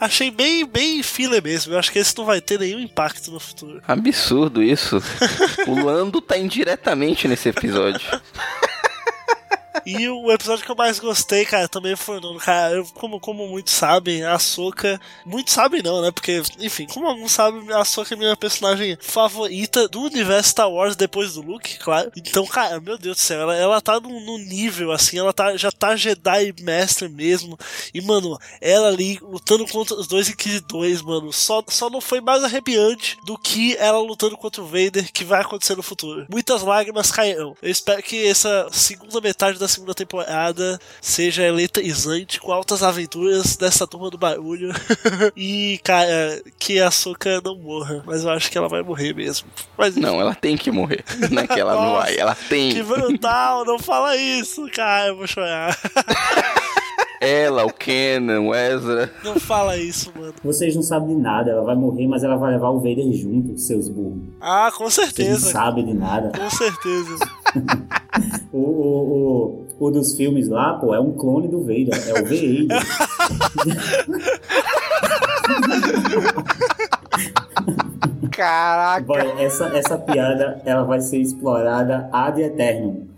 Achei 0.00 0.30
bem, 0.30 0.64
bem 0.64 1.02
filler 1.02 1.42
mesmo. 1.42 1.74
Eu 1.74 1.78
acho 1.78 1.92
que 1.92 1.98
esse 1.98 2.16
não 2.16 2.24
vai 2.24 2.40
ter 2.40 2.58
nenhum 2.58 2.80
impacto 2.80 3.30
no 3.30 3.40
futuro. 3.40 3.82
Absurdo 3.86 4.62
isso. 4.62 5.02
o 5.66 5.84
Lando 5.84 6.20
tá 6.20 6.38
indiretamente 6.38 7.26
nesse 7.28 7.48
episódio. 7.48 8.00
E 9.86 10.08
o 10.08 10.30
episódio 10.32 10.64
que 10.64 10.70
eu 10.70 10.76
mais 10.76 10.98
gostei, 10.98 11.44
cara, 11.44 11.68
também 11.68 11.94
foi 11.94 12.20
no. 12.20 12.36
Cara, 12.38 12.74
eu, 12.74 12.86
como, 12.94 13.20
como 13.20 13.46
muitos 13.46 13.74
sabem, 13.74 14.24
a 14.24 14.38
Soca. 14.38 15.00
Muitos 15.26 15.52
sabem 15.52 15.82
não, 15.82 16.00
né? 16.00 16.10
Porque, 16.10 16.42
enfim, 16.58 16.86
como 16.86 17.06
alguns 17.06 17.32
sabem, 17.32 17.70
a 17.72 17.84
Soca 17.84 18.14
é 18.14 18.16
minha 18.16 18.36
personagem 18.36 18.96
favorita 19.00 19.88
do 19.88 20.02
universo 20.02 20.50
Star 20.50 20.70
Wars 20.70 20.96
depois 20.96 21.34
do 21.34 21.42
Luke, 21.42 21.78
claro. 21.78 22.10
Então, 22.16 22.46
cara, 22.46 22.80
meu 22.80 22.96
Deus 22.96 23.16
do 23.16 23.20
céu, 23.20 23.40
ela, 23.42 23.56
ela 23.56 23.80
tá 23.80 24.00
no 24.00 24.38
nível, 24.38 24.92
assim, 24.92 25.18
ela 25.18 25.32
tá, 25.32 25.56
já 25.56 25.70
tá 25.70 25.96
Jedi 25.96 26.54
Master 26.62 27.10
mesmo. 27.10 27.58
E, 27.92 28.00
mano, 28.00 28.38
ela 28.60 28.88
ali 28.88 29.18
lutando 29.22 29.66
contra 29.66 29.94
os 29.96 30.06
dois 30.06 30.28
Inquisidores, 30.28 31.02
mano, 31.02 31.32
só, 31.32 31.62
só 31.68 31.88
não 31.90 32.00
foi 32.00 32.20
mais 32.20 32.42
arrepiante 32.44 33.16
do 33.24 33.36
que 33.38 33.76
ela 33.76 33.98
lutando 33.98 34.36
contra 34.36 34.62
o 34.62 34.66
Vader, 34.66 35.10
que 35.12 35.24
vai 35.24 35.40
acontecer 35.40 35.76
no 35.76 35.82
futuro. 35.82 36.26
Muitas 36.30 36.62
lágrimas 36.62 37.10
cairão. 37.10 37.56
Eu 37.62 37.70
espero 37.70 38.02
que 38.02 38.26
essa 38.26 38.68
segunda 38.70 39.20
metade 39.20 39.58
da 39.58 39.63
segunda 39.68 39.94
temporada 39.94 40.78
seja 41.00 41.42
eletrizante 41.42 42.40
com 42.40 42.52
altas 42.52 42.82
aventuras 42.82 43.56
dessa 43.56 43.86
turma 43.86 44.10
do 44.10 44.18
barulho. 44.18 44.72
e, 45.36 45.80
cara, 45.82 46.42
que 46.58 46.80
a 46.80 46.90
Soca 46.90 47.40
não 47.44 47.56
morra. 47.56 48.02
Mas 48.06 48.24
eu 48.24 48.30
acho 48.30 48.50
que 48.50 48.58
ela 48.58 48.68
vai 48.68 48.82
morrer 48.82 49.14
mesmo. 49.14 49.48
Mas, 49.76 49.96
não, 49.96 50.20
ela 50.20 50.34
tem 50.34 50.56
que 50.56 50.70
morrer. 50.70 51.04
Não 51.30 51.42
é 51.42 51.46
que 51.46 51.60
ela 51.60 51.74
Nossa, 51.74 51.86
não 51.86 51.94
vai, 51.94 52.16
ela 52.16 52.34
tem. 52.48 52.72
Que 52.72 52.82
brutal, 52.82 53.64
não 53.64 53.78
fala 53.78 54.16
isso, 54.16 54.68
cara, 54.70 55.08
eu 55.08 55.16
vou 55.16 55.26
chorar. 55.26 55.76
Ela, 57.24 57.64
o 57.64 57.72
Kenan, 57.72 58.42
o 58.42 58.54
Ezra. 58.54 59.10
Não 59.24 59.40
fala 59.40 59.78
isso, 59.78 60.12
mano. 60.14 60.34
Vocês 60.44 60.76
não 60.76 60.82
sabem 60.82 61.16
de 61.16 61.22
nada, 61.22 61.52
ela 61.52 61.62
vai 61.62 61.74
morrer, 61.74 62.06
mas 62.06 62.22
ela 62.22 62.36
vai 62.36 62.52
levar 62.52 62.68
o 62.68 62.80
Vader 62.80 63.10
junto, 63.14 63.56
seus 63.56 63.88
burros. 63.88 64.20
Ah, 64.38 64.70
com 64.76 64.90
certeza. 64.90 65.40
Vocês 65.40 65.44
não 65.44 65.52
sabem 65.52 65.86
de 65.86 65.94
nada. 65.94 66.30
Com 66.38 66.50
certeza. 66.50 67.16
O, 68.54 68.58
o, 68.58 69.66
o, 69.80 69.86
o 69.86 69.90
dos 69.90 70.16
filmes 70.16 70.48
lá, 70.48 70.74
pô, 70.74 70.94
é 70.94 71.00
um 71.00 71.12
clone 71.12 71.48
do 71.48 71.60
Vader, 71.60 72.00
é 72.08 72.12
o 72.12 72.22
Vader. 72.22 72.68
Caraca! 78.30 79.04
Vai, 79.04 79.44
essa, 79.44 79.66
essa 79.76 79.98
piada, 79.98 80.62
ela 80.64 80.84
vai 80.84 81.00
ser 81.00 81.18
explorada 81.18 82.08
ad 82.12 82.40
eternum. 82.40 83.08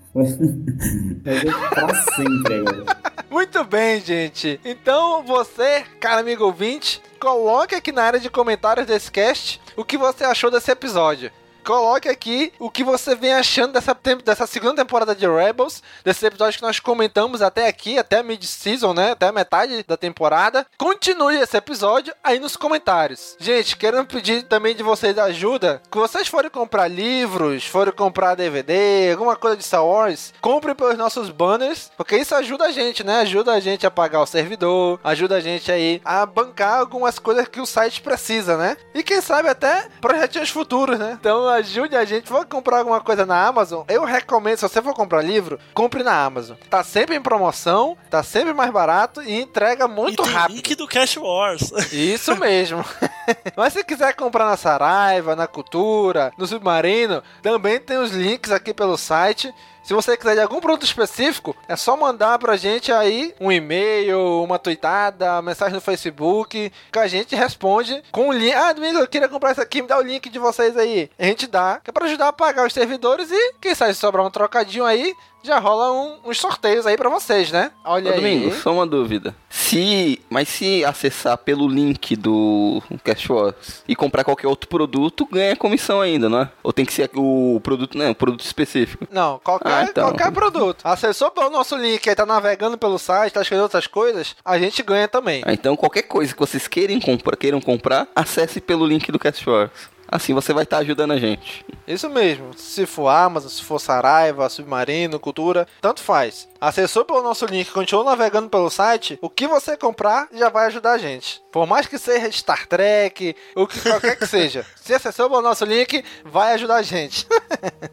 Pra 1.75 1.95
sempre 2.15 2.55
agora. 2.55 2.85
Muito 3.29 3.63
bem, 3.65 4.01
gente. 4.01 4.59
Então, 4.65 5.23
você, 5.23 5.85
cara 6.01 6.23
amigo 6.23 6.45
ouvinte, 6.45 7.03
coloque 7.21 7.75
aqui 7.75 7.93
na 7.93 8.05
área 8.05 8.19
de 8.19 8.31
comentários 8.31 8.87
desse 8.87 9.13
cast 9.13 9.61
o 9.77 9.85
que 9.85 9.99
você 9.99 10.25
achou 10.25 10.51
desse 10.51 10.71
episódio 10.71 11.31
coloque 11.67 12.09
aqui 12.09 12.53
o 12.61 12.71
que 12.71 12.85
você 12.85 13.17
vem 13.17 13.35
achando 13.35 13.73
dessa, 13.73 13.97
dessa 14.25 14.47
segunda 14.47 14.77
temporada 14.77 15.17
de 15.17 15.27
Rebels, 15.27 15.83
desse 16.05 16.25
episódio 16.25 16.61
que 16.61 16.65
nós 16.65 16.79
comentamos 16.79 17.43
até 17.43 17.67
aqui, 17.67 17.99
até 17.99 18.23
mid-season, 18.23 18.95
né? 18.95 19.11
Até 19.11 19.27
a 19.27 19.33
metade 19.33 19.83
da 19.83 19.97
temporada. 19.97 20.65
Continue 20.79 21.37
esse 21.41 21.57
episódio 21.57 22.15
aí 22.23 22.39
nos 22.39 22.57
comentários. 22.57 23.37
Gente, 23.41 23.77
quero 23.77 24.05
pedir 24.07 24.45
também 24.45 24.77
de 24.77 24.85
vocês 24.85 25.19
ajuda. 25.19 25.83
Que 25.91 25.99
vocês 25.99 26.29
forem 26.29 26.51
comprar 26.51 26.87
livros, 26.87 27.65
forem 27.65 27.93
comprar 27.93 28.37
DVD, 28.37 29.11
alguma 29.11 29.35
coisa 29.35 29.57
de 29.57 29.65
Star 29.65 29.85
Wars, 29.85 30.33
comprem 30.41 30.75
pelos 30.75 30.97
nossos 30.97 31.31
banners, 31.31 31.91
porque 31.97 32.17
isso 32.17 32.35
ajuda 32.37 32.67
a 32.67 32.71
gente, 32.71 33.03
né? 33.03 33.21
Ajuda 33.21 33.53
a 33.53 33.61
gente 33.61 33.85
a 33.85 33.91
pagar 33.91 34.21
o 34.21 34.27
servidor, 34.27 35.01
ajuda 35.03 35.37
a 35.37 35.41
gente 35.41 35.73
aí 35.73 36.01
a 36.05 36.25
bancar 36.25 36.79
algumas 36.79 37.19
coisas 37.19 37.49
que 37.49 37.61
o 37.61 37.67
site 37.67 38.01
precisa, 38.03 38.57
né? 38.57 38.77
E 38.95 39.03
quem 39.03 39.21
sabe 39.21 39.49
até 39.49 39.89
projetinhos 40.01 40.51
futuros, 40.51 40.97
né? 40.97 41.19
Então 41.19 41.56
ajude 41.57 41.97
a 41.97 42.05
gente. 42.05 42.29
For 42.29 42.47
comprar 42.47 42.79
alguma 42.79 43.01
coisa 43.01 43.27
na 43.27 43.47
Amazon, 43.47 43.85
eu 43.89 44.05
recomendo, 44.05 44.57
se 44.57 44.63
você 44.63 44.81
for 44.81 44.95
comprar 44.95 45.23
livro, 45.23 45.59
compre 45.75 46.03
na 46.03 46.25
Amazon. 46.25 46.57
Tá 46.71 46.83
sempre 46.83 47.17
em 47.17 47.21
promoção, 47.21 47.97
tá 48.11 48.23
sempre 48.23 48.53
mais 48.53 48.71
barato 48.71 49.23
e 49.23 49.41
entrega 49.41 49.89
muito 49.89 50.25
e 50.25 50.29
rápido. 50.29 50.57
link 50.57 50.75
do 50.75 50.87
Cash 50.87 51.17
Wars. 51.17 51.71
Isso 51.93 52.37
mesmo. 52.37 52.85
Mas 53.57 53.73
se 53.73 53.85
quiser 53.85 54.15
comprar 54.15 54.47
na 54.47 54.57
Saraiva, 54.57 55.37
na 55.37 55.47
Cultura, 55.47 56.33
no 56.39 56.47
Submarino, 56.47 57.23
também 57.43 57.81
tem 57.81 57.99
os 57.99 58.11
links 58.13 58.53
aqui 58.53 58.73
pelo 58.73 58.97
site. 58.97 59.53
Se 59.87 59.95
você 59.95 60.17
quiser 60.17 60.35
de 60.35 60.41
algum 60.41 60.59
produto 60.59 60.83
específico, 60.83 61.55
é 61.69 61.77
só 61.77 61.97
mandar 61.97 62.41
pra 62.41 62.57
gente 62.57 62.91
aí 62.91 63.33
um 63.41 63.53
e-mail, 63.53 64.43
uma 64.43 64.59
tweetada, 64.59 65.41
mensagem 65.41 65.75
no 65.75 65.81
Facebook, 65.81 66.73
que 66.91 66.99
a 66.99 67.07
gente 67.07 67.37
responde 67.37 68.03
com 68.11 68.29
o 68.29 68.33
link. 68.33 68.53
Ah, 68.53 68.73
Domingo, 68.73 68.99
eu 68.99 69.07
queria 69.07 69.29
comprar 69.29 69.53
isso 69.53 69.61
aqui, 69.61 69.81
me 69.81 69.87
dá 69.87 69.97
o 69.97 70.03
link 70.03 70.29
de 70.29 70.41
vocês 70.41 70.77
aí. 70.77 71.09
A 71.17 71.27
gente 71.27 71.47
dá, 71.47 71.81
que 71.85 71.91
é 71.91 71.93
pra 71.93 72.07
ajudar 72.07 72.27
a 72.27 72.33
pagar 72.33 72.67
os 72.67 72.73
servidores 72.73 73.31
e 73.31 73.55
quem 73.61 73.77
sabe 73.77 73.95
sobrar 73.95 74.27
um 74.27 74.31
trocadinho 74.31 74.85
aí, 74.85 75.15
já 75.47 75.59
rola 75.59 75.93
um, 75.93 76.17
uns 76.29 76.39
sorteios 76.39 76.87
aí 76.87 76.97
para 76.97 77.09
vocês, 77.09 77.51
né? 77.53 77.71
Olha 77.85 78.11
Ô, 78.11 78.15
aí. 78.15 78.21
Domingo, 78.21 78.53
só 78.55 78.73
uma 78.73 78.87
dúvida. 78.87 79.35
Se, 79.49 80.21
mas 80.29 80.49
se 80.49 80.85
acessar 80.85 81.39
pelo 81.39 81.69
link 81.69 82.15
do 82.17 82.83
Cash 83.05 83.31
Wars 83.31 83.83
e 83.89 83.95
comprar 83.97 84.25
qualquer 84.25 84.49
outro 84.49 84.69
produto, 84.69 85.27
ganha 85.31 85.57
comissão 85.57 86.01
ainda, 86.01 86.29
não 86.29 86.41
é? 86.41 86.51
Ou 86.63 86.73
tem 86.73 86.85
que 86.85 86.93
ser 86.93 87.11
o 87.15 87.61
produto, 87.63 87.97
não, 87.97 88.13
produto 88.13 88.45
específico? 88.45 89.07
Não, 89.11 89.39
qualquer, 89.43 89.73
Ah, 89.73 89.83
então. 89.89 90.09
qualquer 90.09 90.31
produto. 90.33 90.83
Acessou 90.85 91.31
pelo 91.31 91.49
nosso 91.51 91.77
link 91.77 92.09
aí, 92.09 92.15
tá 92.15 92.27
navegando 92.27 92.77
pelo 92.77 92.99
site, 92.99 93.33
tá 93.33 93.41
escrevendo 93.43 93.63
outras 93.65 93.87
coisas, 93.87 94.37
a 94.45 94.59
gente 94.59 94.83
ganha 94.83 95.09
também. 95.09 95.43
Ah, 95.47 95.53
então 95.53 95.77
qualquer 95.77 96.03
coisa 96.03 96.33
que 96.35 96.39
vocês 96.41 96.67
queiram 96.69 97.01
comprar, 97.01 97.37
queiram 97.37 97.61
comprar, 97.61 98.09
acesse 98.15 98.61
pelo 98.61 98.87
link 98.87 99.11
do 99.13 99.19
Cash 99.19 99.47
Wars. 99.47 99.71
Assim 100.09 100.35
você 100.35 100.53
vai 100.53 100.65
estar 100.65 100.79
ajudando 100.79 101.13
a 101.13 101.19
gente. 101.19 101.65
Isso 101.87 102.09
mesmo. 102.09 102.51
Se 102.57 102.87
for 102.87 103.09
Amazon, 103.09 103.51
se 103.51 103.63
for 103.63 103.79
Saraiva, 103.79 104.49
Submarino, 104.49 105.21
Cultura, 105.21 105.67
tanto 105.81 106.01
faz. 106.01 106.49
Acessou 106.61 107.05
pelo 107.05 107.23
nosso 107.23 107.45
link, 107.47 107.71
continuou 107.71 108.05
navegando 108.05 108.49
pelo 108.49 108.71
site, 108.71 109.19
o 109.21 109.29
que 109.29 109.47
você 109.47 109.77
comprar 109.77 110.29
já 110.33 110.49
vai 110.49 110.67
ajudar 110.67 110.93
a 110.93 110.99
gente. 110.99 111.43
Por 111.53 111.67
mais 111.67 111.87
que 111.87 111.99
seja 111.99 112.31
Star 112.33 112.67
Trek, 112.67 113.37
o 113.55 113.67
que 113.67 113.81
qualquer 113.81 114.19
que 114.19 114.27
seja. 114.27 114.65
Se 114.77 114.95
acessou 114.95 115.29
pelo 115.29 115.43
nosso 115.43 115.65
link, 115.65 116.05
vai 116.25 116.55
ajudar 116.55 116.77
a 116.77 116.83
gente. 116.83 117.27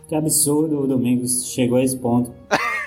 Que 0.07 0.15
absurdo 0.15 0.81
o 0.81 0.87
Domingos 0.87 1.47
chegou 1.47 1.77
a 1.77 1.83
esse 1.83 1.97
ponto. 1.97 2.33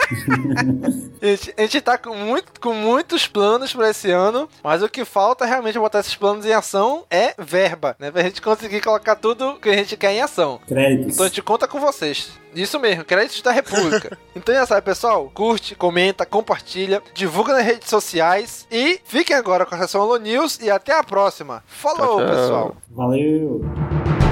a, 1.20 1.26
gente, 1.26 1.54
a 1.56 1.62
gente 1.62 1.80
tá 1.80 1.98
com, 1.98 2.14
muito, 2.14 2.60
com 2.60 2.72
muitos 2.72 3.26
planos 3.26 3.72
para 3.72 3.90
esse 3.90 4.10
ano, 4.10 4.48
mas 4.62 4.82
o 4.82 4.88
que 4.88 5.04
falta 5.04 5.44
realmente 5.44 5.78
botar 5.78 6.00
esses 6.00 6.14
planos 6.14 6.44
em 6.46 6.52
ação 6.52 7.04
é 7.10 7.34
verba, 7.38 7.96
né? 7.98 8.10
Pra 8.10 8.22
gente 8.22 8.40
conseguir 8.40 8.80
colocar 8.80 9.15
tudo 9.16 9.58
que 9.60 9.68
a 9.68 9.76
gente 9.76 9.96
quer 9.96 10.12
em 10.12 10.20
ação. 10.20 10.60
Créditos. 10.66 11.14
Então 11.14 11.26
a 11.26 11.28
gente 11.28 11.42
conta 11.42 11.66
com 11.66 11.80
vocês. 11.80 12.30
Isso 12.54 12.78
mesmo, 12.80 13.04
créditos 13.04 13.42
da 13.42 13.50
República. 13.52 14.16
então 14.34 14.54
já 14.54 14.64
sabe, 14.64 14.82
pessoal, 14.82 15.30
curte, 15.34 15.74
comenta, 15.74 16.24
compartilha, 16.24 17.02
divulga 17.14 17.52
nas 17.54 17.64
redes 17.64 17.88
sociais 17.90 18.66
e 18.70 19.00
fiquem 19.04 19.36
agora 19.36 19.66
com 19.66 19.74
a 19.74 19.78
sessão 19.78 20.00
Alô 20.02 20.16
News 20.16 20.58
e 20.60 20.70
até 20.70 20.96
a 20.96 21.04
próxima. 21.04 21.62
Falou, 21.66 22.18
Tchau, 22.18 22.26
tchau. 22.26 22.36
pessoal. 22.36 22.76
Valeu! 22.90 24.25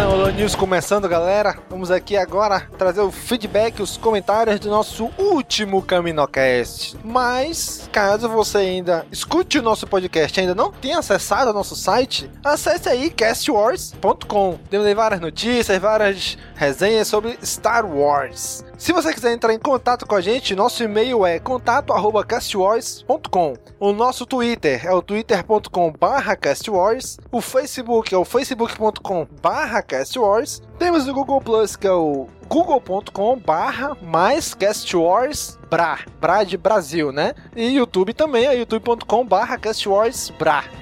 Sessão 0.00 0.12
Alô 0.12 0.30
News 0.30 0.54
começando, 0.54 1.06
galera. 1.06 1.58
Vamos 1.68 1.90
aqui 1.90 2.16
agora 2.16 2.66
trazer 2.78 3.02
o 3.02 3.10
feedback, 3.10 3.82
os 3.82 3.98
comentários 3.98 4.58
do 4.58 4.70
nosso 4.70 5.10
último 5.18 5.82
CaminoCast. 5.82 6.96
Mas, 7.04 7.86
caso 7.92 8.26
você 8.26 8.56
ainda 8.56 9.04
escute 9.12 9.58
o 9.58 9.62
nosso 9.62 9.86
podcast 9.86 10.38
e 10.38 10.40
ainda 10.40 10.54
não 10.54 10.72
tenha 10.72 10.98
acessado 10.98 11.50
o 11.50 11.52
nosso 11.52 11.76
site, 11.76 12.30
acesse 12.42 12.88
aí 12.88 13.10
castwars.com. 13.10 14.58
Temos 14.70 14.86
aí 14.86 14.94
várias 14.94 15.20
notícias, 15.20 15.78
várias 15.78 16.38
resenhas 16.54 17.06
sobre 17.06 17.38
Star 17.44 17.84
Wars. 17.84 18.64
Se 18.80 18.92
você 18.94 19.12
quiser 19.12 19.34
entrar 19.34 19.52
em 19.52 19.58
contato 19.58 20.06
com 20.06 20.14
a 20.14 20.22
gente, 20.22 20.56
nosso 20.56 20.82
e-mail 20.82 21.26
é 21.26 21.38
contato@castwars.com. 21.38 23.54
O 23.78 23.92
nosso 23.92 24.24
Twitter 24.24 24.86
é 24.86 24.94
o 24.94 25.02
twitter.com/castwars. 25.02 27.18
O 27.30 27.42
Facebook 27.42 28.14
é 28.14 28.16
o 28.16 28.24
facebook.com/castwars. 28.24 30.62
Temos 30.78 31.06
o 31.06 31.12
Google 31.12 31.42
Plus, 31.42 31.76
que 31.76 31.86
é 31.86 31.92
o 31.92 32.26
google.com 32.50 33.38
barra 33.38 33.96
mais 34.02 34.54
Cast 34.54 34.96
Wars 34.96 35.56
Bra, 35.70 36.00
Bra 36.20 36.42
de 36.42 36.56
Brasil, 36.56 37.12
né? 37.12 37.32
E 37.54 37.76
YouTube 37.76 38.12
também, 38.12 38.46
é 38.46 38.58
youtube.com 38.58 39.24
barra 39.24 39.56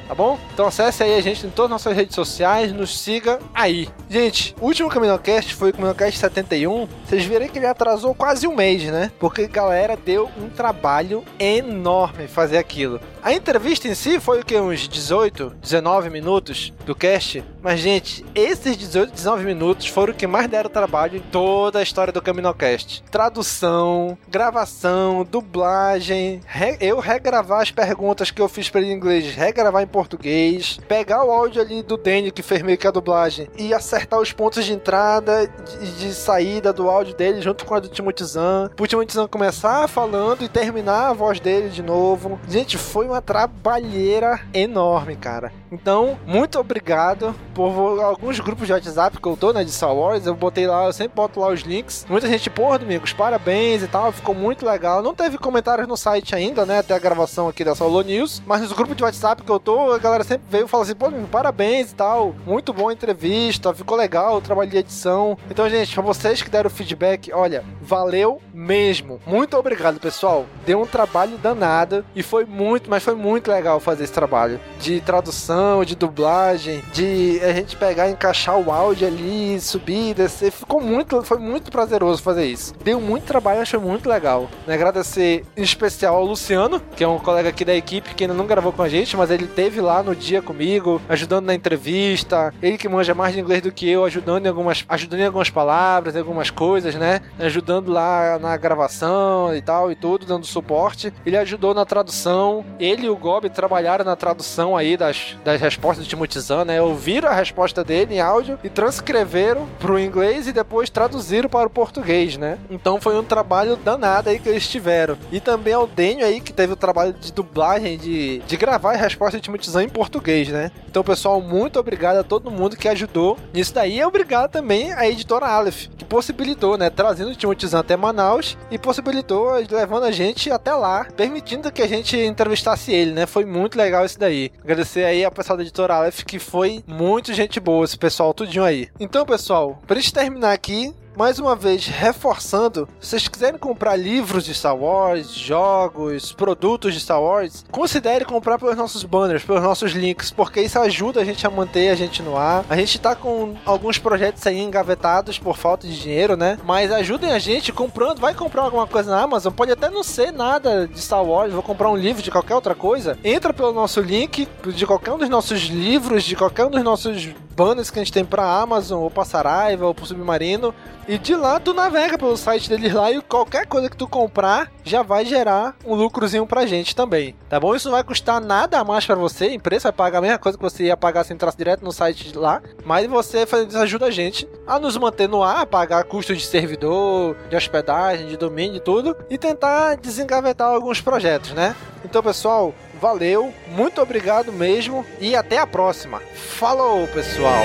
tá 0.09 0.15
bom? 0.15 0.39
Então 0.55 0.67
acesse 0.67 1.03
aí 1.03 1.15
a 1.15 1.21
gente 1.21 1.47
em 1.47 1.51
todas 1.51 1.67
as 1.67 1.73
nossas 1.73 1.95
redes 1.95 2.15
sociais, 2.15 2.73
nos 2.73 2.99
siga 2.99 3.39
aí. 3.55 3.91
Gente, 4.09 4.57
o 4.59 4.65
último 4.65 4.89
CaminoCast 4.89 5.55
foi 5.55 5.69
o 5.69 5.73
CaminoCast 5.75 6.19
71, 6.19 6.89
vocês 7.05 7.23
viram 7.25 7.47
que 7.49 7.59
ele 7.59 7.67
atrasou 7.67 8.15
quase 8.15 8.47
um 8.47 8.57
mês, 8.57 8.85
né? 8.85 9.13
Porque 9.19 9.47
galera 9.47 9.95
deu 9.95 10.31
um 10.41 10.49
trabalho 10.49 11.23
enorme 11.39 12.27
fazer 12.27 12.57
aquilo. 12.57 12.99
A 13.23 13.33
entrevista 13.35 13.87
em 13.87 13.95
si 13.95 14.19
foi 14.19 14.41
o 14.41 14.45
que? 14.45 14.59
Uns 14.59 14.89
18, 14.89 15.53
19 15.61 16.09
minutos 16.09 16.73
do 16.87 16.95
cast. 16.95 17.45
Mas, 17.61 17.81
gente, 17.81 18.25
esses 18.35 18.75
18, 18.75 19.13
19 19.13 19.45
minutos 19.45 19.87
foram 19.87 20.15
o 20.15 20.17
que 20.17 20.27
mais 20.27 20.49
deram 20.49 20.71
trabalho 20.71 21.19
em 21.19 21.21
toda 21.59 21.81
a 21.81 21.83
história 21.83 22.13
do 22.13 22.23
CaminoCast. 22.23 23.03
Tradução, 23.11 24.17
gravação, 24.29 25.27
dublagem, 25.29 26.41
re 26.47 26.77
eu 26.81 27.01
regravar 27.01 27.63
as 27.63 27.73
perguntas 27.73 28.31
que 28.31 28.41
eu 28.41 28.49
fiz 28.49 28.71
para 28.71 28.81
ele 28.81 28.93
em 28.93 28.95
inglês, 28.95 29.35
regravar 29.35 29.83
em 29.83 29.87
português, 29.89 30.79
pegar 30.87 31.25
o 31.25 31.33
áudio 31.33 31.61
ali 31.61 31.83
do 31.83 31.97
Daniel 31.97 32.31
que 32.31 32.43
fez 32.43 32.63
meio 32.63 32.79
que 32.79 32.87
a 32.87 32.93
dublagem 32.93 33.49
e 33.59 33.75
acertar 33.75 34.21
os 34.21 34.33
pontos 34.33 34.65
de 34.65 34.73
entrada 34.73 35.43
e 35.43 35.85
de, 35.85 35.99
de, 35.99 36.15
saída 36.15 36.73
do 36.73 36.89
áudio 36.89 37.17
dele 37.17 37.43
junto 37.43 37.65
com 37.65 37.75
a 37.75 37.81
do 37.81 37.89
Timothy 37.89 38.25
Zahn. 38.25 38.69
Pro 38.77 38.87
Timothy 38.87 39.15
Zahn 39.15 39.27
começar 39.27 39.89
falando 39.89 40.45
e 40.45 40.49
terminar 40.49 41.09
a 41.09 41.13
voz 41.13 41.41
dele 41.41 41.71
de 41.71 41.83
novo. 41.83 42.39
Gente, 42.49 42.79
foi 42.79 43.07
uma 43.07 43.21
trabalheira 43.21 44.41
enorme, 44.55 45.17
cara. 45.17 45.53
Então, 45.73 46.17
muito 46.25 46.59
obrigado 46.59 47.35
por 47.53 48.01
alguns 48.01 48.39
grupos 48.41 48.67
de 48.67 48.73
WhatsApp 48.73 49.21
que 49.21 49.29
eu 49.29 49.37
tô, 49.37 49.53
né, 49.53 49.65
de 49.65 49.73
Star 49.73 49.95
Wars. 49.95 50.25
Eu 50.25 50.35
botei 50.35 50.67
lá, 50.67 50.87
eu 50.87 50.93
sempre 50.93 51.17
boto 51.17 51.41
lá 51.41 51.48
os 51.49 51.61
links. 51.61 52.07
Muita 52.09 52.29
gente, 52.29 52.49
porra, 52.51 52.79
Domingos, 52.79 53.13
parabéns 53.13 53.83
e 53.83 53.89
tal. 53.89 54.13
Ficou 54.13 54.35
muito 54.35 54.65
legal. 54.67 55.03
Não 55.03 55.15
teve 55.15 55.39
comentários 55.39 55.89
no 55.89 55.97
site 55.97 56.35
ainda, 56.35 56.65
né, 56.65 56.79
até 56.79 56.95
a 56.95 56.99
gravação 56.99 57.49
aqui 57.49 57.65
da 57.65 57.75
Solo 57.75 58.03
News. 58.03 58.43
Mas 58.47 58.61
nos 58.61 58.73
grupos 58.73 58.97
de 58.97 59.03
WhatsApp 59.03 59.43
que 59.43 59.51
eu 59.51 59.61
tô, 59.61 59.93
a 59.93 59.99
galera 59.99 60.25
sempre 60.25 60.47
veio 60.51 60.67
e 60.67 60.69
fala 60.69 60.83
assim, 60.83 60.95
pô, 60.95 61.07
Domingos, 61.07 61.31
parabéns 61.31 61.93
e 61.93 61.95
tal. 61.95 62.35
Muito 62.47 62.73
boa 62.73 62.93
entrevista, 62.93 63.75
ficou 63.75 63.97
legal 63.97 64.37
o 64.37 64.41
trabalho 64.41 64.71
de 64.71 64.77
edição. 64.79 65.37
Então, 65.51 65.69
gente, 65.69 65.93
pra 65.95 66.03
vocês 66.03 66.43
que 66.43 66.51
deram 66.51 66.71
feedback, 66.71 67.33
olha, 67.33 67.65
valeu 67.81 68.41
mesmo. 68.53 69.21
Muito 69.27 69.57
obrigado, 69.57 70.01
pessoal. 70.01 70.47
Deu 70.67 70.81
um 70.83 70.87
trabalho 70.87 71.39
danado 71.39 72.05
e 72.15 72.23
foi 72.23 72.45
muito, 72.45 72.91
mas 72.91 73.03
foi 73.03 73.15
muito 73.15 73.51
legal 73.51 73.81
fazer 73.81 74.05
esse 74.05 74.13
trabalho 74.13 74.61
de 74.81 75.01
tradução, 75.01 75.85
de 75.85 75.95
dublagem, 75.95 76.83
de 76.93 77.41
a 77.43 77.53
gente 77.53 77.77
pegar 77.77 78.09
e 78.09 78.13
encaixar 78.13 78.59
o 78.59 78.71
áudio 78.71 79.07
ali, 79.07 79.61
subir, 79.61 80.15
descer. 80.15 80.51
Ficou 80.51 80.81
muito, 80.81 81.23
foi 81.29 81.39
muito 81.39 81.71
prazeroso 81.71 82.23
fazer 82.23 82.47
isso. 82.47 82.73
Deu 82.83 82.99
muito 82.99 83.25
trabalho, 83.25 83.61
achei 83.61 83.79
muito 83.79 84.09
legal. 84.09 84.49
Né? 84.67 84.73
Agradecer 84.73 85.45
em 85.55 85.63
especial 85.63 86.17
ao 86.17 86.25
Luciano, 86.25 86.81
que 86.97 87.05
é 87.05 87.09
um 87.09 87.19
colega 87.19 87.51
aqui 87.51 87.67
da 87.67 87.75
equipe 87.75 88.15
que 88.15 88.25
ainda 88.25 88.33
não 88.33 88.47
gravou 88.47 88.73
com 88.73 88.83
a 88.83 88.89
gente, 88.89 89.15
mas 89.15 89.31
ele 89.31 89.47
teve 89.47 89.79
lá 89.79 90.03
no 90.03 90.17
dia 90.17 90.41
comigo, 90.41 91.03
ajudando 91.07 91.45
na 91.45 91.55
entrevista. 91.55 92.55
Ele 92.63 92.79
que 92.79 92.89
manja 92.89 93.15
mais 93.15 93.35
de 93.35 93.41
inglês 93.41 93.61
do 93.61 93.71
que 93.71 93.87
eu, 93.87 94.07
ajudando 94.07 94.47
em 94.47 94.49
algumas, 94.49 94.87
ajudando 94.89 95.21
em 95.21 95.27
algumas 95.27 95.51
palavras, 95.51 96.17
em 96.17 96.19
algumas 96.19 96.49
coisas, 96.49 96.95
né? 96.95 97.21
Ajudando 97.39 97.93
lá 97.93 98.39
na 98.39 98.57
gravação 98.57 99.55
e 99.55 99.61
tal 99.61 99.93
e 99.93 99.95
tudo, 99.95 100.25
dando 100.25 100.47
suporte. 100.47 101.13
Ele 101.27 101.37
ajudou 101.37 101.75
na 101.75 101.85
tradução. 101.85 102.65
Ele 102.81 103.05
e 103.05 103.11
o 103.11 103.17
Gob 103.17 103.51
trabalharam 103.51 104.03
na 104.03 104.17
tradução 104.17 104.75
aí 104.75 104.97
das, 104.97 105.37
das 105.45 105.61
respostas 105.61 106.07
do 106.07 106.09
Timothy 106.09 106.41
Zahn, 106.41 106.65
né? 106.65 106.81
Ouviram 106.81 107.29
a 107.29 107.35
resposta 107.35 107.85
dele 107.85 108.15
em 108.15 108.21
áudio 108.21 108.59
e 108.65 108.71
transcreveram 108.71 109.69
pro 109.79 109.99
inglês 109.99 110.49
e 110.49 110.53
depois 110.55 110.89
traduziram 110.89 111.18
para 111.49 111.67
o 111.67 111.71
português, 111.71 112.37
né? 112.37 112.59
Então 112.71 113.01
foi 113.01 113.19
um 113.19 113.25
trabalho 113.25 113.77
danado 113.77 114.31
aí 114.31 114.39
que 114.39 114.49
eles 114.49 114.69
tiveram. 114.69 115.17
E 115.31 115.41
também 115.41 115.75
ao 115.75 115.87
Dênio 115.87 116.25
aí 116.25 116.41
que 116.41 116.53
teve 116.53 116.73
o 116.73 116.77
trabalho 116.77 117.13
de 117.13 117.33
dublagem, 117.33 117.99
de, 117.99 118.39
de 118.41 118.57
gravar 118.57 118.95
a 118.95 118.97
resposta 118.97 119.41
de 119.41 119.71
Zahn 119.71 119.85
em 119.85 119.89
português, 119.89 120.49
né? 120.49 120.71
Então, 120.89 121.03
pessoal, 121.03 121.41
muito 121.41 121.79
obrigado 121.79 122.19
a 122.19 122.25
todo 122.25 122.51
mundo 122.51 122.77
que 122.77 122.89
ajudou 122.89 123.37
nisso 123.53 123.75
daí. 123.75 123.99
E 123.99 124.05
obrigado 124.05 124.51
também 124.51 124.93
à 124.93 125.09
editora 125.09 125.47
Aleph, 125.47 125.87
que 125.97 126.05
possibilitou, 126.05 126.77
né? 126.77 126.91
Trazendo 126.91 127.31
o 127.31 127.35
Timothy 127.35 127.67
Zahn 127.67 127.81
até 127.81 127.97
Manaus 127.97 128.57
e 128.71 128.79
possibilitou 128.79 129.53
levando 129.71 130.05
a 130.05 130.11
gente 130.11 130.51
até 130.51 130.73
lá, 130.75 131.07
permitindo 131.17 131.71
que 131.73 131.83
a 131.83 131.89
gente 131.89 132.17
entrevistasse 132.17 132.93
ele, 132.93 133.13
né? 133.13 133.27
Foi 133.27 133.45
muito 133.45 133.77
legal 133.77 134.05
isso 134.05 134.19
daí. 134.19 134.51
Agradecer 134.63 135.05
aí 135.05 135.25
ao 135.25 135.33
pessoal 135.33 135.57
da 135.57 135.63
editora 135.63 135.95
Aleph, 135.95 136.23
que 136.23 136.39
foi 136.39 136.83
muito 136.87 137.33
gente 137.33 137.61
boa, 137.61 137.85
esse 137.85 137.99
pessoal 137.99 138.35
tudinho 138.35 138.65
aí. 138.65 138.89
Então, 139.01 139.25
pessoal, 139.25 139.81
pra 139.87 139.97
gente 139.97 140.13
terminar 140.13 140.53
aqui, 140.53 140.95
mais 141.19 141.41
uma 141.41 141.57
vez 141.57 141.89
reforçando, 141.89 142.89
se 143.01 143.09
vocês 143.09 143.27
quiserem 143.27 143.59
comprar 143.59 143.97
livros 143.97 144.45
de 144.45 144.55
Star 144.55 144.77
Wars, 144.77 145.35
jogos, 145.35 146.31
produtos 146.31 146.95
de 146.95 147.01
Star 147.01 147.21
Wars, 147.21 147.65
considere 147.73 148.25
comprar 148.25 148.57
pelos 148.57 148.77
nossos 148.77 149.03
banners, 149.03 149.43
pelos 149.43 149.61
nossos 149.61 149.91
links, 149.91 150.31
porque 150.31 150.61
isso 150.61 150.79
ajuda 150.79 151.21
a 151.21 151.25
gente 151.25 151.45
a 151.45 151.51
manter 151.51 151.89
a 151.89 151.97
gente 151.97 152.23
no 152.23 152.37
ar. 152.37 152.65
A 152.71 152.77
gente 152.77 153.01
tá 153.01 153.17
com 153.17 153.57
alguns 153.67 153.99
projetos 153.99 154.47
aí 154.47 154.61
engavetados 154.61 155.41
por 155.41 155.57
falta 155.57 155.89
de 155.89 156.01
dinheiro, 156.01 156.37
né? 156.37 156.57
Mas 156.65 156.93
ajudem 156.93 157.33
a 157.33 157.39
gente 157.41 157.73
comprando, 157.73 158.21
vai 158.21 158.33
comprar 158.33 158.63
alguma 158.63 158.87
coisa 158.87 159.11
na 159.11 159.21
Amazon, 159.21 159.53
pode 159.53 159.73
até 159.73 159.91
não 159.91 160.05
ser 160.05 160.33
nada 160.33 160.87
de 160.87 161.01
Star 161.01 161.25
Wars, 161.25 161.53
vou 161.53 161.65
comprar 161.65 161.91
um 161.91 161.97
livro 161.97 162.23
de 162.23 162.31
qualquer 162.31 162.55
outra 162.55 162.77
coisa. 162.77 163.19
Entra 163.25 163.53
pelo 163.53 163.73
nosso 163.73 164.01
link 164.01 164.47
de 164.69 164.87
qualquer 164.87 165.11
um 165.11 165.19
dos 165.19 165.29
nossos 165.29 165.63
livros, 165.63 166.23
de 166.23 166.37
qualquer 166.37 166.65
um 166.65 166.71
dos 166.71 166.85
nossos 166.85 167.29
banners 167.57 167.91
que 167.91 167.99
a 167.99 168.05
gente 168.05 168.13
tem 168.13 168.25
pra 168.25 168.61
Amazon, 168.61 169.03
ou 169.03 169.11
pra 169.11 169.25
Saraiva, 169.25 169.85
ou 169.85 169.93
pro 169.93 170.07
Submarino. 170.07 170.73
E 171.09 171.17
de 171.17 171.35
lá 171.35 171.59
tu 171.59 171.73
navega 171.73 172.19
pelo 172.19 172.37
site 172.37 172.69
deles 172.69 172.93
lá 172.93 173.11
e 173.11 173.23
qualquer 173.23 173.67
coisa 173.67 173.89
que 173.89 173.97
tu 173.97 174.07
comprar 174.07 174.71
já 174.85 175.03
vai 175.03 175.25
gerar 175.25 175.75
um 175.83 175.95
lucrozinho 175.95 176.47
pra 176.47 176.67
gente 176.67 176.95
também, 176.95 177.35
tá 177.49 177.59
bom? 177.59 177.75
Isso 177.75 177.89
não 177.89 177.95
vai 177.95 178.05
custar 178.05 178.43
nada 178.43 178.79
a 178.79 178.85
mais 178.85 179.07
pra 179.07 179.15
você, 179.15 179.45
a 179.45 179.55
empresa 179.55 179.85
vai 179.85 179.93
pagar 179.93 180.19
a 180.19 180.21
mesma 180.21 180.39
coisa 180.39 180.59
que 180.59 180.63
você 180.63 180.85
ia 180.85 180.99
pagar 180.99 181.25
se 181.25 181.33
entrasse 181.33 181.57
direto 181.57 181.83
no 181.83 181.93
site 181.93 182.37
lá, 182.37 182.61
mas 182.85 183.07
você 183.07 183.47
fazendo 183.47 183.71
isso 183.71 183.79
ajuda 183.79 184.05
a 184.05 184.11
gente 184.11 184.47
a 184.67 184.79
nos 184.79 184.99
manter 184.99 185.31
no 185.31 185.43
ar, 185.43 185.65
pagar 185.65 186.05
custos 186.05 186.37
de 186.37 186.45
servidor, 186.45 187.35
de 187.49 187.57
hospedagem, 187.57 188.27
de 188.27 188.37
domínio 188.37 188.77
e 188.77 188.81
tudo, 188.81 189.17
e 189.31 189.39
tentar 189.39 189.97
desengavetar 189.97 190.69
alguns 190.69 191.01
projetos, 191.01 191.53
né? 191.53 191.75
Então, 192.05 192.23
pessoal, 192.23 192.75
valeu, 193.01 193.51
muito 193.69 194.03
obrigado 194.03 194.53
mesmo 194.53 195.07
e 195.19 195.35
até 195.35 195.57
a 195.57 195.67
próxima. 195.67 196.21
Falou, 196.35 197.09
pessoal! 197.09 197.65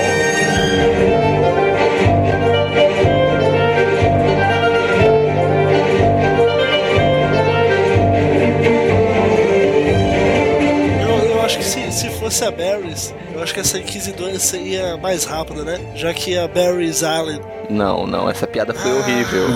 Fosse 12.24 12.42
a 12.42 12.50
Barry's, 12.50 13.14
eu 13.34 13.42
acho 13.42 13.52
que 13.52 13.60
essa 13.60 13.78
Inquisidora 13.78 14.38
seria 14.38 14.96
mais 14.96 15.24
rápida, 15.24 15.62
né? 15.62 15.78
Já 15.94 16.14
que 16.14 16.38
a 16.38 16.48
Barry's 16.48 17.02
Island. 17.02 17.42
Não, 17.68 18.06
não, 18.06 18.30
essa 18.30 18.46
piada 18.46 18.72
foi 18.72 18.90
horrível. 18.92 19.46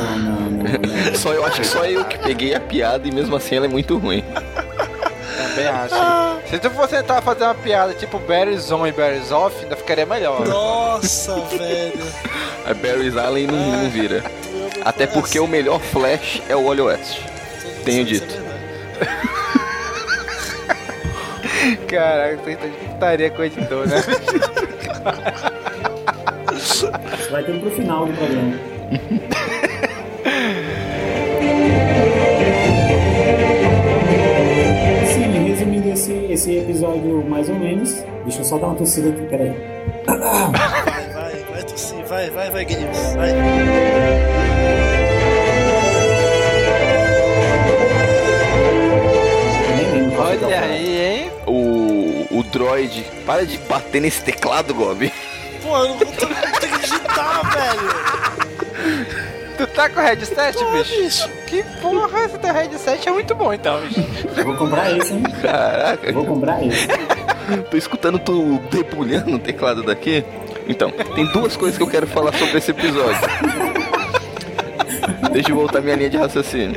só 1.17 1.33
eu 1.33 1.47
acho 1.47 1.63
que 1.63 1.67
só 1.67 1.87
eu 1.87 2.05
que 2.05 2.19
peguei 2.19 2.55
a 2.55 2.61
piada 2.61 3.09
e 3.09 3.11
mesmo 3.11 3.35
assim 3.35 3.57
ela 3.57 3.65
é 3.65 3.69
muito 3.71 3.97
ruim. 3.97 4.23
Também 5.39 5.67
acho. 5.67 5.95
Se 6.51 6.59
tu 6.59 6.69
fosse 6.69 6.95
tentar 6.95 7.23
fazer 7.23 7.45
uma 7.45 7.55
piada 7.55 7.95
tipo 7.95 8.19
Barry's 8.19 8.71
On 8.71 8.87
e 8.87 8.93
Barry's 8.93 9.33
Off, 9.33 9.57
ainda 9.63 9.75
ficaria 9.75 10.05
melhor. 10.05 10.47
Nossa, 10.47 11.37
velho. 11.57 12.05
A 12.67 12.75
Barry's 12.75 13.15
Island 13.15 13.47
não, 13.47 13.83
não 13.85 13.89
vira. 13.89 14.23
Até 14.85 15.07
porque 15.07 15.41
o 15.41 15.47
melhor 15.47 15.81
Flash 15.81 16.43
é 16.51 16.55
o 16.55 16.67
Wally 16.67 16.83
West. 16.83 17.19
Tenho 17.83 18.05
dito. 18.05 18.37
Caraca, 21.89 22.37
você 22.37 22.57
tá 22.57 22.67
de 22.67 22.77
putaria 22.87 23.31
com 23.31 23.43
o 23.43 23.45
editor, 23.45 23.87
né? 23.87 24.03
Vai 27.31 27.45
ter 27.45 27.61
pro 27.61 27.71
final 27.71 28.07
do 28.07 28.13
programa. 28.15 28.55
Sim, 35.13 35.49
resumindo 35.49 35.89
esse, 35.91 36.13
esse 36.31 36.57
episódio 36.59 37.25
mais 37.29 37.49
ou 37.49 37.57
menos. 37.57 38.03
Deixa 38.25 38.41
eu 38.41 38.45
só 38.45 38.59
dar 38.59 38.69
uma 38.69 38.77
tossida 38.77 39.11
aqui, 39.11 39.23
peraí. 39.27 39.55
Vai, 40.07 40.19
vai, 40.19 41.45
vai 41.53 41.63
tossir, 41.65 42.05
vai, 42.07 42.31
vai, 42.31 42.51
vai, 42.51 42.65
Games. 42.65 43.15
Vai. 43.15 43.33
Olha 50.21 50.61
aí, 50.61 51.01
hein? 51.01 51.38
O, 52.39 52.43
droid, 52.45 53.05
para 53.27 53.45
de 53.45 53.59
bater 53.59 54.01
nesse 54.01 54.23
teclado, 54.23 54.73
Gob. 54.73 55.13
Pô, 55.61 55.77
eu 55.77 55.89
não 55.89 55.99
tô 55.99 56.07
conseguindo 56.07 56.79
digitar, 56.79 57.51
velho. 57.53 57.89
Tu 59.57 59.67
tá 59.67 59.89
com 59.89 59.99
o 59.99 60.03
headset, 60.05 60.57
bicho? 60.67 61.29
Que 61.49 61.65
porra, 61.83 62.27
esse 62.27 62.39
teu 62.39 62.55
headset 62.55 63.09
é 63.09 63.13
muito 63.13 63.35
bom 63.35 63.53
então, 63.53 63.81
bicho. 63.81 64.05
Eu 64.37 64.45
vou 64.45 64.57
comprar 64.57 64.97
esse, 64.97 65.15
hein? 65.15 65.23
Caraca. 65.43 66.07
Eu 66.07 66.15
vou 66.15 66.27
comprar 66.27 66.65
esse. 66.65 66.87
Tô 67.69 67.77
escutando 67.77 68.21
tu 68.21 68.63
debulhando 68.71 69.35
o 69.35 69.39
teclado 69.41 69.83
daqui. 69.83 70.25
Então, 70.69 70.93
tem 70.93 71.27
duas 71.33 71.57
coisas 71.57 71.77
que 71.77 71.83
eu 71.83 71.89
quero 71.89 72.07
falar 72.07 72.33
sobre 72.35 72.59
esse 72.59 72.71
episódio. 72.71 73.21
Deixa 75.33 75.51
eu 75.51 75.57
voltar 75.57 75.81
minha 75.81 75.97
linha 75.97 76.11
de 76.11 76.17
raciocínio. 76.19 76.77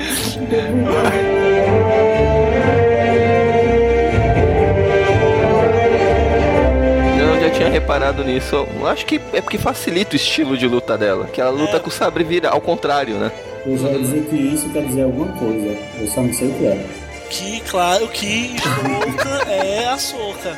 Reparado 7.71 8.23
nisso. 8.23 8.67
Eu 8.79 8.87
acho 8.87 9.05
que 9.05 9.19
é 9.33 9.41
porque 9.41 9.57
facilita 9.57 10.13
o 10.13 10.15
estilo 10.15 10.57
de 10.57 10.67
luta 10.67 10.97
dela. 10.97 11.25
Que 11.31 11.41
ela 11.41 11.51
luta 11.51 11.79
com 11.79 11.89
o 11.89 11.91
sabre 11.91 12.23
vira 12.23 12.49
ao 12.49 12.61
contrário, 12.61 13.15
né? 13.15 13.31
Eu 13.65 13.77
já 13.77 13.89
ia 13.89 13.99
dizer 13.99 14.25
que 14.25 14.35
isso 14.35 14.69
quer 14.69 14.83
dizer 14.83 15.03
alguma 15.03 15.31
coisa. 15.33 15.77
Eu 15.99 16.07
só 16.07 16.21
não 16.21 16.33
sei 16.33 16.49
o 16.49 16.53
que 16.53 16.65
é. 16.65 16.85
Que, 17.29 17.61
claro, 17.61 18.07
que 18.09 18.55
é 19.47 19.87
a 19.87 19.97
Soca. 19.97 20.57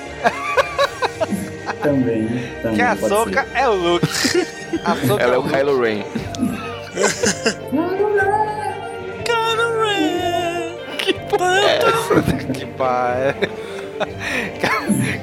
Também. 1.81 2.27
também 2.61 2.75
Que 2.75 2.81
a 2.81 2.95
Soca 2.95 3.45
é 3.53 3.67
o 3.67 3.73
Luke. 3.75 4.07
A 4.83 4.95
Soca 5.07 5.21
Ela 5.23 5.35
é 5.35 5.37
o 5.37 5.41
Luke. 5.41 5.53
Kylo 5.53 5.79
Ren. 5.81 6.03
Kylo 9.23 9.81
Ren. 9.83 10.97
Que 10.97 11.13
porra 11.13 11.59
é 11.59 11.77
essa? 11.77 12.53
Que 12.53 12.65
pai. 12.65 13.35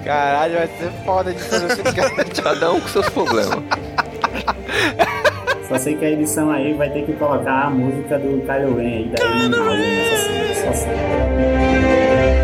Caralho, 0.04 0.54
vai 0.54 0.66
ser 0.66 0.90
foda 1.04 1.32
de 1.32 1.42
fazer 1.42 1.66
esse 1.66 1.82
cara. 1.82 2.24
Cada 2.42 2.72
um 2.72 2.80
com 2.80 2.88
seus 2.88 3.08
problemas. 3.08 3.62
Só 5.68 5.78
sei 5.78 5.96
que 5.96 6.04
a 6.04 6.10
edição 6.10 6.50
aí 6.50 6.72
vai 6.72 6.90
ter 6.90 7.04
que 7.04 7.12
colocar 7.12 7.66
a 7.66 7.70
música 7.70 8.18
do 8.18 8.40
Kylo 8.44 8.76
Ren 8.76 8.86
aí 8.86 9.12
da 9.16 9.24
Illuminati 9.24 9.76
nessa 9.78 10.16
cena. 10.26 10.54
Só 10.54 10.72
sei. 10.72 12.39